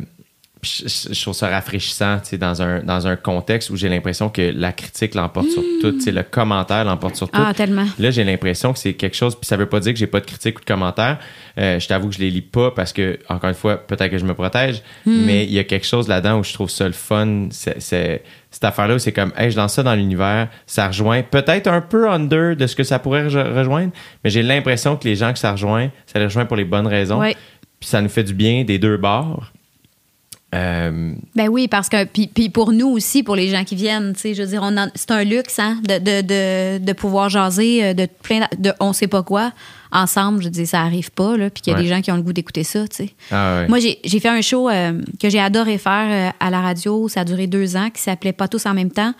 [0.64, 4.72] je, je trouve ça rafraîchissant dans un, dans un contexte où j'ai l'impression que la
[4.72, 7.40] critique l'emporte sur tout, tu sais, le commentaire l'emporte sur tout.
[7.44, 7.84] Ah, tellement.
[7.98, 10.20] Là, j'ai l'impression que c'est quelque chose, puis ça veut pas dire que j'ai pas
[10.20, 11.18] de critique ou de commentaires.
[11.58, 14.18] Euh, je t'avoue que je les lis pas parce que, encore une fois, peut-être que
[14.18, 15.24] je me protège, Hmm.
[15.26, 17.48] mais il y a quelque chose là-dedans où je trouve ça le fun.
[17.50, 21.66] C'est, cette affaire-là où c'est comme, hey, je lance ça dans l'univers, ça rejoint peut-être
[21.68, 25.16] un peu under de ce que ça pourrait rejo- rejoindre, mais j'ai l'impression que les
[25.16, 27.18] gens que ça rejoint, ça les rejoint pour les bonnes raisons.
[27.18, 27.34] Ouais.
[27.80, 29.50] Puis ça nous fait du bien des deux bords.
[30.54, 34.12] Euh, Ben oui, parce que puis, puis pour nous aussi, pour les gens qui viennent,
[34.14, 37.82] tu sais, je veux dire, c'est un luxe, hein, de, de, de, de pouvoir jaser
[37.84, 39.52] euh, de plein de, on sait pas quoi
[39.92, 40.42] ensemble.
[40.42, 41.84] Je dis, ça arrive pas là, puis qu'il y a Ouais.
[41.84, 43.10] des gens qui ont le goût d'écouter ça, tu sais.
[43.30, 43.68] ah ouais.
[43.68, 47.08] Moi, j'ai j'ai fait un show euh, que j'ai adoré faire euh, à la radio.
[47.08, 49.14] Ça a duré deux ans, qui s'appelait Pas tous en même temps.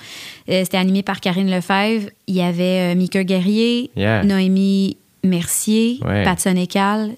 [0.46, 2.10] C'était animé par Karine Lefebvre.
[2.26, 4.22] Il y avait Mika Guerrier, Yeah.
[4.24, 6.24] Noémie Mercier, Ouais.
[6.24, 7.12] Pat Sénécal,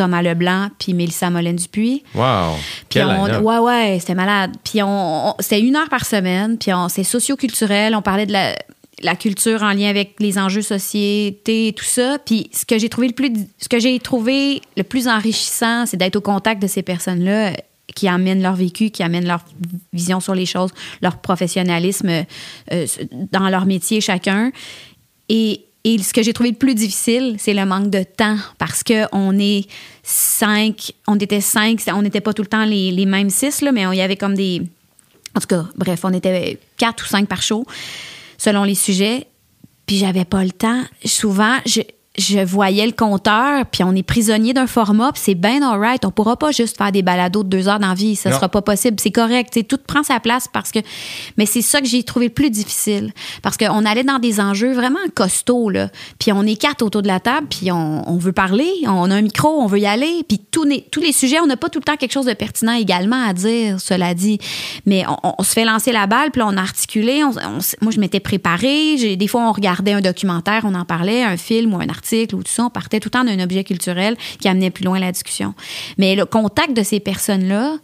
[0.00, 2.02] Thomas Leblanc, puis Mélissa Molène-Dupuis.
[2.14, 2.22] wow.
[2.88, 4.52] Puis on, ouais, ouais, c'était malade.
[4.64, 6.56] Puis on, on- c'était une heure par semaine.
[6.56, 7.94] Puis on, c'est socioculturel.
[7.94, 8.56] On parlait de la,
[9.02, 12.16] la culture en lien avec les enjeux société et tout ça.
[12.24, 15.98] Puis ce que j'ai trouvé le plus, ce que j'ai trouvé le plus enrichissant, c'est
[15.98, 17.52] d'être au contact de ces personnes-là euh,
[17.94, 19.40] qui amènent leur vécu, qui amènent leur
[19.92, 20.70] vision sur les choses,
[21.02, 22.08] leur professionnalisme
[22.72, 22.86] euh,
[23.32, 24.50] dans leur métier chacun.
[25.28, 28.82] Et, et ce que j'ai trouvé le plus difficile, c'est le manque de temps parce
[28.82, 29.66] que on est
[30.02, 33.72] cinq, on était cinq, on n'était pas tout le temps les, les mêmes six, là,
[33.72, 34.62] mais il y avait comme des.
[35.34, 37.64] En tout cas, bref, on était quatre ou cinq par show,
[38.36, 39.26] selon les sujets.
[39.86, 40.82] Puis j'avais pas le temps.
[41.04, 41.80] Souvent, je,
[42.18, 46.04] je voyais le compteur, puis on est prisonnier d'un format, puis c'est bien alright.
[46.04, 48.16] On pourra pas juste faire des balados de deux heures dans la vie.
[48.16, 48.36] Ça Non.
[48.36, 48.96] sera pas possible.
[49.00, 49.56] C'est correct.
[49.68, 50.80] tout prend sa place parce que.
[51.36, 53.12] Mais c'est ça que j'ai trouvé le plus difficile.
[53.42, 55.88] Parce qu'on allait dans des enjeux vraiment costauds, là.
[56.18, 59.14] Puis on est quatre autour de la table, puis on, on veut parler, on a
[59.14, 60.24] un micro, on veut y aller.
[60.28, 62.34] Puis tous les, tous les sujets, on n'a pas tout le temps quelque chose de
[62.34, 64.38] pertinent également à dire, cela dit.
[64.84, 67.22] Mais on, on se fait lancer la balle, puis on a articulé.
[67.22, 67.30] On-
[67.80, 69.16] moi, je m'étais préparée.
[69.16, 71.99] Des fois, on regardait un documentaire, on en parlait, un film ou un article
[72.32, 74.98] ou tout ça, on partait tout le temps d'un objet culturel qui amenait plus loin
[74.98, 75.54] la discussion.
[75.98, 77.76] Mais le contact de ces personnes-là,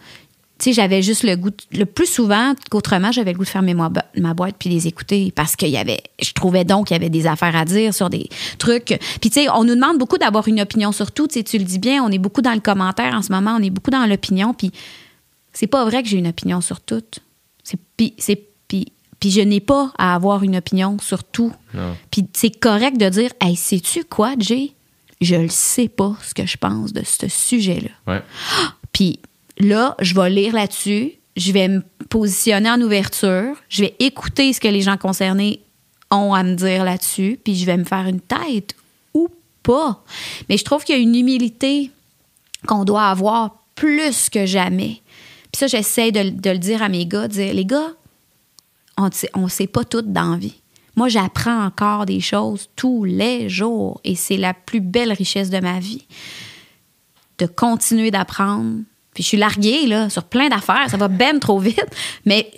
[0.59, 3.75] tu sais, j'avais juste le goût, le plus souvent qu'autrement, j'avais le goût de fermer
[3.75, 7.11] ma boîte puis les écouter parce qu'il y avait, je trouvais donc qu'il y avait
[7.11, 8.99] des affaires à dire sur des trucs.
[9.21, 11.27] Puis tu sais, on nous demande beaucoup d'avoir une opinion sur tout.
[11.27, 13.57] Tu sais, tu le dis bien, on est beaucoup dans le commentaire en ce moment,
[13.59, 14.55] on est beaucoup dans l'opinion.
[14.55, 14.73] Puis
[15.53, 17.05] c'est pas vrai que j'ai une opinion sur tout.
[17.63, 18.49] C'est puis c'est
[19.21, 21.53] puis je n'ai pas à avoir une opinion sur tout.
[21.75, 21.97] Non.
[22.11, 24.73] Puis c'est correct de dire, hey, sais-tu quoi, Jay?
[25.21, 27.91] Je le sais pas ce que je pense de ce sujet-là.
[28.07, 28.23] Ouais.
[28.93, 29.21] Puis
[29.59, 34.61] là, je vais lire là-dessus, je vais me positionner en ouverture, je vais écouter ce
[34.61, 35.61] que les gens concernés
[36.11, 38.75] ont à me dire là-dessus, puis je vais me faire une tête
[39.13, 39.29] ou
[39.63, 40.03] pas.
[40.49, 41.91] Mais je trouve qu'il y a une humilité
[42.67, 45.03] qu'on doit avoir plus que jamais.
[45.53, 47.93] Puis ça, j'essaie de, de le dire à mes gars, de dire, les gars,
[48.97, 50.61] on ne sait pas tout dans vie.
[50.97, 55.59] Moi, j'apprends encore des choses tous les jours et c'est la plus belle richesse de
[55.59, 56.07] ma vie.
[57.39, 58.79] De continuer d'apprendre.
[59.13, 61.87] Puis je suis larguée là, sur plein d'affaires, ça va ben trop vite,
[62.25, 62.51] mais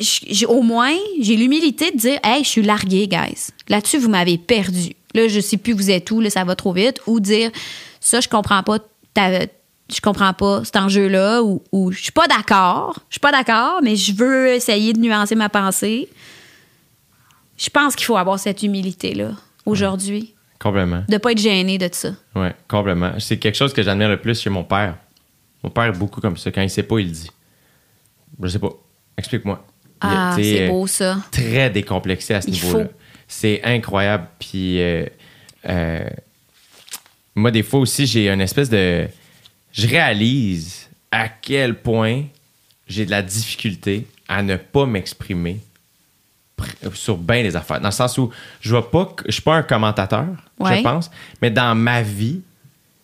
[0.49, 3.49] au moins, j'ai l'humilité de dire Hey, je suis larguée, guys.
[3.69, 4.93] Là-dessus, vous m'avez perdu.
[5.15, 7.01] Là, je sais plus vous êtes où, là, ça va trop vite.
[7.07, 7.51] Ou dire
[8.01, 8.79] Ça, je comprends pas
[9.15, 9.47] ta-
[9.93, 12.99] je comprends pas cet enjeu-là ou, ou je suis pas d'accord.
[13.09, 16.09] Je suis pas d'accord, mais je veux essayer de nuancer ma pensée.
[17.57, 19.31] Je pense qu'il faut avoir cette humilité-là
[19.67, 21.05] aujourd'hui, Complètement.
[21.09, 22.11] de pas être gêné de ça.
[22.35, 23.13] Ouais, complètement.
[23.19, 24.97] C'est quelque chose que j'admire le plus chez mon père.
[25.63, 26.51] Mon père est beaucoup comme ça.
[26.53, 27.31] Quand il sait pas, il le dit.
[28.41, 28.71] Je sais pas.
[29.17, 29.65] Explique-moi.
[30.01, 31.19] Ah, c'est euh, beau ça.
[31.33, 32.85] Très décomplexé à ce niveau-là.
[32.85, 32.91] faut.
[33.27, 34.29] C'est incroyable.
[34.39, 35.07] Puis, euh,
[35.69, 36.09] euh,
[37.35, 39.09] moi, des fois aussi, j'ai une espèce de.
[39.79, 42.25] Je réalise à quel point
[42.87, 45.61] j'ai de la difficulté à ne pas m'exprimer
[46.59, 47.81] pr- sur bien des affaires.
[47.81, 48.31] Dans le sens où
[48.61, 48.83] je ne
[49.27, 50.27] je suis pas un commentateur,
[50.59, 50.79] Ouais.
[50.79, 51.11] je pense,
[51.41, 52.41] mais dans ma vie,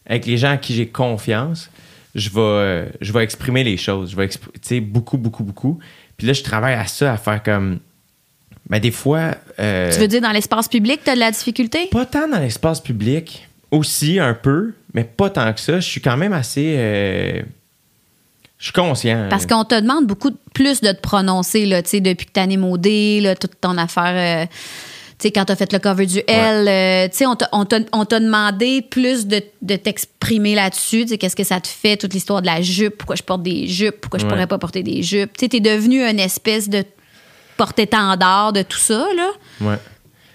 [0.06, 1.70] avec les gens à qui j'ai confiance,
[2.14, 4.10] je vais, je vais exprimer les choses.
[4.10, 5.78] Je vais exprimer, tu sais, beaucoup, beaucoup, beaucoup.
[6.16, 7.78] Puis là, je travaille à ça, à faire comme.
[8.68, 9.34] Ben, des fois.
[9.60, 11.86] euh, Tu veux dire dans l'espace public, tu as de la difficulté?
[11.90, 15.80] pas tant dans l'espace public, aussi un peu, mais pas tant que ça.
[15.80, 16.74] Je suis quand même assez.
[16.78, 17.42] euh,
[18.59, 19.26] je suis conscient.
[19.28, 22.40] Parce qu'on te demande beaucoup plus de te prononcer, là, tu sais, depuis que t'es
[22.40, 24.44] animaudé, là, toute ton affaire.
[24.44, 24.46] euh,
[25.18, 28.82] tu sais, quand t'as fait le cover du L, euh, tu sais, on t'a- demandé
[28.82, 31.02] plus de, de t'exprimer là-dessus.
[31.02, 33.42] Tu sais, qu'est-ce que ça te fait, toute l'histoire de la jupe, pourquoi je porte
[33.42, 34.30] des jupes, pourquoi je Ouais.
[34.30, 35.32] pourrais pas porter des jupes.
[35.36, 36.84] Tu sais, t'es devenu une espèce de
[37.56, 39.30] porte-étendard de tout ça, là.
[39.60, 39.76] Ouais.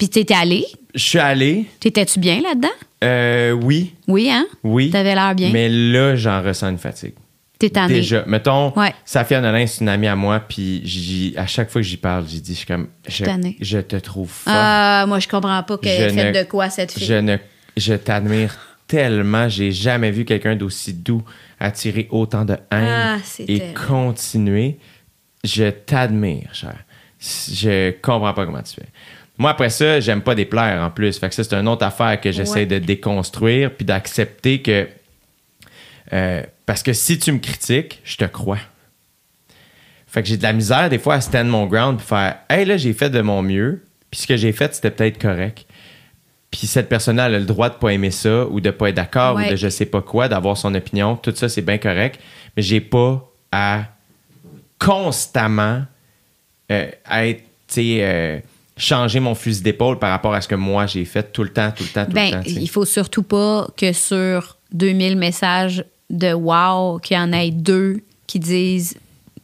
[0.00, 0.64] Puis t'étais allé?
[0.94, 1.66] Je suis allé.
[1.78, 2.68] T'étais-tu bien là-dedans?
[3.04, 3.94] euh, oui.
[4.08, 4.46] Oui, hein?
[4.64, 4.88] Oui.
[4.90, 5.50] T'avais l'air bien.
[5.52, 7.12] Mais là, j'en ressens une fatigue.
[7.58, 7.92] T'es tanné.
[7.96, 8.24] Déjà.
[8.26, 8.94] Mettons, Ouais.
[9.04, 12.24] Safia Nolin, c'est une amie à moi, puis j'y- à chaque fois que j'y parle,
[12.26, 13.58] j'ai dit, je suis comme, je, tannée.
[13.60, 14.52] je te trouve fort.
[14.56, 17.06] Ah, moi, je comprends pas qu'elle fait ne- de quoi, cette fille.
[17.06, 17.36] Je ne,
[17.76, 18.56] je t'admire
[18.86, 19.50] tellement.
[19.50, 21.22] J'ai jamais vu quelqu'un d'aussi doux
[21.58, 23.80] attirer autant de haine Ah, c'est et terrible.
[23.86, 24.78] continuer.
[25.44, 26.76] Je t'admire, cher.
[27.20, 28.88] Je comprends pas comment tu fais.
[29.40, 31.18] Moi, après ça, j'aime pas déplaire en plus.
[31.18, 32.66] Fait que ça, c'est une autre affaire que j'essaie Ouais.
[32.66, 34.86] de déconstruire puis d'accepter que.
[36.12, 38.58] euh, parce que si tu me critiques, je te crois.
[40.06, 42.64] Fait que j'ai de la misère des fois à stand mon ground puis faire Hey,
[42.66, 45.64] là, j'ai fait de mon mieux, puis ce que j'ai fait, c'était peut-être correct.
[46.50, 48.96] Puis cette personne-là, elle a le droit de pas aimer ça ou de pas être
[48.96, 49.46] d'accord Ouais.
[49.46, 51.16] ou de je sais pas quoi, d'avoir son opinion.
[51.16, 52.20] Tout ça, c'est bien correct.
[52.56, 53.84] Mais j'ai pas à
[54.78, 55.84] constamment
[56.72, 57.44] euh, à être,
[57.78, 58.40] euh,
[58.80, 61.70] changer mon fusil d'épaule par rapport à ce que moi j'ai fait tout le temps,
[61.76, 62.42] tout le temps, tout le Ben, temps.
[62.42, 62.60] tu sais.
[62.60, 68.00] il faut surtout pas que sur 2000 messages de wow, qu'il y en ait deux
[68.26, 68.96] qui disent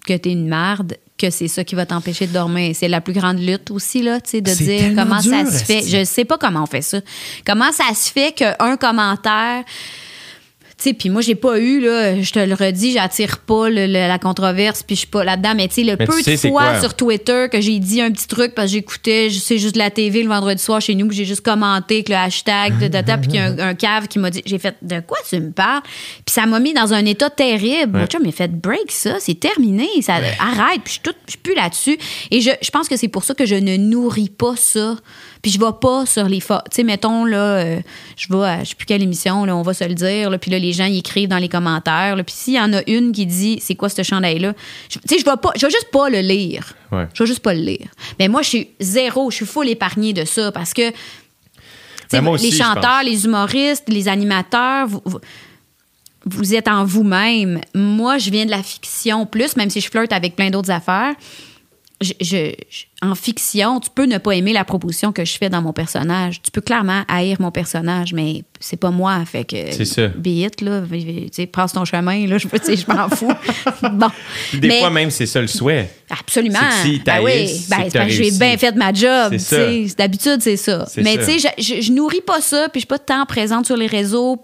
[0.07, 2.75] que t'es une marde, que c'est ça qui va t'empêcher de dormir.
[2.75, 5.83] C'est la plus grande lutte aussi, là, tu sais, de dire comment ça se fait.
[5.87, 7.01] Je sais pas comment on fait ça.
[7.47, 9.65] Comment ça se fait qu'un commentaire.
[10.79, 13.87] Tu sais, puis moi, j'ai pas eu, là, je te le redis, j'attire pas le-
[13.87, 16.37] le- la controverse, puis je suis pas là-dedans, mais tu sais, le Mais peu de
[16.37, 19.77] c'est fois sur Twitter que j'ai dit un petit truc parce que j'écoutais, sais, juste
[19.77, 22.89] la TV le vendredi soir chez nous, puis j'ai juste commenté avec le hashtag de
[22.89, 25.17] data, puis qu'il y a un, un cave qui m'a dit, j'ai fait, de quoi
[25.27, 25.81] tu me parles?
[26.27, 27.99] Puis ça m'a mis dans un état terrible.
[28.01, 28.07] Ouais.
[28.07, 31.97] chum m'a fait, break ça, c'est terminé, ça, arrête, puis je suis plus là-dessus.
[32.31, 34.97] Et je, je pense que c'est pour ça que je ne nourris pas ça.
[35.43, 37.79] Puis je vais pas sur les Tu sais, mettons, là, euh,
[38.17, 40.51] je vais je sais plus quelle émission, là, on va se le dire, là, puis
[40.51, 43.13] là, les gens, ils écrivent dans les commentaires, là, puis s'il y en a une
[43.13, 44.55] qui dit, c'est quoi ce chandail-là?
[44.89, 46.75] Je- Tu sais, je vais pas, je vais juste pas le lire.
[46.93, 47.07] Ouais.
[47.15, 47.89] Je vais juste pas le lire.
[48.19, 50.93] Mais moi, je suis zéro, je suis full épargnée de ça parce que
[52.13, 55.21] Ben, aussi, les chanteurs, les humoristes, les animateurs, vous, vous-
[56.25, 57.61] vous êtes en vous-même.
[57.75, 61.15] Moi, je viens de la fiction plus, même si je flirte avec plein d'autres affaires.
[62.01, 65.49] Je, je- je- en fiction, tu peux ne pas aimer la proposition que je fais
[65.49, 66.43] dans mon personnage.
[66.43, 69.25] Tu peux clairement haïr mon personnage, mais c'est pas moi.
[69.25, 69.57] Fait que.
[69.73, 70.09] C'est ça.
[70.09, 70.83] Be it, là.
[71.53, 72.39] Passe ton chemin, là.
[72.39, 73.33] Je, je m'en fous.
[73.93, 74.09] bon.
[74.55, 75.91] Des Mais- fois, même, c'est ça le souhait.
[76.11, 76.59] Absolument.
[76.59, 77.69] Que s'ils Ben oui, ben, c'est
[77.99, 79.35] parce que j'ai bien fait ma job.
[79.97, 80.87] D'habitude, c'est ça.
[80.99, 83.87] Mais tu sais, je nourris pas ça, puis je suis pas tant présente sur les
[83.87, 84.39] réseaux.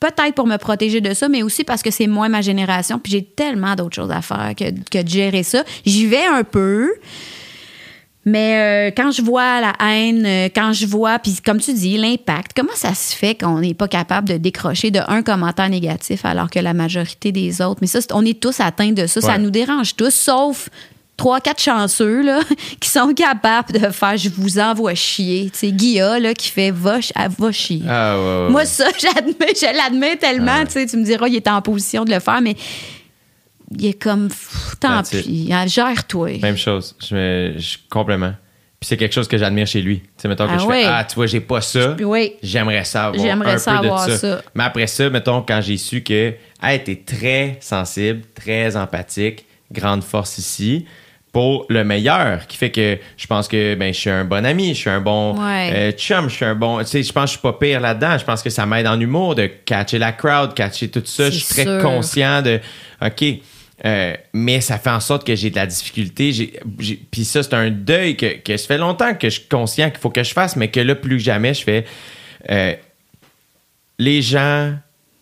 [0.00, 3.12] Peut-être pour me protéger de ça, mais aussi parce que c'est moins ma génération, puis
[3.12, 5.64] j'ai tellement d'autres choses à faire que, que de gérer ça.
[5.84, 6.92] J'y vais un peu,
[8.28, 11.96] mais euh, quand je vois la haine, euh, quand je vois, puis comme tu dis,
[11.96, 16.24] l'impact, comment ça se fait qu'on n'est pas capable de décrocher de un commentaire négatif
[16.24, 19.38] alors que la majorité des autres, mais ça, on est tous atteints de ça, ça
[19.38, 20.68] nous dérange tous, sauf
[21.18, 22.40] trois, quatre chanceux là,
[22.80, 25.50] qui sont capables de faire je vous envoie chier.
[25.52, 27.00] Tu sais, Guilla là, qui fait va,
[27.38, 27.82] va chier.
[27.86, 30.52] Ah, ouais, ouais, Moi, ça, j'admets, je l'admets tellement.
[30.54, 30.66] Ah ouais.
[30.66, 32.56] Tu sais, tu me diras, il est en position de le faire, mais
[33.76, 34.28] il est comme,
[34.80, 36.38] tant pis, hein, gère-toi.
[36.40, 36.96] Même chose.
[37.06, 38.32] Je me, je, complètement.
[38.80, 39.98] Puis c'est quelque chose que j'admire chez lui.
[40.00, 41.96] Tu sais, mettons que Ah je fais Ah, tu vois, j'ai pas ça.
[42.00, 42.34] Oui.
[42.44, 44.16] J'aimerais ça avoir J'aimerais un ça peu de ça.
[44.16, 44.42] ça.
[44.54, 50.04] Mais après ça, mettons, quand j'ai su que, hey, t'es très sensible, très empathique, grande
[50.04, 50.86] force ici,
[51.32, 54.68] pour le meilleur, qui fait que je pense que ben, je suis un bon ami,
[54.74, 55.70] je suis un bon Ouais.
[55.74, 56.78] euh, chum, je suis un bon.
[56.80, 58.16] Tu sais, je pense que je suis pas pire là-dedans.
[58.18, 61.30] Je pense que ça m'aide en humour de catcher la crowd, catcher tout ça.
[61.30, 62.60] Je suis très conscient de,
[63.04, 63.24] OK.
[63.84, 66.52] euh, mais ça fait en sorte que j'ai de la difficulté.
[67.10, 70.00] Puis ça, c'est un deuil que, que ça fait longtemps que je suis conscient qu'il
[70.00, 71.84] faut que je fasse, mais que là, plus que jamais, je fais.
[72.50, 72.72] euh,
[73.98, 74.74] les gens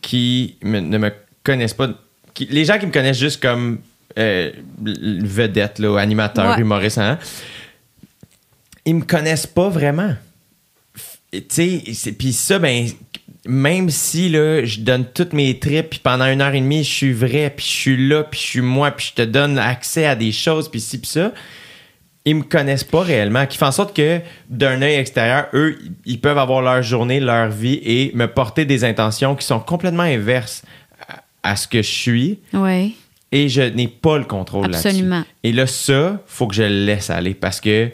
[0.02, 1.10] qui me- ne me
[1.42, 1.88] connaissent pas,
[2.34, 3.78] qui- les gens qui me connaissent juste comme
[4.18, 4.51] euh,
[4.84, 6.60] vedette, là, animateur, Ouais.
[6.60, 7.18] humoriste, hein,
[8.84, 10.14] ils me connaissent pas vraiment.
[11.32, 11.43] Tu
[11.94, 12.86] sais, puis ça, ben,
[13.47, 16.93] même si là, je donne toutes mes tripes, puis pendant une heure et demie, je
[16.93, 20.06] suis vrai, puis je suis là, puis je suis moi, puis je te donne accès
[20.06, 21.32] à des choses, puis ci, puis ça,
[22.24, 26.20] ils me connaissent pas réellement, qui fait en sorte que d'un œil extérieur, eux, ils
[26.20, 30.62] peuvent avoir leur journée, leur vie et me porter des intentions qui sont complètement inverses
[31.09, 31.22] à,
[31.52, 32.97] à ce que je suis Oui.
[33.36, 34.88] Et je n'ai pas le contrôle là-dessus.
[34.88, 35.24] Absolument.
[35.42, 37.90] Et là, ça, faut que je le laisse aller parce que.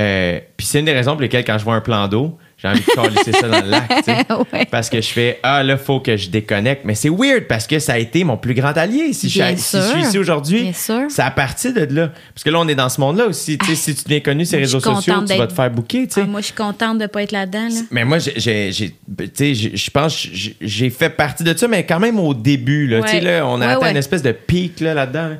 [0.00, 2.68] euh, Puis c'est une des raisons pour lesquelles, quand je vois un plan d'eau, j'ai
[2.68, 3.88] envie de coller ça dans le lac.
[3.88, 4.16] tu sais.
[4.52, 4.66] Ouais.
[4.70, 6.82] Parce que je fais Ah, là, faut que je déconnecte.
[6.84, 9.12] Mais c'est weird parce que ça a été mon plus grand allié.
[9.12, 12.10] Si, je, si suis ici aujourd'hui, c'est à partir de là.
[12.34, 13.58] Parce que là, on est dans ce monde-là aussi.
[13.66, 16.06] Sais, si tu deviens connu sur les réseaux sociaux, tu vas te faire bouquer.
[16.06, 16.20] tu sais.
[16.24, 17.68] Ah, moi, je suis contente de ne pas être là-dedans.
[17.68, 17.80] Là.
[17.90, 20.28] Mais moi, je pense que
[20.60, 22.86] j'ai- fait partie de ça, mais quand même au début.
[22.86, 23.04] Là, Ouais.
[23.06, 25.28] Tu sais, là, on a Ouais, atteint une espèce de pic là, là-dedans.
[25.30, 25.36] là.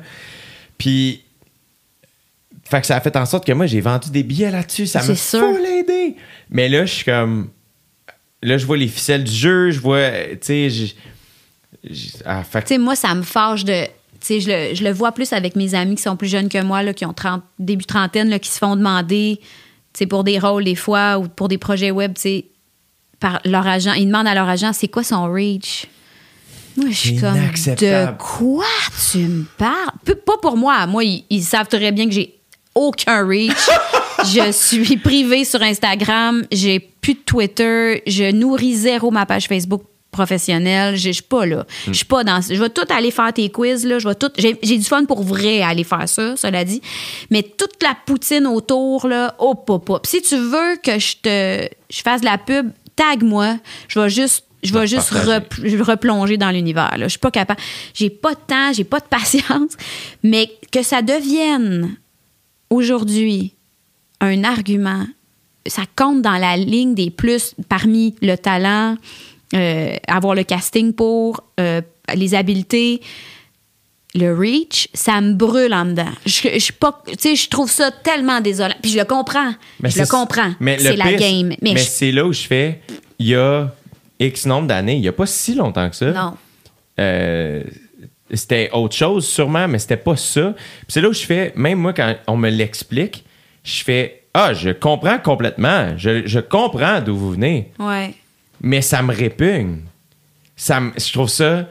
[0.77, 1.22] Puis,
[2.63, 4.87] fait que ça a fait en sorte que moi, j'ai vendu des billets là-dessus.
[4.87, 6.15] Ça m'a full aidé.
[6.49, 7.49] Mais là, je suis comme...
[8.41, 9.71] Là, je vois les ficelles du jeu.
[9.71, 10.09] Je vois...
[10.41, 10.95] Tu sais,
[12.25, 13.85] ah, fait Tu sais, moi, ça me fâche de.
[13.85, 13.89] Tu
[14.21, 16.61] sais, je le, je le vois plus avec mes amis qui sont plus jeunes que
[16.61, 19.47] moi, là, qui ont 30, début trentaine, là, qui se font demander, tu
[19.93, 22.45] sais, pour des rôles des fois ou pour des projets web, tu sais,
[23.19, 23.93] par leur agent.
[23.93, 25.87] Ils demandent à leur agent, c'est quoi son reach?
[26.77, 28.65] Moi, je suis comme, de quoi
[29.11, 29.91] tu me parles?
[30.25, 30.87] Pas pour moi.
[30.87, 32.33] Moi, ils, ils savent très bien que j'ai
[32.75, 33.69] aucun reach.
[34.25, 36.43] je suis privée sur Instagram.
[36.51, 38.01] J'ai plus de Twitter.
[38.07, 39.83] Je nourris zéro ma page Facebook
[40.13, 40.95] professionnelle.
[40.95, 41.65] Je suis pas là.
[41.87, 42.39] Je suis pas dans.
[42.39, 43.99] Je vais tout aller faire tes quiz là.
[43.99, 44.29] Je vais tout.
[44.37, 46.37] J'ai du fun pour vrai à aller faire ça.
[46.37, 46.81] Cela dit,
[47.29, 50.07] mais toute la poutine autour là, hop hop hop.
[50.07, 53.57] Si tu veux que je te, je fasse de la pub, tag moi.
[53.89, 54.45] Je vais juste.
[54.61, 56.95] Je vais Va juste replonger dans l'univers.
[56.97, 57.59] Je suis pas capable.
[57.93, 59.73] J'ai pas de temps, j'ai pas de patience.
[60.23, 61.97] Mais que ça devienne
[62.73, 63.53] aujourd'hui
[64.21, 65.05] un argument,
[65.65, 68.97] ça compte dans la ligne des plus parmi le talent,
[69.53, 71.81] euh, avoir le casting pour, euh,
[72.15, 73.01] les habiletés.
[74.15, 76.11] Le reach, ça me brûle en dedans.
[76.25, 78.75] Je, je, pas, je trouve ça tellement désolant.
[78.81, 79.53] Puis je le comprends.
[79.81, 80.53] Mais je le comprends.
[80.59, 81.47] C'est la game.
[81.49, 82.81] Mais, Mais, je- c'est là où je fais...
[83.19, 83.73] Il y a
[84.19, 86.11] X nombre d'années, il n'y a pas si longtemps que ça.
[86.11, 86.33] non.
[86.99, 87.63] Euh,
[88.33, 90.53] c'était autre chose sûrement, mais c'était pas ça.
[90.55, 93.23] Puis c'est là où je fais, même moi, quand on me l'explique,
[93.63, 95.89] je fais Ah, je comprends complètement.
[95.95, 98.15] Je, je comprends d'où vous venez, Ouais.
[98.61, 99.81] mais ça me répugne.
[100.55, 101.67] Ça me- je trouve ça.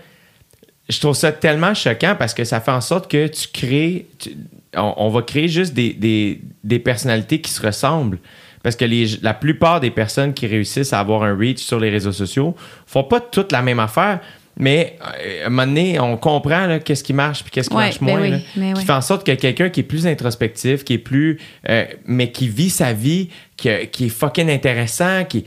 [0.88, 4.06] Je trouve ça tellement choquant parce que ça fait en sorte que tu crées.
[4.18, 4.36] tu-
[4.76, 8.18] on, on va créer juste des, des- des personnalités qui se ressemblent.
[8.62, 11.90] Parce que les, la plupart des personnes qui réussissent à avoir un reach sur les
[11.90, 12.54] réseaux sociaux
[12.86, 14.20] font pas toutes la même affaire,
[14.58, 17.76] mais euh, à un moment donné, on comprend là, qu'est-ce qui marche puis qu'est-ce qui
[17.76, 18.20] Ouais, marche ben moins.
[18.20, 18.38] oui, là.
[18.56, 18.84] mais qui oui.
[18.86, 21.38] fait en sorte que quelqu'un qui est plus introspectif, qui est plus.
[21.68, 25.44] euh, mais qui vit sa vie, qui, qui est fucking intéressant, qui,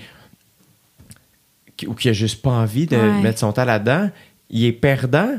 [1.77, 3.21] qui- ou qui a juste pas envie de Ouais.
[3.21, 4.09] mettre son temps là-dedans,
[4.49, 5.35] il est perdant.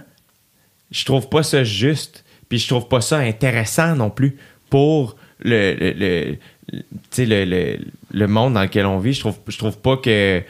[0.91, 2.25] Je trouve pas ça juste.
[2.49, 4.37] Puis je trouve pas ça intéressant non plus
[4.71, 6.39] pour le, le, le-
[6.73, 7.79] tu sais, le, le,
[8.13, 9.13] le monde dans lequel on vit.
[9.13, 10.43] Je trouve, je trouve pas que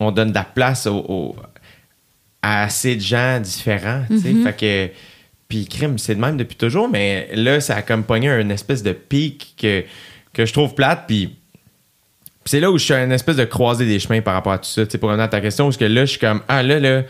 [0.00, 1.36] on donne de la place au, au-
[2.42, 4.02] à assez de gens différents.
[4.08, 4.32] tu sais.
[4.42, 4.92] Fait que.
[5.48, 8.82] Puis crime, c'est de même depuis toujours, mais là, ça a comme pogné une espèce
[8.82, 9.84] de pic que,
[10.32, 11.04] que je trouve plate.
[11.06, 11.36] Puis
[12.44, 14.58] c'est là où je suis à une espèce de croisée des chemins par rapport à
[14.58, 14.84] tout ça.
[14.86, 16.80] Tu sais, pour revenir à ta question, parce que là, je suis comme, ah là,
[16.80, 17.02] là,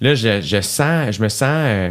[0.00, 1.48] là, je, je sens, je me sens.
[1.50, 1.90] euh,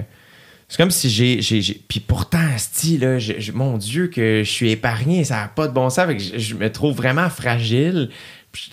[0.67, 1.39] c'est comme si j'ai.
[1.88, 5.67] Puis pourtant, sti, là, je- je- mon Dieu, que je suis épargné, ça n'a pas
[5.67, 6.05] de bon sens.
[6.05, 8.09] Fait que je, je me trouve vraiment fragile.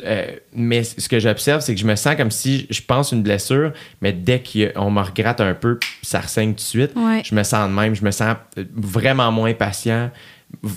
[0.05, 3.23] Euh, mais ce que j'observe, c'est que je me sens comme si je pense une
[3.23, 7.23] blessure, mais dès qu'on me regratte un peu, ça ressaigne tout de suite, Ouais.
[7.25, 7.95] je me sens de même.
[7.95, 10.11] Je me sens euh, vraiment moins patient.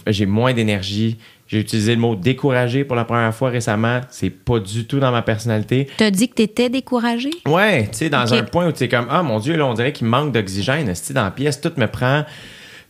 [0.07, 1.17] J'ai moins d'énergie.
[1.47, 4.01] J'ai utilisé le mot découragé pour la première fois récemment.
[4.09, 5.87] C'est pas du tout dans ma personnalité.
[5.97, 7.29] T'as dit que t'étais découragé?
[7.45, 9.73] Ouais, tu sais, dans un point où tu es comme, ah mon Dieu, là, on
[9.75, 10.91] dirait qu'il manque d'oxygène.
[11.11, 12.25] Dans la pièce, tout me prend.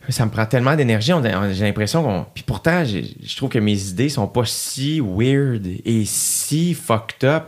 [0.08, 1.12] Ça me prend tellement d'énergie.
[1.52, 2.26] J'ai l'impression qu'on.
[2.34, 7.44] Puis pourtant, je trouve que mes idées sont pas si weird et si fucked up.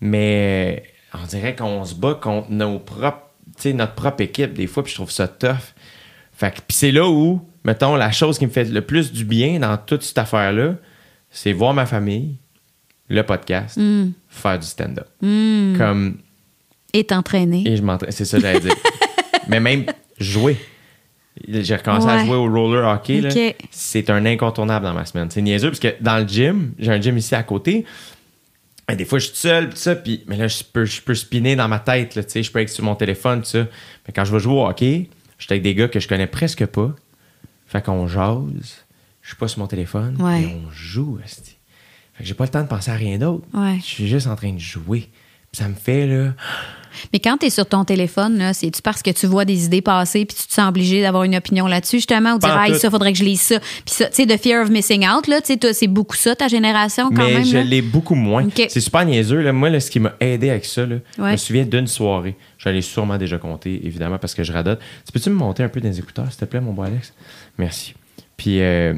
[0.00, 0.82] Mais
[1.14, 3.30] on dirait qu'on se bat contre nos propres,
[3.66, 4.82] notre propre équipe des fois.
[4.82, 5.74] Puis je trouve ça tough.
[6.32, 9.24] Fait que, puis c'est là où, mettons, la chose qui me fait le plus du
[9.24, 10.74] bien dans toute cette affaire-là,
[11.30, 12.36] c'est voir ma famille,
[13.08, 14.10] le podcast, Hmm.
[14.28, 15.08] faire du stand-up.
[15.20, 16.18] Comme
[16.92, 17.62] Et t'entraîner.
[17.66, 18.10] et je m'entraîne.
[18.12, 18.74] C'est ça que j'allais dire.
[19.48, 19.86] Mais même
[20.18, 20.56] jouer.
[21.48, 23.56] J'ai recommencé à jouer au roller hockey.
[23.70, 25.30] C'est un incontournable dans ma semaine.
[25.30, 27.84] C'est niaiseux parce que dans le gym, j'ai un gym ici à côté.
[28.90, 31.14] Et des fois, je suis seul, pis ça, puis, mais là, je peux, je peux
[31.14, 33.64] spinner dans ma tête, là, tu sais, je peux être sur mon téléphone, tout ça.
[34.06, 36.28] Mais quand je vais jouer au hockey, je suis avec des gars que je connais
[36.28, 36.94] presque pas.
[37.66, 38.84] Fait qu'on jase,
[39.22, 40.42] je suis pas sur mon téléphone, Ouais.
[40.42, 41.18] et on joue.
[41.26, 41.42] Fait
[42.22, 43.44] que j'ai pas le temps de penser à rien d'autre.
[43.54, 43.76] Ouais.
[43.80, 45.08] Je suis juste en train de jouer.
[45.56, 46.34] Ça me fait, là,
[47.14, 50.36] Mais quand t'es sur ton téléphone, c'est-tu parce que tu vois des idées passer puis
[50.38, 53.18] tu te sens obligé d'avoir une opinion là-dessus, justement, ou dire, ah, ça, faudrait que
[53.18, 53.58] je lise ça.
[53.58, 56.36] Puis ça, tu sais, the fear of missing out, là, tu sais, c'est beaucoup ça,
[56.36, 57.44] ta génération, quand mais même.
[57.46, 58.46] je l'ai beaucoup moins.
[58.54, 59.40] C'est super niaiseux.
[59.40, 59.54] Là.
[59.54, 62.36] Moi, là, ce qui m'a aidé avec ça, là, je me souviens d'une soirée.
[62.58, 64.80] Je l'ai sûrement déjà compté, évidemment, parce que je radote.
[65.06, 67.14] Tu peux-tu me monter un peu dans les écouteurs, s'il te plaît, mon beau Alex?
[67.56, 67.94] Merci.
[68.36, 68.92] Puis, euh,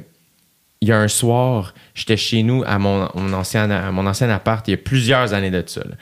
[0.81, 4.31] il y a un soir, j'étais chez nous à mon, mon ancien, à mon ancien
[4.31, 5.81] appart, il y a plusieurs années de ça.
[5.81, 5.97] là.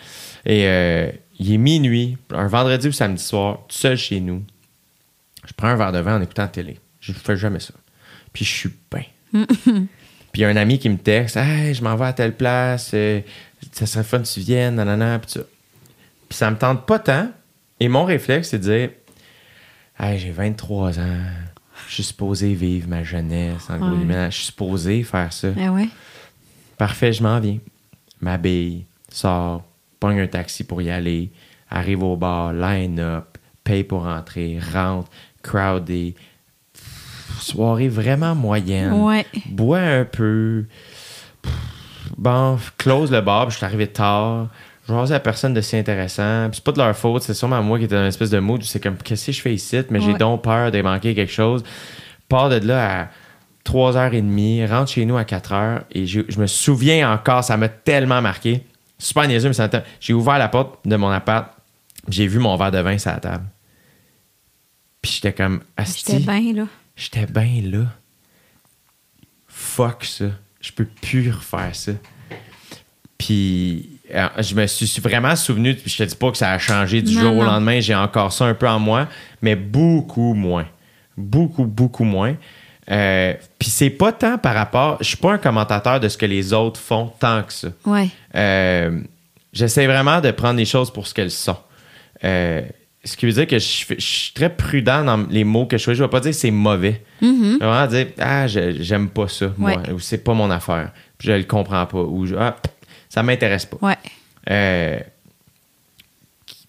[0.46, 4.42] Et euh, il est minuit, un vendredi ou samedi soir, tout seul chez nous.
[5.44, 6.80] Je prends un verre de vin en écoutant la télé.
[7.00, 7.74] Je ne fais jamais ça.
[8.32, 9.04] Puis je suis bien.
[10.32, 12.36] Puis il y a un ami qui me texte Hey, je m'en vais à telle
[12.36, 13.20] place, euh,
[13.72, 15.40] ça serait fun que tu viennes, nanana, puis ça.
[16.28, 17.30] Puis ça me tente pas tant.
[17.80, 18.90] Et mon réflexe, c'est de dire
[19.98, 21.22] Hey, j'ai 23 ans,
[21.88, 24.26] je suis supposé vivre ma jeunesse en gros Ouais.
[24.30, 25.48] je suis supposé faire ça.
[25.48, 25.88] Ouais.
[26.76, 27.58] Parfait, je m'en viens.
[28.20, 29.64] M'habille, sors,
[30.00, 31.30] pogne un taxi pour y aller,
[31.70, 35.10] arrive au bar, line up, paye pour rentrer, rentre,
[35.42, 36.14] crowdé.
[37.40, 38.92] Soirée vraiment moyenne.
[38.92, 39.26] Ouais.
[39.46, 40.64] Bois un peu.
[41.42, 41.52] Pff,
[42.16, 44.48] Bon, close le bar, puis je suis arrivé tard.
[44.88, 46.48] Je vois à personne de si intéressant.
[46.48, 48.38] Puis c'est pas de leur faute, c'est sûrement moi qui étais dans une espèce de
[48.38, 51.14] mood où c'est comme qu'est-ce que je fais ici, mais j'ai donc peur de manquer
[51.14, 51.64] quelque chose.
[52.28, 53.08] Pars de là à
[53.64, 58.22] 3h30, rentre chez nous à 4h et je, je me souviens encore, ça m'a tellement
[58.22, 58.64] marqué.
[58.98, 59.68] Super niaiseux, mais ça
[60.00, 61.52] J'ai ouvert la porte de mon appart,
[62.08, 63.44] j'ai vu mon verre de vin sur la table.
[65.02, 66.66] Puis j'étais comme J'étais bien, là.
[66.96, 67.86] J'étais bien là.
[69.46, 70.26] Fuck ça.
[70.60, 71.92] Je peux plus refaire ça.
[73.18, 76.58] Puis euh, je me suis vraiment souvenu, puis je te dis pas que ça a
[76.58, 77.52] changé du Non, jour au non.
[77.52, 79.08] lendemain, j'ai encore ça un peu en moi,
[79.42, 80.66] mais beaucoup moins.
[81.16, 82.36] Beaucoup, beaucoup moins.
[82.90, 84.98] Euh, puis c'est pas tant par rapport.
[85.00, 87.68] Je suis pas un commentateur de ce que les autres font tant que ça.
[87.84, 88.08] Ouais.
[88.34, 89.00] Euh,
[89.52, 91.56] J'essaie vraiment de prendre les choses pour ce qu'elles sont.
[92.24, 92.62] Euh,
[93.04, 95.98] ce qui veut dire que je, suis très prudent dans les mots que je choisis.
[95.98, 97.02] Je vais pas dire que c'est mauvais.
[97.22, 99.92] Je vais vraiment dire Ah, j'aime pas ça, moi, Ouais.
[99.92, 100.92] ou c'est pas mon affaire.
[101.16, 101.98] Puis je le comprends pas.
[102.02, 102.56] Ou ah,
[103.08, 103.78] ça m'intéresse pas.
[103.80, 103.96] Ouais.
[104.50, 104.98] Euh,
[106.44, 106.68] qui-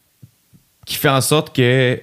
[0.86, 2.00] qui fait en sorte que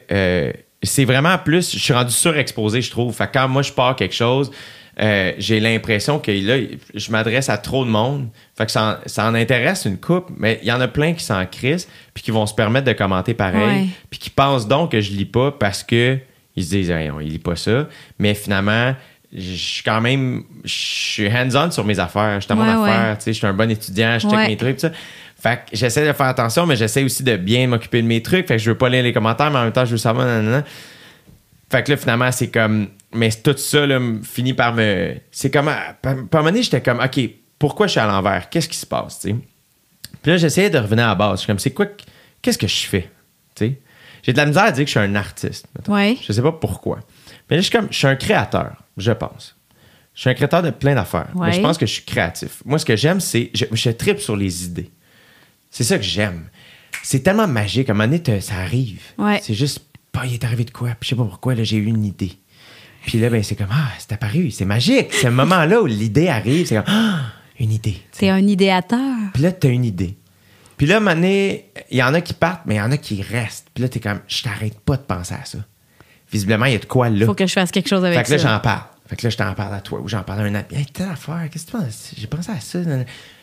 [0.84, 3.14] c'est vraiment plus, je suis rendu surexposé, je trouve.
[3.14, 4.50] Fait que quand moi je pars quelque chose,
[5.00, 6.56] euh, j'ai l'impression que là,
[6.94, 8.28] je m'adresse à trop de monde.
[8.56, 11.14] Fait que ça en, ça en intéresse une coupe, mais il y en a plein
[11.14, 13.86] qui s'en crissent, puis qui vont se permettre de commenter pareil, Ouais.
[14.10, 16.18] puis qui pensent donc que je lis pas parce que
[16.56, 17.88] ils se disent, Hey, on, il lit pas ça.
[18.20, 18.94] Mais finalement,
[19.36, 22.40] je suis quand même, je suis hands-on sur mes affaires.
[22.40, 23.16] Je suis à mon Ouais, affaire, ouais.
[23.16, 24.92] tu sais, je suis un bon étudiant, je check mes trucs, tout ça.
[25.44, 28.48] Fait que j'essaie de faire attention, mais j'essaie aussi de bien m'occuper de mes trucs.
[28.48, 30.24] Fait que je veux pas lire les commentaires, mais en même temps, je veux savoir,
[30.26, 30.64] nanana.
[31.70, 32.88] Fait que là, finalement, c'est comme.
[33.12, 35.16] Mais tout ça, là, finit par me.
[35.30, 35.68] C'est comme.
[35.68, 37.20] à- Par, par un moment donné, j'étais comme, OK,
[37.58, 38.48] pourquoi je suis à l'envers?
[38.48, 39.18] Qu'est-ce qui se passe?
[39.20, 39.34] Puis
[40.32, 41.32] là, j'essayais de revenir à la base.
[41.32, 41.86] Je suis comme, c'est quoi.
[41.86, 42.02] que-
[42.40, 43.10] Qu'est-ce que je fais?
[43.60, 45.66] J'ai de la misère à dire que je suis un artiste.
[45.88, 46.16] Ouais.
[46.26, 47.00] Je sais pas pourquoi.
[47.50, 47.88] Mais là, je suis comme.
[47.90, 49.54] Je suis un créateur, je pense.
[50.14, 51.28] Je suis un créateur de plein d'affaires.
[51.34, 51.48] Ouais.
[51.48, 52.62] Mais je pense que je suis créatif.
[52.64, 53.50] Moi, ce que j'aime, c'est.
[53.52, 54.90] Je, je tripe sur les idées.
[55.74, 56.44] C'est ça que j'aime.
[57.02, 57.88] C'est tellement magique.
[57.88, 59.00] À un moment donné, ça arrive.
[59.18, 59.40] Ouais.
[59.42, 59.80] C'est juste,
[60.12, 60.90] bah, il est arrivé de quoi?
[60.90, 62.30] Puis je sais pas pourquoi, là, j'ai eu une idée.
[63.04, 64.52] Puis là, ben, c'est comme, ah, c'est apparu.
[64.52, 65.08] C'est magique.
[65.10, 66.68] C'est un moment-là où l'idée arrive.
[66.68, 67.22] C'est comme, ah,
[67.58, 67.96] une idée.
[68.12, 69.16] T'es un idéateur.
[69.32, 70.16] Puis là, t'as une idée.
[70.76, 72.80] Puis là, à un moment donné, il y en a qui partent, mais il y
[72.80, 73.66] en a qui restent.
[73.74, 75.58] Puis là, t'es comme, je t'arrête pas de penser à ça.
[76.30, 77.26] Visiblement, il y a de quoi là.
[77.26, 78.54] Faut que je fasse quelque chose avec Fait que là, ça.
[78.54, 78.84] j'en parle.
[79.14, 80.64] Fait que là, je t'en parle à toi ou j'en parle à un ami.
[80.74, 82.10] Hey, telle affaire, qu'est-ce que tu penses?
[82.18, 82.80] J'ai pensé à ça.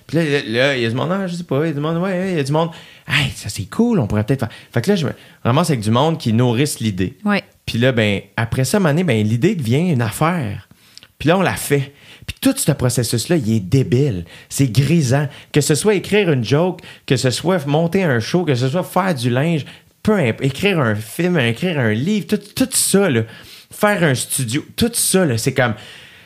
[0.06, 1.73] Puis là, là, il y a du monde, ah, je sais pas, il y a
[1.73, 2.72] du monde, ouais, il y a du monde.
[3.07, 4.49] Hey, ça c'est cool, on pourrait peut-être faire.
[4.73, 5.14] Fait que là, je me
[5.45, 7.18] ramasse avec du monde qui nourrissent l'idée.
[7.23, 7.41] Ouais.
[7.65, 10.68] Puis là, ben, après ça, donné, ben, l'idée devient une affaire.
[11.19, 11.93] Puis là, on la fait.
[12.27, 14.26] Puis tout ce processus-là, il est débile.
[14.49, 15.30] C'est grisant.
[15.53, 18.84] Que ce soit écrire une joke, que ce soit monter un show, que ce soit
[18.84, 19.65] faire du linge,
[20.03, 23.22] peu importe, écrire un film, écrire un livre, tout, tout ça, là,
[23.82, 25.74] faire un studio, tout ça, là, c'est comme.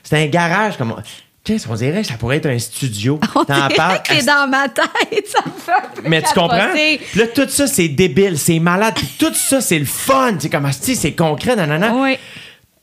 [0.03, 0.95] C'est un garage, comme.
[1.43, 3.19] Qu'est-ce qu'on dirait que ça pourrait être un studio.
[3.35, 6.69] On T'en parles- t'es dans ma tête, ça me fait mais tu comprends?
[6.73, 8.95] Puis là, tout ça, c'est débile, c'est malade.
[8.95, 10.35] Puis tout ça, c'est le fun.
[10.39, 11.93] C'est comme, c'est concret, nanana.
[11.95, 12.17] Oui.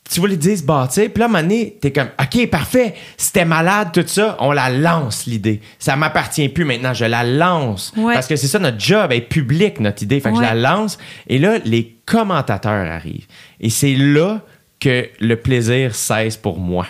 [0.09, 1.11] Tu vois l'idée se bâtir.
[1.13, 2.95] Puis là, à un moment donné, t'es comme, OK, parfait.
[3.17, 4.37] C'était malade, tout ça.
[4.41, 5.61] On la lance, l'idée.
[5.79, 6.95] Ça m'appartient plus maintenant.
[6.95, 7.93] Je la lance.
[7.97, 10.21] Parce que c'est ça, notre job est public, notre idée.
[10.21, 10.99] Fait que je la lance.
[11.29, 13.27] Et là, les commentateurs arrivent.
[13.61, 14.43] Et c'est là
[14.83, 16.87] que le plaisir cesse pour moi.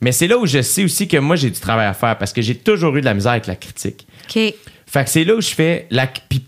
[0.00, 2.32] Mais c'est là où je sais aussi que moi, j'ai du travail à faire parce
[2.32, 4.06] que j'ai toujours eu de la misère avec la critique.
[4.24, 4.54] OK.
[4.86, 6.06] Fait que c'est là où je fais la.
[6.06, 6.44] puis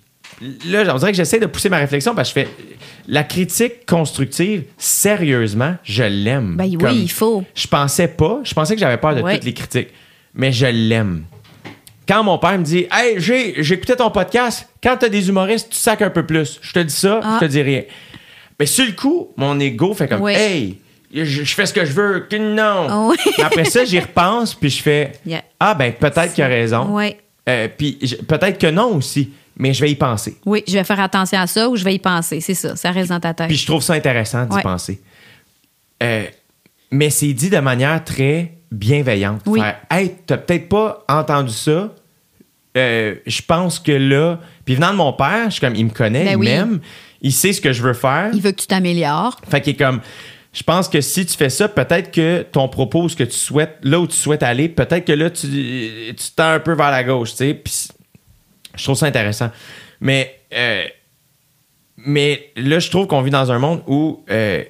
[0.67, 2.53] là, on dirait que j'essaie de pousser ma réflexion parce que je fais
[3.09, 6.55] la critique constructive, sérieusement, je l'aime.
[6.57, 7.45] Ben oui, Comme- il faut.
[7.55, 9.35] Je pensais pas, je pensais que j'avais peur de Ouais.
[9.35, 9.89] toutes les critiques,
[10.35, 11.25] mais je l'aime.
[12.07, 15.77] Quand mon père me dit Hey, j'ai, j'écoutais ton podcast, quand t'as des humoristes, tu
[15.77, 16.59] sacs un peu plus.
[16.63, 17.39] Je te dis ça, Ah.
[17.41, 17.83] je te dis rien.
[18.61, 20.35] Mais sur le coup, mon ego fait comme Ouais.
[20.35, 20.79] Hey,
[21.13, 23.09] je, je fais ce que je veux, que non.
[23.09, 23.17] Oui.
[23.39, 25.43] Mais après ça, j'y repense, puis je fais Yeah.
[25.59, 26.95] Ah, ben peut-être qu'il a raison.
[26.95, 27.19] Ouais.
[27.49, 30.37] Euh, puis peut-être que non aussi, mais je vais y penser.
[30.45, 32.41] Oui, je vais faire attention à ça ou je vais y penser.
[32.41, 33.49] C'est ça, ça reste dans ta tête.
[33.49, 35.01] Puis je trouve ça intéressant d'y penser.
[36.03, 36.25] Euh,
[36.91, 39.41] mais c'est dit de manière très bienveillante.
[39.47, 39.61] Oui.
[39.61, 41.93] Faire, hey, t'as peut-être pas entendu ça.
[42.77, 44.39] Euh, je pense que là.
[44.65, 46.47] Puis venant de mon père, je suis comme, il me connaît, Ben il oui.
[46.47, 46.81] m'aime,
[47.23, 48.31] il sait ce que je veux faire.
[48.33, 49.41] Il veut que tu t'améliores.
[49.49, 50.01] Fait qu'il est comme,
[50.53, 53.79] je pense que si tu fais ça, peut-être que ton propos, ce que tu souhaites,
[53.83, 57.05] là où tu souhaites aller, peut-être que là, tu, tu tends un peu vers la
[57.05, 57.55] gauche, tu sais.
[57.55, 57.89] Puis
[58.75, 59.51] je trouve ça intéressant.
[60.01, 60.85] Mais, euh,
[61.97, 64.65] mais là, je trouve qu'on vit dans un monde où euh,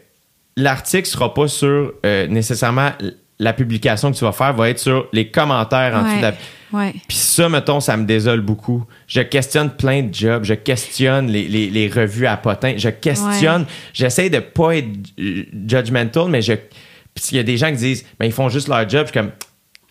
[0.56, 2.90] l'article sera pas sur euh, nécessairement
[3.39, 6.35] la publication que tu vas faire, va être sur les commentaires en dessous de la.
[6.72, 6.94] Ouais.
[7.09, 8.84] Puis ça, mettons, ça me désole beaucoup.
[9.09, 13.66] Je questionne plein de jobs, je questionne les, les- les revues à potins, je questionne,
[13.92, 14.88] j'essaie de pas être
[15.68, 16.52] judgmental, mais je.
[17.14, 19.12] Puis il y a des gens qui disent, ben ils font juste leur job, je
[19.12, 19.32] suis comme,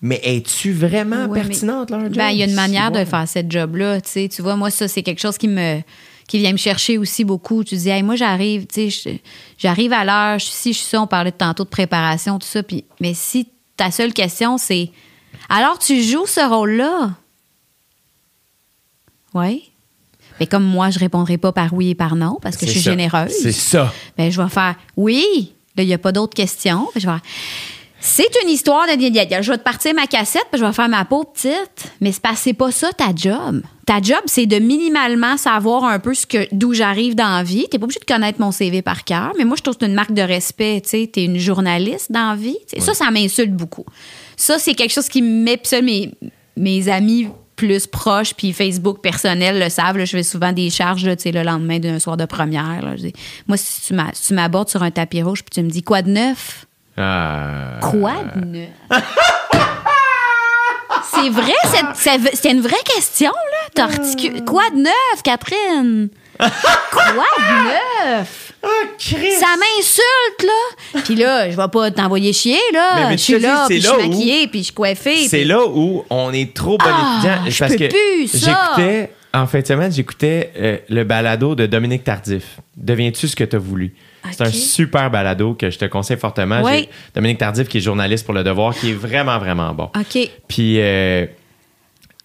[0.01, 2.14] mais es-tu vraiment Ouais, mais- pertinente leur job?
[2.15, 3.99] Ben, il y a une manière de faire cette job-là.
[4.01, 5.81] Tu sais, tu vois, moi, ça, c'est quelque chose qui me
[6.27, 7.64] qui vient me chercher aussi beaucoup.
[7.64, 9.19] Tu dis, hey, moi, j'arrive, tu sais,
[9.57, 11.01] j'arrive à l'heure, je suis ci, je suis ça.
[11.01, 12.61] On parlait tantôt de préparation, tout ça.
[12.61, 14.91] Puis, mais si ta seule question, c'est,
[15.48, 17.11] alors tu joues ce rôle-là?
[19.34, 19.72] Oui.
[20.40, 22.82] Mais comme moi, je répondrai pas par oui et par non parce que je suis
[22.82, 22.91] ça.
[22.91, 23.32] généreuse.
[23.32, 23.94] C'est ça.
[24.18, 25.53] Ben, je vais faire oui.
[25.76, 26.88] Là, il n'y a pas d'autres questions.
[26.91, 27.18] Puis je vais
[28.02, 28.94] c'est une histoire de.
[28.94, 31.91] Je vais te partir ma cassette, puis je vais faire ma peau petite.
[31.99, 33.61] Mais c'est pas, ça ta job.
[33.86, 37.68] Ta job, c'est de minimalement savoir un peu ce que, d'où j'arrive dans la vie.
[37.70, 39.90] T'es pas obligé de connaître mon CV par cœur, mais moi, je trouve que c'est
[39.90, 40.82] une marque de respect.
[40.88, 42.57] Tu t'es une journaliste dans la vie.
[42.78, 43.86] Ça, ça m'insulte beaucoup.
[44.40, 45.57] Ça, c'est quelque chose qui me met.
[45.57, 46.11] Puis ça, mes,
[46.56, 49.98] mes amis plus proches, puis Facebook personnel le savent.
[49.98, 52.82] là, je fais souvent des charges là, tu sais, le lendemain d'un soir de première.
[52.82, 52.94] là.
[53.48, 56.02] Moi, si tu si tu m'abordes sur un tapis rouge, puis tu me dis quoi
[56.02, 56.66] de neuf?
[56.98, 57.80] Ah.
[57.82, 58.70] Quoi de neuf?
[61.11, 63.70] C'est vrai, c'est- c'est c'est une vraie question, là.
[63.76, 66.10] T'articules- Quoi de neuf, Catherine?
[66.40, 68.48] Quoi de neuf?
[68.61, 68.68] Ah,
[68.98, 69.40] Christ!
[69.40, 71.02] Ça m'insulte, là.
[71.06, 72.91] Puis là, je vais pas t'envoyer chier, là.
[72.95, 75.27] Mais- mais je tu suis là, puis je suis maquillée, puis je suis coiffée.
[75.27, 77.49] C'est puis- là où on est trop bon Ah, étudiant.
[77.49, 78.73] je parce peux que plus, ça.
[78.76, 82.57] j'écoutais, en fin de semaine, j'écoutais euh, le balado de Dominique Tardif.
[82.76, 83.94] Deviens-tu ce que tu as voulu?
[84.31, 86.61] C'est un super balado que je te conseille fortement.
[86.61, 86.90] Oui.
[87.15, 89.90] Dominique Tardif, qui est journaliste pour Le Devoir, qui est vraiment, vraiment bon.
[89.98, 90.30] OK.
[90.49, 91.26] Puis, euh,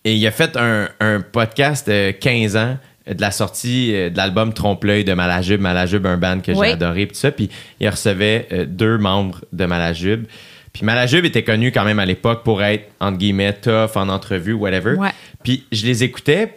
[0.05, 4.17] et il a fait un, un podcast de 15 ans de la sortie euh, de
[4.17, 5.61] l'album Trompe-l'œil de Malajube.
[5.61, 6.67] Malajube, un band que Oui.
[6.69, 7.31] j'ai adoré, puis ça.
[7.31, 7.51] Puis,
[7.81, 10.25] il recevait euh, deux membres de Malajube.
[10.73, 14.53] Puis, Malajube était connu quand même à l'époque pour être, entre guillemets, tough en entrevue,
[14.55, 14.95] whatever.
[14.97, 15.11] Ouais.
[15.43, 16.55] Puis, je les écoutais.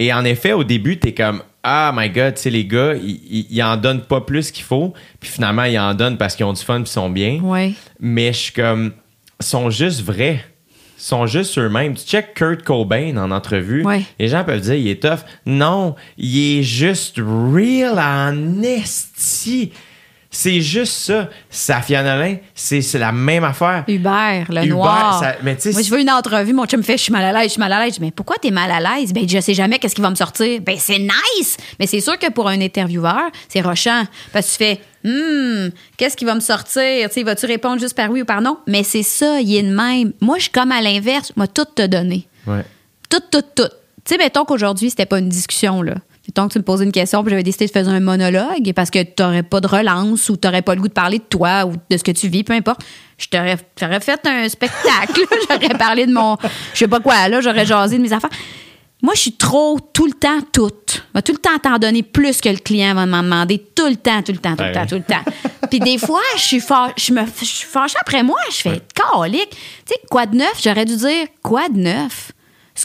[0.00, 3.20] Et en effet, au début, t'es comme Ah my god, tu sais, les gars, ils,
[3.30, 4.94] ils, ils en donnent pas plus qu'il faut.
[5.18, 7.40] Puis finalement, ils en donnent parce qu'ils ont du fun puis ils sont bien.
[7.42, 7.72] Ouais.
[7.98, 8.92] Mais je suis comme.
[9.40, 10.44] sont juste vrais.
[10.98, 11.94] Sont juste eux-mêmes.
[11.94, 13.84] Tu check Kurt Cobain en entrevue.
[13.84, 14.02] Ouais.
[14.18, 15.20] Les gens peuvent dire il est tough.
[15.46, 19.72] Non, il est juste real en esti.
[20.30, 21.30] C'est juste ça.
[21.48, 23.84] Safia Nolin, c'est la même affaire.
[23.88, 25.18] Hubert, le noir.
[25.20, 27.32] ça- mais Moi, je veux une entrevue, mon chum me fait, je suis mal à
[27.32, 27.94] l'aise, je suis mal à l'aise.
[27.94, 29.12] Je dis, mais pourquoi t'es mal à l'aise?
[29.14, 30.60] Ben, je sais jamais qu'est-ce qui va me sortir.
[30.60, 31.56] Ben, c'est nice!
[31.80, 34.04] Mais c'est sûr que pour un intervieweur, c'est rochant.
[34.32, 37.08] Parce que tu fais, hum, qu'est-ce qui va me sortir?
[37.08, 38.58] Tu sais, vas-tu répondre juste par oui ou par non?
[38.66, 40.12] Mais c'est ça, il est de même.
[40.20, 41.32] Moi, je suis comme à l'inverse.
[41.36, 42.28] Moi, tout te donner.
[42.46, 42.64] Ouais.
[43.08, 43.68] Tout, tout, tout.
[44.04, 45.94] Tu sais, mettons qu'aujourd'hui, c'était pas une discussion, là.
[46.38, 48.90] Mettons que tu me posais une question, puis j'avais décidé de faire un monologue parce
[48.90, 51.72] que t'aurais pas de relance ou t'aurais pas le goût de parler de toi ou
[51.90, 52.80] de ce que tu vis, peu importe.
[53.18, 55.20] Je t'aurais j'aurais fait un spectacle.
[55.50, 56.36] j'aurais parlé de mon.
[56.74, 58.30] Je sais pas quoi, là, j'aurais jasé de mes affaires.
[59.02, 61.04] Moi, je suis trop tout le temps toute.
[61.12, 63.58] Va tout le temps t'en donner plus que le client va m'en demander.
[63.74, 65.24] Tout le temps, tout le temps, tout le temps, tout le temps.
[65.68, 68.38] Puis des fois, je suis fâ- je me je suis fâchée après moi.
[68.52, 69.50] Je fais calique.
[69.50, 69.56] Tu
[69.88, 70.60] sais, quoi de neuf?
[70.62, 72.30] J'aurais dû dire quoi de neuf?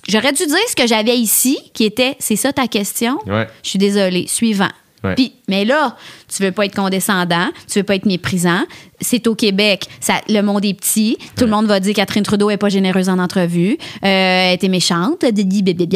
[0.08, 3.18] J'aurais dû dire ce que j'avais ici, qui était c'est ça ta question?
[3.28, 3.48] Ouais.
[3.64, 4.26] Je suis désolée.
[4.28, 4.70] Suivant.
[5.04, 5.16] Ouais.
[5.16, 5.98] Puis, mais là,
[6.34, 8.62] tu veux pas être condescendant, tu veux pas être méprisant.
[9.02, 11.18] C'est au Québec, ça, le monde est petit.
[11.36, 14.70] Tout le monde va dire Catherine Trudeau est pas généreuse en entrevue, euh, elle était
[14.70, 15.88] méchante, didi, bébé,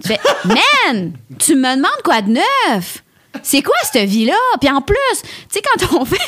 [0.00, 3.02] Tu fais, man, tu me demandes quoi de neuf?
[3.42, 4.36] C'est quoi cette vie-là?
[4.60, 6.18] Puis en plus, tu sais, quand on fait.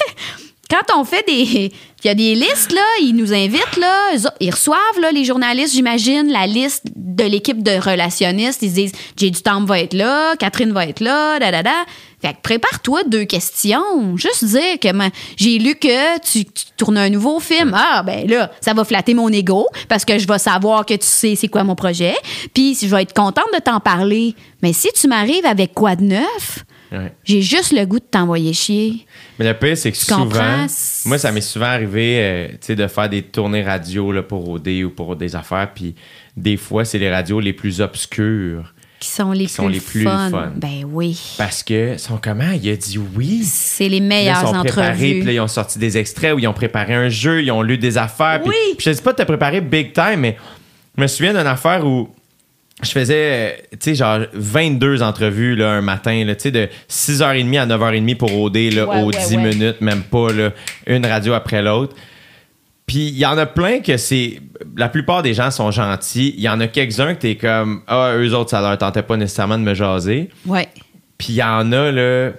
[0.71, 1.73] Quand on fait des.
[2.05, 5.73] Il y a des listes, là, ils nous invitent, là, ils reçoivent, là, les journalistes,
[5.73, 8.61] j'imagine, la liste de l'équipe de relationnistes.
[8.61, 11.63] Ils se disent, J'ai du temps va être là, Catherine va être là, da, da,
[11.63, 11.73] da.
[12.21, 14.17] Fait que prépare-toi deux questions.
[14.17, 14.89] Juste dire que
[15.37, 17.73] j'ai lu que tu, tu tournes un nouveau film.
[17.75, 21.07] Ah, ben là, ça va flatter mon ego parce que je vais savoir que tu
[21.07, 22.15] sais c'est quoi mon projet.
[22.53, 24.35] Puis je vais être contente de t'en parler.
[24.63, 26.65] Mais si tu m'arrives avec quoi de neuf,
[26.99, 27.13] Ouais.
[27.25, 29.07] j'ai juste le goût de t'envoyer chier.
[29.39, 30.67] Mais le pire, c'est que Tu souvent, comprends?
[31.07, 34.49] moi, ça m'est souvent arrivé euh, tu sais, de faire des tournées radio là, pour
[34.49, 35.71] OD ou pour des affaires.
[35.75, 35.95] Puis
[36.37, 38.73] des fois, c'est les radios les plus obscures.
[39.01, 40.31] Qui sont les, Qui sont plus, les plus fun.
[40.31, 40.53] fun.
[40.57, 41.21] Ben oui.
[41.37, 42.53] Parce que, sont comment?
[42.53, 43.43] Il a dit oui.
[43.45, 45.15] C'est les Là, meilleures ils sont préparés, entrevues.
[45.19, 47.61] puis là, ils ont sorti des extraits où ils ont préparé un jeu, ils ont
[47.61, 48.41] lu des affaires.
[48.41, 48.75] puis- Oui.
[48.79, 50.37] Puis je ne dis pas de te préparer big time, mais
[50.97, 52.09] je me souviens d'une affaire où
[52.83, 57.67] je faisais, tu sais, genre 22 entrevues là, un matin, tu sais, de 6h30 à
[57.67, 59.43] 9h30 pour OD, là, Ouais, aux ouais, 10 ouais.
[59.55, 60.51] minutes, même pas, là,
[60.87, 61.95] une radio après l'autre.
[62.87, 64.41] Puis il y en a plein que c'est.
[64.77, 66.35] La plupart des gens sont gentils.
[66.37, 69.17] Il y en a quelques-uns que t'es comme Ah, eux autres, ça leur tentait pas
[69.17, 70.29] nécessairement de me jaser.
[70.45, 70.69] Ouais.
[71.17, 72.31] Puis il y en a, là.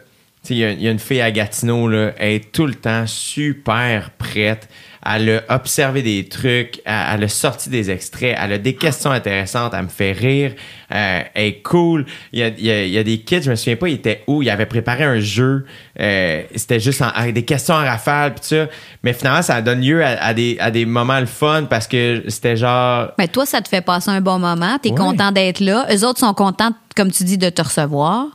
[0.43, 2.11] Tu sais, il y a- il y, a une fille à Gatineau, là.
[2.19, 4.69] Elle est tout le temps super prête.
[5.07, 6.81] Elle a observé des trucs.
[6.85, 8.35] Elle, a sorti des extraits.
[8.41, 9.73] Elle a des questions intéressantes.
[9.75, 10.53] Elle me fait rire.
[10.93, 12.05] Euh, elle est cool.
[12.33, 13.87] Il y a, il y a- il y a des kids, je me souviens pas,
[13.87, 14.41] ils étaient où.
[14.41, 15.65] Ils avaient préparé un jeu.
[15.99, 18.33] Euh, C'était juste en- avec des questions en rafale.
[18.33, 18.67] Puis ça.
[19.03, 22.23] Mais finalement, ça donne lieu à, à des, à des moments le fun parce que
[22.27, 23.09] c'était genre.
[23.19, 24.77] Mais toi, ça te fait passer un bon moment.
[24.81, 24.97] Tu es Ouais.
[24.97, 25.85] content d'être là.
[25.93, 28.27] Eux autres sont contents, comme tu dis, de te recevoir.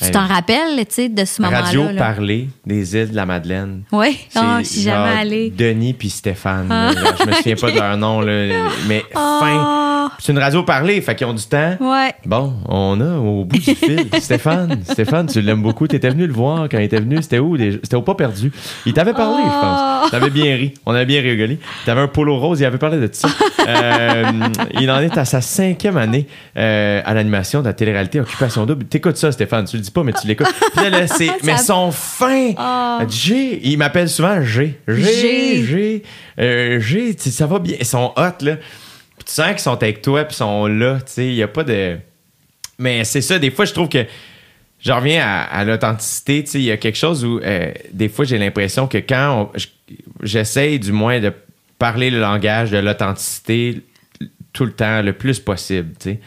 [0.00, 1.62] Puis tu t'en rappelles, tu sais, de ce moment-là.
[1.62, 1.92] Radio là?
[1.98, 3.82] parler des îles de la Madeleine.
[3.92, 4.18] Oui.
[4.36, 5.50] Oh, je suis jamais allée.
[5.50, 6.68] Denis puis Stéphane.
[6.68, 6.92] là.
[6.92, 8.46] Genre, je me souviens pas de leur nom, là,
[8.88, 10.06] mais fin.
[10.06, 11.76] Oh, C'est une radio parlée, fait qu'ils ont du temps.
[11.80, 12.14] ouais.
[12.26, 14.80] Bon, on a au bout du fil Stéphane.
[14.84, 15.86] Stéphane, tu l'aimes beaucoup.
[15.88, 17.22] Tu étais venu le voir quand il était venu.
[17.22, 17.56] C'était où?
[17.56, 18.52] C'était au pas perdu.
[18.86, 20.10] Il t'avait parlé, je pense.
[20.10, 20.74] T'avais bien ri.
[20.86, 21.58] On avait bien rigolé.
[21.86, 22.60] T'avais un polo rose.
[22.60, 23.28] Il avait parlé de ça.
[23.66, 24.30] Euh,
[24.78, 26.26] il en est à sa cinquième année
[26.58, 28.84] euh, à l'animation de la télé-réalité Occupation Double.
[28.84, 29.64] T'écoutes ça, Stéphane.
[29.64, 30.46] Tu le dis pas, mais tu l'écoutes.
[30.74, 32.52] Puis là, là, c'est- mais son fin.
[32.58, 32.98] Oh.
[33.08, 33.60] G.
[33.62, 34.78] Il m'appelle souvent G.
[34.88, 35.02] G.
[35.02, 35.62] G.
[35.64, 36.02] G.
[36.38, 37.14] Euh, G.
[37.18, 37.76] Ça va bien.
[37.78, 38.56] Ils sont hot, là.
[38.56, 40.96] Puis tu sens qu'ils sont avec toi, puis ils sont là.
[41.06, 41.98] Tu sais, il n'y a pas de.
[42.78, 44.04] Mais c'est ça, des fois, je trouve que.
[44.80, 46.44] Je reviens à, à l'authenticité.
[46.44, 49.50] Tu sais, il y a quelque chose où, euh, des fois, j'ai l'impression que quand
[50.22, 51.32] j'essaye, du moins, de
[51.78, 53.80] parler le langage de l'authenticité
[54.52, 56.20] tout le temps, le plus possible, tu sais.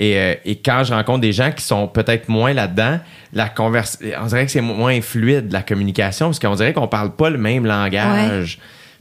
[0.00, 3.00] Et, euh, et quand je rencontre des gens qui sont peut-être moins là-dedans,
[3.32, 7.16] la converse, on dirait que c'est moins fluide, la communication, parce qu'on dirait qu'on parle
[7.16, 8.60] pas le même langage.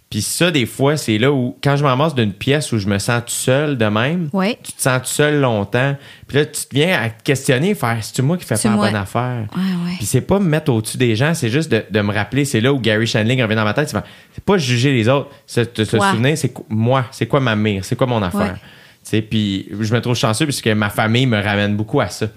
[0.10, 2.98] Puis ça, des fois, c'est là où, quand je m'amasse d'une pièce où je me
[2.98, 4.58] sens tout seul de même, Ouais.
[4.64, 5.98] tu te sens tout seul longtemps.
[6.28, 8.76] Puis là, tu te viens à te questionner, faire c'est-tu moi qui fais pas la
[8.78, 9.48] bonne affaire?
[9.54, 9.96] Ouais, ouais.
[9.98, 12.62] Puis c'est pas me mettre au-dessus des gens, c'est juste de, de me rappeler, c'est
[12.62, 13.94] là où Gary Shandling revient dans ma tête,
[14.34, 18.08] c'est pas juger les autres, se souvenir, c'est moi, c'est quoi ma mire, c'est quoi
[18.08, 18.58] mon affaire?
[19.30, 22.28] Puis je me trouve chanceux puisque ma famille me ramène beaucoup à ça.
[22.28, 22.34] Tu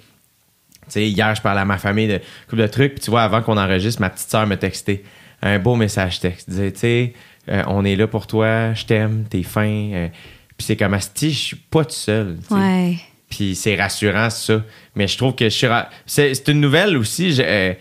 [0.89, 3.43] sais, hier, je parlais à ma famille de couple de trucs, puis tu vois, avant
[3.43, 5.05] qu'on enregistre, ma petite sœur me textait
[5.43, 6.49] un beau message texte.
[6.49, 7.13] Elle disait, tu sais,
[7.49, 9.67] euh, on est là pour toi, je t'aime, t'es fin.
[9.93, 10.09] euh,
[10.57, 12.39] puis c'est comme, Asti, je suis pas tout seul.
[12.51, 12.97] Ouais.
[13.29, 14.63] Puis c'est rassurant, ça.
[14.97, 15.67] Mais je trouve que je suis
[16.07, 17.33] c'est, une nouvelle aussi.
[17.33, 17.73] Je, euh,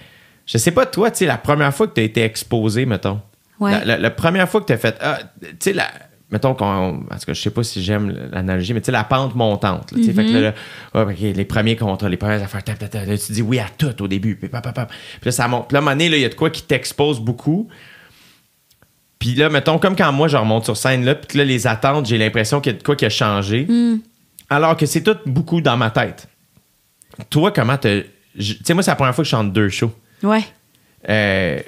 [0.46, 3.20] je sais pas, toi, tu sais, la première fois que tu as été exposé, mettons.
[3.60, 3.72] Ouais.
[3.72, 4.96] La, la- la première fois que tu as fait.
[5.02, 5.92] Ah, tu sais, la-
[6.32, 7.04] mettons qu'on.
[7.10, 9.92] Parce que je sais pas si j'aime l'analogie, mais tu sais, la pente montante.
[9.92, 10.54] là, Fait que là, là,
[11.04, 13.66] ok, les premiers contrats, les premières affaires, tap, tap, tap, là, tu dis oui à
[13.78, 14.36] tout au début.
[14.36, 14.90] Puis, pap, pap, pap.
[14.90, 15.68] Puis là, ça monte.
[15.68, 17.68] Puis là, à un moment donné, là, il y a de quoi qui t'expose beaucoup.
[19.20, 22.06] Puis là, mettons, comme quand moi, je remonte sur scène, là, puis là, les attentes,
[22.06, 23.68] j'ai l'impression qu'il y a de quoi qui a changé.
[24.50, 26.28] Alors que c'est tout beaucoup dans ma tête.
[27.30, 28.06] Toi, comment te.
[28.38, 29.94] Tu sais, moi, c'est la première fois que je chante deux shows.
[30.24, 30.44] Ouais.
[31.10, 31.60] Euh,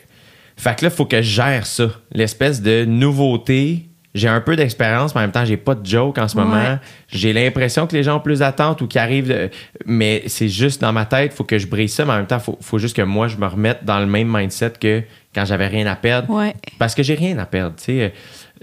[0.55, 1.89] fait que là, il faut que je gère ça.
[2.11, 3.89] L'espèce de nouveauté.
[4.13, 6.43] J'ai un peu d'expérience, mais en même temps, j'ai pas de joke en ce Ouais.
[6.43, 6.79] moment.
[7.07, 9.27] J'ai l'impression que les gens ont plus d'attentes ou qu'ils arrivent.
[9.29, 9.49] de-
[9.85, 12.39] Mais c'est juste dans ma tête, faut que je brise ça, mais en même temps,
[12.39, 15.01] faut, faut juste que moi, je me remette dans le même mindset que
[15.33, 16.29] quand j'avais rien à perdre.
[16.29, 16.53] Ouais.
[16.77, 18.13] Parce que j'ai rien à perdre, tu sais.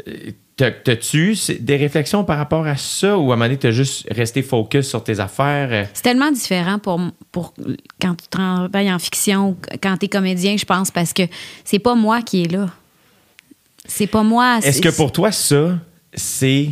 [0.06, 0.12] Euh,
[0.56, 4.06] t'as- T'as-tu des réflexions par rapport à ça ou à un moment donné, t'as juste
[4.10, 5.68] resté focus sur tes affaires?
[5.70, 5.84] euh?
[5.94, 7.00] C'est tellement différent pour,
[7.32, 7.54] pour
[8.00, 11.22] quand tu travailles en fiction, quand tu es comédien, je pense, parce que
[11.64, 12.66] c'est pas moi qui est là.
[13.88, 14.60] C'est pas moi.
[14.62, 15.78] Est-ce que pour toi, ça,
[16.14, 16.70] c'est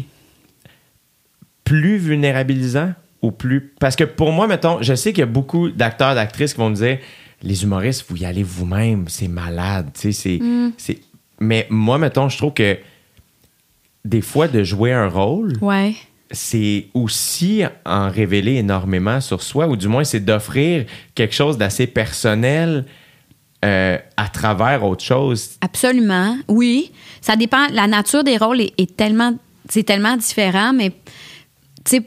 [1.64, 3.72] plus vulnérabilisant ou plus.
[3.80, 6.70] Parce que pour moi, mettons, je sais qu'il y a beaucoup d'acteurs, d'actrices qui vont
[6.70, 6.98] me dire
[7.42, 9.88] les humoristes, vous y allez vous-même, c'est malade.
[9.94, 10.72] Tu sais, c'est, Mm.
[10.76, 10.98] c'est-
[11.38, 12.78] Mais moi, mettons, je trouve que
[14.06, 15.94] des fois, de jouer un rôle, Ouais.
[16.30, 21.86] c'est aussi en révéler énormément sur soi, ou du moins, c'est d'offrir quelque chose d'assez
[21.88, 22.86] personnel
[23.64, 25.50] euh, à travers autre chose.
[25.60, 26.92] Absolument, oui.
[27.20, 27.66] Ça dépend.
[27.72, 29.34] La nature des rôles est, est tellement,
[29.68, 30.90] c'est tellement différent, mais
[31.84, 32.02] tu sais,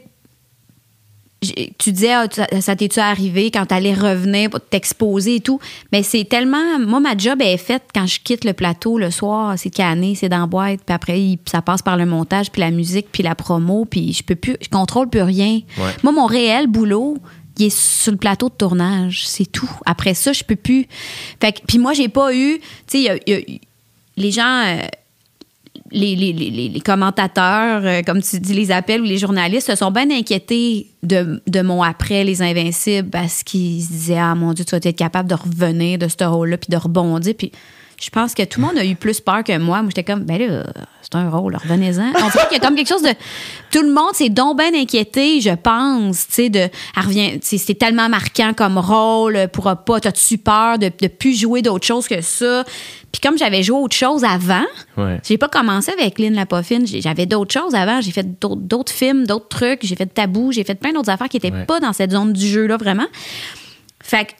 [1.78, 2.26] tu disais, ah,
[2.60, 5.58] ça, t'es-tu arrivé quand t'allais revenir pour t'exposer et tout,
[5.90, 9.54] mais c'est tellement, moi ma job est faite quand je quitte le plateau le soir,
[9.56, 12.70] c'est canné, c'est dans la boîte, puis après ça passe par le montage, puis la
[12.70, 15.60] musique, puis la promo, puis je peux plus, je contrôle plus rien.
[15.78, 15.96] Ouais.
[16.02, 17.16] Moi mon réel boulot,
[17.58, 19.70] il est sur le plateau de tournage, c'est tout.
[19.86, 20.86] Après ça, je peux plus.
[21.40, 23.20] Fait puis moi j'ai pas eu, tu sais,
[24.16, 24.62] les gens.
[24.66, 24.78] euh,
[25.92, 26.32] les- les-
[26.68, 30.88] les commentateurs, euh, comme tu dis, les appels ou les journalistes se sont bien inquiétés
[31.02, 34.76] de, de mon après Les Invincibles parce qu'ils se disaient Ah mon Dieu, tu vas
[34.82, 37.34] être capable de revenir de ce rôle-là puis de rebondir.
[37.36, 37.50] Puis
[38.00, 39.82] je pense que tout le monde a eu plus peur que moi.
[39.82, 40.64] Moi, j'étais comme Ben là,
[41.02, 42.08] c'est un rôle, revenez-en.
[42.16, 43.12] On dirait qu'il y a comme quelque chose de.
[43.70, 46.68] Tout le monde s'est donc bien inquiété, je pense, tu sais, de.
[46.96, 47.38] Revient.
[47.42, 50.00] C'est tellement marquant comme rôle, pourra pas.
[50.00, 52.64] T'as-tu peur de, de plus jouer d'autre chose que ça?
[53.12, 54.64] Puis comme j'avais joué autre chose avant,
[54.96, 55.20] Ouais.
[55.26, 56.86] j'ai pas commencé avec Lynn Lapoffine.
[56.86, 58.00] J'avais d'autres choses avant.
[58.00, 59.80] J'ai fait d'autres- films, d'autres trucs.
[59.84, 60.52] J'ai fait tabou.
[60.52, 61.64] J'ai fait plein d'autres affaires qui étaient Ouais.
[61.64, 63.06] pas dans cette zone du jeu-là, vraiment.
[64.02, 64.32] Fait que,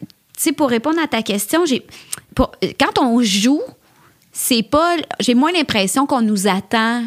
[0.42, 1.64] sais, pour répondre à ta question,
[2.36, 3.62] Quand on joue,
[4.32, 4.96] c'est pas.
[5.20, 7.04] J'ai moins l'impression qu'on nous attend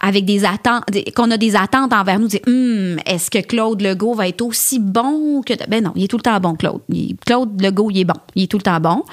[0.00, 0.84] avec des attentes,
[1.14, 5.42] qu'on a des attentes envers nous, Hum, est-ce que Claude Legault va être aussi bon
[5.42, 5.54] que.
[5.68, 6.80] Ben non, il est tout le temps bon, Claude.
[7.26, 8.20] Claude Legault, il est bon.
[8.34, 9.04] Il est tout le temps bon.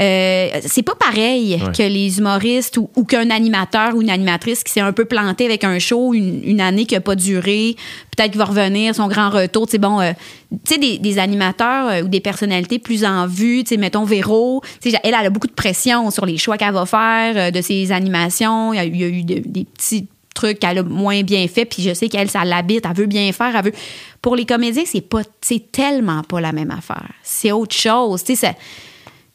[0.00, 1.72] Euh, c'est pas pareil Ouais.
[1.72, 5.44] que les humoristes ou, ou qu'un animateur ou une animatrice qui s'est un peu planté
[5.44, 7.76] avec un show une, une année qui a pas duré,
[8.16, 9.66] peut-être qu'il va revenir, son grand retour.
[9.66, 10.12] Tu sais, bon, euh,
[10.64, 14.04] tu sais, des, des animateurs euh, ou des personnalités plus en vue, tu sais, mettons
[14.04, 17.52] Véro, tu sais, elle, elle a beaucoup de pression sur les choix qu'elle va faire,
[17.52, 18.72] de ses animations.
[18.72, 21.46] Il y a, il y a eu de- des petits trucs qu'elle a moins bien
[21.46, 23.72] fait, puis je sais qu'elle, ça l'habite, elle veut bien faire, elle veut...
[24.20, 27.08] Pour les comédiens, c'est pas, c'est tellement pas la même affaire.
[27.22, 28.56] C'est autre chose, tu sais,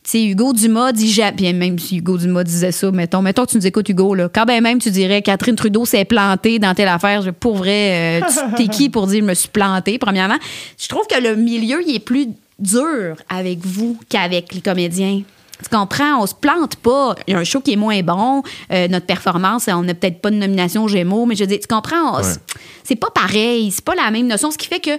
[0.10, 3.58] sais, Hugo Dumas dit jamais, bien même si Hugo Dumas disait ça, mettons, mettons tu
[3.58, 6.88] nous écoutes, Hugo, là, quand ben même tu dirais Catherine Trudeau s'est plantée dans telle
[6.88, 8.28] affaire, je- pour vrai, euh,
[8.58, 10.38] t'es qui pour dire je me suis plantée, premièrement?
[10.78, 12.28] Je trouve que le milieu, il est plus
[12.60, 15.22] dur avec vous qu'avec les comédiens.
[15.62, 16.22] Tu comprends?
[16.22, 17.16] On se plante pas.
[17.28, 18.44] Il y a un show qui est moins bon.
[18.72, 21.60] Euh, notre performance, on n'a peut-être pas de nomination aux Gémeaux, mais je veux dire,
[21.60, 22.18] tu comprends?
[22.18, 22.30] Ouais.
[22.86, 23.70] C'est pas pareil.
[23.72, 24.52] C'est pas la même notion.
[24.52, 24.92] Ce qui fait que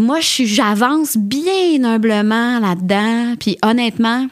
[0.00, 3.36] moi, j'avance bien humblement là-dedans.
[3.38, 4.26] Puis honnêtement,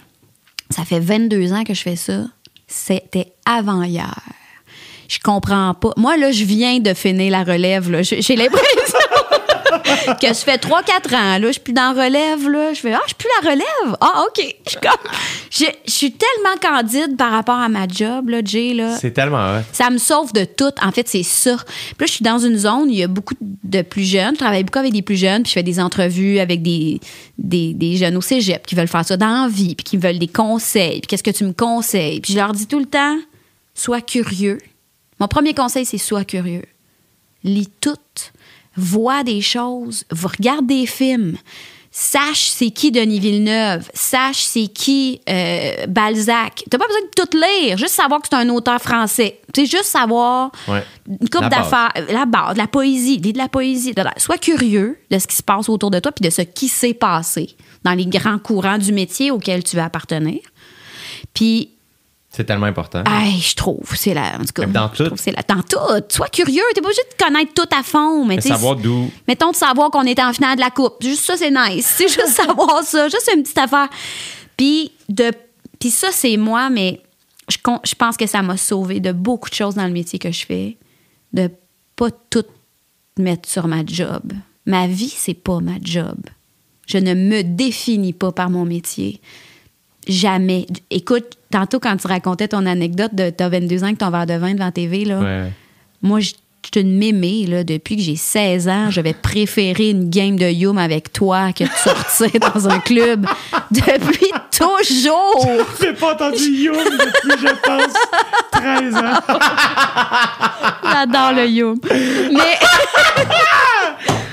[0.71, 2.25] ça fait 22 ans que je fais ça.
[2.67, 4.21] C'était avant hier.
[5.09, 5.93] Je comprends pas.
[5.97, 8.03] Moi, là, je viens de finir la relève.
[8.03, 8.99] j'ai l'impression
[10.21, 11.39] que je fais 3-4 ans.
[11.39, 12.49] Là, je suis plus dans la relève.
[12.49, 12.73] Là.
[12.75, 13.97] Je fais Ah, je suis plus la relève?
[14.01, 14.45] Ah, OK.
[14.65, 15.13] Je suis comme-
[15.51, 18.75] je je suis tellement candide par rapport à ma job, là, Jay.
[18.75, 18.97] Là.
[18.99, 19.63] C'est tellement hot.
[19.73, 20.73] Ça me sauve de tout.
[20.83, 21.57] En fait, c'est ça.
[21.57, 24.35] Puis là, je suis dans une zone où il y a beaucoup de plus jeunes.
[24.35, 27.01] Je travaille beaucoup avec des plus jeunes, puis je fais des entrevues avec des,
[27.39, 30.19] des, des jeunes au cégep qui veulent faire ça dans la vie, puis qui veulent
[30.19, 31.01] des conseils.
[31.01, 32.21] Puis qu'est-ce que tu me conseilles?
[32.21, 33.17] Puis je leur dis tout le temps,
[33.75, 34.59] sois curieux.
[35.21, 36.63] Mon premier conseil, c'est sois curieux.
[37.45, 37.95] Lis tout.
[38.79, 40.05] Vois des choses.
[40.11, 41.37] Regarde des films.
[41.91, 43.89] Sache c'est qui Denis Villeneuve.
[43.95, 46.63] Sache c'est qui euh, Balzac.
[46.71, 47.77] T'as pas besoin de tout lire.
[47.79, 49.41] Juste savoir que c'est un auteur français.
[49.53, 50.85] Tu sais, juste savoir Ouais.
[51.09, 53.95] une coupe d'affaires, la base, de la poésie, lis de la poésie.
[53.95, 56.43] de la- Sois curieux de ce qui se passe autour de toi puis de ce
[56.43, 60.41] qui s'est passé dans les grands courants du métier auquel tu veux appartenir.
[61.35, 61.71] Puis
[62.31, 63.03] C'est tellement important.
[63.07, 64.37] Je trouve, c'est la.
[64.37, 65.05] En tout cas, dans je tout.
[65.07, 65.43] trouve c'est la.
[65.43, 65.79] Dans tout.
[66.11, 66.63] Sois curieux.
[66.75, 68.25] T'es pas obligé de connaître tout à fond.
[68.27, 69.11] Mais, Mais savoir d'où.
[69.27, 70.97] Mettons de savoir qu'on était en finale de la coupe.
[71.01, 71.87] Juste ça, c'est nice.
[71.97, 73.09] C'est juste savoir ça.
[73.09, 73.89] Juste une petite affaire.
[74.57, 75.31] Puis, de,
[75.81, 77.01] puis ça, c'est moi, mais
[77.49, 80.31] je, je pense que ça m'a sauvé de beaucoup de choses dans le métier que
[80.31, 80.77] je fais.
[81.33, 81.51] De
[81.97, 82.45] pas tout
[83.19, 84.33] mettre sur ma job.
[84.67, 86.19] Ma vie, c'est pas ma job.
[86.87, 89.21] Je ne me définis pas par mon métier.
[90.09, 90.67] Jamais.
[90.91, 94.35] Écoute, tantôt, quand tu racontais ton anecdote de t'as 22 ans avec ton verre de
[94.35, 95.53] vin devant TV, là, Ouais.
[96.03, 96.33] moi, je
[96.71, 97.65] je suis une mémée, là.
[97.65, 101.65] Depuis que j'ai 16 ans, je vais préférer une game de Yum avec toi que
[101.65, 103.25] de sortir dans un club.
[103.71, 105.47] Depuis toujours!
[105.81, 107.95] J'ai pas entendu Youm depuis, je pense,
[108.51, 109.21] 13 ans.
[110.93, 111.79] J'adore le Yum.
[111.91, 112.59] Mais.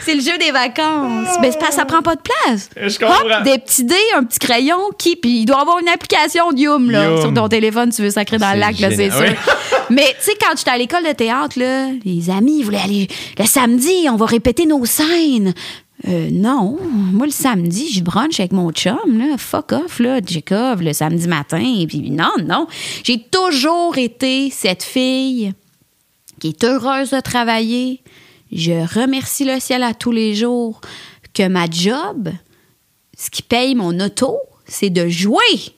[0.05, 1.35] C'est le jeu des vacances.
[1.41, 2.69] Mais que ça prend pas de place.
[2.75, 3.15] Je comprends.
[3.25, 6.59] Hop, des petits dés, un petit crayon, qui, puis il doit avoir une application de
[6.59, 7.21] Yum, là, Yum.
[7.21, 9.33] sur ton téléphone, tu veux sacrer dans le lac, là, c'est sûr.
[9.89, 13.07] Mais, tu sais, quand j'étais à l'école de théâtre, là, les amis voulaient aller,
[13.39, 15.53] le samedi, on va répéter nos scènes.
[16.07, 16.77] Euh, non.
[17.13, 19.37] Moi, le samedi, je brunch avec mon chum, là.
[19.37, 20.19] Fuck off, là.
[20.25, 21.63] Jacob, le samedi matin.
[21.79, 22.67] Et puis, non, non.
[23.03, 25.53] J'ai toujours été cette fille
[26.39, 28.01] qui est heureuse de travailler.
[28.55, 30.79] Je remercie le ciel à tous les jours
[31.33, 32.29] que ma job,
[33.17, 35.74] ce qui paye mon auto, c'est de jouer.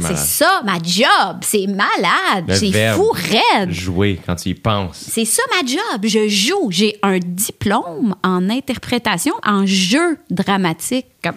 [0.00, 1.38] C'est ça, ma job.
[1.42, 2.54] C'est malade.
[2.54, 3.70] C'est fou raide.
[3.70, 5.04] Jouer quand tu y penses.
[5.10, 6.04] C'est ça ma job.
[6.04, 6.68] Je joue.
[6.70, 11.06] J'ai un diplôme en interprétation, en jeu dramatique.
[11.22, 11.36] Comme,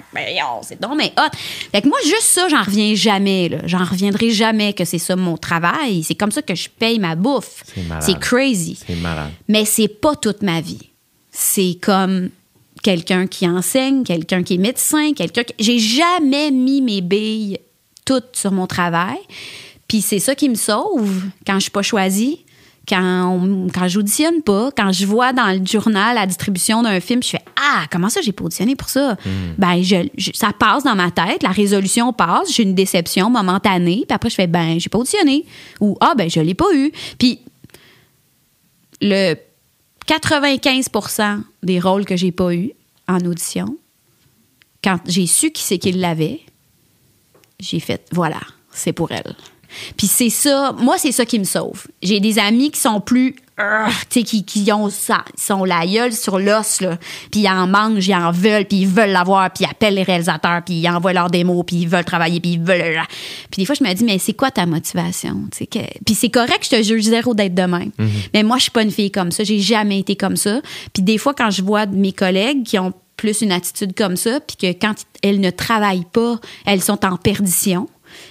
[0.61, 1.36] c'est donc mais hot.
[1.72, 3.49] Fait que moi, juste ça, j'en reviens jamais.
[3.65, 6.03] J'en reviendrai jamais que c'est ça mon travail.
[6.03, 7.64] C'est comme ça que je paye ma bouffe.
[7.73, 8.03] C'est malade.
[8.03, 8.77] C'est crazy.
[8.86, 9.31] C'est malade.
[9.48, 10.90] Mais c'est pas toute ma vie.
[11.31, 12.30] C'est comme
[12.84, 15.53] quelqu'un qui enseigne, quelqu'un qui est médecin, quelqu'un qui...
[15.60, 17.60] J'ai jamais mis mes billes
[18.10, 19.18] toutes sur mon travail.
[19.88, 22.44] Puis c'est ça qui me sauve quand je suis pas choisie,
[22.88, 27.22] quand, on, quand j'auditionne pas, quand je vois dans le journal la distribution d'un film,
[27.22, 29.15] je fais Ah, comment ça j'ai pas auditionné pour ça?
[29.60, 34.06] Ben, je, je- ça passe dans ma tête, la résolution passe, j'ai une déception momentanée,
[34.07, 35.45] puis après je fais Ben, j'ai pas auditionné.
[35.81, 36.91] Ou Ah, ben, je l'ai pas eu.
[37.19, 37.40] Puis
[39.02, 39.36] le
[40.07, 42.72] 95% des rôles que j'ai pas eu
[43.07, 43.77] en audition,
[44.84, 46.41] quand j'ai su qui c'est qui l'avait,
[47.60, 48.40] j'ai fait voilà,
[48.72, 49.36] c'est pour elle.
[49.98, 51.88] Puis c'est ça, moi c'est ça qui me sauve.
[52.02, 55.65] J'ai des amis qui sont plus euh, tu sais qui, qui ont ça, ils sont
[55.65, 56.98] la gueule sur l'os là,
[57.30, 60.03] puis ils en mangent, ils en veulent, puis ils veulent l'avoir, puis ils appellent les
[60.03, 63.02] réalisateurs, puis ils envoient leurs démos, puis ils veulent travailler, puis ils veulent
[63.52, 66.64] Puis des fois je me dis mais c'est quoi ta motivation, que puis c'est correct,
[66.64, 67.91] je te juge zéro d'être de même.
[68.34, 70.61] Mais moi je suis pas une fille comme ça, j'ai jamais été comme ça.
[70.94, 74.40] Puis des fois quand je vois mes collègues qui ont plus une attitude comme ça,
[74.40, 77.90] puis que quand elles ne travaillent pas, elles sont en perdition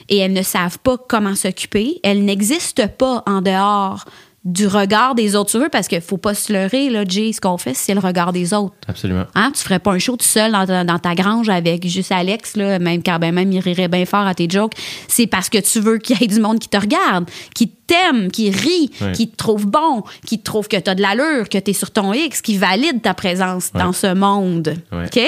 [0.09, 2.01] et elles ne savent pas comment s'occuper.
[2.03, 4.07] Elles n'existent pas en dehors
[4.45, 7.41] du regard des autres sur eux parce qu'il faut pas se leurrer, là, Jay, ce
[7.41, 8.75] qu'on fait, c'est le regard des autres.
[8.87, 9.25] Absolument.
[9.35, 9.51] Hein?
[9.55, 12.57] Tu ferais pas un show tout seul dans ta, dans ta grange avec juste Alex,
[12.57, 14.75] là, même quand ben même il rirait bien fort à tes jokes.
[15.09, 18.31] C'est parce que tu veux qu'il y ait du monde qui te regarde, qui t'aime,
[18.31, 21.59] qui rit, qui te trouve bon, qui te trouve que tu as de l'allure, que
[21.59, 24.77] tu es sur ton X, qui valide ta présence dans ce monde.
[24.93, 25.21] OK?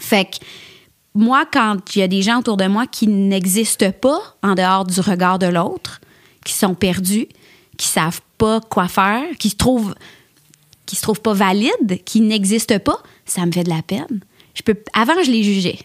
[0.00, 0.36] Fait que
[1.14, 4.84] moi, quand il y a des gens autour de moi qui n'existent pas en dehors
[4.84, 6.00] du regard de l'autre,
[6.44, 7.28] qui sont perdus,
[7.80, 9.94] qui savent pas quoi faire, qui se trouvent
[10.84, 14.20] qui se trouvent pas valides, qui n'existent pas, ça me fait de la peine.
[14.54, 15.78] Je peux avant je les jugeais.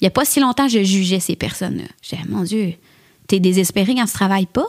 [0.00, 1.84] Il y a pas si longtemps je jugeais ces personnes-là.
[2.02, 2.74] Je disais mon dieu,
[3.28, 4.68] t'es désespéré quand tu travailles pas?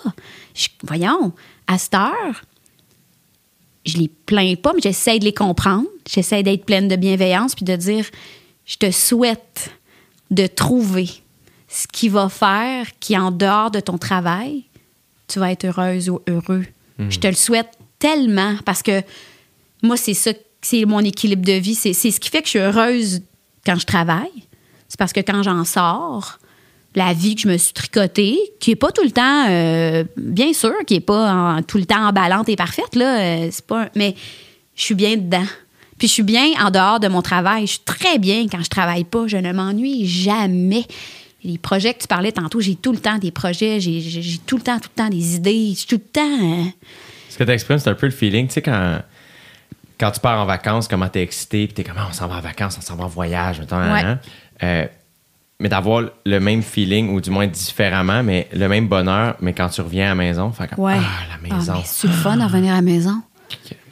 [0.84, 1.34] Voyons,
[1.68, 2.44] à cette heure,
[3.86, 5.88] je les plains pas, mais j'essaie de les comprendre.
[6.10, 8.06] J'essaie d'être pleine de bienveillance puis de dire
[8.66, 9.72] je te souhaite
[10.32, 11.10] de trouver
[11.68, 14.64] ce qui va faire qui, en dehors de ton travail,
[15.28, 16.66] tu vas être heureuse ou heureux.
[17.10, 17.70] Je te le souhaite
[18.00, 19.02] tellement parce que
[19.82, 20.32] moi, c'est ça,
[20.62, 21.76] c'est mon équilibre de vie.
[21.76, 23.22] C'est ce qui fait que je suis heureuse
[23.66, 24.32] quand je travaille.
[24.88, 26.40] C'est parce que quand j'en sors,
[26.96, 30.54] la vie que je me suis tricotée, qui est pas tout le temps, euh, bien
[30.54, 33.84] sûr, qui est pas en- tout le temps emballante et parfaite, là, euh, c'est pas,
[33.86, 34.14] un- mais
[34.76, 35.46] je suis bien dedans.
[35.98, 37.66] Puis je suis bien en dehors de mon travail.
[37.66, 39.26] Je suis très bien quand je travaille pas.
[39.28, 40.86] Je ne m'ennuie jamais.
[41.44, 44.64] Les projets que tu parlais tantôt, j'ai tout le temps des projets, j'ai tout le
[44.64, 46.22] temps, tout le temps des idées, j'ai tout le temps.
[46.42, 46.72] hein.
[47.30, 48.48] Ce que tu exprimes, c'est un peu le feeling.
[48.48, 49.02] Tu sais, quand,
[50.00, 52.36] quand tu pars en vacances, comment t'es excité, puis t'es comme, Ah, on s'en va
[52.38, 54.04] en vacances, on s'en va en voyage, mettons, nan, Ouais.
[54.04, 54.20] nan.
[54.64, 54.86] Euh,
[55.60, 59.70] mais d'avoir le même feeling, ou du moins différemment, mais le même bonheur, mais quand
[59.70, 60.98] tu reviens à la maison, fait comme, Ouais.
[60.98, 61.74] ah, la maison.
[61.76, 63.22] mais c'est le fun de revenir à la maison.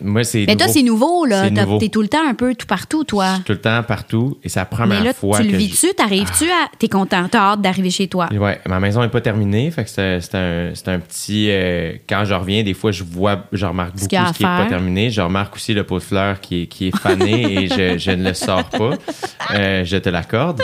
[0.03, 0.45] Moi, c'est.
[0.47, 1.49] Mais toi, c'est nouveau, là.
[1.79, 3.39] T'es tout le temps un peu tout partout, toi.
[3.45, 4.37] Tout le temps, partout.
[4.43, 5.53] Et c'est la première Mais là, fois tu le que.
[5.53, 5.93] je- vis-tu?
[5.93, 6.67] T'arrives-tu à.
[6.79, 7.27] T'es content?
[7.29, 8.27] T'as hâte d'arriver chez toi?
[8.33, 11.47] Ouais, ma maison n'est pas terminée, fait que c'est un, petit.
[11.49, 14.43] euh, quand je reviens, des fois, je vois, je remarque beaucoup y a ce qui
[14.43, 15.09] n'est pas terminé.
[15.09, 18.11] Je remarque aussi le pot de fleurs qui est, qui est fané et je, je
[18.11, 18.91] ne le sors pas.
[19.53, 20.61] Euh, je te l'accorde.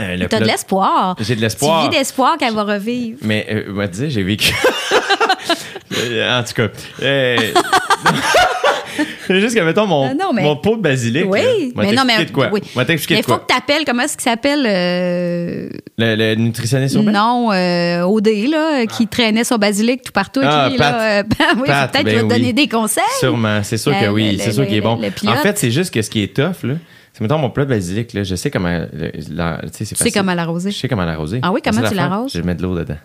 [0.00, 1.16] Euh, T'as de l'espoir.
[1.20, 1.84] J'ai de l'espoir.
[1.84, 3.18] Tu vis d'espoir qu'elle va revivre.
[3.22, 4.54] Mais, euh, te dire, j'ai vécu.
[5.96, 6.68] Euh, en tout cas.
[7.02, 7.36] euh,
[9.26, 11.24] C'est juste que, mettons, mon, Ah non, mais- mon pot de basilic.
[11.28, 12.24] Oui, là, mais non, mais.
[12.24, 12.48] de quoi?
[12.52, 12.60] oui.
[12.76, 13.36] Mais de quoi?
[13.36, 14.64] faut que t'appelles, comment est-ce qu'il s'appelle?
[14.66, 15.68] euh,
[15.98, 17.12] Le, le nutritionniste urbain?
[17.12, 20.40] non, euh, OD, là, qui traînait son basilic tout partout.
[20.42, 20.92] Ah, lui, Pat.
[20.92, 22.40] là, euh, ben oui, Pat, peut-être ben qu'il va te oui.
[22.40, 23.02] donner des conseils.
[23.20, 24.98] Sûrement, c'est sûr que oui, le- c'est sûr qu'il est bon.
[25.26, 26.74] En fait, c'est juste que ce qui est tough, là,
[27.12, 28.68] c'est mettons mon plat de basilic, là, je sais comment.
[29.30, 30.12] la- tu c'est Tu sais facile.
[30.14, 30.70] comment l'arroser.
[30.70, 31.40] Je sais comment l'arroser.
[31.42, 32.32] Ah oui, comment tu l'arroses?
[32.32, 32.96] Je vais mettre de l'eau dedans.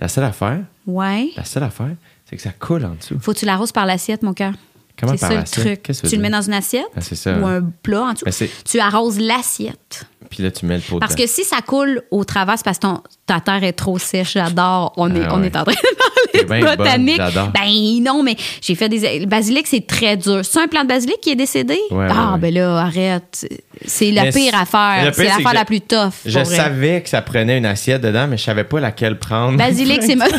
[0.00, 1.30] La seule affaire, Ouais.
[1.36, 1.94] la seule affaire,
[2.24, 3.18] c'est que ça coule en dessous.
[3.20, 4.54] Faut que tu l'arroses par l'assiette, mon cœur.
[5.00, 5.82] Comment C'est ça le truc.
[5.82, 7.32] Qu'est-ce que Tu le mets dans une assiette Ah, ça.
[7.38, 8.24] ou un plat en dessous.
[8.30, 10.04] C'est- Tu arroses l'assiette.
[10.28, 11.24] Puis là, tu mets le pot Parce dedans.
[11.24, 14.34] que si ça coule au travers, c'est parce que ton- ta terre est trop sèche.
[14.34, 14.92] J'adore.
[14.96, 15.46] On, est, Ah on ouais.
[15.48, 17.18] est en train de parler de botanique.
[17.18, 19.20] Ben non, mais j'ai fait des.
[19.20, 20.40] Le basilic, c'est très dur.
[20.44, 21.76] C'est un plant de basilic qui est décédé?
[21.90, 23.44] Ouais, ah, ouais, ben là, arrête.
[23.86, 25.10] C'est la Mais pire affaire.
[25.14, 26.12] C'est l'affaire la plus tough.
[26.24, 29.58] Je savais que ça prenait une assiette dedans, mais je savais pas laquelle prendre.
[29.58, 30.16] Basilic, c'est.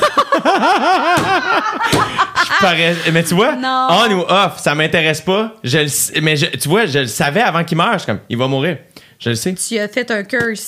[2.59, 3.87] Parais- Mais tu vois, Non.
[3.89, 5.55] on ou off, ça m'intéresse pas.
[5.63, 7.93] Je le mais je- tu vois, je le savais avant qu'il meure.
[7.93, 8.77] Je suis comme, il va mourir.
[9.19, 9.53] Je le sais.
[9.53, 10.67] tu as fait un curse.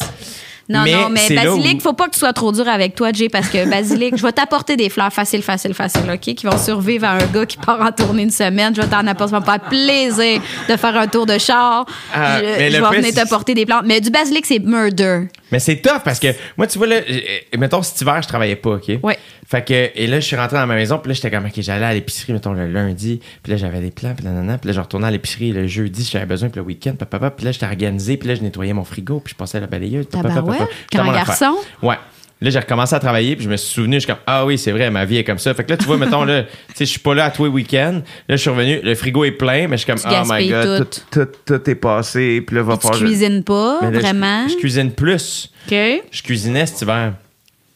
[0.70, 3.12] Non, Mais non, mais Basilic, où- faut pas que tu sois trop dur avec toi,
[3.12, 6.58] Jay, parce que Basilic, je vais t'apporter des fleurs faciles, faciles, faciles, OK, qui vont
[6.58, 8.74] survivre à un gars qui part en tournée une semaine.
[8.74, 11.86] Je vais t'en apporter, ça va me faire plaisir de faire un tour de char.
[12.14, 13.84] Ah, je vais venir t'apporter des plantes.
[13.86, 15.24] Mais du Basilic, c'est murder.
[15.54, 16.96] Mais c'est tough parce que moi, tu vois, là,
[17.60, 18.92] mettons, cet hiver, je travaillais pas, OK?
[19.04, 19.20] Ouais.
[19.48, 21.54] Fait que, et là, je suis rentré dans ma maison, puis là, j'étais comme, OK,
[21.58, 24.70] j'allais à l'épicerie, mettons, le lundi, puis là, j'avais des plans, puis là, nanana, puis
[24.70, 27.46] là, je retournais à l'épicerie le jeudi, j'avais besoin, puis le week-end, papa, papa, puis
[27.46, 30.08] là, j'étais organisé, puis là, je nettoyais mon frigo, puis je passais à la balayeuse,
[30.08, 30.68] papa, papa, affaire.
[31.14, 31.56] garçon.
[31.84, 31.98] Ouais.
[32.44, 34.58] Là, j'ai recommencé à travailler, puis je me suis souvenu, je suis comme, ah oui,
[34.58, 35.54] c'est vrai, ma vie est comme ça.
[35.54, 37.46] Fait que là, tu vois, mettons, là, tu sais, je suis pas là à tous
[37.46, 38.02] les week-ends.
[38.28, 40.48] Là, je suis revenu, le frigo est plein, mais je suis comme, Tu oh my
[40.48, 41.00] gaspilles god, tout.
[41.12, 43.00] tout, tout, tout est passé, puis là, va Tu falloir.
[43.04, 44.48] cuisines pas, Mais là, je- vraiment?
[44.50, 45.50] je cuisine plus.
[45.68, 45.76] OK.
[46.12, 47.14] Je cuisinais cet hiver.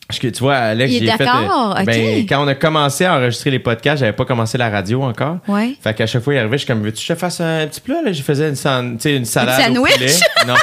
[0.10, 1.26] Je- tu vois, Alex, Il est j'ai fait.
[1.26, 1.86] d'accord, ok.
[1.86, 5.38] ben, quand on a commencé à enregistrer les podcasts, j'avais pas commencé la radio encore.
[5.50, 5.76] Ouais.
[5.82, 7.68] Fait qu'à chaque fois, il arrivait, je suis comme, veux-tu que je te fasse un
[7.68, 8.02] petit plat?
[8.02, 8.12] Là?
[8.14, 9.60] Je faisais une, san- tu sais, une salade.
[9.72, 9.94] au sandwich?
[9.96, 10.12] poulet.
[10.48, 10.54] Non.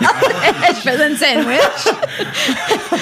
[0.68, 1.94] je faisais une sandwich.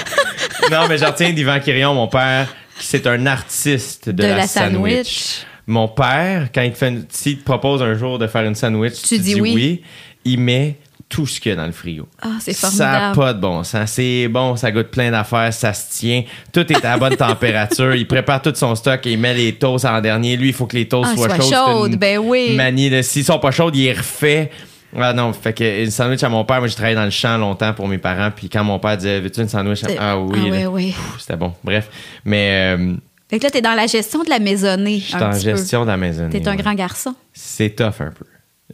[0.70, 2.48] non, mais j'en retiens d'Yvan Quirion, mon père,
[2.78, 5.44] qui c'est un artiste de, De la sandwich.
[5.66, 8.54] Mon père, quand il te, fait une- s'il te propose un jour de faire une
[8.54, 9.82] sandwich, Tu dis oui.
[10.24, 10.76] il met
[11.08, 12.08] tout ce qu'il y a dans le frigo.
[12.22, 12.72] Ah, c'est Ça n'a
[13.12, 13.16] formidable.
[13.16, 13.90] pas de bon sens.
[13.92, 16.24] C'est bon, ça goûte plein d'affaires, ça se tient.
[16.52, 17.94] Tout est à la bonne température.
[17.94, 20.36] Il prépare tout son stock et il met les toasts en dernier.
[20.38, 22.54] Lui, il faut que les toasts Ah, soient soient chaudes, une ben oui.
[22.56, 23.04] Manie.
[23.04, 24.50] S'ils sont pas chauds, il refait.
[24.96, 27.38] Ah non, fait que une sandwich à mon père, moi j'ai travaillé dans le champ
[27.38, 29.82] longtemps pour mes parents, puis quand mon père disait Veux-tu une sandwich?
[29.98, 30.86] Ah oui, ah ouais.
[30.86, 31.52] Pff, c'était bon.
[31.64, 31.88] Bref.
[32.24, 32.94] Mais euh,
[33.30, 34.98] Fait que là, t'es dans la gestion de la maisonnée.
[34.98, 35.38] je suis en peu.
[35.38, 36.28] gestion de la maison.
[36.30, 37.14] T'es un grand garçon.
[37.32, 38.26] C'est tough un peu.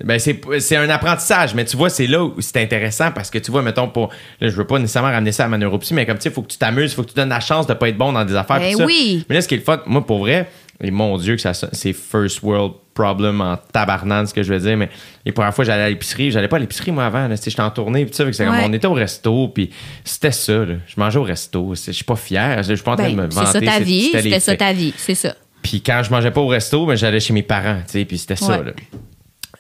[0.05, 3.51] Ben c'est, un apprentissage, mais tu vois, c'est là où c'est intéressant parce que tu
[3.51, 4.11] vois, mettons, pour.
[4.41, 6.33] Là, je veux pas nécessairement ramener ça à ma neuropsie, mais comme tu sais, il
[6.33, 8.13] faut que tu t'amuses, il faut que tu donnes la chance de pas être bon
[8.13, 8.61] dans des affaires.
[8.61, 8.85] Ben ça.
[8.85, 9.25] oui.
[9.29, 10.49] Mais là, ce qui est le fun, moi, pour vrai,
[10.81, 14.59] et mon Dieu, que ça, c'est first world problem en tabarnane, ce que je veux
[14.59, 14.89] dire, mais
[15.25, 18.05] les premières fois, j'allais à l'épicerie, j'allais pas à l'épicerie, moi, avant, j'étais en tournée,
[18.05, 18.65] puis ça, fait que c'est comme, Ouais.
[18.67, 19.71] on était au resto, puis
[20.05, 20.75] c'était ça, là.
[20.87, 23.15] Je mangeais au resto, c'est- je suis pas fier, je suis pas en train de
[23.15, 23.67] me Ben, c'est vanter.
[23.67, 24.11] ça ta vie.
[24.13, 24.93] c'était ça ta vie.
[24.97, 25.35] C'est ça.
[25.63, 28.19] Puis quand je mangeais pas au resto, ben, j'allais chez mes parents, tu sais, puis
[28.19, 28.73] c'était ça, là.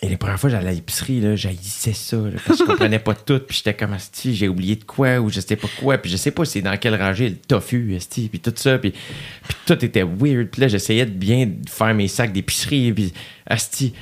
[0.00, 3.00] Et les premières fois, j'allais à l'épicerie, là, j'haïssais ça, là, parce que je comprenais
[3.00, 5.98] pas tout, puis j'étais comme, asti, j'ai oublié de quoi, ou je sais pas quoi,
[5.98, 8.92] puis je sais pas c'est dans quelle rangée le tofu, asti, puis tout ça, puis,
[8.92, 13.12] puis tout était weird, puis là, j'essayais de bien faire mes sacs d'épicerie, puis
[13.46, 13.92] asti.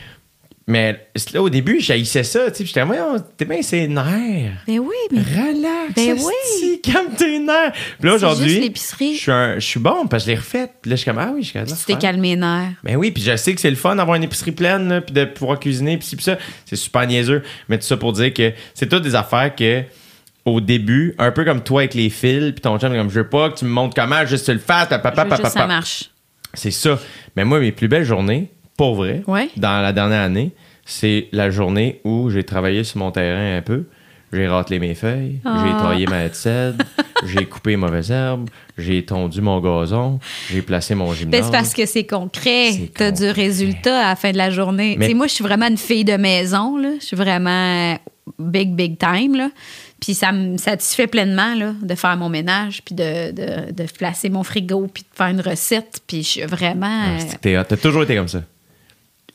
[0.68, 4.64] Mais là, au début, j'haïssais ça, tu sais, puis j'étais, voyons, t'es bien ses nerfs.
[4.66, 7.70] Ben oui, mais Relax, Ben asti, calme tes nerfs.
[8.00, 10.68] Puis là, C'est aujourd'hui, je suis un- je suis bon, parce que je l'ai refait,
[10.82, 12.72] puis là, je suis comme, ah oui, je suis tu t'es calmé les nerfs.
[12.82, 15.14] Ben oui, puis je sais que c'est le fun d'avoir une épicerie pleine, là, puis
[15.14, 16.36] de pouvoir cuisiner, puis puis ça.
[16.64, 17.42] C'est super niaiseux.
[17.68, 19.84] Mais tout ça pour dire que c'est toutes des affaires que,
[20.44, 23.28] au début, un peu comme toi avec les fils, puis ton chum, comme je veux
[23.28, 25.66] pas que tu me montres comment, juste tu le fasses, papa, papa, juste ça papa.
[25.68, 26.10] marche.
[26.54, 26.98] C'est ça.
[27.36, 29.48] Mais moi, mes plus belles journées, pour vrai, Ouais.
[29.56, 30.50] dans la dernière année,
[30.84, 33.84] c'est la journée où j'ai travaillé sur mon terrain un peu.
[34.32, 35.64] J'ai râtelé mes feuilles, Ah.
[35.64, 36.84] j'ai taillé ma cèdre,
[37.26, 40.18] j'ai coupé les mauvaises herbes, j'ai tondu mon gazon,
[40.50, 41.44] j'ai placé mon gymnase.
[41.46, 42.90] c'est parce que c'est concret.
[42.94, 43.32] T'as du concret.
[43.44, 44.96] résultat à la fin de la journée.
[44.98, 46.76] Mais- Tu moi, je suis vraiment une fille de maison.
[47.00, 47.96] Je suis vraiment
[48.38, 49.36] big, big time.
[49.36, 49.50] Là.
[50.00, 54.28] Puis ça me satisfait pleinement là, de faire mon ménage, puis de, de, de placer
[54.28, 56.00] mon frigo, puis de faire une recette.
[56.06, 57.04] Puis je suis vraiment...
[57.46, 57.64] Ah.
[57.64, 58.42] T'as toujours été comme ça.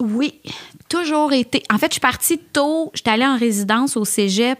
[0.02, 0.42] Oui,
[0.90, 1.64] toujours été.
[1.72, 2.92] En fait, je suis partie tôt.
[2.94, 4.60] J'étais allée en résidence au cégep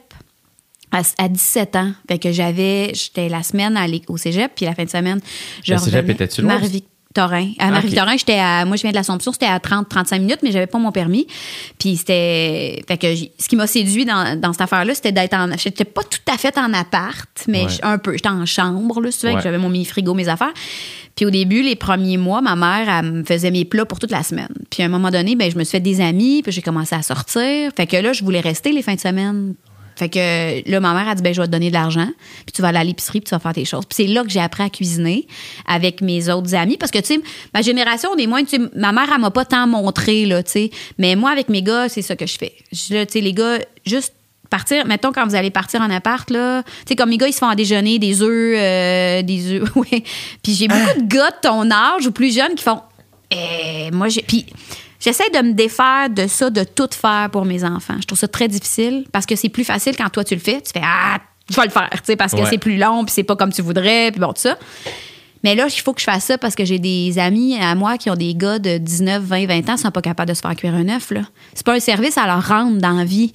[0.92, 1.92] à, à 17 ans.
[2.08, 2.92] Fait que j'avais.
[2.94, 3.78] J'étais la semaine
[4.08, 5.20] au cégep, puis la fin de semaine,
[5.64, 6.14] je Le cégep revenais.
[6.14, 6.58] était-tu loin?
[7.60, 8.66] À Marie-Victorin, j'étais à.
[8.66, 11.28] Moi, je viens de l'Assomption, c'était à 30-35 minutes, mais j'avais pas mon permis.
[11.80, 12.84] Puis c'était.
[12.88, 15.50] Fait que ce qui m'a séduit dans, dans cette affaire-là, c'était d'être en.
[15.58, 17.72] J'étais pas tout à fait en appart, mais Ouais.
[17.84, 18.14] un peu.
[18.14, 19.36] J'étais en chambre, là, veux, Ouais.
[19.36, 20.54] que j'avais mon mini-frigo, mes affaires.
[21.16, 24.12] Puis au début, les premiers mois, ma mère, elle me faisait mes plats pour toute
[24.12, 24.48] la semaine.
[24.70, 26.96] Puis à un moment donné, ben, je me suis fait des amis, puis j'ai commencé
[26.96, 27.72] à sortir.
[27.76, 29.54] Fait que là, je voulais rester les fins de semaine.
[30.02, 32.10] Fait que là, ma mère a dit, ben, je vais te donner de l'argent,
[32.48, 33.86] puis tu vas aller à l'épicerie, puis tu vas faire tes choses.
[33.86, 35.28] Puis c'est là que j'ai appris à cuisiner
[35.68, 36.76] avec mes autres amis.
[36.76, 37.22] Parce que, tu sais,
[37.54, 40.42] ma génération, on est moins, tu sais, ma mère, elle m'a pas tant montré, là,
[40.42, 40.72] tu sais.
[40.98, 42.56] Mais moi, avec mes gars, c'est ça que je fais.
[42.72, 44.16] Tu sais, les gars, juste
[44.50, 47.34] partir, mettons quand vous allez partir en appart, là, tu sais, comme mes gars, ils
[47.34, 50.04] se font en déjeuner des œufs, euh, des œufs, ouais.
[50.42, 52.82] Puis j'ai beaucoup de gars de ton âge ou plus jeunes qui font,
[53.30, 54.24] eh, moi, j'ai.
[54.24, 54.48] Puis
[55.02, 57.96] j'essaie de me défaire de ça, de tout faire pour mes enfants.
[58.00, 60.62] Je trouve ça très difficile parce que c'est plus facile quand toi tu le fais.
[60.62, 61.18] Tu fais, ah,
[61.50, 62.48] je vais le faire, tu sais, parce que Ouais.
[62.50, 64.58] c'est plus long, puis c'est pas comme tu voudrais, puis bon, tout ça.
[65.44, 67.98] Mais là, il faut que je fasse ça parce que j'ai des amis à moi
[67.98, 70.42] qui ont des gars de 19, 20, 20 ans qui sont pas capables de se
[70.42, 71.12] faire cuire un œuf.
[71.54, 73.34] C'est pas un service à leur rendre dans la vie.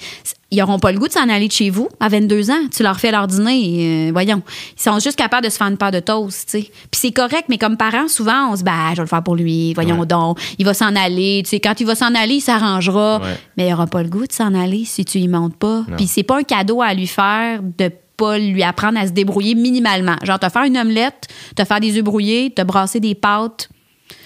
[0.52, 2.68] Ils auront pas le goût de s'en aller de chez vous à 22 ans.
[2.74, 4.42] Tu leur fais leur dîner, euh, voyons.
[4.78, 6.70] Ils sont juste capables de se faire une paire de toast, tu sais.
[6.90, 9.24] Puis c'est correct, mais comme parents, souvent, on se dit, bah, je vais le faire
[9.24, 10.06] pour lui, voyons Ouais.
[10.06, 10.38] donc.
[10.58, 11.58] Il va s'en aller, tu sais.
[11.60, 13.18] Quand il va s'en aller, il s'arrangera.
[13.18, 13.36] Ouais.
[13.56, 15.82] Mais il aura pas le goût de s'en aller si tu y montes pas.
[15.96, 19.54] Puis c'est pas un cadeau à lui faire de pas lui apprendre à se débrouiller
[19.54, 20.16] minimalement.
[20.22, 23.68] Genre, te faire une omelette, te faire des œufs brouillés, te brasser des pâtes,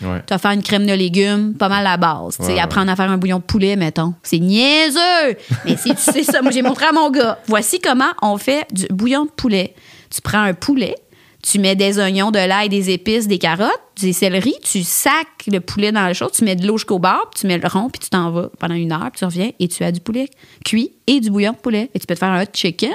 [0.02, 0.20] Ouais.
[0.26, 2.36] te faire une crème de légumes, pas mal la base.
[2.38, 4.12] Tu sais, Ouais, apprendre à faire un bouillon de poulet, mettons.
[4.22, 5.36] C'est niaiseux!
[5.64, 7.38] Mais si tu sais ça, moi j'ai montré à mon gars.
[7.46, 9.74] Voici comment on fait du bouillon de poulet.
[10.14, 10.96] Tu prends un poulet,
[11.42, 15.60] tu mets des oignons, de l'ail, des épices, des carottes, des céleris, tu sacs le
[15.60, 17.88] poulet dans le chaud, tu mets de l'eau jusqu'au bord, puis tu mets le rond,
[17.90, 20.28] puis tu t'en vas pendant une heure, puis tu reviens et tu as du poulet
[20.64, 21.90] cuit et du bouillon de poulet.
[21.92, 22.92] Et tu peux te faire un hot chicken,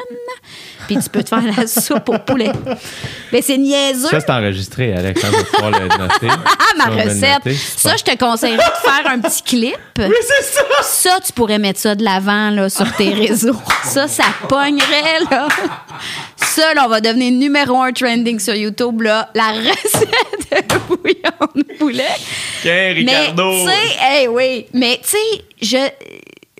[0.87, 2.51] puis tu peux te faire la soupe au poulet.
[3.33, 4.07] Mais c'est niaiseux!
[4.09, 5.35] Ça, c'est enregistré, Alexandre.
[5.37, 6.27] Tu vas pouvoir le noter.
[6.29, 7.45] Ah, ma recette.
[7.45, 7.55] noter.
[7.55, 9.77] Ça, je te conseillerais de faire un petit clip.
[9.99, 10.61] Oui, c'est ça!
[10.81, 13.59] Ça, tu pourrais mettre ça de l'avant là, sur tes réseaux.
[13.83, 15.47] Ça, ça pognerait, là.
[16.37, 19.29] Ça, là, on va devenir numéro un trending sur YouTube, là.
[19.35, 22.03] La recette de bouillon de poulet.
[22.61, 23.51] Tiens, Ricardo!
[23.51, 24.65] Mais, tu sais, hey, oui.
[24.73, 25.77] Mais, tu sais, je.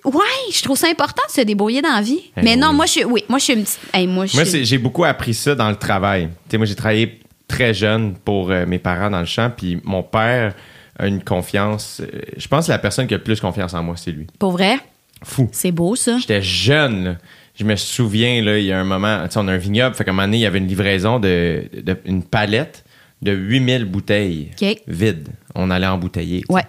[0.06, 2.20] Ouais, je trouve ça important de se débrouiller dans la vie.
[2.36, 2.74] Eh mais non, oui.
[2.76, 3.04] moi, je suis.
[3.04, 3.80] Oui, moi, je suis une petite.
[3.92, 6.28] hey, moi, suis- j'ai beaucoup appris ça dans le travail.
[6.28, 9.80] Tu sais, moi, j'ai travaillé très jeune pour euh, mes parents dans le champ, puis
[9.84, 10.54] mon père
[10.98, 12.00] a une confiance.
[12.00, 14.26] euh, je pense que la personne qui a le plus confiance en moi, c'est lui.
[14.38, 14.76] Pour vrai,
[15.24, 15.48] Fou.
[15.52, 16.18] c'est beau, ça.
[16.18, 17.16] J'étais jeune, là.
[17.58, 19.96] Je me souviens, là, il y a un moment, tu sais, on a un vignoble,
[19.96, 22.84] fait qu'à un moment donné, il y avait une livraison de, de- une palette
[23.22, 24.76] de 8000 bouteilles OK.
[24.86, 25.28] vides.
[25.54, 26.40] On allait embouteiller.
[26.42, 26.52] tu sais.
[26.52, 26.64] Ouais.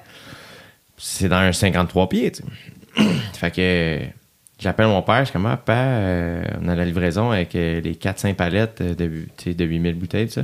[0.98, 2.50] C'est dans un 53 pieds, tu sais.
[3.34, 4.06] fait que euh,
[4.60, 7.82] j'appelle mon père, je suis comme, ah, papa, euh, on a la livraison avec euh,
[7.82, 10.44] les 4-5 palettes de, de 8000 bouteilles, ça.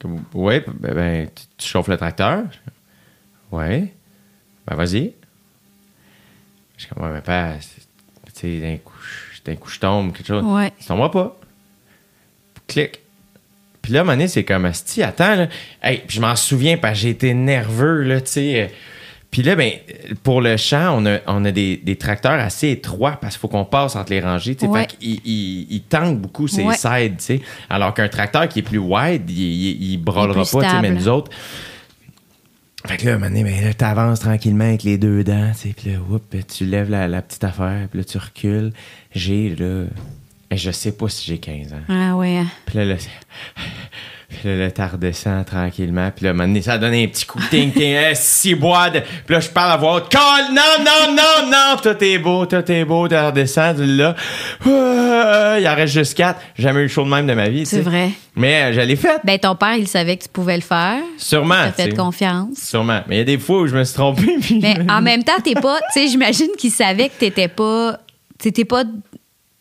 [0.00, 2.44] Comme, ouais, ben, ben, tu, tu chauffes le tracteur.
[3.52, 3.92] Ouais.
[4.66, 5.12] Ben, vas-y.
[6.76, 7.80] Je suis comme, ouais, mais c'est-
[8.34, 8.94] tu sais, d'un coup,
[9.44, 10.44] d'un coup, je tombe, quelque chose.
[10.44, 10.72] Ouais.
[10.86, 11.36] Tombera pas.
[12.66, 13.00] Clic.
[13.82, 15.48] Puis là, à un moment donné, c'est comme, Asti, attends, là.
[15.82, 18.72] Hey, puis je m'en souviens parce que j'ai été nerveux, là, tu sais.
[19.30, 19.72] Puis là, ben,
[20.24, 23.48] pour le champ, on a, on a des, des tracteurs assez étroits parce qu'il faut
[23.48, 24.56] qu'on passe entre les rangées.
[24.62, 24.88] Ouais.
[24.88, 26.74] Fait il, il tangue beaucoup ses Ouais.
[26.74, 27.40] sides, tu sais.
[27.68, 31.30] Alors qu'un tracteur qui est plus wide, il, il, brûlera pas, mais nous autres.
[32.86, 35.52] Fait que là, à un moment donné, ben, là, t'avances tranquillement avec les deux dents,
[35.52, 38.72] tu sais, puis là, whoop, tu lèves la, la petite affaire, puis là, tu recules.
[39.14, 39.84] J'ai, là,
[40.50, 41.82] je sais pas si j'ai 15 ans.
[41.88, 42.42] Ah, ouais.
[42.66, 42.96] Puis là, là,
[44.30, 46.10] puis là, là, t'as redescends tranquillement.
[46.14, 48.88] Puis là, donné, ça a donné un petit coup de ting, ting, eh, six bois
[48.88, 49.00] de...
[49.00, 50.08] Puis là, je parle à voix haute.
[50.08, 50.54] Call!
[50.54, 51.76] Non, non, non, non!
[51.82, 53.08] Tout est beau, tout est beau.
[53.08, 54.14] T'as redescendu là.
[54.64, 56.40] Ah, il en reste juste quatre.
[56.54, 57.66] J'ai jamais eu le show de même de ma vie.
[57.66, 58.10] C'est vrai.
[58.36, 59.20] Mais euh, je fait.
[59.24, 61.00] Ben, ton père, il savait que tu pouvais le faire.
[61.18, 61.70] Sûrement.
[61.76, 62.56] T'as tu fait confiance.
[62.56, 63.00] Sûrement.
[63.08, 64.22] Mais il y a des fois où je me suis trompé.
[64.40, 65.78] Puis Mais en même temps, t'es pas.
[65.92, 67.98] Tu sais, j'imagine qu'il savait que t'étais pas.
[68.38, 68.84] T'étais pas.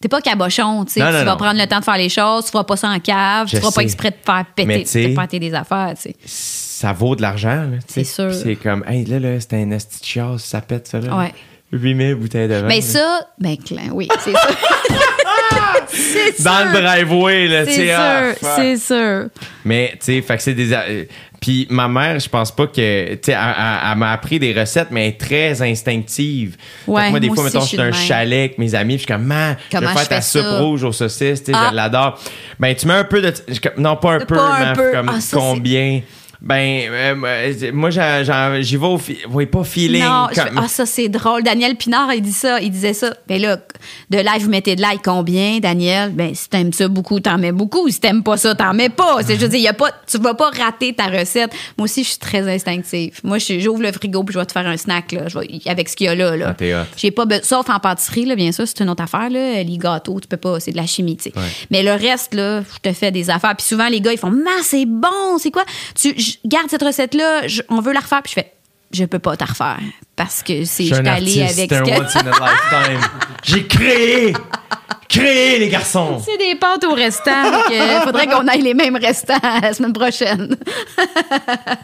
[0.02, 1.00] T'es pas cabochon, tu sais.
[1.02, 1.36] Non, Tu vas non.
[1.38, 3.72] prendre le temps de faire les choses, tu feras pas ça en cave, tu feras
[3.72, 6.16] pas exprès de faire péter, de péter des affaires, tu sais.
[6.26, 7.68] ça vaut de l'argent.
[7.70, 7.78] là.
[7.86, 8.34] C'est sûr.
[8.34, 11.18] C'est comme, hey, là, là, c'est un chasse, ça pète, ça, là.
[11.18, 11.34] Ouais.
[11.72, 12.68] 8000 bouteilles de vin.
[12.68, 12.82] Mais là.
[12.82, 14.40] ça, ben, Clin, oui, c'est ça.
[16.40, 16.82] Dans le sûr.
[16.82, 17.92] driveway, là, tu C'est sais.
[17.92, 19.26] ah, sûr, c'est sûr.
[19.66, 20.72] Mais, tu sais, fait que c'est des.
[20.74, 21.04] euh,
[21.42, 23.14] Puis ma mère, je pense pas que.
[23.16, 26.52] Tu sais, elle, elle- elle m'a appris des recettes, mais elle est très instinctive.
[26.52, 28.76] Fait que Ouais, moi, des moi fois, aussi, mettons, je suis un chalet avec mes
[28.76, 31.52] amis, puis je suis comme, man, je vais faire ta soupe rouge aux saucisses, tu
[31.52, 31.70] sais, Ah.
[31.72, 32.20] je l'adore.
[32.60, 33.34] Ben, tu mets un peu de.
[33.78, 34.92] Non, pas un peu, Pas un mais peu.
[34.92, 36.02] comme Ah, ça, combien?
[36.42, 39.00] Ben, euh, euh, moi, j'y vais au
[39.32, 40.04] oui, pas feeling.
[40.04, 41.44] Non, je ah, ça, c'est drôle.
[41.44, 42.62] Daniel Pinard, il dit ça.
[42.62, 43.14] Il disait ça.
[43.28, 43.58] Ben là,
[44.10, 46.12] de live, vous mettez de like combien, Daniel?
[46.12, 47.90] Ben, si t'aimes ça beaucoup, t'en mets beaucoup.
[47.90, 49.18] Si t'aimes pas ça, t'en mets pas.
[49.22, 51.52] C'est, je veux dire, y a pas, tu vas pas rater ta recette.
[51.78, 53.20] Moi aussi, je suis très instinctive.
[53.26, 55.28] Moi, j'ouvre le frigo puis je vais te faire un snack, là.
[55.28, 56.56] Je vais- avec ce qu'il y a là, là.
[56.58, 56.86] Ah.
[56.96, 59.62] J'ai pas, be- sauf en pâtisserie, là, bien sûr, c'est une autre affaire, là.
[59.62, 61.34] Les gâteaux, tu peux pas, c'est de la chimie, tu sais.
[61.38, 61.44] Ouais.
[61.70, 63.56] Mais le reste, là, je te fais des affaires.
[63.58, 65.66] Puis souvent, les gars, ils font, Ma, c'est bon, c'est quoi?
[66.00, 68.22] Tu je- garde cette recette-là, je- on veut la refaire.
[68.24, 68.54] Puis je fais,
[68.92, 69.80] je peux pas te refaire
[70.16, 73.02] parce que c'est, Je suis allée avec c'est un ce que- once in a lifetime.
[73.44, 74.34] J'ai créé!
[75.08, 76.22] Créé, les garçons!
[76.24, 77.32] C'est des pâtes au restant.
[77.72, 80.56] Il faudrait qu'on aille les mêmes restants la semaine prochaine.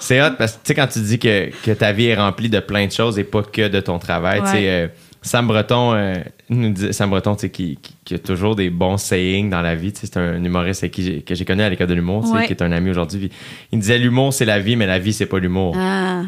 [0.00, 2.48] C'est hot parce que, tu sais, quand tu dis que, que ta vie est remplie
[2.48, 4.88] de plein de choses et pas que de ton travail, tu sais, euh,
[5.26, 6.14] Sam Breton, euh,
[6.50, 9.90] nous dit- Sam Breton, qui, qui, qui a toujours des bons sayings dans la vie,
[9.94, 12.46] c'est un humoriste qui que j'ai connu à l'école de l'humour, Ouais.
[12.46, 13.30] qui est un ami aujourd'hui.
[13.72, 15.74] Il disait l'humour, c'est la vie, mais la vie, c'est pas l'humour.
[15.78, 16.22] Ah.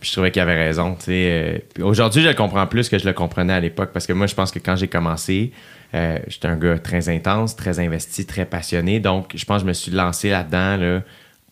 [0.00, 0.96] Puis je trouvais qu'il avait raison.
[1.08, 4.26] Euh, Aujourd'hui, je le comprends plus que je le comprenais à l'époque parce que moi,
[4.26, 5.52] je pense que quand j'ai commencé,
[5.94, 9.00] euh, j'étais un gars très intense, très investi, très passionné.
[9.00, 11.02] Donc, je pense que je me suis lancé là-dedans, là,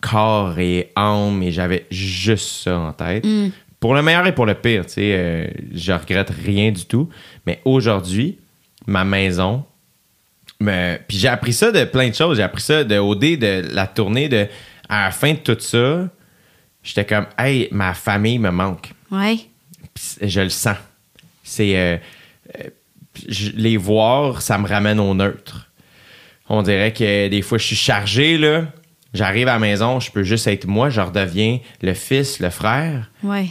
[0.01, 3.25] corps et âme, et j'avais juste ça en tête.
[3.79, 7.09] Pour le meilleur et pour le pire, tu sais, euh, je regrette rien du tout.
[7.45, 8.37] Mais aujourd'hui,
[8.87, 9.63] ma maison,
[10.59, 12.37] mais, puis j'ai appris ça de plein de choses.
[12.37, 14.47] J'ai appris ça de OD, de la tournée, de
[14.89, 16.09] à la fin de tout ça,
[16.81, 18.89] j'étais comme, hey, ma famille me manque.
[19.11, 19.37] Ouais.
[19.93, 20.77] Puis je le sens.
[21.43, 21.77] C'est.
[21.77, 21.97] euh,
[22.59, 22.69] euh,
[23.55, 25.69] les voir, ça me ramène au neutre.
[26.49, 28.65] On dirait que des fois, je suis chargé, là.
[29.13, 33.09] J'arrive à la maison, je peux juste être moi, je redeviens le fils, le frère,
[33.23, 33.47] Ouais.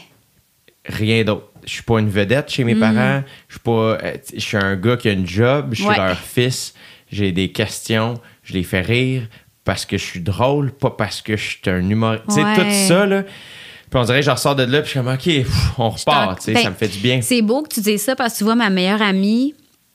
[0.89, 1.51] Rien d'autre.
[1.67, 3.23] Je suis pas une vedette chez mes parents.
[3.49, 3.71] Je suis pas.
[4.03, 5.69] euh, je suis un gars qui a une job.
[5.73, 5.97] Je suis Ouais.
[5.97, 6.75] leur fils.
[7.11, 8.15] J'ai des questions.
[8.43, 9.23] Je les fais rire
[9.65, 12.25] parce que je suis drôle, pas parce que je suis un humoriste.
[12.29, 13.23] Tu sais, tout ça, là.
[13.25, 15.91] Puis on dirait que je ressors de là, puis je suis comme, OK, pff, on
[15.91, 16.39] repart.
[16.39, 17.21] tu sais, Ben, ça me fait du bien.
[17.23, 19.55] C'est beau que tu dises ça parce que tu vois, ma meilleure amie,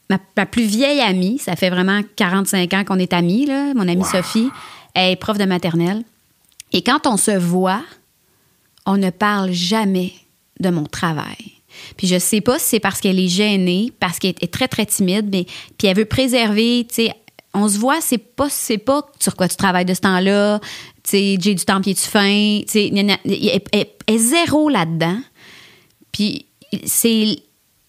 [0.09, 3.88] ma, ma plus vieille amie, ça fait vraiment 45 ans qu'on est amis, là, mon
[3.88, 4.49] amie Sophie,
[4.93, 6.03] elle est prof de maternelle.
[6.73, 7.81] Et quand on se voit,
[8.85, 10.11] on ne parle jamais
[10.61, 11.53] de mon travail.
[11.97, 14.85] Puis je sais pas si c'est parce qu'elle est gênée, parce qu'elle est très, très
[14.85, 15.45] timide, mais
[15.77, 17.13] puis elle veut préserver, tu sais,
[17.53, 20.59] on se voit, c'est pas, c'est pas sur quoi tu travailles de ce temps-là,
[21.03, 25.19] tu sais, j'ai du temps, puis es-tu fin, tu sais, elle est zéro là-dedans.
[26.11, 26.45] Puis
[26.85, 27.38] c'est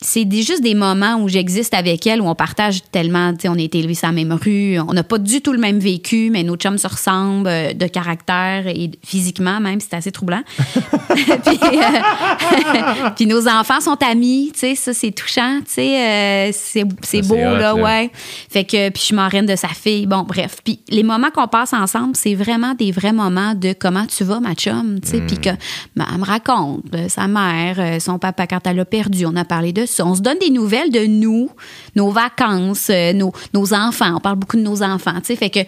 [0.02, 3.54] c'est juste des moments où j'existe avec elle, où on partage tellement, tu sais, on
[3.54, 6.30] a été élevés sur la même rue, on n'a pas du tout le même vécu,
[6.30, 10.42] mais nos chums se ressemblent euh, de caractère et physiquement même, c'est assez troublant.
[11.14, 16.52] puis, euh, puis nos enfants sont amis, tu sais, ça c'est touchant, tu sais, euh,
[16.52, 18.10] c'est beau hot, là, ouais.
[18.50, 20.56] Fait que puis je suis marraine de sa fille, bon bref.
[20.64, 24.40] Puis les moments qu'on passe ensemble, c'est vraiment des vrais moments de comment tu vas
[24.40, 25.50] ma chum, tu sais, puis que
[25.96, 29.44] ben, elle me raconte euh, sa mère, son papa quand elle a perdu, on a
[29.44, 31.50] parlé de on se donne des nouvelles de nous,
[31.96, 35.50] nos vacances, euh, nos, nos enfants, on parle beaucoup de nos enfants, tu sais, fait
[35.50, 35.60] que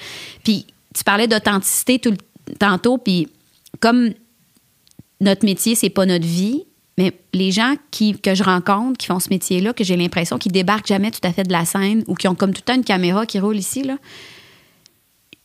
[0.43, 3.29] puis tu parlais d'authenticité tout le tantôt puis
[3.81, 4.13] comme
[5.21, 6.65] notre métier, c'est pas notre vie.
[6.97, 10.53] Mais les gens qui, que je rencontre, qui font ce métier-là, que j'ai l'impression qu'ils
[10.53, 12.77] débarquent jamais tout à fait de la scène ou qui ont comme tout le temps
[12.77, 13.97] une caméra qui roule ici, là,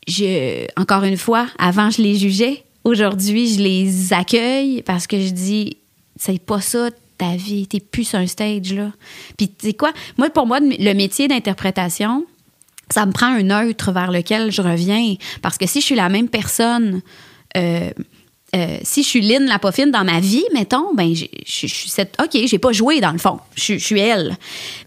[0.07, 2.64] je, encore une fois, avant, je les jugeais.
[2.84, 5.77] Aujourd'hui, je les accueille parce que je dis,
[6.18, 6.89] c'est pas ça
[7.20, 8.91] ta vie, t'es plus sur un stage, là.
[9.38, 9.91] Puis, tu sais quoi?
[10.18, 12.26] Moi, pour moi, le métier d'interprétation,
[12.90, 15.14] ça me prend un neutre vers lequel je reviens.
[15.44, 17.02] Parce que si je suis la même personne,
[17.56, 17.91] euh,
[18.56, 21.90] euh, si je suis Lynn la pas fine dans ma vie, mettons, ben je suis
[21.90, 22.16] cette.
[22.20, 23.40] OK, j'ai pas joué dans le fond.
[23.56, 24.36] Je suis elle.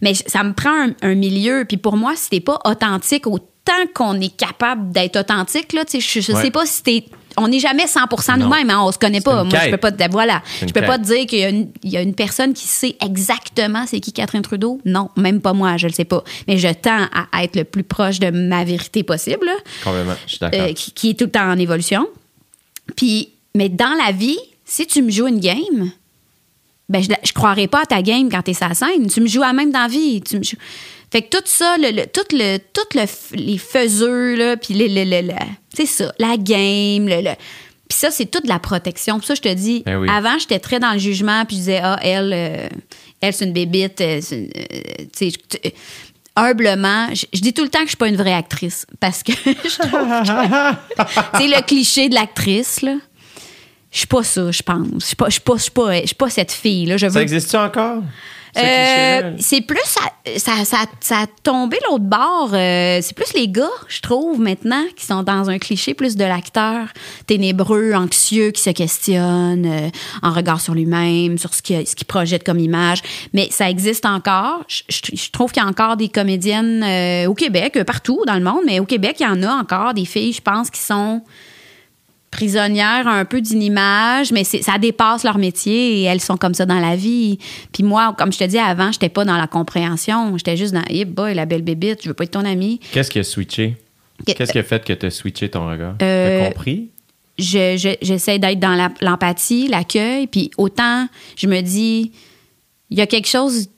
[0.00, 1.64] Mais ça me prend un, un milieu.
[1.68, 6.00] Puis pour moi, si t'es pas authentique autant qu'on est capable d'être authentique, là, tu
[6.00, 6.42] sais, je, je Ouais.
[6.42, 7.04] sais pas si t'es.
[7.36, 8.00] On n'est jamais 100
[8.36, 8.44] Non.
[8.44, 9.44] nous-mêmes, hein, on se connaît pas.
[9.44, 11.70] Moi, je peux pas te, voilà, je peux pas te dire qu'il y, a une-
[11.82, 14.80] il y a une personne qui sait exactement c'est qui Catherine Trudeau.
[14.84, 16.22] Non, même pas moi, je le sais pas.
[16.48, 19.48] Mais je tends à être le plus proche de ma vérité possible.
[19.84, 20.60] Complètement, je suis d'accord.
[20.60, 22.06] euh, qui, qui est tout le temps en évolution.
[22.96, 25.90] Puis, mais dans la vie, si tu me joues une game,
[26.88, 29.06] ben je, je croirais pas à ta game quand t'es sa scène.
[29.08, 30.20] Tu me joues à même dans la vie.
[30.20, 30.56] Tu me joues-
[31.12, 33.04] Fait que tout ça, le, le- tout le, tout le,
[33.36, 35.34] les faiseux, là, puis le, le, le- le-
[35.72, 37.36] c'est ça, la game, le, le-
[37.88, 39.16] puis ça, c'est toute la protection.
[39.18, 40.08] Pour ça, je te dis, Ben oui.
[40.10, 42.68] avant, j'étais très dans le jugement, puis je disais, ah, elle, euh,
[43.20, 44.00] elle, c'est une bébite.
[44.00, 45.70] euh, euh,
[46.34, 49.22] humblement, je, je dis tout le temps que je suis pas une vraie actrice, parce
[49.22, 50.08] que je trouve
[51.38, 52.94] c'est le cliché de l'actrice, là.
[53.90, 54.86] Je suis pas ça, je pense.
[55.00, 56.96] Je suis pas, je suis pas, je suis pas, je suis pas cette fille, là.
[56.96, 58.02] Je Ça veux existe-tu encore?
[58.58, 60.00] Euh, c'est plus ça,
[60.36, 62.50] ça, ça, ça a tombé l'autre bord.
[62.52, 66.24] euh, c'est plus les gars, je trouve, maintenant, qui sont dans un cliché plus de
[66.24, 66.88] l'acteur
[67.26, 69.88] ténébreux, anxieux, qui se questionne euh,
[70.22, 72.98] en regard sur lui-même, sur ce qu'il ce projette comme image.
[73.32, 74.64] Mais ça existe encore.
[74.68, 76.84] Je, je- je trouve qu'il y a encore des comédiennes
[77.26, 80.04] au Québec, partout dans le monde, mais au Québec, il y en a encore des
[80.04, 81.22] filles, je pense, qui sont
[82.32, 86.66] prisonnières un peu d'une image, mais ça dépasse leur métier et elles sont comme ça
[86.66, 87.38] dans la vie.
[87.72, 90.36] Puis moi, comme je te dis avant, j'étais pas dans la compréhension.
[90.36, 92.80] J'étais juste dans, hey boy, la belle bébite, je veux pas être ton amie.
[92.90, 93.76] Qu'est-ce qui a switché?
[94.26, 95.94] Que- Qu'est-ce qui a fait que tu as switché ton regard?
[96.02, 96.88] Euh, T'as compris?
[97.38, 101.06] je- je- j'essaie d'être dans la- l'empathie, l'accueil, puis autant
[101.36, 102.12] je me dis,
[102.90, 103.68] il y a quelque chose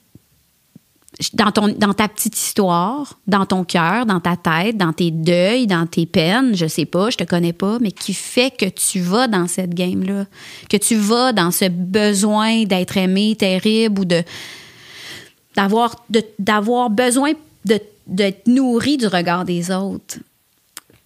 [1.33, 6.05] dans, ta petite histoire, dans ton cœur, dans ta tête, dans tes deuils, dans tes
[6.05, 9.47] peines, je sais pas, je te connais pas, mais qui fait que tu vas dans
[9.47, 10.25] cette game-là,
[10.69, 14.23] que tu vas dans ce besoin d'être aimé terrible ou de
[15.55, 15.95] d'avoir
[16.37, 17.31] d'avoir besoin
[17.63, 20.17] d'être nourri du regard des autres?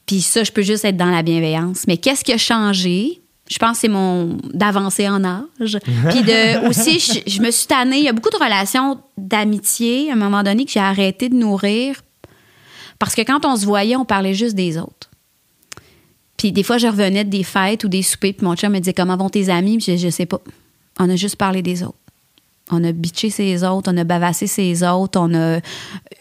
[0.07, 1.85] Puis ça, je peux juste être dans la bienveillance.
[1.87, 3.21] Mais qu'est-ce qui a changé?
[3.49, 5.43] Je pense que c'est mon d'avancer en âge.
[6.09, 7.97] Puis de aussi, je, je me suis tannée.
[7.97, 11.35] Il y a beaucoup de relations d'amitié à un moment donné que j'ai arrêté de
[11.35, 11.95] nourrir
[12.99, 15.09] parce que quand on se voyait, on parlait juste des autres.
[16.37, 18.79] Puis des fois, je revenais de des fêtes ou des soupers, puis mon chum me
[18.79, 20.39] disait comment vont tes amis, puis je, je sais pas.
[20.99, 21.95] On a juste parlé des autres.
[22.71, 25.59] On a bitché ses autres, on a bavassé ses autres, on a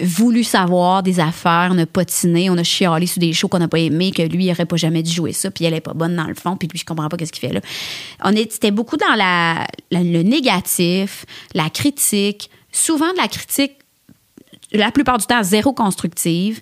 [0.00, 3.68] voulu savoir des affaires, on a potiné, on a chialé sur des shows qu'on n'a
[3.68, 5.94] pas aimé, que lui, il aurait pas jamais dû jouer ça, puis elle est pas
[5.94, 7.60] bonne dans le fond, puis lui, je comprends pas qu'est-ce qu'il fait là.
[8.24, 13.72] On est, c'était beaucoup dans la- le négatif, la critique, souvent de la critique
[14.72, 16.60] la plupart du temps zéro constructive.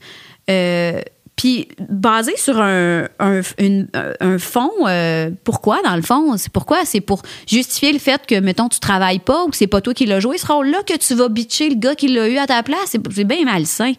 [0.48, 1.00] Euh,
[1.36, 3.40] puis basé sur un, un,
[4.20, 6.38] un fond, euh, pourquoi dans le fond?
[6.38, 6.86] C'est pourquoi?
[6.86, 9.92] C'est pour justifier le fait que, mettons, tu travailles pas ou que c'est pas toi
[9.92, 12.46] qui l'as joué, ce rôle-là, que tu vas bitcher le gars qui l'a eu à
[12.46, 12.96] ta place.
[13.10, 13.92] C'est bien malsain.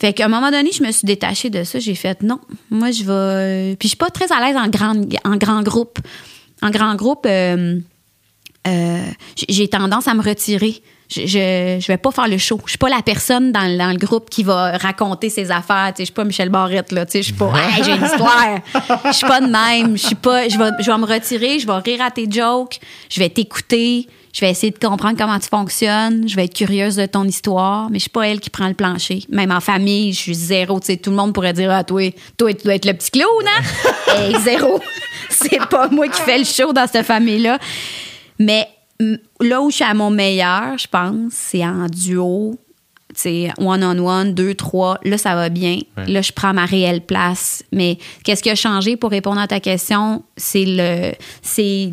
[0.00, 1.78] Fait qu'à un moment donné, je me suis détachée de ça.
[1.78, 2.40] J'ai fait non,
[2.70, 3.76] moi je vais.
[3.76, 6.00] Puis je suis pas très à l'aise en grand, en grand groupe.
[6.60, 7.78] En grand groupe, euh,
[8.66, 9.06] euh,
[9.48, 10.82] j'ai tendance à me retirer.
[11.10, 12.58] Je, je, je vais pas faire le show.
[12.64, 15.92] Je suis pas la personne dans, le- dans le groupe qui va raconter ses affaires.
[15.98, 16.92] Je suis pas Michel Barrette.
[16.92, 18.58] Là, je suis pas Hey, j'ai une histoire.
[19.06, 19.96] Je suis pas de même.
[19.98, 20.48] Je suis pas.
[20.48, 21.58] Je vais, je vais me retirer.
[21.58, 22.80] Je vais rire à tes jokes.
[23.10, 24.08] Je vais t'écouter.
[24.32, 26.26] Je vais essayer de comprendre comment tu fonctionnes.
[26.26, 27.88] Je vais être curieuse de ton histoire.
[27.90, 29.20] Mais je suis pas elle qui prend le plancher.
[29.28, 30.80] Même en famille, je suis zéro.
[30.80, 32.00] Tout le monde pourrait dire Ah, toi,
[32.36, 33.92] toi, tu dois être le petit clown, hein?
[34.16, 34.80] Hey, zéro.
[35.30, 37.58] C'est pas moi qui fais le show dans cette famille-là.
[38.38, 38.66] Mais
[39.00, 42.58] là où je suis à mon meilleur, je pense, c'est en duo.
[43.14, 45.78] Tu sais, one-on-one, deux, trois, là, ça va bien.
[45.96, 46.06] Ouais.
[46.06, 47.62] Là, je prends ma réelle place.
[47.70, 50.24] Mais qu'est-ce qui a changé pour répondre à ta question?
[50.36, 51.12] C'est le.
[51.42, 51.92] C'est.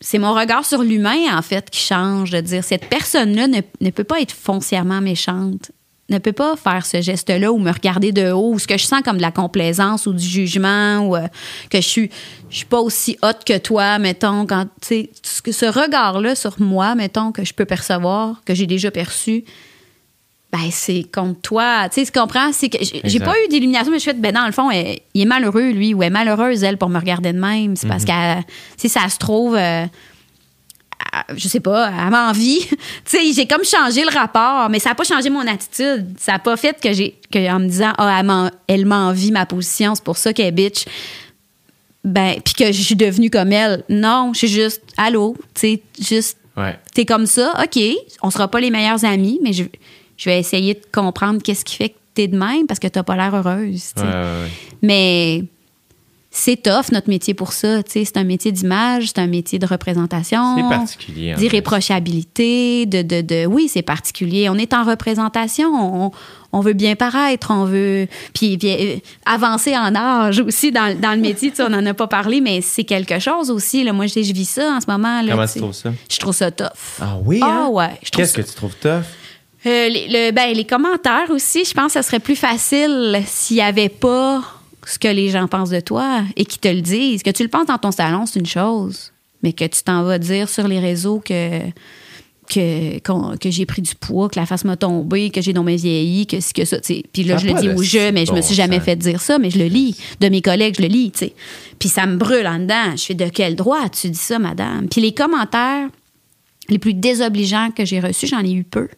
[0.00, 2.30] C'est mon regard sur l'humain, en fait, qui change.
[2.30, 5.70] De dire, cette personne-là ne, ne peut pas être foncièrement méchante.
[6.10, 8.84] Ne peut pas faire ce geste-là ou me regarder de haut, ou ce que je
[8.86, 11.26] sens comme de la complaisance ou du jugement, ou euh,
[11.70, 12.10] que je suis,
[12.48, 14.46] je suis pas aussi haute que toi, mettons.
[14.46, 18.54] Quand, tu sais, ce, que- ce regard-là sur moi, mettons, que je peux percevoir, que
[18.54, 19.44] j'ai déjà perçu,
[20.50, 21.90] ben c'est contre toi.
[21.90, 22.52] Tu sais, tu comprends?
[22.54, 25.20] C'est que j'ai pas eu d'illumination, mais je fais, ben dans le fond, elle- il
[25.20, 27.76] est malheureux, lui, ou elle est malheureuse, elle, pour me regarder de même.
[27.76, 28.42] C'est parce qu'elle,
[28.78, 29.84] si ça se trouve, euh,
[31.36, 32.60] je sais pas, elle m'envie.
[32.68, 36.06] tu sais, j'ai comme changé le rapport, mais ça a pas changé mon attitude.
[36.18, 39.30] Ça a pas fait que j'ai, que en me disant, ah, elle m'en- elle m'envie
[39.32, 40.84] ma position, c'est pour ça qu'elle est bitch.
[42.04, 43.84] Ben, puis que je suis devenue comme elle.
[43.88, 46.76] Non, je suis juste, allô, tu sais, juste Ouais.
[46.94, 47.80] t'es comme ça, OK,
[48.22, 49.62] on sera pas les meilleurs amis, mais je,
[50.16, 53.04] je vais essayer de comprendre qu'est-ce qui fait que t'es de même parce que t'as
[53.04, 53.92] pas l'air heureuse.
[53.96, 54.48] ouais, ouais.
[54.82, 55.44] Mais
[56.38, 57.80] c'est tough, notre métier pour ça.
[57.86, 60.54] C'est un métier d'image, c'est un métier de représentation.
[60.56, 61.34] C'est particulier.
[61.34, 63.46] D'irréprochabilité, de, de, de.
[63.46, 64.48] Oui, c'est particulier.
[64.48, 65.68] On est en représentation.
[65.74, 66.12] On,
[66.52, 67.50] on veut bien paraître.
[67.50, 68.06] On veut.
[68.34, 71.52] Puis puis, euh, avancer en âge aussi dans, dans le métier.
[71.58, 73.82] on n'en a pas parlé, mais c'est quelque chose aussi.
[73.82, 73.92] Là.
[73.92, 75.20] Moi, je, je vis ça en ce moment.
[75.22, 75.92] Là, Comment tu trouves ça?
[76.08, 76.66] Je trouve ça tough.
[77.00, 77.40] Ah oui?
[77.42, 77.68] Ah hein?
[77.68, 79.02] ouais, je trouve Qu'est-ce que tu trouves tough?
[79.66, 83.56] Euh, les, le- ben, les commentaires aussi, je pense que ça serait plus facile s'il
[83.56, 84.40] n'y avait pas
[84.88, 87.22] ce que les gens pensent de toi et qu'ils te le disent.
[87.22, 89.12] Que tu le penses dans ton salon, c'est une chose.
[89.42, 91.60] Mais que tu t'en vas dire sur les réseaux que,
[92.48, 92.98] que,
[93.36, 96.40] que j'ai pris du poids, que la face m'a tombé, que j'ai donc vieilli, que
[96.40, 96.78] ci, que ça.
[96.80, 98.96] Puis là, Ça je le dis au jeu, mais je me bon suis jamais fait
[98.96, 99.96] dire ça, mais je le lis.
[100.20, 101.10] De mes collègues, je le lis.
[101.12, 101.34] tu sais.
[101.78, 102.96] Puis ça me brûle en dedans.
[102.96, 104.88] Je fais de quel droit tu dis ça, madame?
[104.88, 105.88] Puis les commentaires
[106.70, 108.88] les plus désobligeants que j'ai reçus, j'en ai eu peu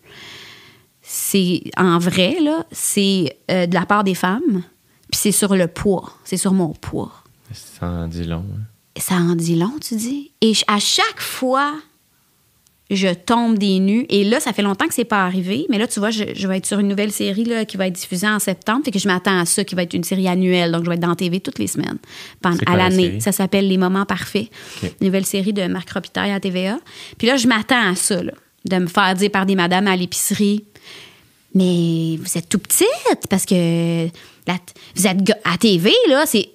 [1.13, 4.63] c'est en vrai, là, c'est euh, de la part des femmes,
[5.11, 7.13] puis c'est sur le poids, c'est sur mon poids.
[7.53, 8.45] Ça en dit long.
[8.53, 8.63] hein?
[9.01, 10.31] Ça en dit long, tu dis?
[10.41, 11.75] Et à chaque fois,
[12.91, 14.05] je tombe des nues.
[14.09, 15.65] Et là, ça fait longtemps que c'est pas arrivé.
[15.71, 17.87] Mais là, tu vois, je, je vais être sur une nouvelle série là, qui va
[17.87, 18.83] être diffusée en septembre.
[18.85, 20.73] Fait que je m'attends à ça, qui va être une série annuelle.
[20.73, 21.99] Donc, je vais être dans la TV toutes les semaines
[22.43, 23.21] pendant, à la l'année.
[23.21, 24.49] Ça s'appelle Les Moments Parfaits.
[25.01, 26.79] Nouvelle série de Marc Robitaille à TVA.
[27.17, 28.33] Puis là, je m'attends à ça, là,
[28.65, 30.65] de me faire dire par des madames à l'épicerie
[31.53, 34.07] mais vous êtes tout petite parce que
[34.53, 34.59] la-
[34.97, 36.49] vous êtes à TV, là, c'est.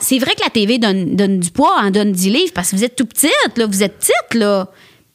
[0.00, 2.76] C'est vrai que la TV donne, donne du poids, en donne 10 livres parce que
[2.76, 4.68] vous êtes tout petite, là, vous êtes petite, là.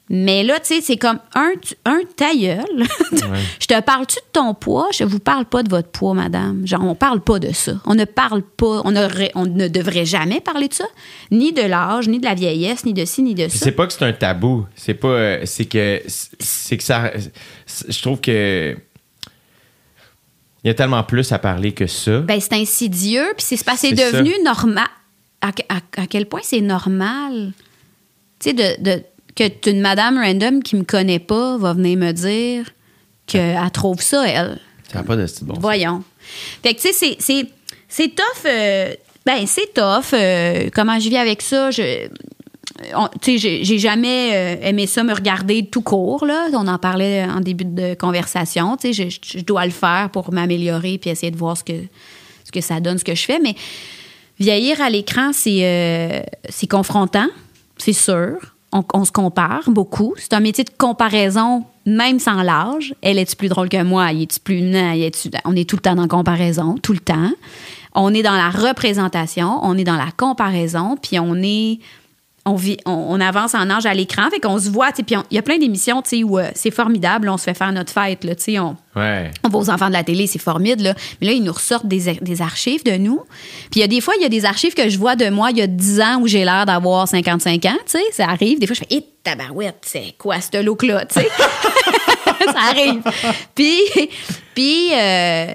[0.10, 1.52] Mais là, tu sais, c'est comme un,
[1.86, 2.86] un ta gueule.
[3.60, 4.88] Je te parle-tu de ton poids?
[4.94, 6.66] Je vous parle pas de votre poids, madame.
[6.66, 7.74] Genre, on parle pas de ça.
[7.86, 10.86] On ne parle pas, on, aurait- on ne devrait jamais parler de ça.
[11.32, 13.58] Ni de l'âge, ni de la vieillesse, ni de ci, ni de ça.
[13.66, 14.66] c'est pas que c'est un tabou.
[14.76, 15.08] C'est pas.
[15.08, 16.02] euh, C'est que.
[16.08, 17.12] C'est que ça.
[17.88, 18.76] Je trouve que.
[20.66, 22.20] Il y a tellement plus à parler que ça.
[22.22, 24.88] Ben, c'est insidieux, puis c'est parce que c'est devenu normal.
[25.42, 27.54] À, à- à quel point c'est normal?
[28.40, 29.04] Tu sais, de, de-
[29.36, 32.66] que une madame random qui me connaît pas va venir me dire
[33.28, 34.60] qu'elle trouve ça, elle.
[34.92, 35.54] Ça n'a pas de style bon.
[35.60, 36.04] Voyons.
[36.64, 37.50] Fait que, tu sais, c'est- c'est-
[37.88, 38.46] c'est tough.
[38.48, 38.94] euh,
[39.26, 40.14] ben, c'est tough.
[40.14, 41.70] euh, comment je vis avec ça?
[41.70, 42.08] Je.
[43.22, 46.48] Sais, j'ai- jamais euh, aimé ça me regarder tout court, là.
[46.54, 48.78] On en parlait en début de conversation.
[48.78, 51.74] Tu sais, je, dois le faire pour m'améliorer puis essayer de voir ce que,
[52.44, 53.40] ce que ça donne, ce que je fais.
[53.40, 53.56] Mais
[54.40, 56.22] vieillir à l'écran, c'est euh,
[56.70, 57.28] confrontant,
[57.78, 58.38] c'est sûr.
[58.94, 60.14] On, se compare beaucoup.
[60.18, 62.94] C'est un métier de comparaison, même sans l'âge.
[63.02, 64.12] Elle est-tu plus drôle que moi?
[64.12, 64.62] Il est-tu plus...
[64.62, 64.94] Non,
[65.46, 67.32] On est tout le temps dans comparaison, tout le temps.
[67.94, 71.80] On est dans la représentation, on est dans la comparaison, puis on est...
[72.48, 75.36] On, vit, on, on avance en âge à l'écran, fait qu'on se voit, puis il
[75.36, 77.92] y a plein d'émissions, tu sais, où euh, c'est formidable, on se fait faire notre
[77.92, 79.32] fête, là, tu sais, on, Ouais.
[79.44, 80.84] on va aux enfants de la télé, c'est formidable.
[80.84, 80.94] Là.
[81.20, 83.22] Mais là, ils nous ressortent des, des archives de nous.
[83.72, 85.30] Puis il y a des fois, il y a des archives que je vois de
[85.30, 87.74] moi il y a 10 ans où j'ai l'air d'avoir 55 ans.
[87.86, 88.58] Tu sais, ça arrive.
[88.60, 91.06] Des fois, je fais, hé, tabarouette, c'est quoi ce look-là?
[91.08, 91.28] Tu sais,
[92.46, 93.02] ça arrive.
[93.54, 93.82] Puis,
[94.54, 95.48] puis euh,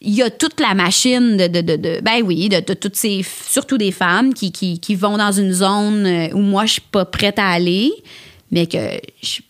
[0.00, 3.24] il y a toute la machine de, de, de, de- ben oui, de, toutes ces,
[3.48, 6.80] surtout des femmes qui, qui, qui vont dans une zone euh, où moi, je suis
[6.82, 7.90] pas prête à aller,
[8.50, 8.78] mais que
[9.22, 9.40] je,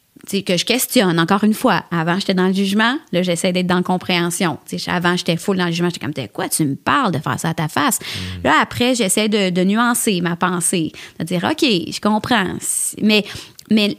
[0.40, 1.18] que je questionne.
[1.18, 4.58] Encore une fois, avant, j'étais dans le jugement, là, j'essaie d'être dans la compréhension.
[4.68, 7.12] Tu sais, avant, j'étais full dans le jugement, j'étais comme, T'es quoi, tu me parles
[7.12, 7.98] de faire ça à ta face?
[8.44, 12.54] Là, après, j'essaie de, de nuancer ma pensée, de dire, OK, je comprends.
[13.02, 13.24] Mais,
[13.70, 13.98] mais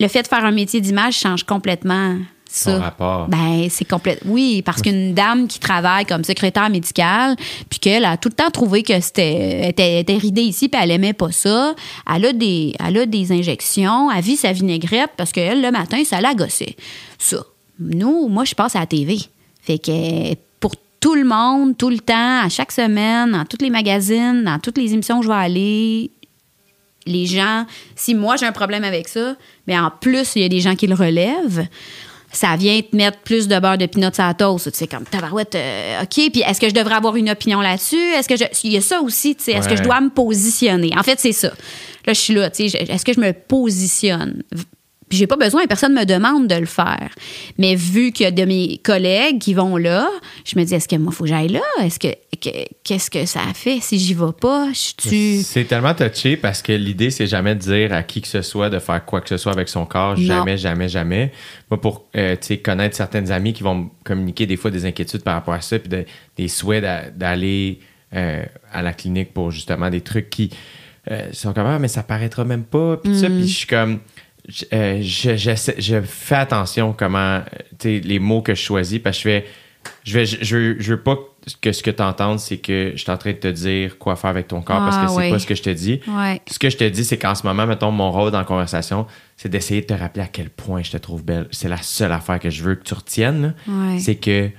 [0.00, 2.16] le fait de faire un métier d'image change complètement
[2.54, 2.78] ça.
[2.78, 3.28] Rapport.
[3.28, 4.20] Ben, c'est complète.
[4.24, 7.36] Oui, parce qu'une dame qui travaille comme secrétaire médicale,
[7.70, 10.90] puis qu'elle a tout le temps trouvé que c'était était, était ridée ici, puis elle
[10.90, 11.74] aimait pas ça.
[12.14, 16.02] Elle a des, elle a des injections, elle vit sa vinaigrette parce qu'elle, le matin,
[16.04, 16.76] ça la gossait.
[17.18, 17.38] Ça.
[17.78, 19.18] Nous, moi, je passe à la TV.
[19.62, 23.70] Fait que pour tout le monde, tout le temps, à chaque semaine, dans tous les
[23.70, 26.10] magazines, dans toutes les émissions où je vais aller,
[27.06, 27.66] les gens,
[27.96, 30.76] si moi j'ai un problème avec ça, mais en plus, il y a des gens
[30.76, 31.66] qui le relèvent,
[32.32, 34.72] ça vient te mettre plus de beurre de pinot la toast.
[34.72, 36.30] Tu sais, comme tabarouette, euh, OK.
[36.32, 37.96] Puis est-ce que je devrais avoir une opinion là-dessus?
[37.96, 38.44] Est-ce que je.
[38.64, 39.52] Il y a ça aussi, tu sais.
[39.52, 40.90] Est-ce que je dois me positionner?
[40.96, 41.48] En fait, c'est ça.
[42.06, 42.78] Là, je suis là, tu sais.
[42.78, 44.42] Est-ce que je me positionne?
[45.12, 47.10] Puis j'ai pas besoin, personne me demande de le faire.
[47.58, 50.08] Mais vu que de mes collègues qui vont là,
[50.46, 51.60] je me dis, est-ce que moi, faut que j'aille là?
[51.82, 52.08] Est-ce que,
[52.40, 53.78] que- qu'est-ce que ça fait?
[53.82, 54.68] Si j'y vais pas?
[54.72, 58.28] Je tu C'est tellement touché parce que l'idée, c'est jamais de dire à qui que
[58.28, 60.16] ce soit de faire quoi que ce soit avec son corps.
[60.18, 60.24] Non.
[60.24, 61.30] Jamais, jamais, jamais.
[61.70, 62.34] Moi, pour euh,
[62.64, 65.78] connaître certaines amies qui vont me communiquer des fois des inquiétudes par rapport à ça,
[65.78, 66.06] puis de-
[66.38, 67.80] des souhaits d'a- d'aller
[68.14, 68.42] euh,
[68.72, 70.48] à la clinique pour justement des trucs qui
[71.10, 72.96] euh, sont comme, ah, mais ça paraîtra même pas.
[72.96, 73.98] Puis ça, puis je suis comme.
[74.48, 77.40] Je- euh, je, fais attention comment
[77.84, 79.46] euh, les mots que je choisis parce que je fais
[80.04, 80.26] je vais
[80.80, 81.16] je, veux pas
[81.60, 84.14] que ce que tu entendes c'est que je suis en train de te dire quoi
[84.16, 85.30] faire avec ton corps parce Ah, que c'est oui.
[85.30, 86.00] pas ce que je te dis.
[86.48, 89.06] Ce que je te dis c'est qu'en ce moment mettons mon rôle dans la conversation
[89.36, 91.48] c'est d'essayer de te rappeler à quel point je te trouve belle.
[91.50, 93.54] C'est la seule affaire que je veux que tu retiennes
[93.98, 94.50] c'est que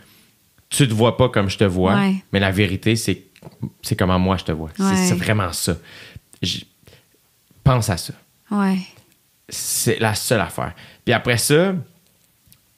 [0.69, 1.97] tu te vois pas comme je te vois
[2.33, 3.23] mais la vérité c'est
[3.81, 4.69] c'est comment moi je te vois.
[4.77, 5.75] C'est- vraiment ça.
[6.41, 6.59] Je-
[7.63, 8.13] pense à ça.
[8.51, 8.77] Ouais.
[9.49, 10.73] C'est la seule affaire.
[11.05, 11.73] Puis après ça,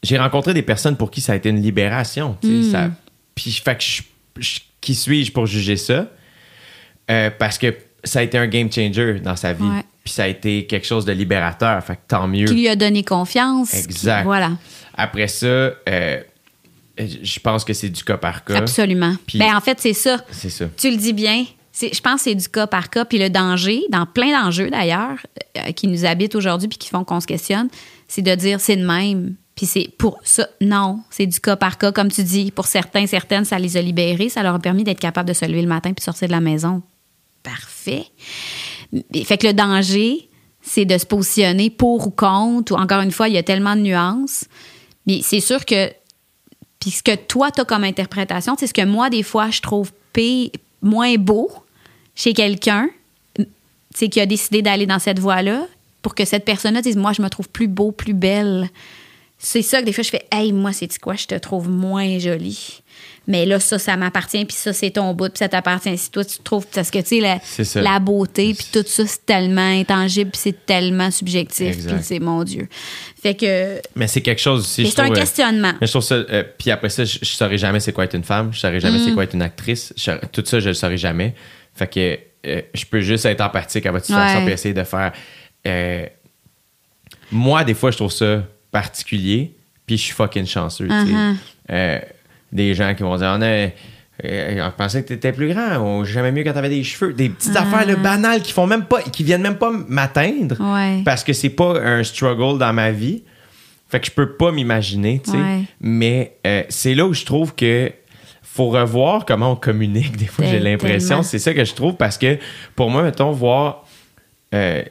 [0.03, 2.37] j'ai rencontré des personnes pour qui ça a été une libération.
[2.43, 2.71] Hmm.
[2.71, 2.89] ça-
[3.33, 4.01] puis fait que je-
[4.39, 6.07] je- qui suis-je pour juger ça?
[7.09, 9.63] Euh, parce que ça a été un game changer dans sa vie.
[9.63, 9.83] Ouais.
[10.03, 11.83] Puis ça a été quelque chose de libérateur.
[11.83, 12.45] Fait que tant mieux.
[12.45, 13.73] Qui lui a donné confiance.
[13.73, 14.19] Exact.
[14.19, 14.51] qui- voilà.
[14.95, 16.21] Après ça, euh,
[16.97, 18.55] je pense que c'est du cas par cas.
[18.57, 19.15] Absolument.
[19.25, 20.23] Puis- ben, en fait, c'est ça.
[20.31, 20.65] C'est ça.
[20.77, 21.45] Tu le dis bien.
[21.81, 23.03] Je pense que c'est du cas par cas.
[23.05, 25.17] Puis le danger, dans plein d'enjeux d'ailleurs,
[25.57, 27.67] euh, qui nous habitent aujourd'hui puis qui font qu'on se questionne,
[28.07, 29.35] c'est de dire c'est de même.
[29.55, 30.47] Puis c'est pour ça.
[30.61, 31.91] Non, c'est du cas par cas.
[31.91, 34.29] Comme tu dis, pour certains, certaines, ça les a libérés.
[34.29, 36.33] Ça leur a permis d'être capables de se lever le matin puis de sortir de
[36.33, 36.81] la maison.
[37.43, 38.05] Parfait.
[39.25, 40.29] Fait que le danger,
[40.61, 42.73] c'est de se positionner pour ou contre.
[42.73, 44.45] Ou encore une fois, il y a tellement de nuances.
[45.07, 45.91] Mais c'est sûr que.
[46.79, 49.61] Puis ce que toi, tu as comme interprétation, c'est ce que moi, des fois, je
[49.61, 51.49] trouve pire, moins beau
[52.15, 52.89] chez quelqu'un,
[53.93, 55.67] c'est qui a décidé d'aller dans cette voie-là,
[56.01, 58.69] pour que cette personne-là dise Moi, je me trouve plus beau, plus belle.
[59.37, 62.19] C'est ça que des fois, je fais Hey, moi, c'est quoi, je te trouve moins
[62.19, 62.81] jolie.
[63.27, 65.97] Mais là, ça, ça m'appartient, puis ça, c'est ton bout, puis ça t'appartient.
[65.97, 69.03] Si toi, tu trouves, parce que, tu sais, C'est la, la beauté, puis tout ça,
[69.07, 72.69] c'est tellement intangible, puis c'est tellement subjectif, puis c'est mon Dieu.
[73.21, 74.85] Fait que Mais c'est quelque chose aussi.
[74.87, 75.73] C'est un trouve, euh, questionnement.
[75.81, 76.15] mais je trouve ça.
[76.15, 78.53] euh, puis après ça, je, je saurais jamais c'est quoi être une femme.
[78.53, 79.15] Je saurais jamais c'est Mm.
[79.15, 79.91] quoi être une actrice.
[79.97, 81.33] Je tout ça, je le saurais jamais.
[81.75, 84.45] Fait que euh, je peux juste être empathique à votre situation Ouais.
[84.45, 85.11] puis essayer de faire.
[85.67, 86.05] euh,
[87.31, 89.53] moi, des fois, je trouve ça particulier.
[89.85, 90.87] Puis je suis fucking chanceux.
[90.87, 91.35] Uh-huh.
[91.71, 91.99] Euh,
[92.51, 93.69] des gens qui vont dire on, a-
[94.67, 95.77] on pensait que t'étais plus grand.
[95.79, 97.13] On j'aimais mieux quand t'avais des cheveux.
[97.13, 101.01] Des petites affaires là, banales qui font même pas, qui viennent même pas m'atteindre Ouais.
[101.03, 103.23] parce que c'est pas un struggle dans ma vie.
[103.89, 105.37] Fait que je peux pas m'imaginer, tu sais.
[105.37, 105.61] Ouais.
[105.79, 107.91] Mais euh, c'est là où je trouve que
[108.55, 110.15] faut revoir comment on communique.
[110.17, 111.23] Des fois, j'ai Tel- l'impression.
[111.23, 112.37] C'est ça que je trouve parce que
[112.75, 113.85] pour moi, mettons, voir.
[114.53, 114.81] euh,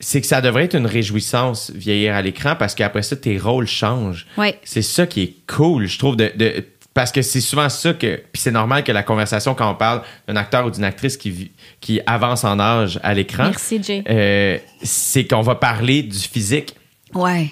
[0.00, 3.66] c'est que ça devrait être une réjouissance vieillir à l'écran parce qu'après ça, tes rôles
[3.66, 4.26] changent.
[4.36, 4.56] Ouais.
[4.64, 8.16] C'est ça qui est cool, je trouve, de, de- parce que c'est souvent ça que.
[8.32, 11.50] Puis c'est normal que la conversation, quand on parle d'un acteur ou d'une actrice qui,
[11.80, 14.02] qui avance en âge à l'écran, Merci, Jay.
[14.08, 16.74] euh, c'est qu'on va parler du physique
[17.14, 17.50] Ouais.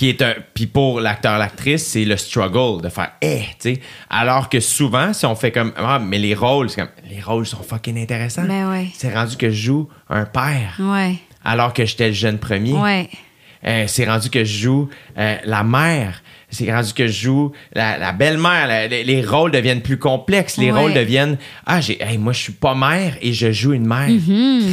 [0.00, 3.80] Qui est un puis pour l'acteur l'actrice c'est le struggle de faire eh tu sais
[4.08, 7.44] alors que souvent si on fait comme ah mais les rôles c'est comme les rôles
[7.44, 8.86] sont fucking intéressants Ben ouais.
[8.94, 11.16] c'est rendu que je joue un père Ouais.
[11.44, 13.10] alors que j'étais le jeune premier Ouais.
[13.66, 14.88] Euh, c'est rendu que je joue
[15.18, 19.50] euh, la mère c'est rendu que je joue la, la belle-mère La- les, les rôles
[19.50, 20.78] deviennent plus complexes les Ouais.
[20.80, 24.08] rôles deviennent ah j'ai hey, moi je suis pas mère et je joue une mère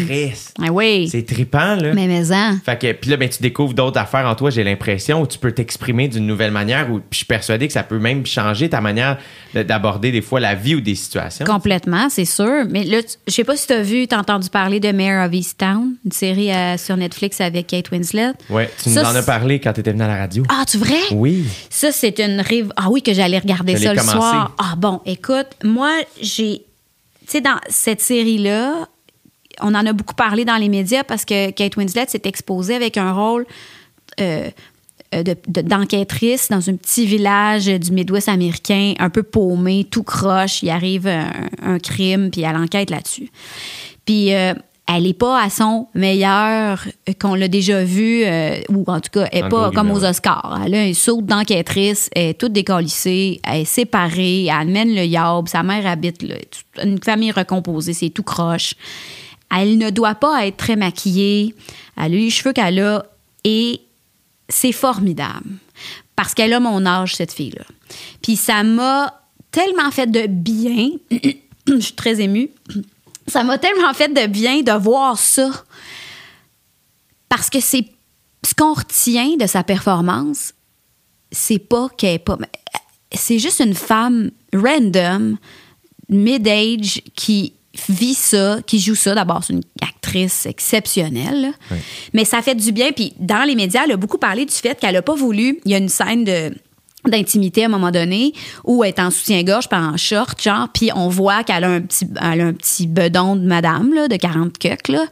[0.06, 1.08] Chris Ah oui.
[1.12, 1.94] c'est trippant là.
[1.94, 2.58] Mais mais-en.
[2.64, 5.38] fait que, puis là, ben, tu découvres d'autres affaires en toi, j'ai l'impression, où tu
[5.38, 8.70] peux t'exprimer d'une nouvelle manière, où puis je suis persuadé que ça peut même changer
[8.70, 9.18] ta manière
[9.54, 11.46] de- d'aborder des fois la vie ou des situations.
[11.46, 12.66] Complètement, c'est sûr.
[12.70, 15.26] Mais là, je sais pas si tu as vu, tu as entendu parler de Mayor
[15.26, 18.32] of Easttown, une série euh, sur Netflix avec Kate Winslet.
[18.50, 20.44] Ouais, tu nous en as parlé quand tu étais venu à la radio.
[20.50, 20.96] Ah, tu vrai?
[21.12, 21.44] Oui.
[21.70, 22.72] Ça, c'est une rive.
[22.76, 24.56] Ah oui, que j'allais regarder ça le soir.
[24.58, 26.60] Ah bon, écoute, moi, j'ai.
[27.22, 28.88] Tu sais, dans cette série-là,
[29.62, 32.96] on en a beaucoup parlé dans les médias parce que Kate Winslet s'est exposée avec
[32.98, 33.46] un rôle
[34.20, 34.50] euh,
[35.14, 40.04] euh, de- de- d'enquêtrice dans un petit village du Midwest américain, un peu paumé, tout
[40.04, 40.62] croche.
[40.64, 41.32] Il arrive un,
[41.64, 43.30] un crime, puis elle enquête là-dessus.
[44.06, 44.54] Puis euh,
[44.88, 49.10] elle n'est pas à son meilleur euh, qu'on l'a déjà vu, euh, ou en tout
[49.12, 50.06] cas, elle n'est pas comme aux.
[50.06, 50.62] Oscars.
[50.66, 55.04] Elle a un saut d'enquêtrice, elle est toute décalissée, elle est séparée, elle mène le
[55.04, 56.36] yab, sa mère habite là,
[56.84, 58.76] une famille recomposée, c'est tout croche.
[59.54, 61.54] Elle ne doit pas être très maquillée,
[61.98, 63.06] elle a les cheveux qu'elle a,
[63.44, 63.82] et
[64.48, 65.50] c'est formidable.
[66.16, 67.64] Parce qu'elle a mon âge, cette fille-là.
[68.22, 69.14] Puis ça m'a
[69.52, 70.92] tellement fait de bien,
[71.68, 72.50] je suis très émue,
[73.28, 75.50] ça m'a tellement fait de bien de voir ça.
[77.30, 77.86] Parce que c'est
[78.46, 80.54] ce qu'on retient de sa performance,
[81.32, 82.38] c'est pas qu'elle est pas.
[83.12, 85.38] C'est juste une femme random,
[86.10, 87.54] mid-age, qui
[87.90, 89.14] vit ça, qui joue ça.
[89.14, 91.52] D'abord, c'est une actrice exceptionnelle.
[91.70, 91.82] Ouais.
[92.14, 92.92] Mais ça fait du bien.
[92.92, 95.60] Puis dans les médias, elle a beaucoup parlé du fait qu'elle n'a pas voulu.
[95.66, 96.54] Il y a une scène de
[97.10, 98.34] d'intimité à un moment donné
[98.68, 102.08] elle est en soutien-gorge pas en short genre puis on voit qu'elle a un petit
[102.22, 105.06] elle a un petit bedon de madame là, de 40 cucs là.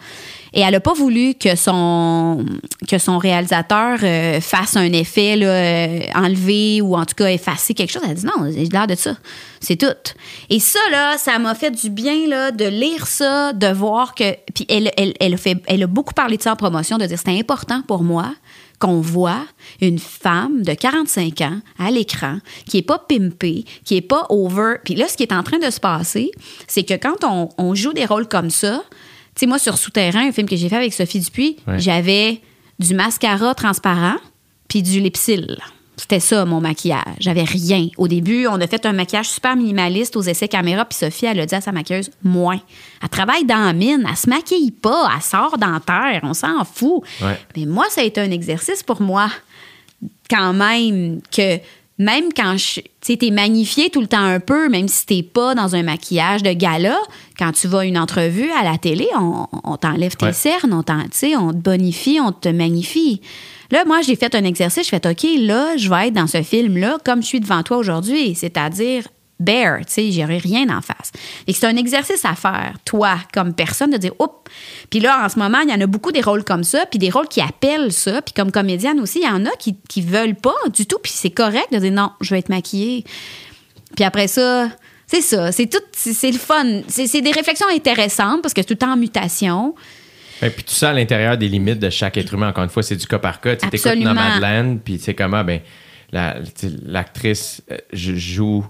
[0.57, 2.45] Et elle a pas voulu que son
[2.87, 7.73] que son réalisateur euh, fasse un effet là, euh, enlever ou en tout cas effacer
[7.73, 8.03] quelque chose.
[8.07, 9.17] Elle dit non j'ai l'air de ça.
[9.59, 9.87] C'est tout.
[10.49, 14.35] Et ça là ça m'a fait du bien là de lire ça de voir que
[14.53, 17.17] puis elle, elle, elle fait elle a beaucoup parlé de ça en promotion de dire
[17.17, 18.33] c'était important pour moi
[18.79, 19.45] qu'on voit
[19.81, 24.75] une femme de 45 ans à l'écran qui est pas pimpée, qui est pas over.
[24.83, 26.31] Puis là, ce qui est en train de se passer,
[26.67, 28.83] c'est que quand on, on joue des rôles comme ça,
[29.35, 31.79] tu sais, moi, sur Souterrain, un film que j'ai fait avec Sophie Dupuis, Ouais.
[31.79, 32.41] j'avais
[32.79, 34.15] du mascara transparent
[34.67, 35.57] puis du lipsil.
[35.97, 37.03] C'était ça, mon maquillage.
[37.19, 37.87] J'avais rien.
[37.97, 41.39] Au début, on a fait un maquillage super minimaliste aux essais caméra, puis Sophie, elle
[41.39, 42.59] a dit à sa maquilleuse, moins.
[43.01, 46.33] Elle travaille dans la mine, elle se maquille pas, elle sort dans la terre, on
[46.33, 47.01] s'en fout.
[47.21, 47.39] Ouais.
[47.55, 49.29] Mais moi, ça a été un exercice pour moi,
[50.29, 51.59] quand même, que
[51.97, 52.81] même quand je.
[52.99, 56.43] Tu t'es magnifié tout le temps un peu, même si t'es pas dans un maquillage
[56.43, 56.97] de gala,
[57.39, 60.33] quand tu vas à une entrevue à la télé, on, on t'enlève tes Ouais.
[60.33, 63.21] cernes, on, on te bonifie, on te magnifie.
[63.71, 66.41] Là, moi, j'ai fait un exercice, je fais OK, là, je vais être dans ce
[66.41, 69.03] film-là comme je suis devant toi aujourd'hui, c'est-à-dire
[69.39, 71.11] bare, tu sais, j'aurais rien en face.
[71.47, 74.49] Et c'est un exercice à faire, toi, comme personne, de dire, oups.
[74.89, 76.99] Puis là, en ce moment, il y en a beaucoup des rôles comme ça, puis
[76.99, 78.21] des rôles qui appellent ça.
[78.21, 81.11] Puis comme comédienne aussi, il y en a qui, qui veulent pas du tout, puis
[81.13, 83.03] c'est correct de dire, non, je vais être maquillée.
[83.95, 84.69] Puis après ça,
[85.07, 86.81] c'est ça, c'est tout, c'est le fun.
[86.87, 89.75] C'est des réflexions intéressantes parce que c'est tout le en mutation.
[90.41, 92.49] Et puis tout ça à l'intérieur des limites de chaque être humain.
[92.49, 93.55] Encore une fois, c'est du cas par cas.
[93.55, 94.13] Tu sais, t'écoutes Absolument.
[94.13, 95.61] Nomadland, puis c'est comment, ben,
[96.11, 98.65] la- tu sais, l'actrice euh, joue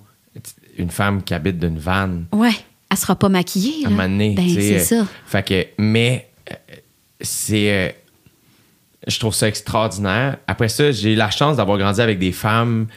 [0.77, 2.51] une femme qui habite d'une vanne Ouais,
[2.91, 3.85] elle sera pas maquillée.
[3.85, 4.35] à un moment donné.
[4.35, 5.07] Ben, tu sais, c'est ça.
[5.25, 6.55] Fait que, mais euh,
[7.21, 7.71] c'est.
[7.71, 7.89] euh,
[9.07, 10.37] je trouve ça extraordinaire.
[10.47, 12.87] Après ça, j'ai eu la chance d'avoir grandi avec des femmes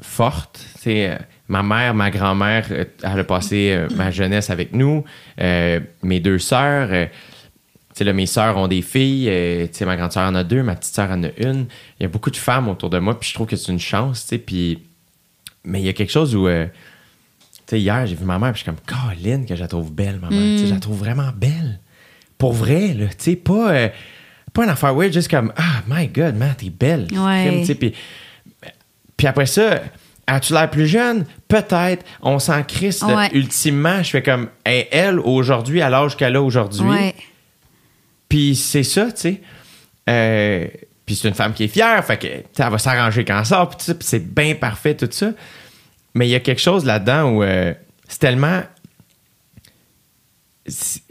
[0.00, 0.60] fortes.
[0.76, 1.16] Tu sais, euh,
[1.48, 5.04] ma mère, ma grand-mère, elle a passé ma jeunesse avec nous.
[5.40, 7.08] Euh, mes deux sœurs.
[8.04, 9.28] Sais, mes sœurs ont des filles.
[9.28, 11.66] euh, ma grande sœur en a deux, ma petite sœur en a une.
[12.00, 13.78] Il y a beaucoup de femmes autour de moi, puis je trouve que c'est une
[13.78, 14.26] chance.
[14.26, 14.80] tu Puis,
[15.64, 16.46] mais il y a quelque chose où.
[16.48, 19.60] euh, tu sais, hier, j'ai vu ma mère, puis je suis comme, Caroline, que je
[19.60, 20.38] la trouve belle, ma mère.
[20.40, 21.80] Tu sais, Je la trouve vraiment belle.
[22.36, 23.06] Pour vrai, là.
[23.08, 23.88] Tu sais, pas, euh,
[24.52, 27.06] pas une affaire weird, juste comme, ah, my God, man, t'es belle.
[27.12, 27.64] Ouais.
[27.78, 27.94] Puis,
[29.16, 29.80] puis après ça,
[30.26, 31.24] as-tu l'air plus jeune?
[31.48, 32.04] Peut-être.
[32.20, 33.02] On s'en crisse.
[33.02, 33.30] Ouais.
[33.32, 37.14] Ultimement, je fais comme, Hey, elle, aujourd'hui, à l'âge qu'elle a aujourd'hui, Ouais.
[38.28, 39.40] Puis c'est ça, tu sais.
[40.08, 40.66] Euh,
[41.06, 43.96] puis c'est une femme qui est fière, fait que elle va s'arranger quand ça, puis
[44.00, 45.32] c'est bien parfait tout ça.
[46.14, 47.74] Mais il y a quelque chose là-dedans où euh,
[48.08, 48.62] c'est tellement
[50.66, 51.02] c'est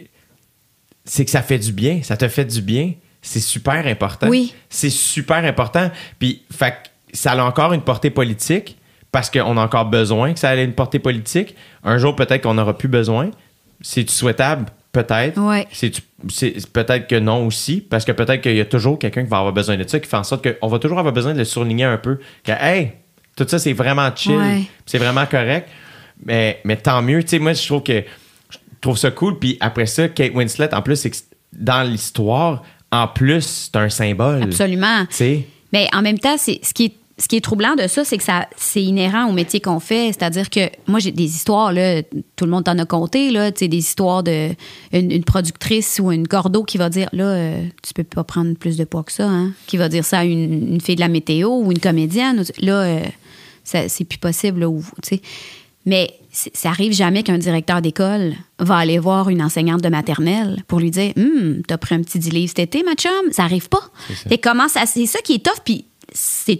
[1.06, 4.30] c'est que ça fait du bien, ça te fait du bien, c'est super important.
[4.30, 4.53] Oui.
[4.69, 5.92] C'est super important.
[6.17, 8.77] Puis fait que ça a encore une portée politique
[9.11, 11.56] parce qu'on a encore besoin que ça ait une portée politique.
[11.83, 13.32] Un jour peut-être qu'on n'aura plus besoin.
[13.82, 14.66] C'est souhaitable?
[14.93, 15.38] Peut-être.
[15.41, 15.67] Ouais.
[16.72, 19.51] Peut-être que non aussi, parce que peut-être qu'il y a toujours quelqu'un qui va avoir
[19.53, 21.83] besoin de ça, qui fait en sorte qu'on va toujours avoir besoin de le surligner
[21.83, 22.19] un peu.
[22.45, 22.93] Que, hey,
[23.35, 24.63] tout ça, c'est vraiment chill, Ouais.
[24.85, 25.67] c'est vraiment correct.
[26.25, 27.22] Mais, mais tant mieux.
[27.23, 28.03] Tu sais, moi, je trouve que
[28.49, 29.39] je trouve ça cool.
[29.39, 31.11] Puis après ça, Kate Winslet, en plus, c'est
[31.51, 34.43] dans l'histoire, en plus, c'est un symbole.
[34.43, 35.05] Absolument.
[35.73, 38.17] Mais en même temps, c'est ce qui est ce qui est troublant de ça, c'est
[38.17, 40.08] que ça c'est inhérent au métier qu'on fait.
[40.08, 42.01] C'est-à-dire que moi, j'ai des histoires, là,
[42.35, 44.50] tout le monde t'en a compté, là, des histoires de
[44.92, 48.56] une, une productrice ou une cordeau qui va dire là, euh, tu peux pas prendre
[48.56, 49.51] plus de poids que ça, hein?
[49.67, 52.43] Qui va dire ça à une, une fille de la météo ou une comédienne.
[52.61, 53.00] Là, euh,
[53.64, 54.72] ça- c'est plus possible, là,
[55.03, 55.22] sais.
[55.85, 60.64] Mais c'est- ça arrive jamais qu'un directeur d'école va aller voir une enseignante de maternelle
[60.67, 63.11] pour lui dire Hum, t'as pris un petit 10 livres cet été, ma chum?
[63.32, 63.82] Ça arrive pas.
[64.08, 64.30] ça.
[64.30, 65.59] Fait que comment ça, c'est ça qui est tough.
[65.66, 65.92] Puis c'est,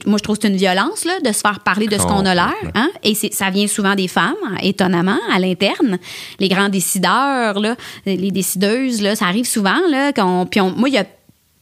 [0.06, 2.26] moi, je trouve que c'est une violence là, de se faire parler de ce qu'on
[2.26, 2.54] a l'air.
[2.76, 2.90] Hein?
[3.04, 5.98] Et c'est, ça vient souvent des femmes, étonnamment, à l'interne.
[6.40, 7.76] Les grands décideurs, là,
[8.06, 9.80] les décideuses, là, ça arrive souvent.
[9.90, 10.12] Là,
[10.50, 11.06] puis on- moi, il y a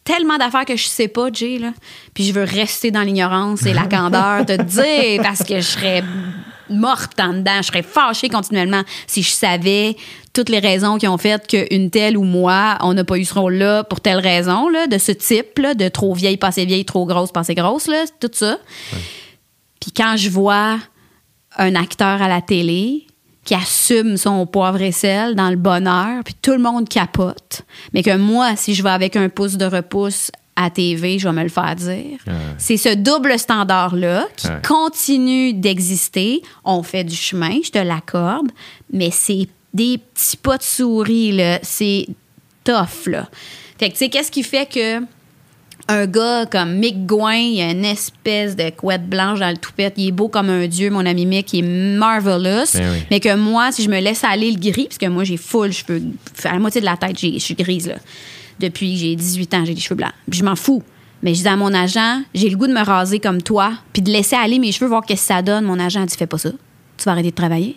[0.03, 1.57] tellement d'affaires que je sais pas, Jay.
[1.59, 1.73] Là,
[2.13, 5.61] puis je veux rester dans l'ignorance et la candeur de te dire parce que je
[5.61, 6.03] serais
[6.71, 7.57] morte en dedans.
[7.57, 9.95] Je serais fâchée continuellement si je savais
[10.33, 13.33] toutes les raisons qui ont fait qu'une telle ou moi, on n'a pas eu ce
[13.33, 17.05] rôle-là pour telle raison, là, de ce type, là, de trop vieille, passée vieille, trop
[17.05, 18.57] grosse, passée grosse, là, tout ça.
[19.79, 20.77] Puis quand je vois
[21.57, 23.07] un acteur à la télé
[23.43, 28.03] qui assume son poivre et sel dans le bonheur, puis tout le monde capote, mais
[28.03, 31.43] que moi, si je vais avec un pouce de repousse à TV, je vais me
[31.43, 32.19] le faire dire.
[32.27, 32.33] Ouais.
[32.57, 34.61] C'est ce double standard-là qui Ouais.
[34.67, 36.41] continue d'exister.
[36.65, 38.51] On fait du chemin, je te l'accorde,
[38.91, 41.59] mais c'est des petits pas de souris, là.
[41.63, 42.07] C'est
[42.63, 43.29] tough, là.
[43.79, 45.01] Fait que, tu sais, qu'est-ce qui fait que
[45.87, 49.93] un gars comme Mick Gouin, il a une espèce de couette blanche dans le toupette.
[49.97, 51.51] Il est beau comme un dieu, mon ami Mick.
[51.53, 52.71] Il est marvelous.
[52.73, 53.03] Ben oui.
[53.09, 55.71] Mais que moi, si je me laisse aller le gris, parce que moi, j'ai full
[55.73, 56.01] cheveux,
[56.45, 57.95] à la moitié de la tête, je suis grise, là.
[58.59, 60.13] Depuis que j'ai 18 ans, j'ai des cheveux blancs.
[60.29, 60.83] Puis je m'en fous.
[61.23, 64.01] Mais je dis à mon agent, j'ai le goût de me raser comme toi, puis
[64.01, 65.65] de laisser aller mes cheveux, voir qu'est-ce que ça donne.
[65.65, 66.49] Mon agent a dit, fais pas ça.
[66.97, 67.75] Tu vas arrêter de travailler.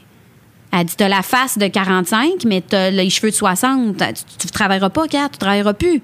[0.72, 3.96] Elle dit, t'as la face de 45, mais t'as les cheveux de 60.
[3.96, 4.04] Tu,
[4.38, 6.02] tu travailleras pas, Kat, tu travailleras plus.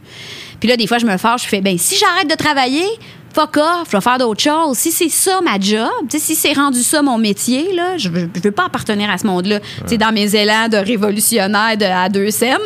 [0.60, 2.84] Puis là, des fois, je me fâche, je fais, ben si j'arrête de travailler,
[3.33, 4.76] fuck off, je vais faire d'autres choses.
[4.76, 8.41] Si c'est ça ma job, si c'est rendu ça mon métier, là, je veux, je
[8.41, 9.60] veux pas appartenir à ce monde-là.
[9.99, 12.57] Dans mes élans de révolutionnaire de à deux sais,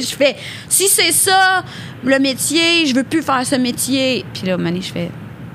[0.00, 0.36] je fais,
[0.68, 1.64] si c'est ça
[2.04, 4.24] le métier, je veux plus faire ce métier.
[4.32, 5.10] Puis là, Mané, je fais,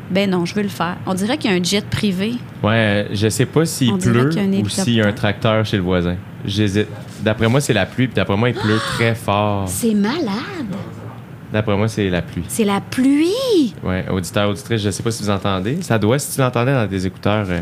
[0.09, 0.97] ben non, je veux le faire.
[1.05, 2.35] On dirait qu'il y a un jet privé.
[2.63, 4.29] ouais, je sais pas s'il pleut
[4.61, 6.15] ou s'il y a un tracteur chez le voisin.
[6.45, 6.87] J'hésite.
[7.21, 9.67] D'après moi, c'est la pluie, puis d'après moi, il pleut très fort.
[9.67, 10.75] C'est malade.
[11.55, 12.43] D'après moi, c'est la pluie.
[12.49, 13.73] C'est la pluie?
[13.81, 15.81] Ouais, auditeur, auditrice, je sais pas si vous entendez.
[15.81, 17.45] Ça doit, si tu l'entendais dans tes écouteurs.
[17.49, 17.61] euh,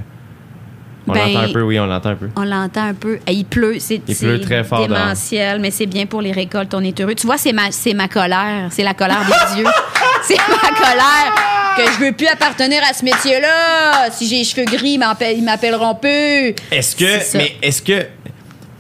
[1.06, 2.30] on Ben, l'entend un peu, oui, on l'entend un peu.
[2.36, 3.20] On l'entend un peu.
[3.30, 3.76] Il pleut.
[3.78, 6.74] C'est Il pleut très fort démentiel, mais c'est bien pour les récoltes.
[6.74, 7.14] On est heureux.
[7.14, 8.70] Tu vois, c'est ma, c'est ma colère.
[8.72, 9.68] C'est la colère des dieux.
[10.26, 11.34] C'est ma colère.
[11.76, 14.10] que je veux plus appartenir à ce métier-là.
[14.10, 16.56] Si j'ai les cheveux gris, ils m'appellent- ils m'appelleront plus.
[16.72, 17.20] Est-ce C'est que.
[17.24, 17.38] ça.
[17.40, 18.06] Mais est-ce que.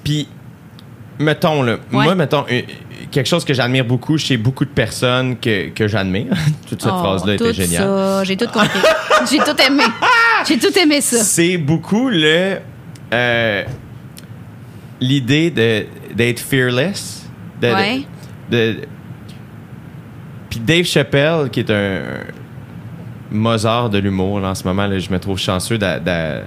[0.06, 0.28] Puis,
[1.20, 1.78] mettons, là.
[1.92, 2.62] Moi, mettons, euh,
[3.14, 6.34] quelque chose que j'admire beaucoup chez beaucoup de personnes que, que j'admire.
[6.70, 8.26] Toute cette Oh, phrase-là était géniale.
[8.26, 8.80] j'ai tout compris.
[9.30, 9.84] j'ai tout aimé.
[10.48, 11.24] J'ai tout aimé ça.
[11.24, 12.58] C'est beaucoup le.
[13.14, 13.64] euh,
[15.00, 15.86] L'idée de-
[16.16, 17.26] d'être fearless.
[17.62, 18.02] De, de- Ouais.
[18.50, 18.78] de-
[20.50, 22.02] Puis Dave Chappelle, qui est un
[23.32, 26.42] Mozart de l'humour en ce moment, là, je me trouve chanceux de-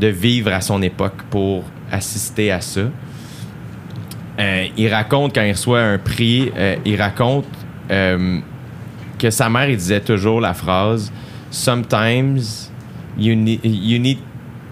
[0.00, 2.82] de vivre à son époque pour assister à ça.
[4.38, 7.46] Euh, il raconte quand il reçoit un prix, euh, il raconte
[7.90, 8.38] euh,
[9.18, 11.12] que sa mère, il disait toujours la phrase
[11.50, 12.40] Sometimes
[13.16, 14.18] you need, you need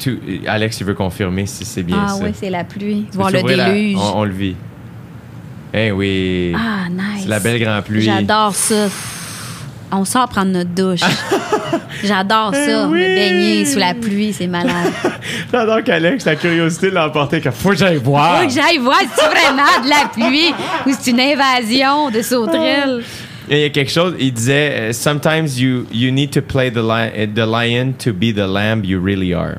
[0.01, 0.11] to.
[0.49, 2.25] Alex, il veut confirmer si c'est bien Ah ça.
[2.25, 3.07] oui, c'est la pluie.
[3.13, 3.97] Voir le ouvrir la- déluge.
[3.99, 4.57] On, on le vit.
[5.73, 6.53] Eh oui.
[6.57, 7.23] Ah, nice.
[7.23, 8.03] C'est la belle grande pluie.
[8.03, 8.89] J'adore ça.
[9.93, 11.01] On sort prendre notre douche.
[12.05, 12.99] J'adore ça, Eh oui.
[13.01, 14.91] me baigner sous la pluie, c'est malade.
[15.53, 17.41] J'adore qu'Alex, la curiosité l'a emporté.
[17.41, 18.41] qu'il Faut que j'aille voir.
[18.41, 20.55] Faut que j'aille voir si c'est vraiment de la pluie
[20.87, 23.03] ou c'est une invasion de sauterelles?
[23.51, 26.77] Il y a quelque chose, il disait euh, Sometimes you, you need to play the,
[26.79, 29.57] li- the lion to be the lamb you really are.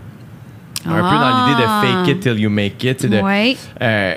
[0.85, 3.05] Un peu dans l'idée de fake it till you make it.
[3.05, 3.55] de- Ouais.
[3.81, 4.15] Euh,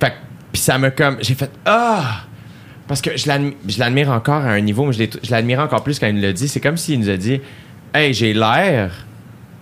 [0.00, 0.14] fait que-
[0.52, 1.16] puis ça me comme.
[1.20, 2.22] J'ai fait Ah!
[2.88, 5.98] Parce que je l'admi- je l'admire encore à un niveau, mais je l'admire encore plus
[5.98, 6.48] quand il me l'a dit.
[6.48, 7.40] C'est comme s'il nous a dit
[7.94, 9.06] Hey, j'ai l'air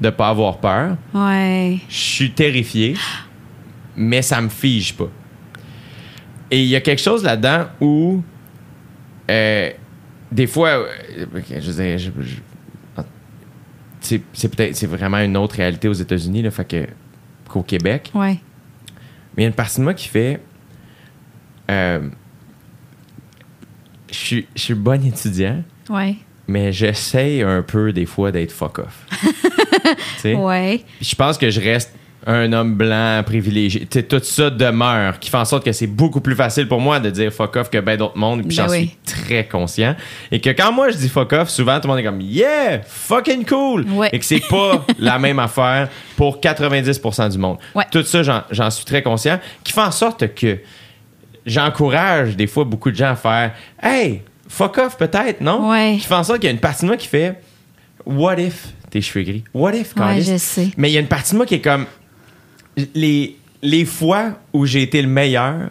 [0.01, 0.97] de pas avoir peur.
[1.15, 1.79] Ouais.
[1.89, 2.97] Je suis terrifié,
[3.97, 5.09] mais ça me fige pas.
[6.51, 8.23] Et il y a quelque chose là-dedans où,
[9.31, 9.71] euh,
[10.33, 10.87] des fois, euh,
[11.61, 12.13] je veux dire,
[14.01, 16.87] c'est peut-être c'est vraiment une autre réalité aux États-Unis, là, fait que
[17.49, 18.11] qu'au Québec.
[18.15, 18.39] Ouais.
[19.37, 20.41] Mais il y a une partie de moi qui fait.
[21.71, 22.09] euh,
[24.11, 26.17] je suis- je suis bon étudiant, Ouais.
[26.49, 29.07] mais j'essaye un peu des fois d'être fuck off.
[30.17, 30.35] Tu sais?
[30.35, 30.83] Ouais.
[31.01, 31.93] Je pense que je reste
[32.27, 33.81] un homme blanc privilégié.
[33.81, 36.79] Tu sais, tout ça demeure, qui fait en sorte que c'est beaucoup plus facile pour
[36.79, 38.41] moi de dire fuck off que ben d'autres mondes.
[38.47, 38.89] Puis Ben j'en oui.
[39.07, 39.97] suis très conscient.
[40.31, 42.83] Et que quand moi je dis fuck off, souvent tout le monde est comme yeah,
[42.87, 43.87] fucking cool.
[43.91, 44.11] Ouais.
[44.13, 47.57] Et que c'est pas la même affaire pour 90% du monde.
[47.75, 47.85] Ouais.
[47.91, 49.41] Tout ça, j'en suis très conscient.
[49.65, 50.59] Qui fait en sorte que
[51.51, 55.71] j'encourage des fois beaucoup de gens à faire hey, fuck off peut-être, non?
[55.71, 55.99] Ouais.
[55.99, 57.41] Fait en sorte qu'il y a une partie de moi qui fait
[58.07, 59.45] what if tes cheveux gris?
[59.55, 60.23] What if, Ouais, Carlis?
[60.25, 60.69] je sais.
[60.77, 61.87] Mais il y a une partie de moi qui est comme.
[62.95, 65.69] Les, les fois où j'ai été le meilleur,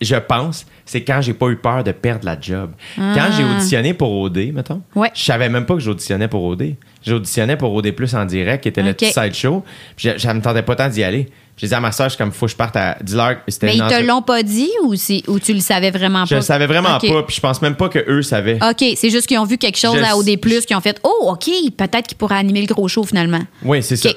[0.00, 2.72] je pense, c'est quand j'ai pas eu peur de perdre la job.
[2.96, 4.98] Quand j'ai auditionné pour OD, mettons, Ah.
[4.98, 5.10] Ouais.
[5.14, 6.74] je savais même pas que j'auditionnais pour OD.
[7.04, 9.64] J'auditionnais pour OD Plus en direct, qui était le petit sideshow.
[9.96, 11.28] Puis je, je me tentais pas tant d'y aller.
[11.56, 12.96] J'ai dit à ma soeur, je suis comme, faut que je parte à.
[13.00, 14.94] Dis-leur, c'était Mais ils te l'ont pas dit ou,
[15.28, 16.36] ou tu le savais vraiment Je pas?
[16.36, 18.58] le savais vraiment pas, puis je pense même pas que eux savaient.
[18.60, 21.30] OK, c'est juste qu'ils ont vu quelque chose Je- à OD+, qui ont fait «Oh,
[21.32, 23.42] OK, peut-être qu'il pourrait animer le gros show finalement.
[23.62, 24.10] Oui, c'est ça.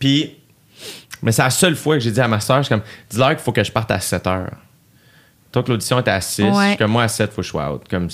[0.00, 0.32] Puis,
[1.22, 3.30] mais c'est la seule fois que j'ai dit à ma soeur, je suis comme, dis-leur
[3.30, 4.50] qu'il faut que je parte à 7 heures.
[5.52, 6.50] Toi que l'audition était à 6, Ouais.
[6.62, 7.82] je suis comme moi à 7, il faut que je sois out.
[7.88, 8.08] Comme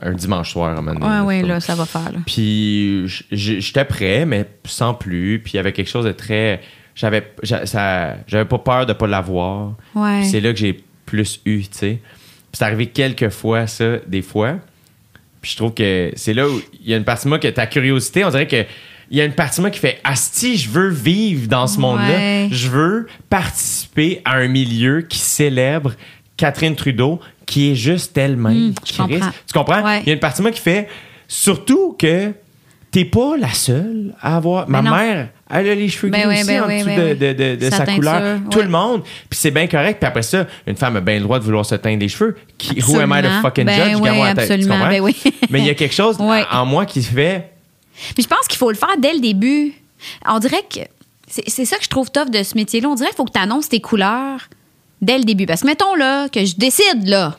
[0.00, 2.12] un dimanche soir à un moment donné, Ouais, c'est là, ça va faire.
[2.12, 2.18] Là.
[2.26, 5.40] Puis j'étais prêt, mais sans plus.
[5.42, 6.60] Puis il y avait quelque chose de très.
[6.96, 9.74] J'avais j'avais pas peur de pas l'avoir.
[9.94, 10.24] Ouais.
[10.24, 12.00] C'est là que j'ai plus eu, tu sais.
[12.02, 14.56] Puis c'est arrivé quelques fois, ça, des fois.
[15.42, 17.48] Puis je trouve que c'est là où il y a une partie de moi que
[17.48, 18.64] ta curiosité, on dirait que.
[19.08, 21.78] Il y a une partie de moi qui fait Asti, je veux vivre dans ce
[21.78, 22.48] monde-là.
[22.50, 25.92] Je veux participer à un milieu qui célèbre
[26.36, 28.74] Catherine Trudeau, qui est juste elle-même.
[28.84, 28.96] Chris.
[28.96, 29.30] comprends.
[29.46, 29.82] Tu comprends?
[29.84, 30.00] Ouais.
[30.00, 30.88] Il y a une partie de moi qui fait
[31.28, 32.32] surtout que
[32.90, 34.68] t'es pas la seule à avoir.
[34.68, 34.90] Ma non.
[34.90, 37.32] mère, elle a les cheveux Ben gris oui, aussi ben en oui, dessous ben de,
[37.32, 38.38] de- de- de Sa teinture, couleur.
[38.50, 38.64] Tout ouais.
[38.64, 39.02] le monde.
[39.30, 39.98] Puis c'est bien correct.
[40.00, 42.36] Puis après ça, une femme a bien le droit de vouloir se teindre les cheveux.
[42.58, 44.00] Qui, who am I to fucking Ben judge?
[44.00, 44.08] oui.
[44.10, 44.86] Tu absolument.
[44.88, 45.16] Ben oui.
[45.50, 46.44] Mais il y a quelque chose Ouais.
[46.50, 47.50] en moi qui fait.
[48.14, 49.72] Puis je pense qu'il faut le faire dès le début.
[50.26, 50.80] On dirait que
[51.28, 52.88] c'est c'est ça que je trouve tough de ce métier-là.
[52.88, 54.48] On dirait qu'il faut que tu annonces tes couleurs
[55.00, 55.46] dès le début.
[55.46, 57.36] Parce que mettons là que je décide là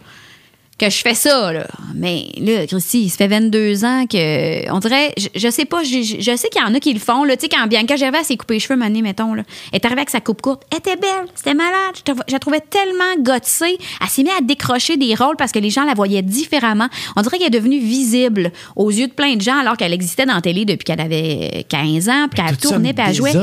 [0.78, 1.66] que je fais ça là.
[1.96, 6.36] Mais là, Christy, ça fait 22 ans que on dirait je, je sais pas, je,
[6.36, 8.38] sais qu'il y en a qui le font là, tu sais quand Bianca Gervais s'est
[8.38, 9.44] coupé les cheveux mané mettons là.
[9.72, 12.60] Elle est arrivée avec sa coupe courte, elle était belle, c'était malade, je, la trouvais
[12.60, 16.22] tellement gossée, elle s'est mise à décrocher des rôles parce que les gens la voyaient
[16.22, 16.88] différemment.
[17.16, 20.26] On dirait qu'elle est devenue visible aux yeux de plein de gens alors qu'elle existait
[20.26, 23.34] dans la télé depuis qu'elle avait 15 ans, puis qu'elle tournait puis elle jouait.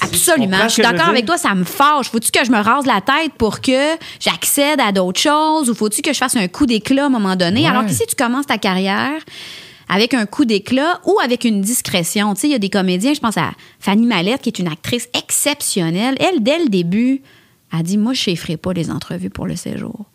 [0.00, 2.10] Absolument, je suis d'accord avec toi, ça me fâche.
[2.10, 6.02] Faut-tu que je me rase la tête pour que j'accède à d'autres choses ou faut-tu
[6.02, 7.62] que je fasse un coup d'éclat à un moment donné?
[7.62, 7.68] Ouais.
[7.68, 9.20] Alors qu'ici, tu commences ta carrière
[9.88, 12.34] avec un coup d'éclat ou avec une discrétion.
[12.34, 14.68] Tu sais, il y a des comédiens, je pense à Fanny Mallette, qui est une
[14.68, 16.16] actrice exceptionnelle.
[16.18, 17.22] Elle, dès le début,
[17.70, 20.06] a dit Moi, je ne ferai pas les entrevues pour le séjour.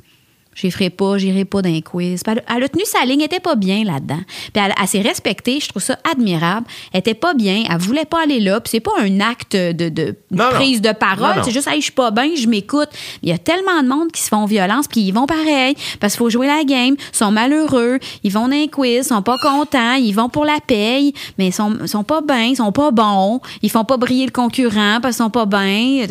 [0.61, 2.21] Je ferai pas, j'irai pas d'un quiz.
[2.23, 4.19] Puis Elle, elle a tenu sa ligne, elle était pas bien là-dedans.
[4.53, 6.67] Puis elle, elle s'est respectée, je trouve ça admirable.
[6.93, 8.59] Elle était pas bien, elle voulait pas aller là.
[8.59, 10.49] Puis c'est pas un acte de, de Non, non.
[10.51, 12.89] prise de parole, c'est juste, hey, je suis pas bien, je m'écoute.
[13.23, 16.13] Il y a tellement de monde qui se font violence, puis ils vont pareil, parce
[16.13, 19.21] qu'il faut jouer la game, ils sont malheureux, ils vont dans un quiz, ils sont
[19.21, 22.71] pas contents, ils vont pour la paye, mais ils sont, sont pas bien, ils sont
[22.71, 26.07] pas bons, ils font pas briller le concurrent parce qu'ils sont pas bien.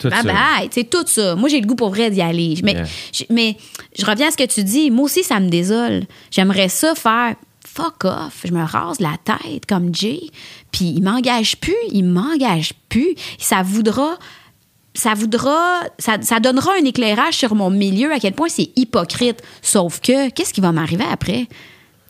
[0.00, 0.32] Tout Bye ça.
[0.32, 1.36] bye, tout ça.
[1.36, 2.54] Moi, j'ai le goût pour vrai d'y aller.
[2.64, 2.84] Mais, Yeah.
[3.12, 3.56] je, mais
[3.98, 4.90] je reviens à ce que tu dis.
[4.90, 6.04] Moi aussi, ça me désole.
[6.30, 7.34] J'aimerais ça faire
[7.66, 8.42] fuck off.
[8.44, 10.20] Je me rase la tête comme Jay.
[10.72, 11.76] Puis il m'engage plus.
[11.92, 13.14] Il m'engage plus.
[13.38, 14.16] Ça voudra.
[14.94, 15.82] Ça voudra.
[15.98, 19.40] Ça, ça donnera un éclairage sur mon milieu, à quel point c'est hypocrite.
[19.62, 21.46] Sauf que, qu'est-ce qui va m'arriver après?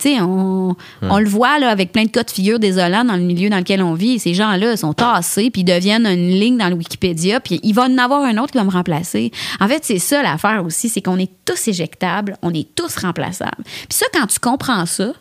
[0.03, 3.17] Tu sais, on, on le voit là, avec plein de cas de figure désolants dans
[3.17, 4.19] le milieu dans lequel on vit.
[4.19, 7.83] Ces gens-là sont tassés, puis ils deviennent une ligne dans le Wikipédia, puis il va
[7.85, 9.31] en avoir un autre qui va me remplacer.
[9.61, 13.63] En fait, c'est ça l'affaire aussi, c'est qu'on est tous éjectables, on est tous remplaçables.
[13.65, 15.13] Puis ça, quand tu comprends ça,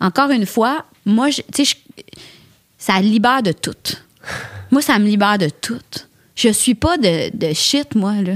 [0.00, 1.76] encore une fois, moi, je- tu sais,
[2.78, 3.72] ça libère de tout.
[4.70, 5.78] moi, ça me libère de tout.
[6.34, 8.34] Je suis pas de, de shit, moi, là.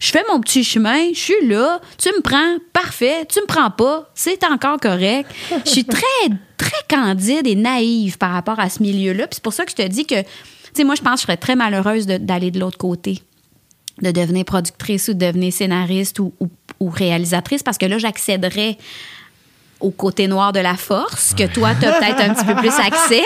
[0.00, 3.70] Je fais mon petit chemin, je suis là, tu me prends, parfait, tu me prends
[3.70, 5.30] pas, c'est encore correct.
[5.64, 9.26] Je suis très, très candide et naïve par rapport à ce milieu-là.
[9.26, 10.28] Puis c'est pour ça que je te dis que, tu
[10.74, 13.22] sais, moi, je pense que je serais très malheureuse d'aller de l'autre côté
[14.02, 16.32] de devenir productrice ou de devenir scénariste ou
[16.80, 18.76] réalisatrice parce que là, j'accéderais
[19.80, 22.72] au côté noir de la force, que toi, tu as peut-être un petit peu plus
[22.72, 23.22] accès,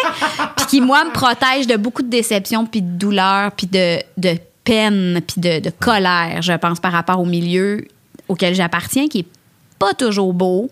[0.57, 4.36] puis qui, moi, me protège de beaucoup de déceptions, puis de douleurs, puis de, de
[4.64, 7.86] peine, puis de, de colère, je pense, par rapport au milieu
[8.28, 9.26] auquel j'appartiens, qui est
[9.78, 10.70] pas toujours beau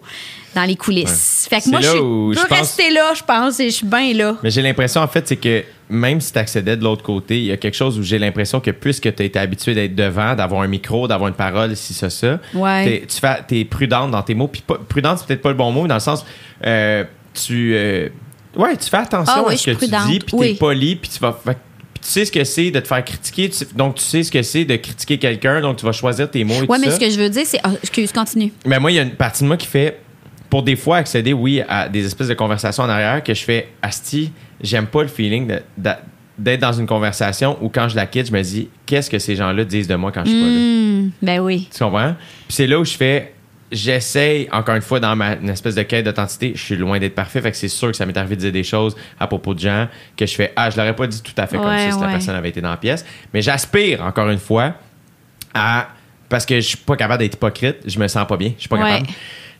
[0.54, 1.46] dans les coulisses.
[1.48, 3.86] Fait que moi, je suis- peux je pense- rester là, je pense, et je suis
[3.86, 4.36] bien là.
[4.42, 7.44] Mais j'ai l'impression, en fait, c'est que même si tu accédais de l'autre côté, il
[7.46, 10.34] y a quelque chose où j'ai l'impression que puisque tu as été habitué d'être devant,
[10.34, 13.06] d'avoir un micro, d'avoir une parole, si ça, ça, Ouais.
[13.08, 14.48] tu fais, t'es prudente dans tes mots.
[14.48, 16.26] Puis prudente, c'est peut-être pas le bon mot, mais dans le sens,
[16.66, 18.10] euh, tu, euh,
[18.56, 20.52] ouais, tu fais attention Ah oui, à ce que tu dis, puis oui.
[20.52, 21.32] t'es poli, puis tu vas.
[21.32, 21.56] fait-
[22.08, 24.40] tu sais ce que c'est de te faire critiquer, tu donc tu sais ce que
[24.42, 26.92] c'est de critiquer quelqu'un, donc tu vas choisir tes mots et Ouais, tout mais ça.
[26.96, 27.60] ce que je veux dire, c'est.
[27.62, 28.50] ah, excuse, continue.
[28.64, 29.98] Mais moi, il y a une partie de moi qui fait,
[30.48, 33.68] pour des fois, accéder, oui, à des espèces de conversations en arrière que je fais,
[33.82, 35.90] Asti, j'aime pas le feeling de- de-
[36.38, 39.36] d'être dans une conversation où quand je la quitte, je me dis, qu'est-ce que ces
[39.36, 40.52] gens-là disent de moi quand je suis pas là?
[40.52, 41.68] Hmm, ben oui.
[41.70, 42.14] Tu comprends?
[42.46, 43.34] Puis c'est là où je fais,
[43.70, 47.14] j'essaye, encore une fois, dans ma une espèce de quête d'authenticité, je suis loin d'être
[47.14, 49.54] parfait, fait que c'est sûr que ça m'est arrivé de dire des choses à propos
[49.54, 51.90] de gens que je fais, ah, je l'aurais pas dit tout à fait comme ça
[51.92, 53.04] si la personne avait été dans la pièce.
[53.34, 54.74] Mais j'aspire, encore une fois,
[55.54, 55.88] à.
[56.28, 58.68] Parce que je suis pas capable d'être hypocrite, je me sens pas bien, je suis
[58.68, 58.82] pas Ouais.
[58.98, 59.08] capable.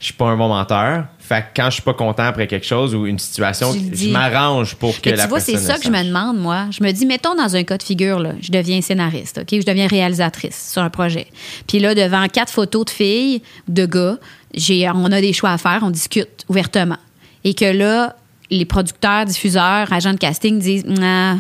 [0.01, 1.07] Je suis pas un bon menteur.
[1.19, 4.77] Fait que quand je suis pas content après quelque chose ou une situation, je m'arrange
[4.77, 6.67] pour que Mais la tu vois, c'est ça que je me demande, moi.
[6.71, 9.61] Je me dis, mettons dans un cas de figure, là, je deviens scénariste, OK?
[9.61, 11.27] Je deviens réalisatrice sur un projet.
[11.67, 14.17] Puis là, devant quatre photos de filles, de gars,
[14.55, 16.99] j'ai, on a des choix à faire, on discute ouvertement.
[17.45, 18.17] Et que là,
[18.51, 21.35] les producteurs, diffuseurs, agents de casting disent, Ah,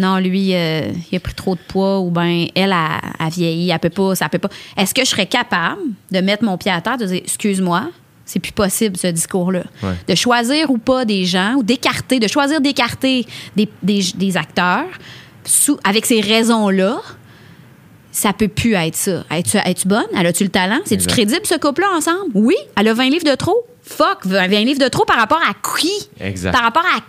[0.00, 3.70] non, lui, euh, il a pris trop de poids ou bien elle a, a vieilli,
[3.70, 4.48] elle peut pas, ça peut pas.
[4.76, 7.90] Est-ce que je serais capable de mettre mon pied à terre, de dire, excuse-moi,
[8.24, 9.64] c'est plus possible ce discours-là?
[9.82, 9.94] Ouais.
[10.08, 14.86] De choisir ou pas des gens, ou d'écarter, de choisir d'écarter des, des, des acteurs
[15.44, 17.00] sous, avec ces raisons-là,
[18.12, 19.24] ça peut plus être ça.
[19.30, 20.06] Es-tu es bonne?
[20.16, 20.80] Elle a-tu le talent?
[20.84, 22.30] C'est-tu crédible, ce couple-là, ensemble?
[22.34, 22.56] Oui.
[22.76, 23.66] Elle a 20 livres de trop?
[23.82, 25.92] Fuck, 20 livres de trop par rapport à qui?
[26.20, 26.52] Exact.
[26.52, 27.00] Par rapport à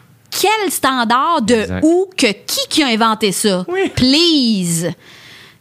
[0.41, 1.83] quel standard de Exact.
[1.83, 3.63] où que qui qui a inventé ça?
[3.67, 3.89] Oui.
[3.95, 4.91] Please!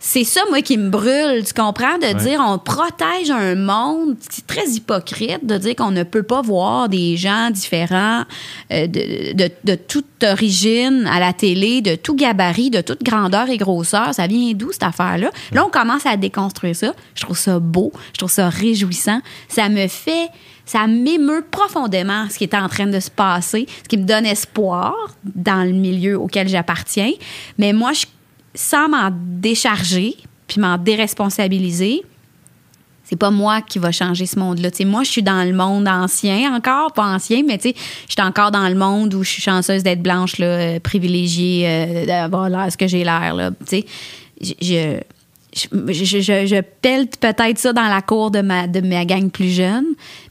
[0.03, 1.99] C'est ça, moi, qui me brûle, tu comprends?
[1.99, 6.41] De dire on protège un monde, c'est très hypocrite de dire qu'on ne peut pas
[6.41, 8.23] voir des gens différents
[8.73, 13.51] euh, de, de- de toute origine à la télé, de tout gabarit, de toute grandeur
[13.51, 14.15] et grosseur.
[14.15, 15.31] Ça vient d'où, cette affaire-là?
[15.53, 16.95] Là, on commence à déconstruire ça.
[17.15, 19.21] Je trouve ça beau, je trouve ça réjouissant.
[19.49, 20.29] Ça me fait
[20.71, 24.25] ça m'émeut profondément ce qui est en train de se passer, ce qui me donne
[24.25, 27.11] espoir dans le milieu auquel j'appartiens.
[27.59, 28.07] Mais moi, je,
[28.55, 30.15] sans m'en décharger
[30.47, 32.05] puis m'en déresponsabiliser,
[33.03, 34.71] c'est pas moi qui va changer ce monde-là.
[34.85, 37.73] Moi, je suis dans le monde ancien encore, pas ancien, mais je
[38.09, 42.07] suis encore dans le monde où je suis chanceuse d'être blanche, là, euh, privilégiée, euh,
[42.07, 43.35] d'avoir l'air ce que j'ai l'air.
[43.35, 43.51] là.
[44.41, 45.01] Je,
[45.55, 49.31] je, je, je- je pèle peut-être ça dans la cour de ma, de ma gang
[49.31, 49.87] plus jeune,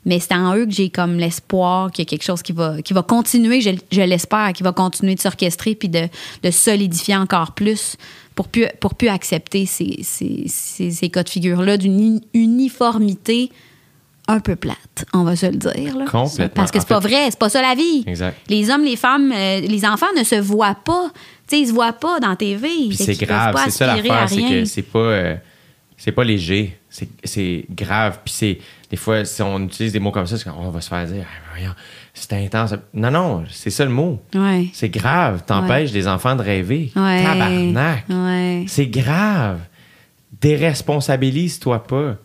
[0.06, 2.82] mais c'est en eux que j'ai comme l'espoir qu'il y a quelque chose qui va,
[2.82, 6.08] qui va continuer, je, je l'espère, qui va continuer de s'orchestrer puis de,
[6.44, 7.96] de solidifier encore plus
[8.36, 12.22] pour plus, pour plus accepter ces, ces, ces, ces cas de figure-là d'une uni-
[12.80, 13.52] uniformité
[14.28, 15.98] un peu plate, on va se le dire.
[15.98, 16.06] Là.
[16.06, 16.50] Complètement.
[16.54, 18.04] Parce que c'est pas fait- vrai, c'est pas ça la vie.
[18.06, 18.38] Exact.
[18.48, 21.10] Les hommes, les femmes, euh, les enfants ne se voient pas.
[21.50, 22.68] Tu sais, ils se voient pas dans TV.
[22.90, 25.00] Puis Fait c'est grave, c'est ça l'affaire, c'est que c'est pas.
[25.00, 25.36] euh,
[25.98, 28.20] c'est pas léger, c'est, grave.
[28.24, 28.58] Puis c'est
[28.90, 31.26] des fois, si on utilise des mots comme ça, c'est qu'on va se faire dire,
[31.28, 31.76] Ah,
[32.14, 32.74] c'est intense.
[32.94, 34.22] Non, non, c'est ça le mot.
[34.34, 34.68] Ouais.
[34.74, 35.44] C'est grave.
[35.46, 36.92] T'empêches des enfants de rêver.
[36.96, 37.24] Ouais.
[37.24, 38.06] Tabarnak.
[38.10, 38.66] Ouais.
[38.68, 39.60] C'est grave.
[40.40, 42.16] Déresponsabilise-toi pas.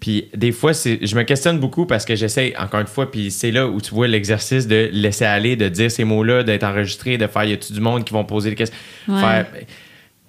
[0.00, 3.50] Puis des fois, je me questionne beaucoup parce que j'essaie, encore une fois, puis c'est
[3.50, 7.26] là où tu vois l'exercice de laisser aller, de dire ces mots-là, d'être enregistré, de
[7.26, 8.78] faire y a-tu du monde qui vont poser des questions?
[9.08, 9.20] Ouais.
[9.20, 9.46] Faire-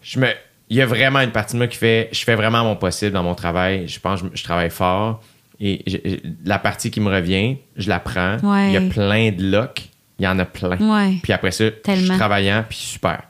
[0.01, 0.27] je me,
[0.69, 3.11] il y a vraiment une partie de moi qui fait, je fais vraiment mon possible
[3.11, 3.87] dans mon travail.
[3.87, 5.21] Je pense que je, je travaille fort.
[5.59, 6.15] Et je- je-
[6.45, 8.37] la partie qui me revient, je la prends.
[8.41, 8.69] Ouais.
[8.69, 9.83] Il y a plein de locks.
[10.17, 10.77] Il y en a plein.
[10.77, 11.17] Ouais.
[11.21, 13.21] Puis après ça, je suis travaillant, puis super.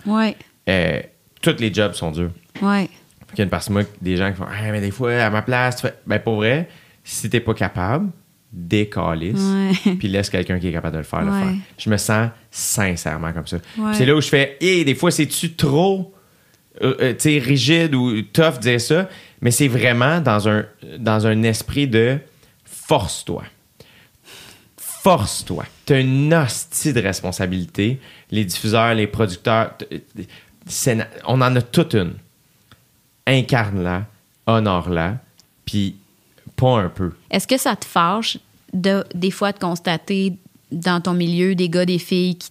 [0.69, 1.01] Euh,
[1.41, 2.31] tous les jobs sont durs.
[2.61, 2.87] Ouais.
[3.29, 4.91] Fait qu'il y a une partie de moi, des gens qui font Ah, mais des
[4.91, 5.93] fois, à ma place, tu fais.
[6.05, 6.67] Ben, pour vrai,
[7.03, 8.09] si t'es pas capable,
[8.51, 9.95] décalisse, Ouais.
[9.99, 11.53] puis laisse quelqu'un qui est capable de le faire, le faire.
[11.77, 13.59] Je me sens sincèrement comme ça.
[13.59, 13.93] Puis Ouais.
[13.93, 16.13] C'est là où je fais Et des fois, c'est-tu trop
[16.81, 19.07] euh, euh, rigide ou tough de dire ça,
[19.41, 20.65] mais c'est vraiment dans un,
[20.97, 22.17] dans un esprit de
[22.65, 23.43] force-toi.
[24.77, 25.65] Force-toi.
[25.85, 27.99] T'as une hostie de responsabilité.
[28.31, 29.73] Les diffuseurs, les producteurs,
[31.25, 32.13] on en a toute une.
[33.29, 34.05] Incarne-la,
[34.47, 35.17] honore-la,
[35.65, 35.95] puis
[36.55, 37.11] pas un peu.
[37.31, 38.37] Est-ce que ça te fâche
[38.73, 40.33] de, des fois de constater
[40.71, 42.49] dans ton milieu des gars, des filles qui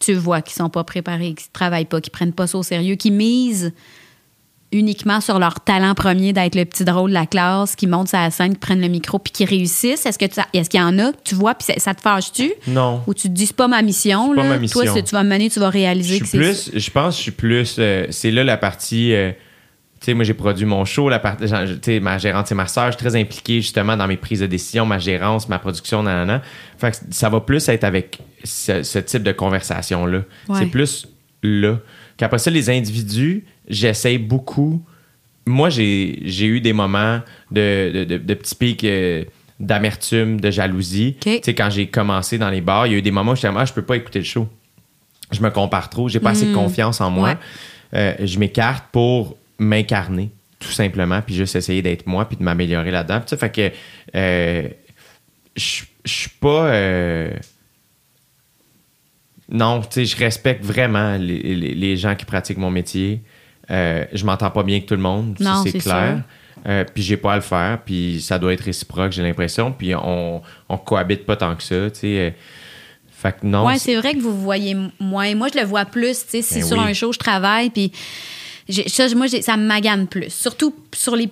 [0.00, 2.96] tu vois qui sont pas préparés, qui travaillent pas, qui prennent pas ça au sérieux,
[2.96, 3.72] qui misent
[4.72, 8.18] uniquement sur leur talent premier d'être le petit drôle de la classe, qui montent sur
[8.18, 10.04] la scène, qui prennent le micro puis qui réussissent?
[10.04, 12.00] Est-ce que tu- est-ce qu'il y en a que tu vois puis ça, ça te
[12.02, 12.52] fâche-tu?
[12.66, 13.02] Non.
[13.06, 14.80] Ou tu te dis c'est pas ma mission pas ma mission.
[14.82, 16.90] Toi, c'est- tu vas me mener, tu vas réaliser Je que suis c'est plus, je
[16.90, 17.76] pense que je suis plus.
[17.78, 19.14] euh, c'est là la partie.
[19.14, 19.30] euh,
[20.04, 21.08] tu sais, moi, j'ai produit mon show.
[21.08, 21.20] La
[22.00, 22.86] ma gérante, c'est ma soeur.
[22.86, 26.42] Je suis très impliqué justement dans mes prises de décision, ma gérance, ma production, nanana.
[26.78, 30.18] Fait que ça va plus être avec ce, ce type de conversation-là.
[30.48, 30.58] Ouais.
[30.58, 31.06] C'est plus
[31.42, 31.78] là.
[32.16, 34.82] Qu'après ça, les individus, j'essaie beaucoup.
[35.46, 38.84] Moi, j'ai eu des moments de, de, de- de petits pics.
[38.84, 39.24] euh,
[39.60, 41.16] d'amertume, de jalousie.
[41.20, 43.36] Tu sais, quand j'ai commencé dans les bars, il y a eu des moments où
[43.36, 44.48] j'étais ah, je peux pas écouter le show
[45.32, 47.30] je me compare trop, j'ai pas assez de confiance en moi.
[47.30, 47.36] Ouais.
[47.94, 52.90] Euh, je m'écarte pour m'incarner, tout simplement, puis juste essayer d'être moi, puis de m'améliorer
[52.90, 53.20] là-dedans.
[53.20, 53.70] Puis ça fait que
[54.16, 54.68] euh,
[55.56, 56.66] je suis pas.
[56.66, 57.30] euh,
[59.48, 63.20] non, tu sais, je respecte vraiment les, les- les gens qui pratiquent mon métier.
[63.70, 66.22] Euh, je m'entends pas bien avec tout le monde, c'est clair.
[66.66, 69.70] Euh, puis j'ai pas à le faire, puis ça doit être réciproque, j'ai l'impression.
[69.70, 72.34] Puis on, on cohabite pas tant que ça, tu sais.
[73.10, 73.66] fait que non.
[73.66, 75.34] Ouais, c'est- vrai que vous voyez moins.
[75.34, 76.24] Moi, je le vois plus.
[76.24, 76.84] Tu sais, si Ben sur oui.
[76.88, 77.92] un show, je travaille, puis
[78.68, 80.30] ça, moi, ça me magane plus.
[80.30, 81.30] Surtout sur les,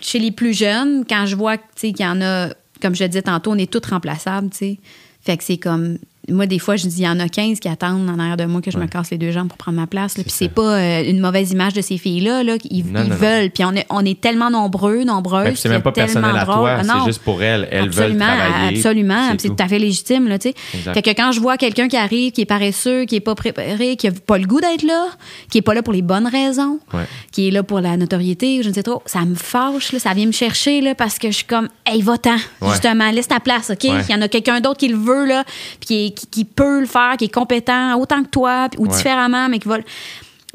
[0.00, 2.50] chez les plus jeunes, quand je vois qu'il y en a,
[2.82, 4.50] comme je le disais tantôt, on est tous remplaçables.
[4.50, 4.78] tu sais.
[5.22, 5.98] Fait que c'est comme.
[6.28, 8.44] Moi, des fois, je dis, il y en a 15 qui attendent en arrière de
[8.46, 10.14] moi que je me casse les deux jambes pour prendre ma place.
[10.14, 12.42] Puis c'est pas euh, une mauvaise image de ces filles-là.
[12.42, 12.56] Là.
[12.70, 13.14] Ils, Non, ils non, non.
[13.16, 13.50] veulent.
[13.50, 15.44] Puis on est, on est tellement nombreux, nombreuses.
[15.44, 16.54] Ben, c'est même pas personnel à drôle.
[16.56, 17.68] toi, Ah, c'est juste pour elles.
[17.70, 18.76] Elles absolument, veulent travailler.
[18.78, 19.54] Absolument, c'est tout.
[19.54, 20.28] tout à fait légitime.
[20.28, 23.34] Là, fait que quand je vois quelqu'un qui arrive, qui est paresseux, qui est pas
[23.34, 25.08] préparé, qui a pas le goût d'être là,
[25.50, 27.04] qui est pas là pour les bonnes raisons, Ouais.
[27.32, 30.14] qui est là pour la notoriété, je ne sais trop, ça me fâche, là, ça
[30.14, 32.70] vient me chercher là, parce que je suis comme, hey, va-t'en, Ouais.
[32.70, 33.84] justement, laisse ta place, OK?
[33.84, 35.44] Il y en a quelqu'un d'autre qui le veut, là,
[35.80, 38.86] puis qui, est- qui- qui peut le faire, qui est compétent autant que toi, ou
[38.86, 38.96] Ouais.
[38.96, 39.78] différemment, mais qui va.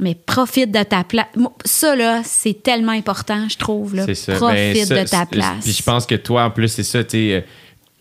[0.01, 1.25] Mais profite de ta place.
[1.65, 3.95] Ça, là, c'est tellement important, je trouve.
[3.95, 4.05] Là.
[4.05, 4.33] C'est ça.
[4.35, 5.63] Profite Ben, ça, de ta c'est- place.
[5.63, 7.41] Puis je pense que toi, en plus, c'est ça, tu sais, euh,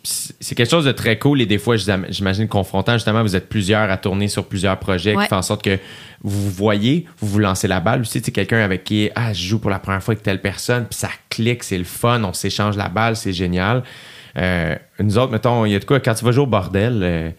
[0.05, 2.93] c'est c'est quelque chose de très cool et des fois, j'im- j'imagine confrontant.
[2.95, 5.25] Justement, vous êtes plusieurs à tourner sur plusieurs projets Ouais.
[5.25, 5.77] qui font en sorte que
[6.23, 8.03] vous vous voyez, vous vous lancez la balle.
[8.03, 10.41] Aussi, tu sais, quelqu'un avec qui, ah, je joue pour la première fois avec telle
[10.41, 13.83] personne, puis ça clique, c'est le fun, on s'échange la balle, c'est génial.
[14.39, 17.01] Euh, nous autres, mettons, il y a de quoi, quand tu vas jouer au bordel,
[17.03, 17.31] euh,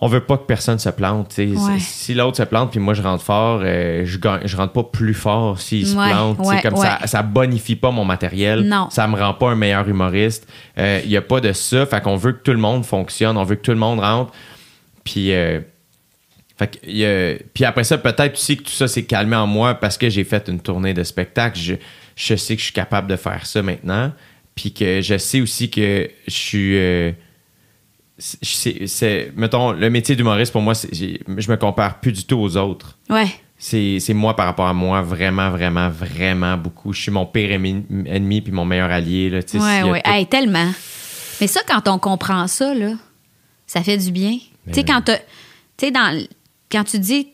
[0.00, 1.34] on veut pas que personne se plante.
[1.38, 1.78] Ouais.
[1.80, 5.14] Si l'autre se plante puis moi je rentre fort, euh, je je rentre pas plus
[5.14, 6.38] fort s'il se plante.
[6.38, 8.62] ouais, comme ça, ça bonifie pas mon matériel.
[8.62, 8.88] Non.
[8.90, 10.48] Ça me rend pas un meilleur humoriste.
[10.76, 11.84] Il y a pas de ça.
[11.84, 13.36] Fait qu'on veut que tout le monde fonctionne.
[13.36, 14.32] On veut que tout le monde rentre.
[15.08, 15.60] Puis, euh,
[16.58, 19.96] fait que, puis après ça, peut-être aussi que tout ça s'est calmé en moi parce
[19.96, 21.58] que j'ai fait une tournée de spectacle.
[21.58, 21.74] Je,
[22.14, 24.12] je sais que je suis capable de faire ça maintenant.
[24.60, 26.76] Puis que je sais aussi que je suis.
[26.76, 27.12] euh,
[28.18, 32.98] c'est- mettons, le métier d'humoriste, pour moi, je me compare plus du tout aux autres.
[33.08, 33.28] Ouais.
[33.56, 36.92] C'est, c'est moi par rapport à moi, vraiment, vraiment, vraiment beaucoup.
[36.92, 39.30] Je suis mon pire ennemi, ennemi puis mon meilleur allié.
[39.30, 40.02] Là, Ouais, ouais.
[40.02, 40.72] tout- Hey, tellement.
[41.40, 42.94] Mais ça, quand on comprend ça, là,
[43.64, 44.38] ça fait du bien.
[44.66, 45.24] Tu sais, quand t'as- tu
[45.78, 46.20] sais, dans,
[46.72, 47.28] quand tu dis.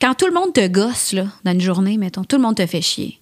[0.00, 2.64] Quand tout le monde te gosse, là, dans une journée, mettons, tout le monde te
[2.66, 3.17] fait chier.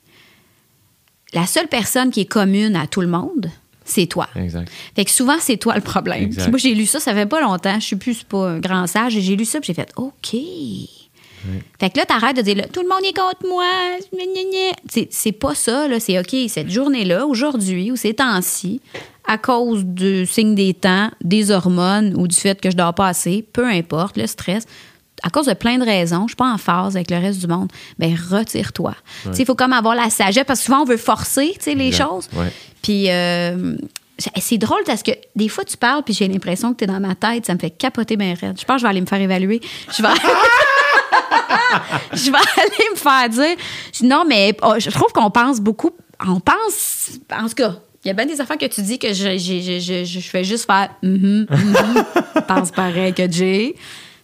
[1.36, 3.50] La seule personne qui est commune à tout le monde,
[3.84, 4.26] c'est toi.
[4.34, 4.68] Exact.
[4.96, 6.30] Fait que souvent, c'est toi le problème.
[6.30, 7.78] Puis moi, j'ai lu ça, ça fait pas longtemps.
[7.78, 9.16] Je suis plus pas un grand sage.
[9.16, 10.34] Et j'ai lu ça, puis j'ai fait OK.
[11.78, 13.64] Fait que là, t'arrêtes de dire, là, tout le monde est contre moi.
[14.88, 16.00] C'est- C'est pas ça, là.
[16.00, 18.80] C'est OK, cette journée-là, aujourd'hui, ou ces temps-ci,
[19.28, 23.06] à cause du signe des temps, des hormones ou du fait que je dors pas
[23.08, 24.64] assez, peu importe, le stress,
[25.26, 27.48] à cause de plein de raisons, je suis pas en phase avec le reste du
[27.48, 28.94] monde, ben retire-toi.
[29.24, 31.92] Tu sais, Il faut comme avoir la sagesse, parce que souvent, on veut forcer les
[31.92, 32.28] choses.
[32.32, 32.52] Ouais.
[32.80, 33.76] Puis euh,
[34.38, 37.00] c'est- drôle parce que des fois, tu parles, puis j'ai l'impression que tu es dans
[37.00, 37.44] ma tête.
[37.46, 38.56] Ça me fait capoter bien raide.
[38.58, 39.60] Je pense que je vais aller me faire évaluer.
[39.96, 40.08] Je vais,
[42.12, 43.56] je vais aller me faire dire.
[44.02, 45.90] Non, mais oh, je trouve qu'on pense beaucoup.
[46.26, 47.10] On pense.
[47.32, 47.74] En tout cas,
[48.04, 50.20] il y a bien des affaires que tu dis que je, je, je, je, je
[50.20, 50.90] fais juste faire.
[51.02, 51.46] Mhm.
[52.46, 53.74] pense pareil que Jay.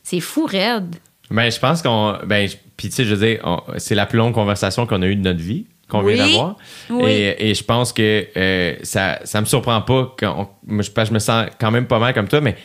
[0.02, 0.96] C'est fou, raide.
[1.30, 2.18] Ben, je pense qu'on.
[2.26, 5.16] Ben, puis, tu sais, je veux dire, c'est la plus longue conversation qu'on a eue
[5.16, 6.14] de notre vie, qu'on Oui.
[6.14, 6.56] vient d'avoir.
[6.90, 7.10] Oui.
[7.10, 10.14] Et, et je pense que euh, ça, ça me surprend pas.
[10.18, 12.56] Quand on- je me sens quand même pas mal comme toi, mais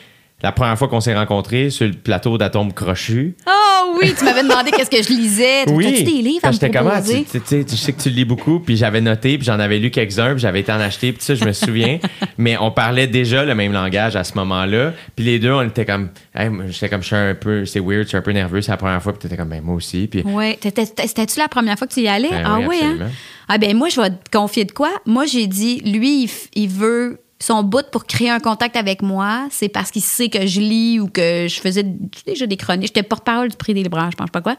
[0.42, 3.34] la première fois qu'on s'est rencontrés sur le plateau d'Atome Crochu.
[3.46, 5.64] Oh oui, tu m'avais demandé qu'est-ce que je lisais.
[5.64, 6.90] T'as-tu des livres à me J'étais comment?
[6.90, 7.26] proposer?
[7.30, 9.90] Tu, tu- tu sais, que tu lis beaucoup, puis j'avais noté, puis j'en avais lu
[9.90, 11.98] quelques-uns, puis j'avais été en acheter, puis ça, je me souviens.
[12.38, 14.92] mais on parlait déjà le même langage à ce moment-là.
[15.16, 18.04] Puis les deux, on était comme, hey, j'étais comme, je suis un peu, c'est weird,
[18.04, 20.06] je suis un peu nerveux, c'est la première fois, puis t'étais comme, ben moi aussi.
[20.06, 20.56] Puis Oui.
[20.62, 22.30] C'était-tu la première fois que tu y allais?
[22.30, 23.08] Ben ah oui, oui, hein?
[23.48, 24.90] Ah ben moi, je vais te confier de quoi?
[25.06, 26.30] Moi, j'ai dit, lui, il,
[26.62, 30.46] il veut son bout pour créer un contact avec moi, c'est parce qu'il sait que
[30.46, 31.84] je lis ou que je faisais
[32.26, 32.88] déjà des chroniques.
[32.88, 34.56] J'étais porte-parole du prix des libraires, je pense pas quoi.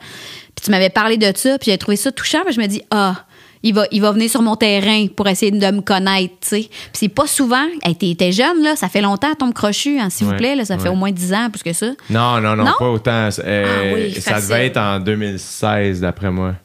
[0.55, 2.81] Puis tu m'avais parlé de ça, puis j'ai trouvé ça touchant, puis je me dis,
[2.89, 3.25] ah,
[3.63, 6.61] il va, il va venir sur mon terrain pour essayer de me connaître, tu sais.
[6.69, 7.65] Puis c'est pas souvent.
[7.83, 10.77] Hey, t'es jeune, là, ça fait longtemps, tombe crochu, hein, s'il vous plaît, là, ça
[10.77, 11.87] fait au moins 10 ans, plus que ça.
[12.09, 12.71] Non, non, non, Non?
[12.79, 13.29] pas autant.
[13.43, 14.49] Euh, Ah oui, ça facile.
[14.49, 16.55] devait être en 2016, d'après moi.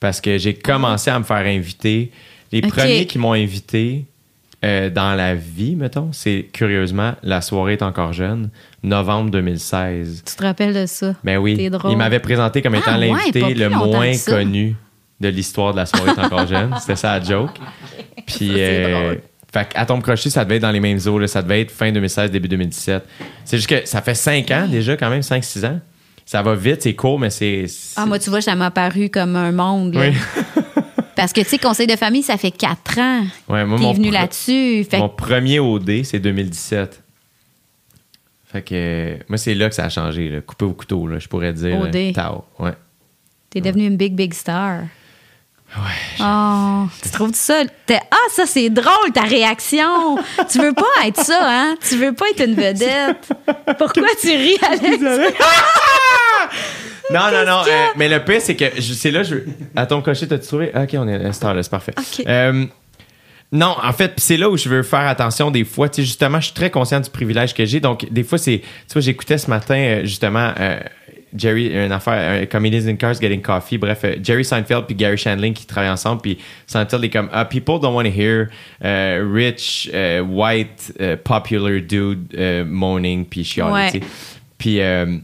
[0.00, 2.10] Parce que j'ai commencé à me faire inviter.
[2.52, 4.06] Les premiers qui m'ont invité
[4.64, 8.50] euh, dans la vie, mettons, c'est curieusement La soirée est encore jeune,
[8.82, 10.22] novembre 2016.
[10.26, 11.14] Tu te rappelles de ça?
[11.24, 11.68] Ben oui.
[11.70, 11.92] Drôle.
[11.92, 14.76] Il m'avait présenté comme étant Ah l'invité le moins connu
[15.20, 16.74] de l'histoire de La soirée est encore jeune.
[16.80, 17.50] C'était ça la joke.
[18.26, 18.50] Puis.
[18.56, 19.14] Euh,
[19.52, 21.18] fait qu'à tombe crochet, ça devait être dans les mêmes eaux.
[21.18, 21.26] là.
[21.26, 23.04] Ça devait être fin 2016, début 2017.
[23.44, 25.80] C'est juste que ça fait 5 ans déjà, quand même, 5-6 ans.
[26.24, 27.64] Ça va vite, c'est court, mais c'est.
[27.66, 29.94] c'est- Ah, moi, tu vois, ça m'a paru comme un monde.
[29.94, 30.02] là.
[30.02, 30.14] Oui.
[31.20, 33.26] Parce que, tu sais, conseil de famille, ça fait quatre ans.
[33.46, 34.84] Ouais, moi, T'es venu là-dessus.
[34.84, 37.02] Fait Mon premier OD, c'est 2017.
[38.46, 40.30] Fait que moi, c'est là que ça a changé.
[40.30, 40.40] Là.
[40.40, 41.78] Coupé au couteau, là, je pourrais dire.
[41.78, 42.14] OD.
[42.14, 42.46] Tao.
[42.58, 42.72] Ouais.
[43.50, 44.84] t'es devenu une big, big star.
[45.76, 46.24] Ouais.
[46.24, 47.62] Oh, tu trouves ça?
[47.86, 50.16] t'es- Ah, ça, c'est drôle, ta réaction.
[50.50, 51.76] tu veux pas être ça, hein?
[51.88, 53.28] Tu veux pas être une vedette.
[53.78, 55.02] Pourquoi tu ris, Alex?
[57.12, 57.62] Non, non, non.
[57.66, 59.36] euh, mais le pire, c'est que je- c'est là, je.
[59.74, 60.70] À ton cocher, t'as-tu trouvé?
[60.74, 61.92] Ok, on est à cette heure-là, c'est parfait.
[61.98, 62.24] Ok.
[62.26, 62.66] Euh,
[63.50, 65.88] non, en fait, c'est là où je veux faire attention des fois.
[65.88, 67.80] Tu sais, justement, je suis très conscient du privilège que j'ai.
[67.80, 68.60] Donc, des fois, c'est.
[68.60, 70.78] Tu vois, j'écoutais ce matin, euh, justement, euh,
[71.36, 73.78] Jerry, une affaire, euh, Comedians in Cars Getting Coffee.
[73.78, 76.20] Bref, euh, Jerry Seinfeld puis Gary Shandling qui travaillent ensemble.
[76.22, 78.48] Puis Seinfeld est comme, ah, people don't want to hear
[78.84, 80.92] euh, rich, euh, white,
[81.24, 82.36] popular dude
[82.66, 83.72] moaning puis chialer.
[83.72, 83.92] Ouais.
[83.92, 84.04] tu sais.
[84.58, 84.80] Puis.
[84.80, 85.18] euh,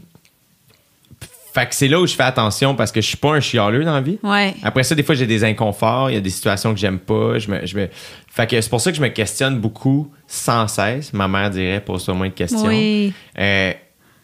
[1.53, 3.83] fait que c'est là où je fais attention parce que je suis pas un chialeux
[3.83, 4.19] dans la vie.
[4.21, 4.53] Ouais.
[4.61, 7.39] Après ça, des fois, j'ai des inconforts, il y a des situations que j'aime pas.
[7.39, 7.89] Je me, je me...
[8.27, 11.13] Fait que c'est pour ça que je me questionne beaucoup sans cesse.
[11.13, 12.67] Ma mère dirait, pose-toi moins de questions.
[12.67, 13.11] Oui.
[13.39, 13.73] Euh,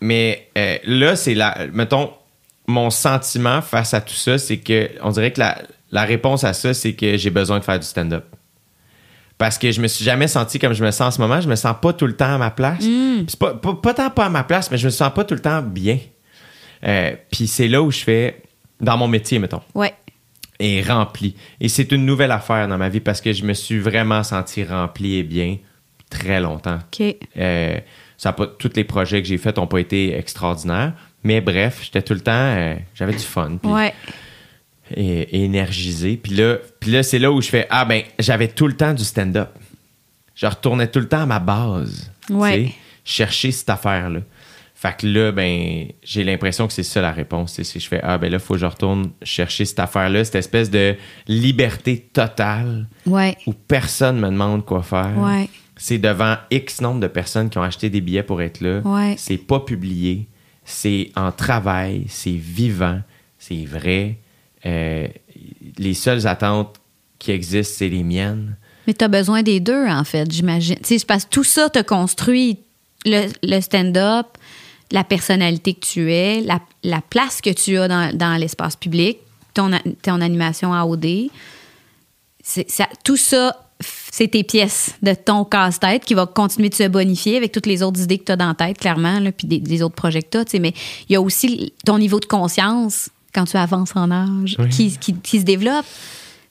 [0.04, 1.58] mais euh, là, c'est la.
[1.74, 2.12] Mettons,
[2.68, 5.58] mon sentiment face à tout ça, c'est que on dirait que la,
[5.92, 8.26] la réponse à ça, c'est que j'ai besoin de faire du stand-up.
[9.38, 11.42] Parce que je me suis jamais senti comme je me sens en ce moment.
[11.42, 12.84] Je me sens pas tout le temps à ma place.
[13.28, 15.34] C'est pas, pas, pas tant pas à ma place, mais je me sens pas tout
[15.34, 15.98] le temps bien.
[16.86, 18.42] Euh, Puis c'est là où je fais,
[18.80, 19.94] dans mon métier, mettons, Ouais.
[20.60, 21.36] est rempli.
[21.60, 24.64] Et c'est une nouvelle affaire dans ma vie parce que je me suis vraiment senti
[24.64, 25.58] rempli et bien
[26.10, 26.78] très longtemps.
[26.94, 27.16] OK.
[27.38, 27.80] Euh,
[28.18, 30.94] ça pas, tous les projets que j'ai faits n'ont pas été extraordinaires.
[31.24, 33.58] Mais bref, j'étais tout le temps, euh, j'avais du fun.
[33.64, 33.94] Ouais.
[34.96, 36.18] et, et énergisé.
[36.18, 38.94] Puis là, puis là c'est là où je fais Ah, ben, j'avais tout le temps
[38.94, 39.50] du stand-up.
[40.36, 42.12] Je retournais tout le temps à ma base.
[42.30, 42.72] Ouais.
[43.06, 44.20] Chercher cette affaire-là.
[44.76, 47.62] Fait que là, ben, j'ai l'impression que c'est ça la réponse.
[47.62, 50.36] Si je fais Ah, ben là, il faut que je retourne chercher cette affaire-là, cette
[50.36, 50.96] espèce de
[51.28, 53.38] liberté totale Ouais.
[53.48, 55.14] où personne me demande quoi faire.
[55.18, 55.48] Ouais.
[55.76, 58.80] C'est devant X nombre de personnes qui ont acheté des billets pour être là.
[58.86, 59.16] Ouais.
[59.18, 60.28] C'est pas publié.
[60.66, 62.06] C'est en travail.
[62.10, 63.02] C'est vivant.
[63.40, 64.18] C'est vrai.
[64.66, 65.08] Euh,
[65.78, 66.80] les seules attentes
[67.20, 68.56] qui existent, c'est les miennes.
[68.88, 70.78] Mais tu as besoin des deux, en fait, j'imagine.
[70.84, 72.60] Tu sais, parce que tout ça te construit
[73.06, 74.28] le, le stand-up,
[74.92, 79.18] la personnalité que tu es, la, la place que tu as dans, dans l'espace public,
[79.54, 79.72] ton,
[80.02, 81.30] ton animation à OD.
[82.44, 83.63] C'est- ça- tout ça
[84.12, 87.82] c'est tes pièces de ton casse-tête qui va continuer de se bonifier avec toutes les
[87.84, 90.22] autres idées que tu as dans la tête, clairement, là, puis des, des autres projets
[90.22, 90.60] que tu as.
[90.60, 90.74] Mais
[91.10, 95.16] il y a aussi ton niveau de conscience quand tu avances en âge qui, qui-
[95.16, 95.86] qui se développe.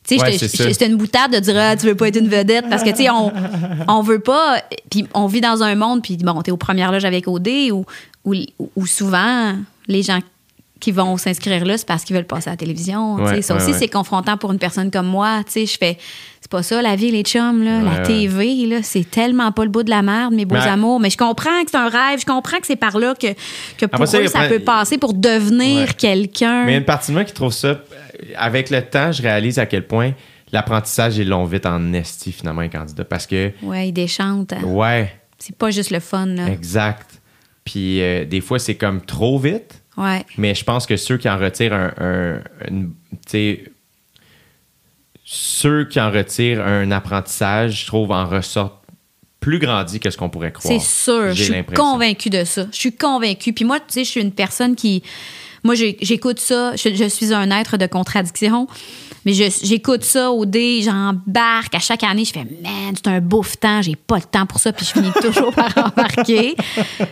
[0.04, 0.32] Tu sais, Ouais,
[0.72, 3.04] c'était une boutade de dire ah, tu veux pas être une vedette parce que tu
[3.04, 3.32] sais on
[3.86, 7.04] on veut pas puis on vit dans un monde puis bon t'es aux premières loges
[7.04, 7.84] avec OD où,
[8.24, 8.34] où,
[8.74, 9.54] où souvent
[9.86, 10.18] les gens
[10.82, 13.14] qui vont s'inscrire là c'est parce qu'ils veulent passer à la télévision.
[13.14, 13.78] Ouais, ça ouais, aussi ouais.
[13.78, 15.96] c'est confrontant pour une personne comme moi je fais
[16.40, 17.98] c'est pas ça la vie les chums là la.
[18.00, 21.08] TV là c'est tellement pas le bout de la merde mes beaux Mais- amours mais
[21.08, 23.28] je comprends que c'est un rêve je comprends que c'est par là que
[23.78, 26.84] que pour eux il ça peut passer pour devenir quelqu'un Mais il y a une
[26.84, 27.80] partie de moi qui trouve ça.
[28.36, 30.12] Avec le temps, je réalise à quel point
[30.52, 33.04] l'apprentissage, ils l'ont vite en esti, finalement, un candidat.
[33.04, 37.20] Parce que, ouais ils déchantent ouais, c'est pas juste le fun là exact.
[37.64, 39.81] Puis euh, des fois, c'est comme trop vite.
[39.96, 41.92] Ouais Mais je pense que ceux qui en retirent un.
[41.98, 42.40] un-
[43.26, 43.64] sais,
[45.24, 48.82] ceux qui en retirent un apprentissage, je trouve, en ressortent
[49.40, 50.72] plus grandis que ce qu'on pourrait croire.
[50.80, 52.66] C'est sûr, je suis convaincue de ça.
[52.70, 53.52] Je suis convaincue.
[53.52, 55.02] Puis moi, tu sais, je suis une personne qui.
[55.64, 56.74] Moi, j'écoute ça.
[56.76, 58.66] Je, je suis un être de contradiction.
[59.24, 61.74] Mais j'écoute ça au dé, j'embarque.
[61.74, 64.58] À chaque année, je fais, man, c'est un bouffe temps, j'ai pas le temps pour
[64.58, 64.72] ça.
[64.72, 66.56] Puis je finis toujours par embarquer.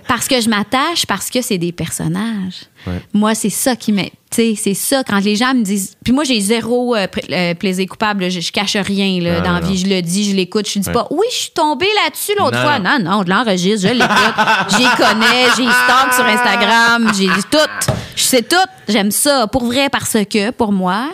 [0.08, 2.62] Parce que je m'attache, parce que c'est des personnages.
[2.86, 3.00] Ouais.
[3.12, 4.12] Moi, c'est ça qui m'est.
[4.30, 5.96] Tu sais, c'est ça, quand les gens me disent.
[6.04, 8.22] Puis moi, j'ai zéro euh, euh, plaisir coupable.
[8.22, 8.28] là.
[8.28, 9.76] Je, je cache rien là, Non, dans la vie.
[9.76, 10.68] Je le dis, je l'écoute.
[10.68, 10.94] Je dis Ouais.
[10.94, 12.78] pas, oui, je suis tombée là-dessus l'autre fois.
[12.78, 12.98] non.
[13.02, 14.08] Non, je l'enregistre, je l'écoute.
[14.70, 17.92] J'y connais, j'ai stock sur Instagram, j'ai tout.
[18.16, 18.56] Je sais tout.
[18.88, 19.46] J'aime ça.
[19.48, 21.08] Pour vrai, parce que, pour moi,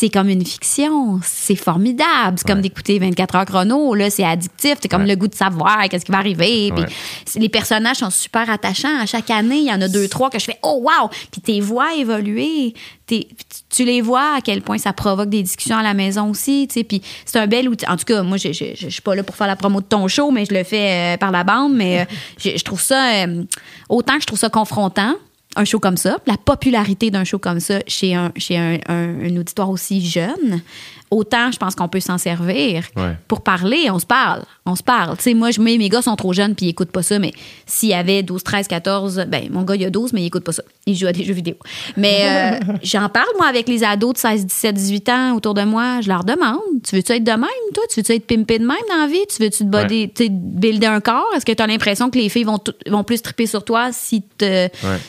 [0.00, 1.20] c'est comme une fiction.
[1.22, 2.36] C'est formidable.
[2.38, 2.62] C'est comme Ouais.
[2.62, 3.94] d'écouter 24 heures chrono.
[3.94, 4.76] Là, c'est addictif.
[4.80, 5.08] C'est comme Ouais.
[5.08, 6.72] le goût de savoir qu'est-ce qui va arriver.
[6.74, 6.88] Puis Ouais.
[7.36, 8.98] les personnages sont super attachants.
[9.00, 11.42] À chaque année, il y en a deux, trois que je fais «Oh, wow!» Puis
[11.42, 12.72] tes voix évoluer.
[13.06, 13.28] T'es-
[13.68, 16.66] tu- les vois à quel point ça provoque des discussions à la maison aussi.
[16.88, 17.84] Puis c'est un bel outil.
[17.88, 20.06] En tout cas, moi, je je suis pas là pour faire la promo de ton
[20.08, 21.74] show, mais je le fais euh, par la bande.
[21.74, 22.04] Mais euh,
[22.38, 23.24] je, je trouve ça...
[23.26, 23.42] euh,
[23.88, 25.14] autant que je trouve ça confrontant,
[25.56, 29.20] un show comme ça, la popularité d'un show comme ça chez un, chez un, un-
[29.24, 30.62] un auditoire aussi jeune,
[31.10, 33.16] autant je pense qu'on peut s'en servir Ouais.
[33.28, 33.88] pour parler.
[33.90, 34.42] On se parle.
[34.66, 35.16] On se parle.
[35.16, 37.18] Tu sais, moi, je, mes, mes gars sont trop jeunes puis ils écoutent pas ça,
[37.18, 37.32] mais
[37.66, 40.44] s'il y avait 12, 13, 14, ben, mon gars, il a 12, mais il écoute
[40.44, 40.62] pas ça.
[40.86, 41.54] Il joue à des jeux vidéo.
[41.96, 45.62] Mais euh, j'en parle, moi, avec les ados de 16, 17, 18 ans autour de
[45.62, 46.00] moi.
[46.00, 47.82] Je leur demande Tu veux-tu être de même, toi?
[47.90, 49.24] Tu veux-tu être pimpé de même dans la vie?
[49.28, 51.26] Tu veux-tu te body- tu sais, builder un corps?
[51.36, 52.58] Est-ce que tu as l'impression que les filles vont,
[52.88, 54.46] vont plus triper sur toi si tu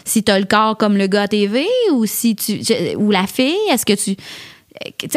[0.05, 2.59] si as le corps comme le gars à TV ou si tu
[2.97, 3.55] ou la fille?
[3.71, 4.15] Est-ce que tu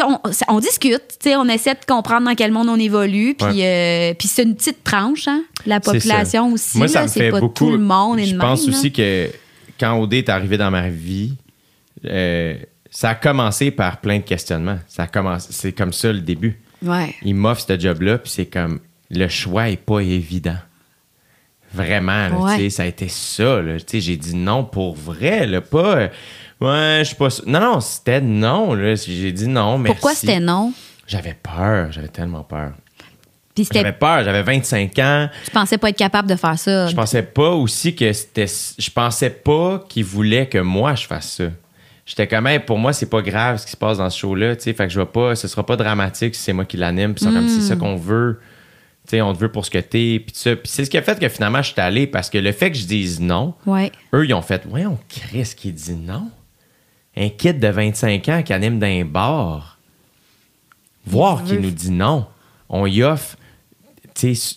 [0.03, 4.43] on, on discute, on essaie de comprendre dans quel monde on évolue, puis euh, c'est
[4.43, 6.53] une petite tranche, hein, la population ça.
[6.53, 6.77] aussi.
[6.77, 7.53] Moi, ça là, me c'est fait pas beaucoup.
[7.65, 8.77] tout le monde Je pense même, là.
[8.77, 9.29] aussi que
[9.79, 11.33] quand OD est arrivé dans ma vie,
[12.05, 12.55] euh,
[12.89, 14.79] ça a commencé par plein de questionnements.
[14.87, 16.59] Ça a commencé, c'est comme ça le début.
[16.83, 17.15] Ouais.
[17.23, 18.79] Il m'offre ce job-là, puis c'est comme
[19.09, 20.57] le choix est pas évident.
[21.73, 22.69] Vraiment, là, Ouais.
[22.69, 23.61] ça a été ça.
[23.91, 26.09] J'ai dit non pour vrai, là, pas.
[26.61, 27.29] Ouais, je suis pas.
[27.29, 27.43] sûr.
[27.47, 28.73] Non, non, c'était non.
[28.73, 28.95] là.
[28.95, 29.93] J'ai dit non, merci.
[29.93, 30.73] Pourquoi c'était non?
[31.07, 32.71] J'avais peur, j'avais tellement peur.
[33.53, 35.29] Puis J'avais peur, j'avais 25 ans.
[35.45, 36.87] tu pensais pas être capable de faire ça?
[36.87, 38.47] Je pensais pas aussi que c'était.
[38.77, 41.43] Je pensais pas qu'il voulait que moi je fasse ça.
[42.05, 44.55] J'étais comme, Hey, pour moi, c'est pas grave ce qui se passe dans ce show-là,
[44.57, 44.73] tu sais.
[44.73, 47.13] Fait que je vais pas, ce sera pas dramatique si c'est moi qui l'anime.
[47.15, 48.39] Puis c'est comme, c'est ça qu'on veut.
[49.07, 50.21] Tu sais, on te veut pour ce que t'es.
[50.25, 50.55] Puis ça.
[50.55, 52.71] Puis c'est ce qui a fait que finalement, je suis allé parce que le fait
[52.71, 53.91] que je dise non, Ouais.
[54.13, 56.29] eux, ils ont fait, voyons, Chris qui dit non?
[57.17, 59.77] Un kid de 25 ans qui anime dans un bar.
[61.05, 62.25] Voir Il qu'il nous dit non.
[62.69, 63.37] On y offre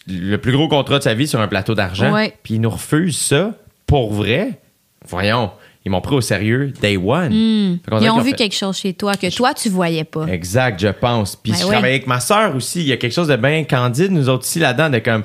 [0.07, 2.13] le plus gros contrat de sa vie sur un plateau d'argent.
[2.43, 3.55] Puis ils nous refusent ça
[3.87, 4.61] pour vrai.
[5.07, 5.51] Voyons,
[5.89, 7.79] ils m'ont pris au sérieux day one.
[7.89, 10.27] Qu'on Ils ont vu fait- quelque chose chez toi que toi, tu voyais pas.
[10.27, 11.35] Exact, je pense.
[11.37, 11.71] Puis Ben je ouais.
[11.73, 12.81] travaille avec ma sœur aussi.
[12.81, 15.25] Il y a quelque chose de bien candide, nous autres ici, là-dedans, de comme.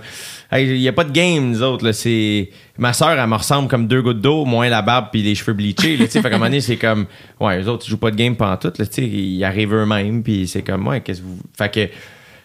[0.51, 1.83] Hey, Il n'y a pas de game, nous autres.
[1.83, 1.93] Là.
[1.93, 2.49] C'est...
[2.77, 5.53] Ma sœur, elle me ressemble comme deux gouttes d'eau, moins la barbe puis les cheveux
[5.53, 5.97] bleachés.
[5.97, 7.05] Là, fait qu'à un moment donné, c'est comme.
[7.39, 8.71] Ouais, les autres, ils jouent pas de game pendant tout.
[8.77, 10.87] Là, ils arrivent eux-mêmes, puis c'est comme.
[10.87, 11.39] Ouais, qu'est-ce que vous.
[11.57, 11.89] Fait que.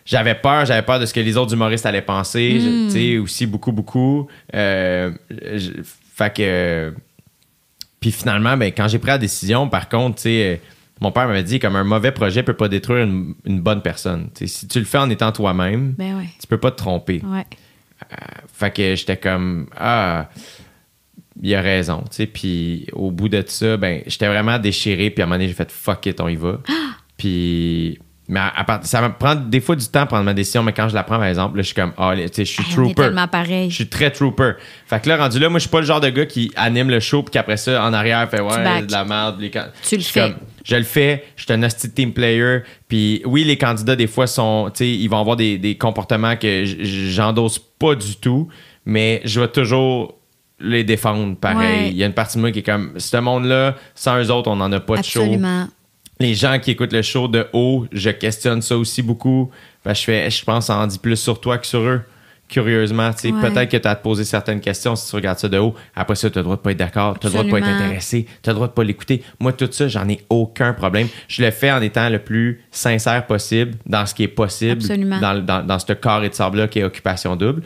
[0.07, 2.61] J'avais peur, j'avais peur de ce que les autres humoristes allaient penser.
[2.61, 4.27] Je- Tu sais, aussi beaucoup, beaucoup.
[4.55, 5.11] Euh,
[5.55, 5.83] je-
[6.17, 6.95] fait que.
[8.01, 10.57] Puis finalement, ben, quand j'ai pris la décision, par contre, tu sais, euh,
[11.01, 14.31] mon père m'avait dit comme un mauvais projet peut pas détruire une, une bonne personne.
[14.35, 16.29] Si tu le fais en étant toi-même, Ben ouais.
[16.41, 17.23] tu peux pas te tromper.
[17.25, 17.47] Ouais.
[18.53, 20.29] Fait que j'étais comme ah
[21.41, 22.27] il a raison, tu sais.
[22.27, 25.11] Puis au bout de ça, ben j'étais vraiment déchiré.
[25.11, 26.61] Puis à un moment donné, j'ai fait fuck it, on y va.
[27.17, 30.35] puis mais à, à part- ça me prend des fois du temps à prendre ma
[30.35, 32.53] décision, mais quand je la prends, par exemple, là, je suis comme ah, sais, je
[32.53, 33.11] suis trooper.
[33.71, 34.53] Je suis très trooper.
[34.87, 36.91] Fait que là, rendu là, moi, je suis pas le genre de gars qui anime
[36.91, 39.41] le show puis qu'après ça, en arrière, fait ouais, de la merde.
[39.41, 40.21] les Tu le fais.
[40.21, 40.35] comme,
[40.65, 42.61] Je le fais, je suis un hostie de team player.
[42.87, 46.37] Puis oui, les candidats, des fois, sont, tu sais, ils vont avoir des, des comportements
[46.37, 48.49] que j'endosse pas du tout,
[48.85, 50.17] mais je vais toujours
[50.61, 51.85] les défendre pareil.
[51.85, 51.91] Ouais.
[51.91, 54.51] Il y a une partie de moi qui est comme, ce monde-là, sans eux autres,
[54.51, 55.69] on n'en a pas de show Absolument.
[56.21, 59.51] Les gens qui écoutent le show de haut, je questionne ça aussi beaucoup.
[59.85, 62.01] Ben, je fais, je pense, ça en dit plus sur toi que sur eux.
[62.49, 63.43] Curieusement, tu sais, Ouais.
[63.51, 65.75] peut-être que tu as à te poser certaines questions si tu regardes ça de haut.
[65.95, 67.51] Après ça, tu as le droit de pas être d'accord, tu as le droit de
[67.51, 69.23] pas être intéressé, tu as le droit de pas l'écouter.
[69.39, 71.09] Moi, tout ça, j'en ai aucun problème.
[71.29, 75.21] Je le fais en étant le plus sincère possible dans ce qui est possible Absolument.
[75.21, 77.63] dans, dans, dans ce carré de sable-là qui est occupation double.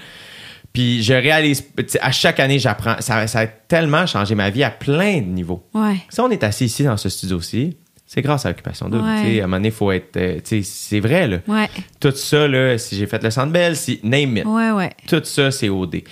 [0.73, 1.65] Puis je réalise,
[2.01, 2.97] à chaque année, j'apprends.
[3.01, 5.63] Ça, ça a tellement changé ma vie à plein de niveaux.
[5.75, 5.99] Ouais.
[6.09, 7.77] Si on est assis ici dans ce studio-ci,
[8.15, 9.05] c'est grâce à l'occupation double.
[9.05, 9.41] Ouais.
[9.41, 10.17] À un moment donné, il faut être.
[10.19, 11.39] euh, c'est vrai, là.
[11.49, 11.69] Ouais.
[11.99, 14.01] Tout ça, là, si j'ai fait le centre belle, si.
[14.03, 14.45] Name it.
[14.45, 14.91] Ouais.
[15.09, 16.03] Tout ça, c'est OD.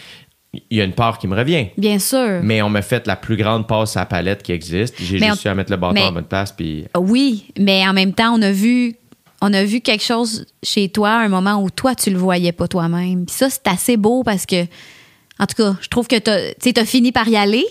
[0.53, 1.67] Il y a une part qui me revient.
[1.77, 2.41] Bien sûr.
[2.43, 4.95] Mais on m'a fait la plus grande passe à la palette qui existe.
[4.99, 6.53] J'ai juste on- eu à mettre le bâton mais- en bonne place.
[6.53, 6.87] Puis.
[6.99, 8.97] Oui, mais en même temps, on a vu,
[9.43, 12.53] on a vu quelque chose chez toi à un moment où toi, tu le voyais
[12.53, 13.27] pas toi-même.
[13.27, 14.63] Puis ça, c'est assez beau parce que,
[15.39, 17.65] en tout cas, je trouve que tu as fini par y aller,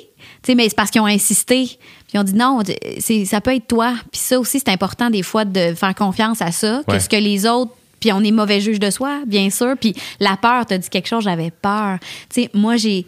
[0.47, 1.79] mais c'est parce qu'ils ont insisté.
[2.09, 2.59] Puis ont dit non,
[2.99, 3.93] c'est, ça peut être toi.
[4.11, 6.99] Puis ça aussi, c'est important des fois de faire confiance à ça, que Ouais.
[6.99, 7.71] ce que les autres.
[7.99, 9.75] Puis on est mauvais juge de soi, bien sûr.
[9.79, 11.99] Puis la peur, t'as dit quelque chose, j'avais peur.
[12.29, 13.05] Tu sais, moi, j'ai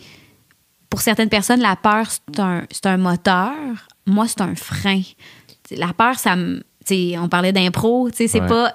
[0.89, 3.53] pour certaines personnes, la peur, c'est un, c'est un moteur.
[4.05, 5.01] Moi, c'est un frein.
[5.63, 6.61] T'sais, La peur, ça me.
[6.83, 8.47] t'sais, On parlait d'impro, tu sais, c'est Ouais.
[8.47, 8.73] pas.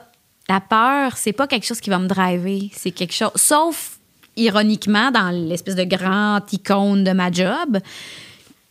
[0.49, 2.71] La peur, c'est pas quelque chose qui va me driver.
[2.73, 3.33] C'est quelque chose.
[3.35, 3.99] Sauf,
[4.37, 7.79] ironiquement, dans l'espèce de grande icône de ma job,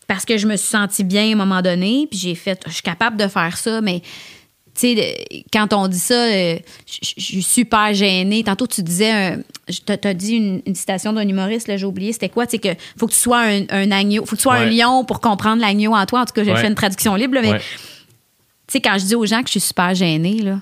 [0.07, 2.61] parce que je me suis sentie bien à un moment donné, puis j'ai fait.
[2.67, 4.01] Je suis capable de faire ça, mais.
[4.77, 6.57] Tu sais, quand on dit ça, euh,
[7.01, 8.43] je suis super gênée.
[8.43, 9.37] Tantôt, tu disais,
[9.69, 12.45] je t'as dit une, une citation d'un humoriste, là, j'ai oublié, c'était quoi?
[12.45, 14.65] Tu sais, que faut que tu sois un, un agneau, faut que tu sois un
[14.65, 16.23] lion pour comprendre l'agneau en toi.
[16.23, 16.59] En tout cas, j'ai Ouais.
[16.59, 17.59] fait une traduction libre, là, mais Ouais.
[17.59, 17.63] tu
[18.73, 20.59] sais, quand je dis aux gens que je suis super gênée, là,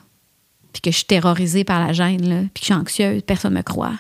[0.73, 3.53] puis que je suis terrorisée par la gêne, là, puis que je suis anxieuse, personne
[3.53, 3.93] ne me croit.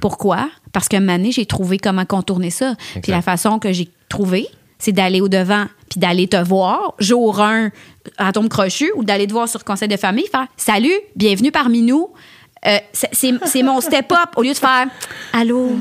[0.00, 0.50] Pourquoi?
[0.72, 2.74] Parce que année, j'ai trouvé comment contourner ça.
[3.04, 4.48] Puis la façon que j'ai trouvé,
[4.80, 7.70] c'est d'aller au-devant, puis d'aller te voir, jour 1,
[8.18, 11.82] à tombe crochu, ou d'aller te voir sur conseil de famille, faire Salut, bienvenue parmi
[11.82, 12.10] nous.
[12.66, 14.86] Euh, c'est mon step-up, au lieu de faire
[15.32, 15.76] Allô?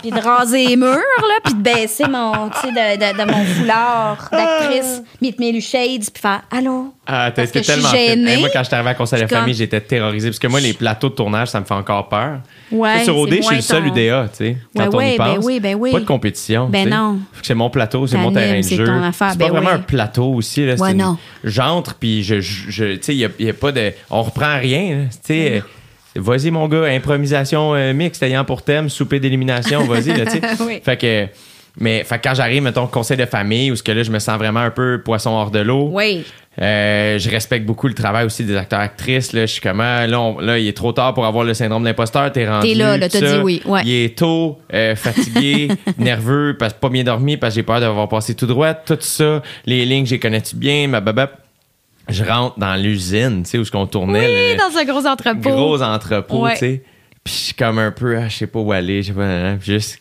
[0.00, 3.30] Puis de raser les murs, là, puis de baisser mon, tu sais, de, de- de
[3.30, 6.92] mon foulard d'actrice, mettre mes shades, puis faire Allô?
[7.06, 8.06] Ah, t'as Parce été que je suis tellement fit.
[8.08, 8.32] gênée.
[8.32, 10.28] Hey, moi, quand j'étais arrivé à Conseil de Je famille, j'étais terrorisé.
[10.30, 12.40] Parce que moi, les plateaux de tournage, ça me fait encore peur.
[12.72, 14.56] Ouais, sur OD, je suis le seul ton- UDA, tu sais.
[14.76, 15.44] Quand Ouais, on y ben pense.
[15.44, 15.92] oui, ben oui.
[15.92, 16.68] Pas de compétition.
[16.68, 17.18] Ben non.
[17.42, 18.84] C'est mon plateau, c'est mon terrain de c'est jeu.
[18.86, 19.76] ton affaire, C'est ben pas vraiment oui.
[19.76, 20.66] un plateau aussi.
[20.66, 20.74] Là.
[20.90, 21.16] Une- non.
[21.44, 23.92] J'entre, puis je, je, je- tu sais, il n'y a, pas de.
[24.10, 24.96] On reprend rien.
[24.96, 25.04] là.
[25.04, 25.60] Tu sais, euh,
[26.18, 30.40] vas-y, mon gars, improvisation euh, mixte ayant pour thème souper d'élimination, vas-y, là, tu sais.
[30.60, 30.80] Oui.
[30.84, 31.26] Fait que.
[31.78, 34.18] Mais fait que quand j'arrive, mettons, conseil de famille, où ce que là, je me
[34.18, 35.90] sens vraiment un peu poisson hors de l'eau.
[35.92, 36.24] Oui.
[36.58, 39.34] Euh, je respecte beaucoup le travail aussi des acteurs actrices.
[39.34, 39.42] Là.
[39.44, 42.32] Je suis comme, là, on- là, il est trop tard pour avoir le syndrome d'imposteur.
[42.32, 42.68] T'es rendu.
[42.68, 43.82] T'es là, là, t'as dit oui, ouais.
[43.84, 47.78] Il est tôt, euh, fatigué, nerveux, parce que pas bien dormi, parce que j'ai peur
[47.80, 48.72] d'avoir passé tout droit.
[48.72, 51.42] Tout ça, les lignes, j'ai connais-tu bien, ma babap.
[52.08, 54.26] Je rentre dans l'usine, tu sais, où ce qu'on tournait.
[54.26, 55.50] Oui, le- dans un gros entrepôt.
[55.50, 56.52] gros entrepôt, Ouais.
[56.54, 56.82] tu sais.
[57.24, 59.24] Puis je suis comme un peu, ah, je sais pas où aller, je sais pas,
[59.24, 59.98] hein, juste.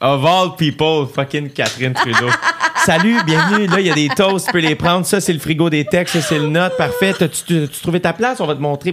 [0.00, 2.28] Of all people, fucking Catherine Trudeau.
[2.84, 3.66] Salut, bienvenue.
[3.66, 5.06] Là, il y a des toasts, tu peux les prendre.
[5.06, 6.76] Ça, c'est le frigo des textes, ça, c'est le note.
[6.76, 7.14] Parfait.
[7.18, 8.40] T'as-tu tu, tu trouvé ta place?
[8.40, 8.92] On va te montrer.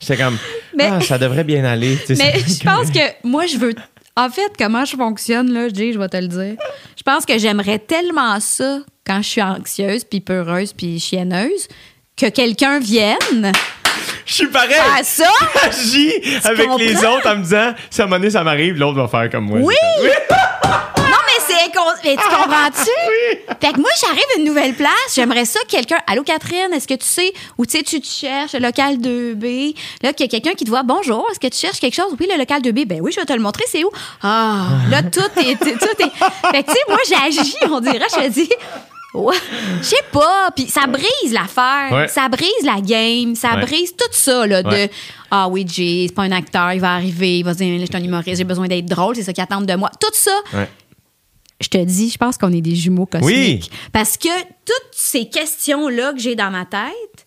[0.00, 0.38] J'étais comme,
[0.76, 1.96] Mais- ah, ça devrait bien aller.
[2.06, 3.74] tu sais, Mais je pense que moi, je veux.
[4.16, 6.54] En fait, comment je fonctionne, là, Jay, je vais te le dire.
[6.96, 11.66] Je pense que j'aimerais tellement ça quand je suis anxieuse, puis peureuse, puis chienneuse,
[12.16, 13.50] que quelqu'un vienne
[14.24, 14.76] Je suis pareil.
[14.98, 15.28] à ça.
[15.64, 16.12] J'agis
[16.44, 16.76] avec comprends?
[16.78, 19.28] les autres en me disant, si à un moment donné, ça m'arrive, l'autre va faire
[19.30, 19.58] comme moi.
[19.60, 19.74] Oui!
[21.54, 23.56] Mais c'est incon- Mais tu comprends-tu?
[23.66, 25.98] Fait que moi, j'arrive à une nouvelle place, j'aimerais ça que quelqu'un.
[26.06, 29.74] Allô, Catherine, est-ce que tu sais où tu sais, tu te cherches, le local 2B?
[30.02, 32.14] Là, qu'il y a quelqu'un qui te voit, bonjour, est-ce que tu cherches quelque chose?
[32.18, 32.86] Oui, le local 2B.
[32.86, 33.90] Ben oui, je vais te le montrer, c'est où?
[34.22, 35.56] Ah, là, tout est.
[35.56, 36.50] Tout est...
[36.50, 38.50] Fait que, tu sais, moi, j'agis, on dirait, je te dis.
[39.14, 39.36] Ouais,
[39.80, 42.08] je sais pas, puis ça brise l'affaire, Ouais.
[42.08, 43.60] ça brise la game, ça Ouais.
[43.60, 44.88] brise tout ça là de
[45.30, 47.94] ah oui Jay, c'est pas un acteur, il va arriver, il va dire je suis
[47.96, 49.88] un humoriste, j'ai besoin d'être drôle, c'est ça qu'ils attendent de moi.
[50.00, 50.32] Tout ça.
[51.64, 53.70] Je te dis, je pense qu'on est des jumeaux cosmiques.
[53.72, 53.78] Oui.
[53.92, 54.28] Parce que
[54.64, 57.26] toutes ces questions-là que j'ai dans ma tête,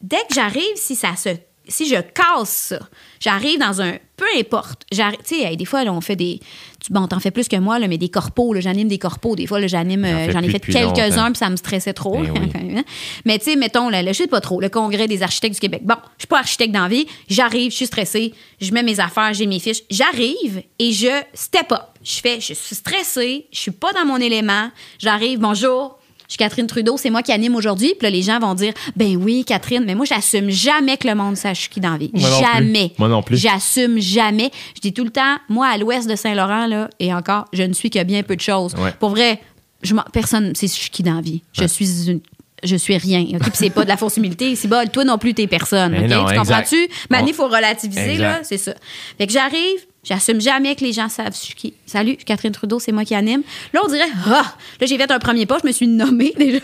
[0.00, 1.30] dès que j'arrive, si ça se.
[1.68, 2.78] Si je casse ça,
[3.20, 3.94] j'arrive dans un.
[4.16, 4.84] Peu importe.
[4.90, 6.40] Tu sais, hey, des fois, là, on fait des.
[6.80, 9.36] tu- Bon, t'en fais plus que moi, là, mais des corpos, là, j'anime des corpos.
[9.36, 10.06] Des fois, là, j'anime.
[10.06, 12.16] J'en euh, J'en ai fait quelques-uns, puis ça me stressait trop.
[12.22, 12.82] Ben oui.
[13.24, 15.82] mais tu sais, mettons, là, je sais pas trop, le congrès des architectes du Québec.
[15.84, 17.06] Bon, je suis pas architecte dans la vie.
[17.28, 19.82] J'arrive, je suis stressée, je mets mes affaires, j'ai mes fiches.
[19.90, 21.80] J'arrive et je step up.
[22.02, 24.70] Je fais, je suis stressée, je suis pas dans mon élément.
[24.98, 25.98] J'arrive, bonjour.
[26.28, 27.94] Je suis Catherine Trudeau, c'est moi qui anime aujourd'hui.
[27.98, 31.14] Puis là, les gens vont dire, ben oui, Catherine, mais moi, j'assume jamais que le
[31.14, 32.10] monde sache qui dans la vie.
[32.12, 32.92] Moi jamais.
[32.98, 33.36] Moi non plus.
[33.36, 34.50] J'assume jamais.
[34.74, 37.72] Je dis tout le temps, moi, à l'ouest de Saint-Laurent, là, et encore, je ne
[37.72, 38.74] suis que bien peu de choses.
[38.74, 38.92] Ouais.
[38.98, 39.40] Pour vrai,
[39.82, 41.42] je personne ne sait je suis qui dans la vie.
[41.52, 42.20] Je suis une.
[42.64, 43.20] Je suis rien.
[43.34, 43.40] OK?
[43.42, 44.56] Puis c'est pas de la fausse humilité.
[44.56, 45.92] C'est bol, toi non plus, t'es personne.
[46.06, 46.88] Non, tu comprends-tu?
[47.10, 48.18] Mais il faut relativiser, Exact.
[48.22, 48.40] là.
[48.42, 48.72] C'est ça.
[49.18, 51.74] Fait que j'arrive, j'assume jamais que les gens savent je suis qui.
[51.84, 53.42] Salut, je suis Catherine Trudeau, c'est moi qui anime.
[53.74, 54.54] Là, on dirait, ah!
[54.80, 56.60] Là, j'ai fait un premier pas, je me suis nommée déjà.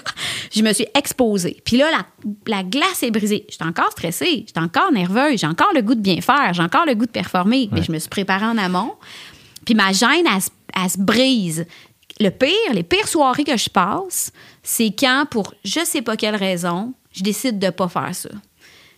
[0.55, 1.61] Je me suis exposée.
[1.65, 2.07] Puis là, la,
[2.47, 3.45] la glace est brisée.
[3.51, 6.87] J'étais encore stressée, j'étais encore nerveuse, j'ai encore le goût de bien faire, j'ai encore
[6.87, 7.69] le goût de performer.
[7.73, 8.95] Mais je me suis préparée en amont.
[9.67, 10.49] Puis ma gêne, elle, se-
[10.83, 11.67] elle se brise.
[12.21, 16.37] Le pire, les pires soirées que je passe, c'est quand, pour je sais pas quelle
[16.37, 18.29] raison, je décide de pas faire ça.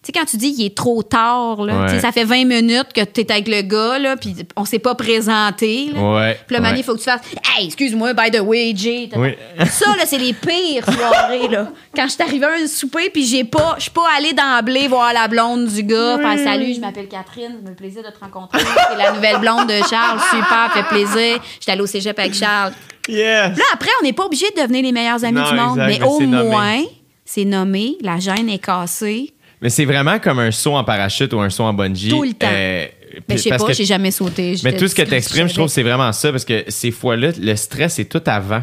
[0.04, 1.98] Tu sais, quand tu dis il est trop tard, là, Ouais.
[2.00, 4.94] ça fait 20 minutes que tu es avec le gars, là, puis on s'est pas
[4.94, 5.90] présenté.
[5.94, 6.00] Là.
[6.14, 6.72] Ouais, Puis le ouais.
[6.76, 7.22] il faut que tu fasses
[7.56, 9.08] Hey, excuse-moi, by the way, Jay.
[9.16, 9.30] Oui.
[9.66, 11.68] Ça, là, c'est les pires soirées, là.
[11.96, 14.88] Quand je suis arrivée à un souper, puis j'ai pas, je suis pas allée d'emblée
[14.88, 18.20] voir la blonde du gars, faire salut, je m'appelle Catherine, me fait plaisir de te
[18.20, 18.60] rencontrer.
[18.90, 21.40] C'est la nouvelle blonde de Charles, super, fait plaisir.
[21.60, 22.72] J'étais allée au cégep avec Charles.
[23.08, 23.56] Yes!
[23.56, 25.86] Là, après, on n'est pas obligé de devenir les meilleurs amis Non, du monde, exact,
[25.88, 26.48] mais mais au c'est nommé.
[26.48, 26.82] moins,
[27.24, 29.33] c'est nommé, la gêne est cassée.
[29.64, 32.10] Mais c'est vraiment comme un saut en parachute ou un saut en bungee.
[32.10, 32.46] Tout le temps.
[32.52, 32.86] Euh,
[33.28, 34.54] Mais je sais pas, j'ai jamais sauté.
[34.62, 37.30] Mais tout ce que tu exprimes, je trouve, c'est vraiment ça parce que ces fois-là,
[37.36, 38.62] le stress est tout avant.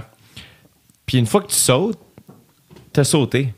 [1.06, 1.98] Puis une fois que tu sautes,
[2.94, 3.54] t'as sauté.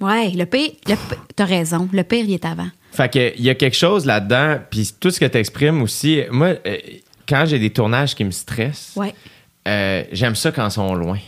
[0.00, 2.68] Ouais, le pire, le pire- t'as raison, le pire, il est avant.
[2.92, 6.22] Fait que il y a quelque chose là-dedans, puis tout ce que tu exprimes aussi.
[6.30, 6.76] Moi, euh,
[7.28, 9.14] quand j'ai des tournages qui me stressent, Ouais.
[9.68, 11.18] euh, j'aime ça quand ils sont loin.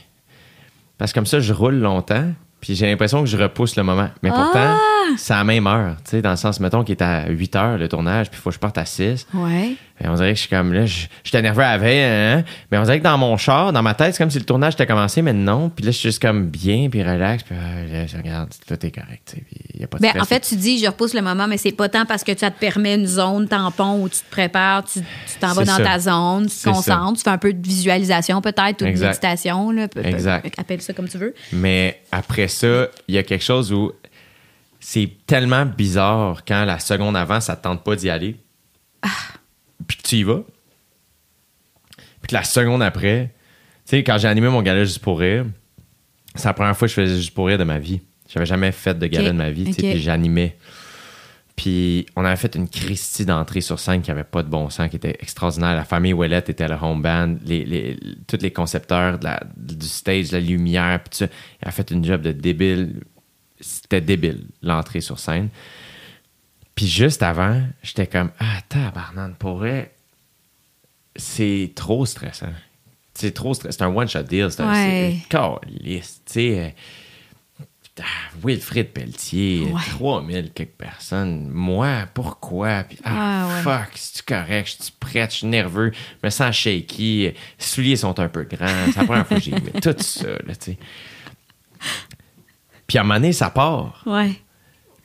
[0.98, 4.08] Parce que comme ça, je roule longtemps, puis j'ai l'impression que je repousse le moment.
[4.22, 4.78] Mais pourtant, Ah!
[5.16, 5.96] c'est à la même heure.
[6.04, 8.42] Tu sais, dans le sens, mettons, qu'il est à 8 heures le tournage, puis il
[8.42, 9.26] faut que je parte à 6.
[9.34, 9.74] Ouais.
[10.02, 12.44] Et on dirait que je suis comme là, je- j'étais nerveux à la veille, hein,
[12.70, 14.72] mais on dirait que dans mon char, dans ma tête, c'est comme si le tournage
[14.72, 15.68] était commencé, mais non.
[15.68, 18.86] Puis là, je suis juste comme bien, puis relax, puis ah, là, je regarde, tout
[18.86, 20.78] est correct, tu sais, puis il y a pas de Ben, en fait, tu dis,
[20.78, 23.46] je repousse le moment, mais c'est pas tant parce que ça te permet une zone
[23.46, 25.00] tampon où tu te prépares, tu
[25.38, 25.84] t'en vas dans ça.
[25.84, 29.70] ta zone, tu te concentres, tu fais un peu de visualisation peut-être ou de méditation,
[29.70, 30.54] là, peut- Exact.
[30.58, 31.34] appelle ça comme tu veux.
[31.52, 33.92] Mais après ça, il y a quelque chose où
[34.80, 38.36] c'est tellement bizarre quand la seconde avant, ça te tente pas d'y aller.
[39.02, 39.08] Ah.
[39.90, 40.42] Puis que tu y vas.
[41.96, 43.32] Puis que la seconde après,
[43.84, 45.46] tu sais, quand j'ai animé mon gala juste pour rire,
[46.36, 48.00] c'est la première fois que je faisais juste pour rire de ma vie.
[48.32, 49.32] J'avais jamais fait de gala Ok.
[49.32, 49.90] de ma vie, tu sais, Ok.
[49.90, 50.56] puis j'animais.
[51.56, 54.88] Puis on avait fait une Christie d'entrée sur scène qui avait pas de bon sens,
[54.88, 55.74] qui était extraordinaire.
[55.74, 59.42] La famille Ouellette était à la home band, les, les- tous les concepteurs de la-
[59.56, 61.32] du stage, la lumière, puis tout ça.
[61.62, 63.00] Il a fait une job de débile.
[63.60, 65.48] C'était débile, l'entrée sur scène.
[66.74, 69.92] Puis juste avant, j'étais comme Ah, tabarnane, pour vrai,
[71.16, 72.52] c'est trop stressant.
[73.14, 73.76] C'est trop stressant.
[73.78, 74.48] C'est un one-shot deal.
[74.50, 75.16] C'est un Ouais.
[75.28, 76.22] caliste.
[76.26, 76.74] Tu sais,
[77.60, 77.64] euh,
[78.00, 78.04] ah,
[78.42, 79.80] Wilfrid Pelletier, Ouais.
[79.90, 81.48] 3000 quelques personnes.
[81.50, 82.84] Moi, pourquoi?
[82.84, 83.62] Puis, ah, ouais.
[83.62, 84.74] fuck, c'est-tu correct?
[84.78, 85.32] Je suis prête?
[85.32, 85.92] Je suis nerveux.
[85.92, 87.22] Je me sens shaky.
[87.24, 88.66] Les souliers sont un peu grands.
[88.86, 89.50] C'est la première fois que j'ai
[89.82, 90.78] tout ça, là, tu sais.
[92.86, 94.02] Puis à un moment donné, ça part.
[94.06, 94.40] Ouais.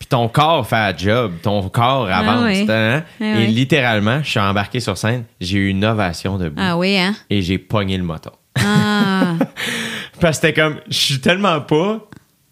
[0.05, 2.43] Puis ton corps fait un job, ton corps avance.
[2.45, 2.67] oui.
[2.69, 3.01] hein?
[3.19, 3.47] Ah Et oui.
[3.47, 7.15] littéralement, je suis embarqué sur scène, j'ai eu une ovation debout Ah oui, hein?
[7.31, 8.29] et j'ai pogné le moton.
[8.63, 9.33] Ah.
[10.21, 12.01] Parce que c'était comme, je suis tellement pas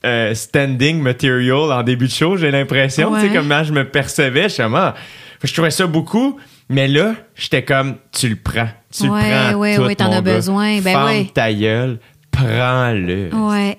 [0.03, 3.13] euh, standing material en début de show, j'ai l'impression.
[3.13, 4.95] Tu sais, comment je me percevais, je suis comme, ah,
[5.43, 6.39] je trouvais ça beaucoup.
[6.69, 8.69] Mais là, j'étais comme, tu le prends.
[8.91, 9.59] Tu Ouais, le prends.
[9.59, 10.81] ouais, tout, ouais, t'en mon as besoin.
[10.81, 11.29] Ben Ferme ouais.
[11.31, 11.99] ta gueule,
[12.31, 13.29] prends-le.
[13.31, 13.77] ouais.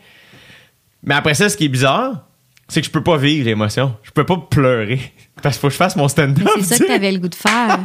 [1.02, 2.28] Mais après ça, ce qui est bizarre,
[2.74, 3.94] c'est que je peux pas vivre l'émotion.
[4.02, 4.98] Je peux pas pleurer.
[5.42, 6.48] Parce qu'il faut que je fasse mon stand-up.
[6.56, 7.78] C'est ça que t'avais le goût de faire.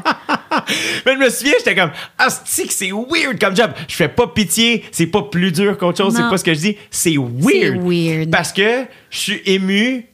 [1.06, 3.70] Mais je me souviens, j'étais comme, ah, c'est que c'est weird comme job.
[3.88, 4.84] Je fais pas pitié.
[4.92, 6.16] C'est pas plus dur qu'autre chose.
[6.16, 6.78] C'est pas ce que je dis.
[6.90, 7.84] C'est weird.
[7.84, 8.32] weird.
[8.32, 10.08] Parce que je suis ému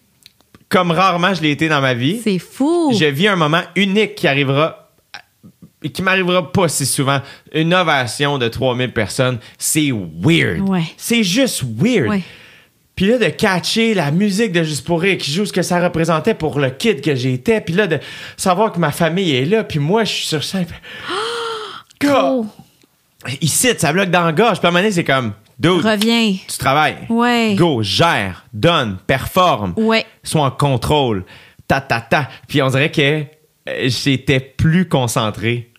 [0.68, 2.20] comme rarement je l'ai été dans ma vie.
[2.22, 2.92] C'est fou.
[3.00, 4.90] Je vis un moment unique qui arrivera
[5.94, 7.22] qui m'arrivera pas si souvent.
[7.54, 10.68] Une ovation de 3000 personnes, c'est weird.
[10.68, 10.84] Ouais.
[10.98, 12.10] C'est juste weird.
[12.10, 12.24] Ouais.
[12.96, 15.82] Puis là, de catcher la musique de Juste pour rire qui joue ce que ça
[15.84, 17.60] représentait pour le kid que j'étais.
[17.62, 18.00] Puis là, de
[18.38, 19.64] savoir que ma famille est là.
[19.66, 20.66] Puis moi, je suis sur scène.
[22.08, 22.46] Oh,
[23.42, 24.60] Ici, ça bloque dans la gorge.
[24.60, 26.34] Puis à un moment donné, c'est comme, dude, reviens.
[26.48, 26.98] tu travailles.
[27.10, 27.56] Ouais.
[27.58, 29.74] Go, gère, donne, performe.
[29.78, 30.06] Ouais.
[30.24, 31.26] Sois en contrôle.
[31.68, 32.30] Ta, ta, ta.
[32.48, 33.24] Puis on dirait que euh,
[33.88, 35.72] j'étais plus concentré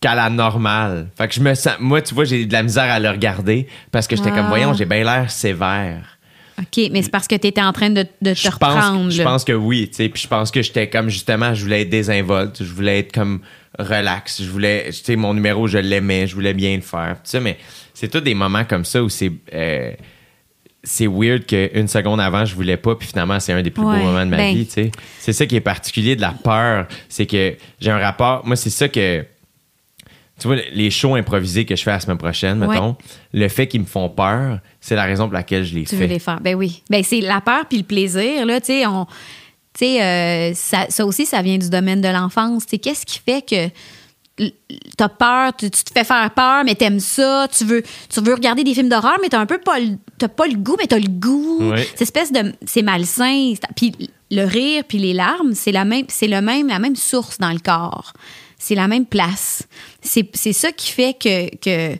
[0.00, 1.08] qu'à la normale.
[1.18, 1.74] Fait que je me sens...
[1.80, 4.36] Moi, tu vois, j'ai de la misère à le regarder parce que j'étais Ah.
[4.38, 6.15] comme, voyons, j'ai bien l'air sévère.
[6.58, 9.02] OK, mais c'est parce que t'étais en train de, de te Je reprendre.
[9.04, 10.08] pense, je pense que oui, tu sais.
[10.08, 12.62] Puis je pense que j'étais comme, justement, je voulais être désinvolte.
[12.64, 13.40] Je voulais être comme
[13.78, 14.42] relax.
[14.42, 14.86] Je voulais...
[14.88, 16.26] Tu sais, mon numéro, je l'aimais.
[16.26, 17.16] Je voulais bien le faire.
[17.22, 17.58] Tu sais, mais
[17.92, 19.30] c'est tous des moments comme ça où c'est...
[19.52, 19.92] euh,
[20.88, 23.98] c'est weird qu'une seconde avant, je voulais pas, puis finalement, c'est un des plus Ouais,
[23.98, 24.54] beaux moments de ma ben.
[24.54, 24.92] vie, tu sais.
[25.18, 28.46] C'est ça qui est particulier de la peur, c'est que j'ai un rapport.
[28.46, 29.24] Moi, c'est ça que.
[30.38, 32.68] Tu vois, les shows improvisés que je fais la semaine prochaine, Ouais.
[32.68, 32.96] mettons,
[33.32, 36.02] le fait qu'ils me font peur, c'est la raison pour laquelle je les Tu fais.
[36.06, 36.40] veux les faire.
[36.40, 36.82] Ben oui.
[36.90, 39.06] Ben c'est la peur puis le plaisir, là, tu sais, on...
[39.78, 42.64] Tu sais, euh, ça, ça aussi, ça vient du domaine de l'enfance.
[42.66, 43.68] Tu qu'est-ce qui fait que
[44.98, 48.34] t'as peur, tu, tu te fais faire peur, mais t'aimes ça, tu veux, tu veux
[48.34, 50.86] regarder des films d'horreur, mais t'as un peu pas le, t'as pas le goût, mais
[50.86, 51.58] t'as le goût.
[51.72, 51.82] Oui.
[51.92, 53.54] Cette espèce de, c'est malsain.
[53.74, 53.92] Puis
[54.30, 57.52] le rire puis les larmes, c'est la même, c'est le même, la même source dans
[57.52, 58.12] le corps.
[58.58, 59.62] C'est la même place.
[60.06, 61.96] C'est, ça qui fait que, que,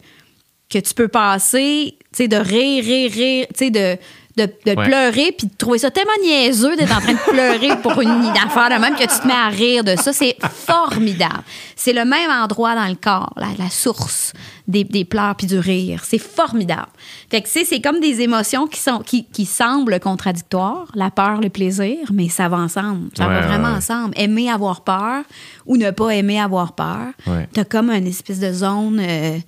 [0.70, 3.96] que tu peux passer, tu sais, de rire, rire, rire, tu sais, de,
[4.36, 4.84] de, de Ouais.
[4.86, 8.10] pleurer, puis de trouver ça tellement niaiseux d'être en train de pleurer pour une
[8.46, 10.12] affaire de même que tu te mets à rire de ça.
[10.12, 11.42] C'est formidable.
[11.74, 14.32] C'est le même endroit dans le corps, la, la source
[14.68, 16.02] des, des pleurs puis du rire.
[16.04, 16.88] C'est formidable.
[17.30, 21.10] Fait que, tu sais, c'est comme des émotions qui, sont, qui, qui semblent contradictoires, la
[21.10, 23.08] peur, le plaisir, mais ça va ensemble.
[23.16, 24.14] Ça Ouais, va vraiment ouais, ensemble.
[24.16, 25.22] Aimer avoir peur
[25.66, 27.08] ou ne pas aimer avoir peur.
[27.52, 28.98] T'as comme une espèce de zone.
[29.00, 29.38] euh,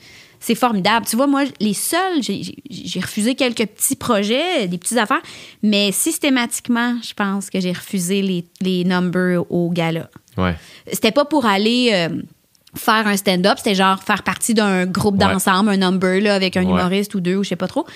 [0.41, 1.07] c'est formidable.
[1.07, 2.55] Tu vois, moi, les seuls, j'ai-
[3.01, 5.23] refusé quelques petits projets, des petites affaires,
[5.63, 10.09] mais systématiquement, je pense que j'ai refusé les, les numbers au gala.
[10.37, 10.55] Ouais.
[10.93, 12.23] C'était pas pour aller euh,
[12.77, 15.27] faire un stand-up, c'était genre faire partie d'un groupe Ouais.
[15.33, 16.71] d'ensemble, un number là, avec un Ouais.
[16.71, 17.87] humoriste ou deux, ou je sais pas trop.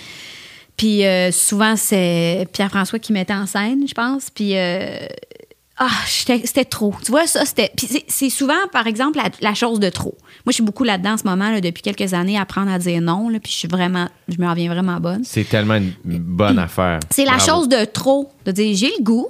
[0.77, 4.31] Puis euh, souvent, c'est Pierre-François qui mettait en scène, je pense.
[4.31, 4.57] Puis.
[4.57, 4.97] euh,
[5.79, 6.95] ah, c'était trop.
[7.05, 7.71] Tu vois, ça, c'était.
[7.77, 10.17] Puis c'est- c'est souvent, par exemple, la, la chose de trop.
[10.45, 13.01] Moi, je suis beaucoup là-dedans en ce moment, là, depuis quelques années, apprendre à dire
[13.01, 13.29] non.
[13.29, 14.09] Là, puis je suis vraiment.
[14.29, 15.23] Je me reviens vraiment bonne.
[15.25, 16.99] C'est tellement une bonne affaire.
[17.11, 18.31] C'est la chose de trop.
[18.45, 19.29] De dire, j'ai le goût.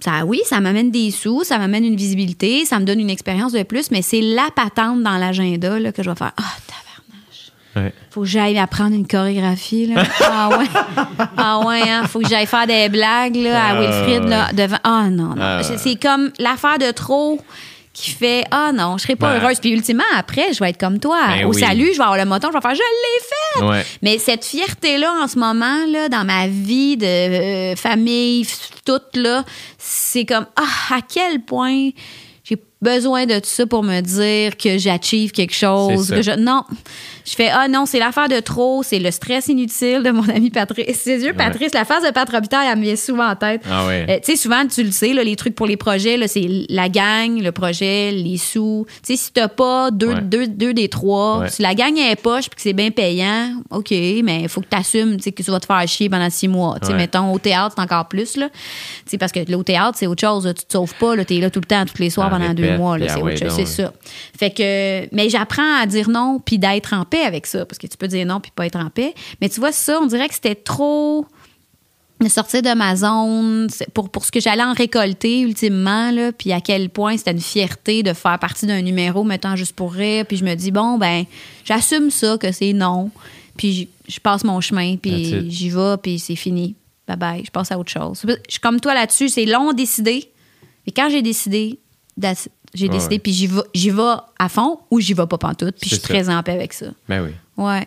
[0.00, 3.52] Ça, oui, ça m'amène des sous, ça m'amène une visibilité, ça me donne une expérience
[3.52, 6.32] de plus, mais c'est la patente dans l'agenda que je vais faire.
[6.36, 7.52] Ah, tabarnouche.
[7.76, 7.94] Ouais.
[8.10, 9.86] Faut que j'aille apprendre une chorégraphie.
[9.86, 10.02] Là.
[10.22, 10.64] Ah ouais.
[11.36, 12.02] Ah ouais, hein.
[12.08, 14.78] Faut que j'aille faire des blagues là, à Ah, Wilfrid là, devant.
[14.82, 15.40] Ah non, non.
[15.40, 17.38] Ah, C'est comme l'affaire de trop
[17.92, 19.42] qui fait Ah non, je serai pas Ben.
[19.42, 19.60] heureuse.
[19.60, 21.18] Puis ultimement, après, je vais être comme toi.
[21.28, 21.60] Ben Au oui.
[21.60, 23.24] salut, je vais avoir le moton, je vais faire Je l'ai
[23.60, 23.64] fait!
[23.66, 23.84] Ouais.
[24.02, 28.46] Mais cette fierté-là, en ce moment, là, dans ma vie de euh, famille,
[28.84, 29.44] toute, là,
[29.78, 31.90] c'est comme, ah, à quel point
[32.44, 36.08] j'ai besoin de tout ça pour me dire que j'achieve quelque chose.
[36.10, 36.64] Que je, non.
[37.24, 40.50] Je fais, ah non, c'est l'affaire de trop, c'est le stress inutile de mon ami
[40.50, 40.96] Patrice.
[41.00, 43.62] Ses yeux, Patrice, la phase de Pat Robitaille, elle me vient souvent en tête.
[43.70, 44.06] Ah ouais.
[44.08, 46.88] Euh, tu sais, souvent, tu le sais, là, les trucs pour les projets, c'est la
[46.88, 48.86] gang, le projet, les sous.
[49.04, 50.20] Tu sais, si t'as pas deux, Ouais.
[50.20, 51.48] deux, deux des trois, Ouais.
[51.48, 54.68] si la gang est poche puis que c'est bien payant, OK, mais il faut que
[54.70, 56.76] tu assumes que tu vas te faire chier pendant six mois.
[56.80, 56.98] Tu sais, Ouais.
[56.98, 58.36] mettons, au théâtre, c'est encore plus.
[58.36, 58.48] Là.
[58.50, 58.58] Tu
[59.06, 60.46] sais, parce que là, au théâtre, c'est autre chose.
[60.46, 60.54] là.
[60.54, 61.16] Tu te sauves pas.
[61.24, 62.96] Tu es là tout le temps, tous les soirs Ah, pendant deux mois.
[62.98, 63.92] C'est ah ouais, autre chose, donc, c'est ça.
[64.38, 67.64] Fait que, mais j'apprends à dire non puis d'être en paix avec ça.
[67.66, 69.14] Parce que tu peux dire non puis pas être en paix.
[69.40, 71.26] Mais tu vois, ça, on dirait que c'était trop
[72.20, 76.52] de sortir de ma zone pour, pour ce que j'allais en récolter ultimement là puis
[76.52, 80.24] à quel point c'était une fierté de faire partie d'un numéro mettant juste pour rire
[80.26, 81.24] puis je me dis bon ben
[81.64, 83.10] j'assume ça que c'est non
[83.56, 85.10] puis je- je passe mon chemin puis
[85.50, 86.76] j'y vais puis c'est fini
[87.08, 89.74] bye bye je passe à autre chose je suis comme toi là-dessus c'est long à
[89.74, 90.30] décider
[90.86, 91.80] mais quand j'ai décidé.
[92.74, 95.76] J'ai Ouais, décidé puis j'y vais j'y vais à fond ou j'y vais pas pantoute
[95.80, 97.30] puis je suis très en paix avec ça Ben oui.
[97.56, 97.86] ouais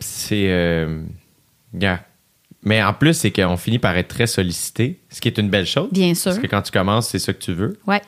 [0.00, 0.46] C'est.
[0.50, 1.02] Euh.
[2.62, 5.66] Mais en plus, c'est qu'on finit par être très sollicité, ce qui est une belle
[5.66, 5.88] chose.
[5.92, 6.32] Bien sûr.
[6.32, 7.78] Parce que quand tu commences, c'est ça que tu veux.
[7.86, 8.00] ouais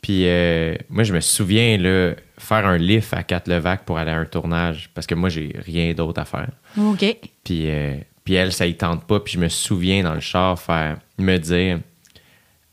[0.00, 4.16] Puis euh, moi, je me souviens, là, faire un lift à Quatre-Levac pour aller à
[4.18, 6.48] un tournage, parce que moi, j'ai rien d'autre à faire.
[6.78, 7.04] ok
[7.44, 9.20] Puis, euh, puis elle, ça y tente pas.
[9.20, 11.80] Puis je me souviens dans le char faire, me dire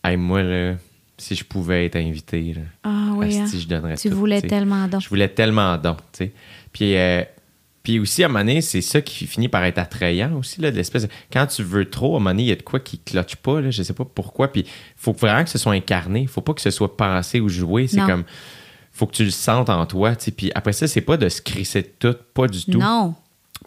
[0.04, 0.76] Hey, moi, là,
[1.26, 3.60] si je pouvais être invité, là, ah oui asti, hein.
[3.62, 6.32] je donnerais tu tout, voulais tellement donc Je voulais tellement tu sais.
[6.72, 7.24] Puis, euh,
[7.84, 10.72] puis aussi, à un moment donné, c'est ça qui finit par être attrayant aussi, là,
[10.72, 12.64] de l'espèce de- Quand tu veux trop, à un moment donné, il y a de
[12.64, 14.52] quoi qui cloche pas, là, je sais pas pourquoi.
[14.52, 14.66] Puis,
[14.98, 16.26] faut vraiment que ce soit incarné.
[16.28, 17.88] Faut pas que ce soit pensé ou joué.
[17.88, 18.08] C'est Non.
[18.08, 18.24] comme...
[18.92, 20.32] Faut que tu le sentes en toi, tu sais.
[20.32, 22.80] Puis après ça, c'est pas de se crisser de tout, pas du tout.
[22.80, 23.14] non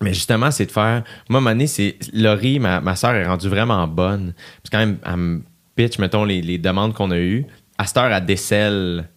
[0.01, 1.05] Mais justement, c'est de faire.
[1.29, 1.97] Moi, à un moment donné, c'est.
[2.15, 4.33] Laurie, ma, ma soeur, est rendue vraiment bonne.
[4.63, 5.43] Parce que quand même, elle me
[5.79, 7.47] pitch, mettons, les, les demandes qu'on a eues.
[7.79, 9.09] À cette heure, elle décèle.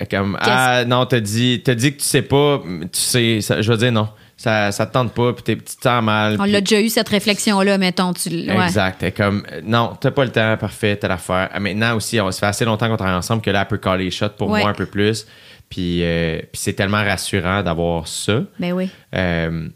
[0.00, 3.60] euh, Comme, ah non, t'as dit, t'as dit que tu sais pas, tu sais, ça-
[3.60, 4.08] je veux dire non,
[4.38, 6.36] ça, ça te tente pas, puis t'es- tu te sens mal.
[6.40, 8.12] On l'a déjà eu cette réflexion-là, mettons.
[8.14, 8.64] Tu, ouais.
[8.64, 9.02] Exact.
[9.02, 11.50] Est comme, euh, non, t'as pas le temps, parfait, t'as l'affaire.
[11.52, 13.78] Ah, Maintenant aussi, on, ça fait assez longtemps qu'on travaille ensemble que là, elle peut
[13.78, 14.60] caller les shots pour Ouais.
[14.60, 15.26] moi un peu plus.
[15.68, 18.42] Puis, euh, puis c'est tellement rassurant d'avoir ça.
[18.58, 18.88] Ben oui.
[19.14, 19.68] Euh,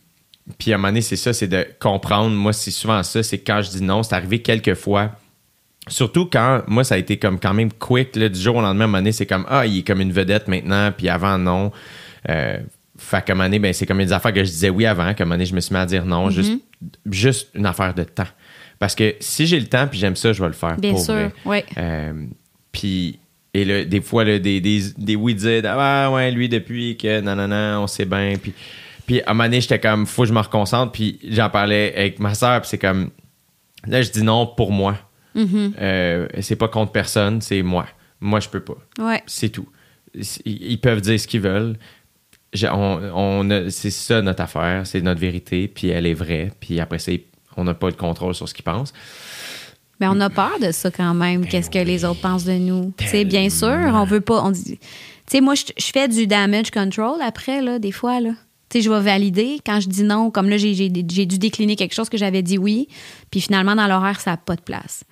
[0.59, 2.31] puis à un moment donné, c'est ça, c'est de comprendre.
[2.35, 5.11] Moi, c'est souvent ça, c'est quand je dis non, c'est arrivé quelques fois.
[5.89, 8.85] Surtout quand, moi, ça a été comme quand même quick, là, du jour au lendemain,
[8.85, 11.39] à un moment donné, c'est comme, ah, il est comme une vedette maintenant, puis avant,
[11.39, 11.73] non.
[12.29, 12.59] Euh,
[12.99, 15.15] fait qu'à un moment donné, ben, c'est comme des affaires que je disais oui avant,
[15.15, 16.53] qu'à un moment donné, je me suis mis à dire non, juste,
[17.11, 18.27] juste une affaire de temps.
[18.79, 20.77] Parce que si j'ai le temps puis j'aime ça, je vais le faire.
[20.77, 21.65] Bien pour sûr, ouais.
[21.77, 22.27] Euh,
[22.73, 23.19] puis,
[23.53, 27.21] et là, des fois, là, des, des, des oui disaient Ah ouais, lui, depuis que
[27.21, 28.35] non, non, non, on sait bien.
[28.41, 28.55] Puis,
[29.07, 30.93] puis à un moment donné, j'étais comme Faut que je me reconcentre.
[30.93, 33.11] Puis j'en parlais avec ma soeur, puis c'est comme
[33.87, 34.97] Là, je dis non pour moi.
[35.37, 35.73] Mm-hmm.
[35.81, 37.87] Euh, c'est pas contre personne, c'est moi.
[38.21, 38.77] Moi, je peux pas.
[38.99, 39.23] Ouais.
[39.27, 39.69] C'est tout.
[40.45, 41.77] Ils peuvent dire ce qu'ils veulent.
[42.65, 46.99] On, on c'est ça notre affaire, c'est notre vérité, puis elle est vraie, puis après
[46.99, 47.13] ça,
[47.57, 48.93] on n'a pas le contrôle sur ce qu'ils pensent.
[50.01, 51.47] Mais on a peur de ça quand même.
[51.47, 52.93] Qu'est-ce que les autres pensent de nous?
[52.97, 54.43] Tu sais, bien sûr, on veut pas.
[54.43, 54.79] On dit.
[54.79, 54.79] Tu
[55.27, 58.31] sais, moi, je, je fais du damage control après, là, des fois, là.
[58.71, 60.31] Tu sais, je vais valider quand je dis non.
[60.31, 62.89] Comme là, j'ai dû décliner quelque chose que j'avais dit oui.
[63.31, 65.05] Puis finalement, dans l'horaire, ça n'a pas de place.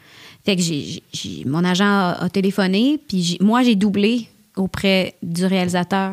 [0.49, 2.99] Fait que j'ai- mon agent a, a téléphoné.
[3.07, 6.13] Puis j'ai- moi, j'ai doublé auprès du réalisateur.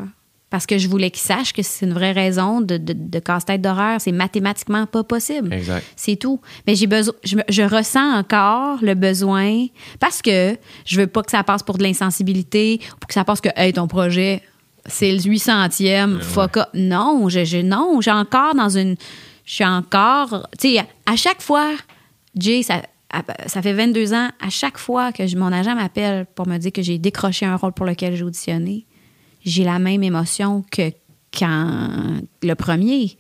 [0.50, 3.62] Parce que je voulais qu'il sache que c'est une vraie raison de, de, de casse-tête
[3.62, 4.02] d'horaire.
[4.02, 5.54] C'est mathématiquement pas possible.
[5.54, 5.86] Exact.
[5.96, 6.42] C'est tout.
[6.68, 9.68] Mais j'ai besoin, je, ressens encore le besoin
[10.02, 13.40] parce que je veux pas que ça passe pour de l'insensibilité ou que ça passe
[13.40, 14.42] que, hey, ton projet,
[14.86, 16.68] c'est le 800e, fuck up.
[16.74, 18.98] Non, je, je- non, j'ai encore dans une.
[19.46, 20.48] Je suis encore.
[20.60, 21.72] Tu sais, à, chaque fois,
[22.38, 22.82] Jay, ça,
[23.48, 26.82] ça fait 22 ans, à chaque fois que mon agent m'appelle pour me dire que
[26.82, 28.86] j'ai décroché un rôle pour lequel j'ai auditionné,
[29.44, 30.92] j'ai la même émotion que
[31.38, 33.18] quand le premier.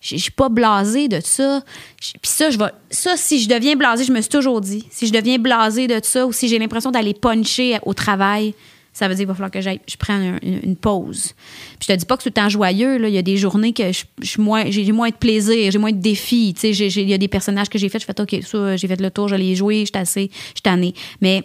[0.00, 1.62] Je suis pas blasée de ça.
[2.00, 2.58] Puis ça, je.
[2.90, 5.98] Ça, si je deviens blasée, je me suis toujours dit, si je deviens blasée de
[6.02, 8.54] ça ou si j'ai l'impression d'aller puncher au travail,
[8.92, 11.34] ça veut dire qu'il va falloir que j'aille, je prenne un- une, pause.
[11.78, 12.98] Puis je te dis pas que c'est tout le temps joyeux.
[12.98, 13.08] Là.
[13.08, 15.92] Il y a des journées que je, je moins, j'ai moins de plaisir, j'ai moins
[15.92, 16.54] de défis.
[16.62, 19.10] Il y a des personnages que j'ai fait, je fais OK, ça, j'ai fait le
[19.10, 20.94] tour, je joué, je suis assez, je tannée.
[21.20, 21.44] Mais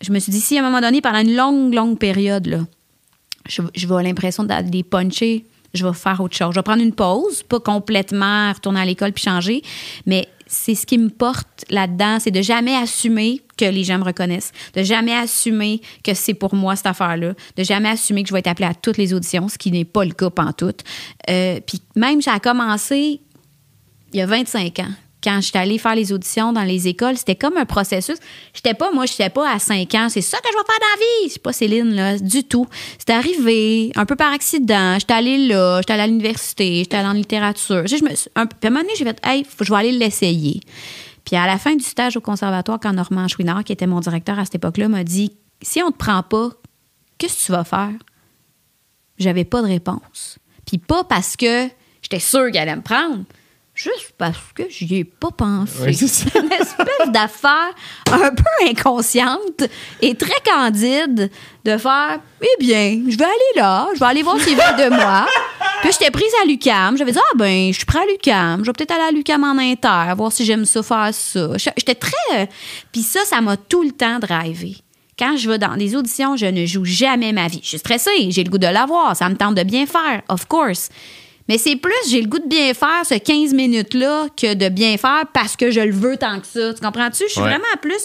[0.00, 2.60] je me suis dit, si à un moment donné, pendant une longue, longue période, là,
[3.48, 6.50] je, je vais l'impression d'aller puncher, je vais faire autre chose.
[6.54, 9.62] Je vais prendre une pause, pas complètement retourner à l'école puis changer,
[10.06, 14.04] mais c'est ce qui me porte là-dedans, c'est de jamais assumer que les gens me
[14.04, 18.34] reconnaissent, de jamais assumer que c'est pour moi cette affaire-là, de jamais assumer que je
[18.34, 20.84] vais être appelée à toutes les auditions, ce qui n'est pas le cas pantoute.
[21.30, 23.20] Euh, puis même, a commencé
[24.12, 24.92] il y a 25 ans.
[25.22, 28.16] Quand j'étais allée faire les auditions dans les écoles, c'était comme un processus.
[28.54, 31.00] J'étais pas, moi, j'étais pas à 5 ans, c'est ça que je vais faire dans
[31.00, 31.30] la vie.
[31.30, 32.66] C'est pas Céline, là, du tout.
[32.98, 34.98] C'était arrivé un peu par accident.
[34.98, 37.86] J'étais allée là, j'étais allée à l'université, j'étais allée en littérature.
[37.86, 39.78] Je me suis- un, puis à un moment donné, j'ai fait, hey, faut- je vais
[39.78, 40.60] aller l'essayer.
[41.24, 44.38] Puis à la fin du stage au conservatoire, quand Normand Chouinard, qui était mon directeur
[44.40, 46.50] à cette époque-là, m'a dit, si on te prend pas,
[47.18, 47.92] qu'est-ce que tu vas faire?
[49.18, 50.38] J'avais pas de réponse.
[50.66, 51.68] Puis pas parce que
[52.02, 53.24] j'étais sûre qu'elle allait me prendre,
[53.82, 55.72] juste parce que j'y ai pas pensé.
[55.82, 57.70] Oui, c'est une espèce d'affaire
[58.10, 59.64] un peu inconsciente
[60.00, 61.30] et très candide
[61.64, 64.94] de faire Eh bien, je vais aller là, je vais aller voir s'ils veulent de
[64.94, 65.26] moi.
[65.82, 66.96] Puis j'étais prise à l'UCAM.
[66.96, 68.60] J'avais dit Ah ben, je suis prête à l'UCAM.
[68.60, 71.48] Je vais peut-être aller à l'UCAM en inter, voir si j'aime ça faire ça.
[71.56, 72.48] J'étais très.
[72.92, 74.76] Puis ça, ça m'a tout le temps drivé.
[75.18, 77.60] Quand je vais dans des auditions, je ne joue jamais ma vie.
[77.62, 80.46] Je suis stressée, j'ai le goût de l'avoir, ça me tente de bien faire, of
[80.46, 80.88] course.
[81.48, 84.96] Mais c'est plus, j'ai le goût de bien faire ce 15 minutes-là que de bien
[84.96, 86.72] faire parce que je le veux tant que ça.
[86.74, 87.24] Tu comprends-tu?
[87.26, 87.48] Je suis Ouais.
[87.48, 88.04] vraiment plus.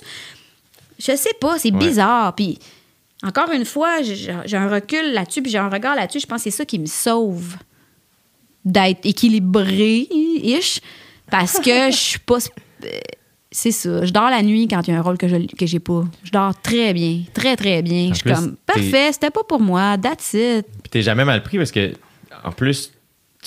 [1.00, 2.34] Je sais pas, c'est bizarre.
[2.36, 2.58] Puis,
[3.24, 6.20] encore une fois, j'ai un recul là-dessus, puis j'ai un regard là-dessus.
[6.22, 7.56] Je pense que c'est ça qui me sauve
[8.66, 10.82] d'être équilibré-ish
[11.30, 12.38] parce que je suis pas.
[12.86, 12.90] euh,
[13.52, 14.04] C'est ça.
[14.06, 16.04] Je dors la nuit quand il y a un rôle que je que j'ai pas.
[16.24, 17.22] Je dors très bien.
[17.34, 18.08] Très, très bien.
[18.10, 19.98] En Je suis comme, parfait, c'était pas pour moi.
[19.98, 20.66] That's it.
[20.84, 21.94] Puis t'es jamais mal pris parce que,
[22.44, 22.92] en plus,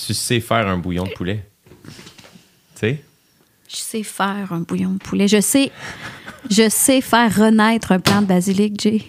[0.05, 1.45] tu sais faire un bouillon de poulet.
[1.85, 3.03] Tu sais?
[3.67, 5.27] Je sais faire un bouillon de poulet.
[5.27, 5.71] Je sais,
[6.49, 9.03] je sais faire renaître un plant de basilic, Jay.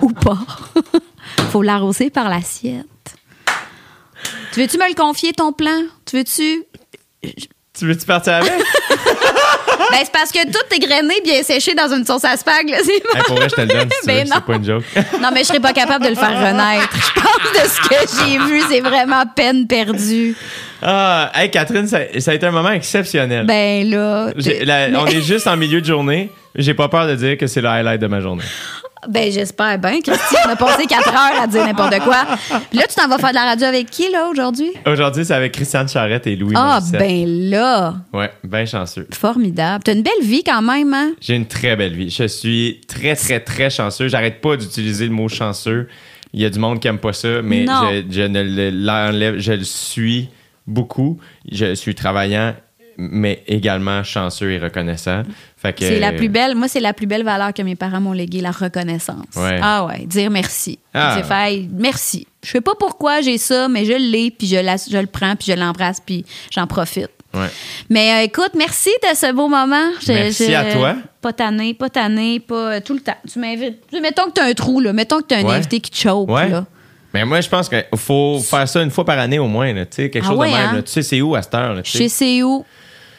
[0.00, 0.38] Ou pas.
[1.50, 2.86] Faut l'arroser par l'assiette.
[4.52, 5.84] Tu veux-tu me le confier, ton plan?
[6.04, 6.64] Tu veux-tu?
[7.22, 8.52] Tu veux-tu partir avec?
[9.90, 12.78] Ben, c'est parce que tout est grainé, bien séché dans une sauce à spag, là.
[12.84, 14.36] C'est Hey, pour vrai, je te le donne si Ben veux, non.
[14.36, 14.84] c'est pas une joke.
[15.22, 16.88] Non, mais je serais pas capable de le faire renaître.
[16.92, 20.36] Je pense de ce que j'ai vu, c'est vraiment peine perdue.
[20.82, 23.46] Ah, hey, Catherine, ça, ça a été un moment exceptionnel.
[23.46, 24.30] Ben là.
[24.64, 26.30] La- on est juste en milieu de journée.
[26.54, 28.44] J'ai pas peur de dire que c'est le highlight de ma journée.
[29.08, 30.34] Ben, j'espère bien, Christy.
[30.44, 32.24] On a passé quatre heures à dire n'importe quoi.
[32.70, 34.70] Puis là, tu t'en vas faire de la radio avec qui, là, aujourd'hui?
[34.86, 36.98] Aujourd'hui, c'est avec Christiane Charrette et Louis Ah, Morissette.
[36.98, 37.94] ben là.
[38.12, 39.06] Ouais, ben chanceux.
[39.12, 39.84] Formidable.
[39.84, 41.12] T'as une belle vie quand même, hein?
[41.20, 42.10] J'ai une très belle vie.
[42.10, 44.08] Je suis très, très, très chanceux.
[44.08, 45.88] J'arrête pas d'utiliser le mot chanceux.
[46.32, 47.90] Il y a du monde qui aime pas ça, mais Non.
[47.90, 49.38] je, je ne le- l'enlève.
[49.38, 50.28] Je le suis
[50.66, 51.18] beaucoup.
[51.50, 52.54] Je suis travaillant,
[52.98, 55.22] mais également chanceux et reconnaissant.
[55.78, 56.54] C'est la plus belle.
[56.54, 59.24] Moi, c'est la plus belle valeur que mes parents m'ont léguée, la reconnaissance.
[59.36, 59.58] Ouais.
[59.62, 60.78] Ah ouais, dire merci.
[60.94, 61.20] Ah.
[61.22, 62.26] Fait, merci.
[62.44, 65.34] Je sais pas pourquoi j'ai ça, mais je l'ai, puis je, la- je le prends,
[65.36, 67.10] puis je l'embrasse, puis j'en profite.
[67.34, 67.48] Ouais.
[67.90, 69.90] Mais euh, écoute, merci de ce beau moment.
[70.00, 70.96] Je- Merci je- à toi.
[71.20, 73.16] Pas tanné, pas tanné, pas euh, tout le temps.
[73.30, 73.78] Tu m'invites.
[74.00, 74.92] Mettons que tu as un trou, là.
[74.92, 75.54] Mettons que tu as un Ouais.
[75.56, 76.48] invité qui te choke, Ouais.
[76.48, 76.64] là.
[77.12, 79.84] Mais moi, je pense qu'il faut faire ça une fois par année au moins, là,
[79.86, 80.54] tu sais, quelque Ah chose de même.
[80.54, 80.72] hein?
[80.76, 80.82] là.
[80.82, 81.74] Tu sais, c'est où à cette heure?
[81.74, 81.98] là, sais?
[81.98, 82.64] Chez c'est où?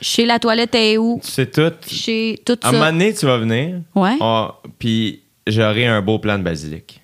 [0.01, 1.19] Chez la toilette est où?
[1.23, 1.71] Sais tout.
[1.87, 3.81] Chez tout À un moment donné, tu vas venir.
[3.95, 4.17] Ouais.
[4.21, 7.01] Ah, Puis j'aurai un beau plan de basilic.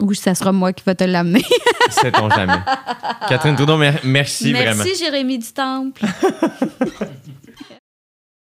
[0.00, 1.44] Ou ça sera moi qui va te l'amener.
[1.90, 2.58] Sait-on jamais.
[3.28, 4.82] Catherine Trudeau, mer- merci, vraiment.
[4.84, 6.04] Merci, Jérémy du Temple.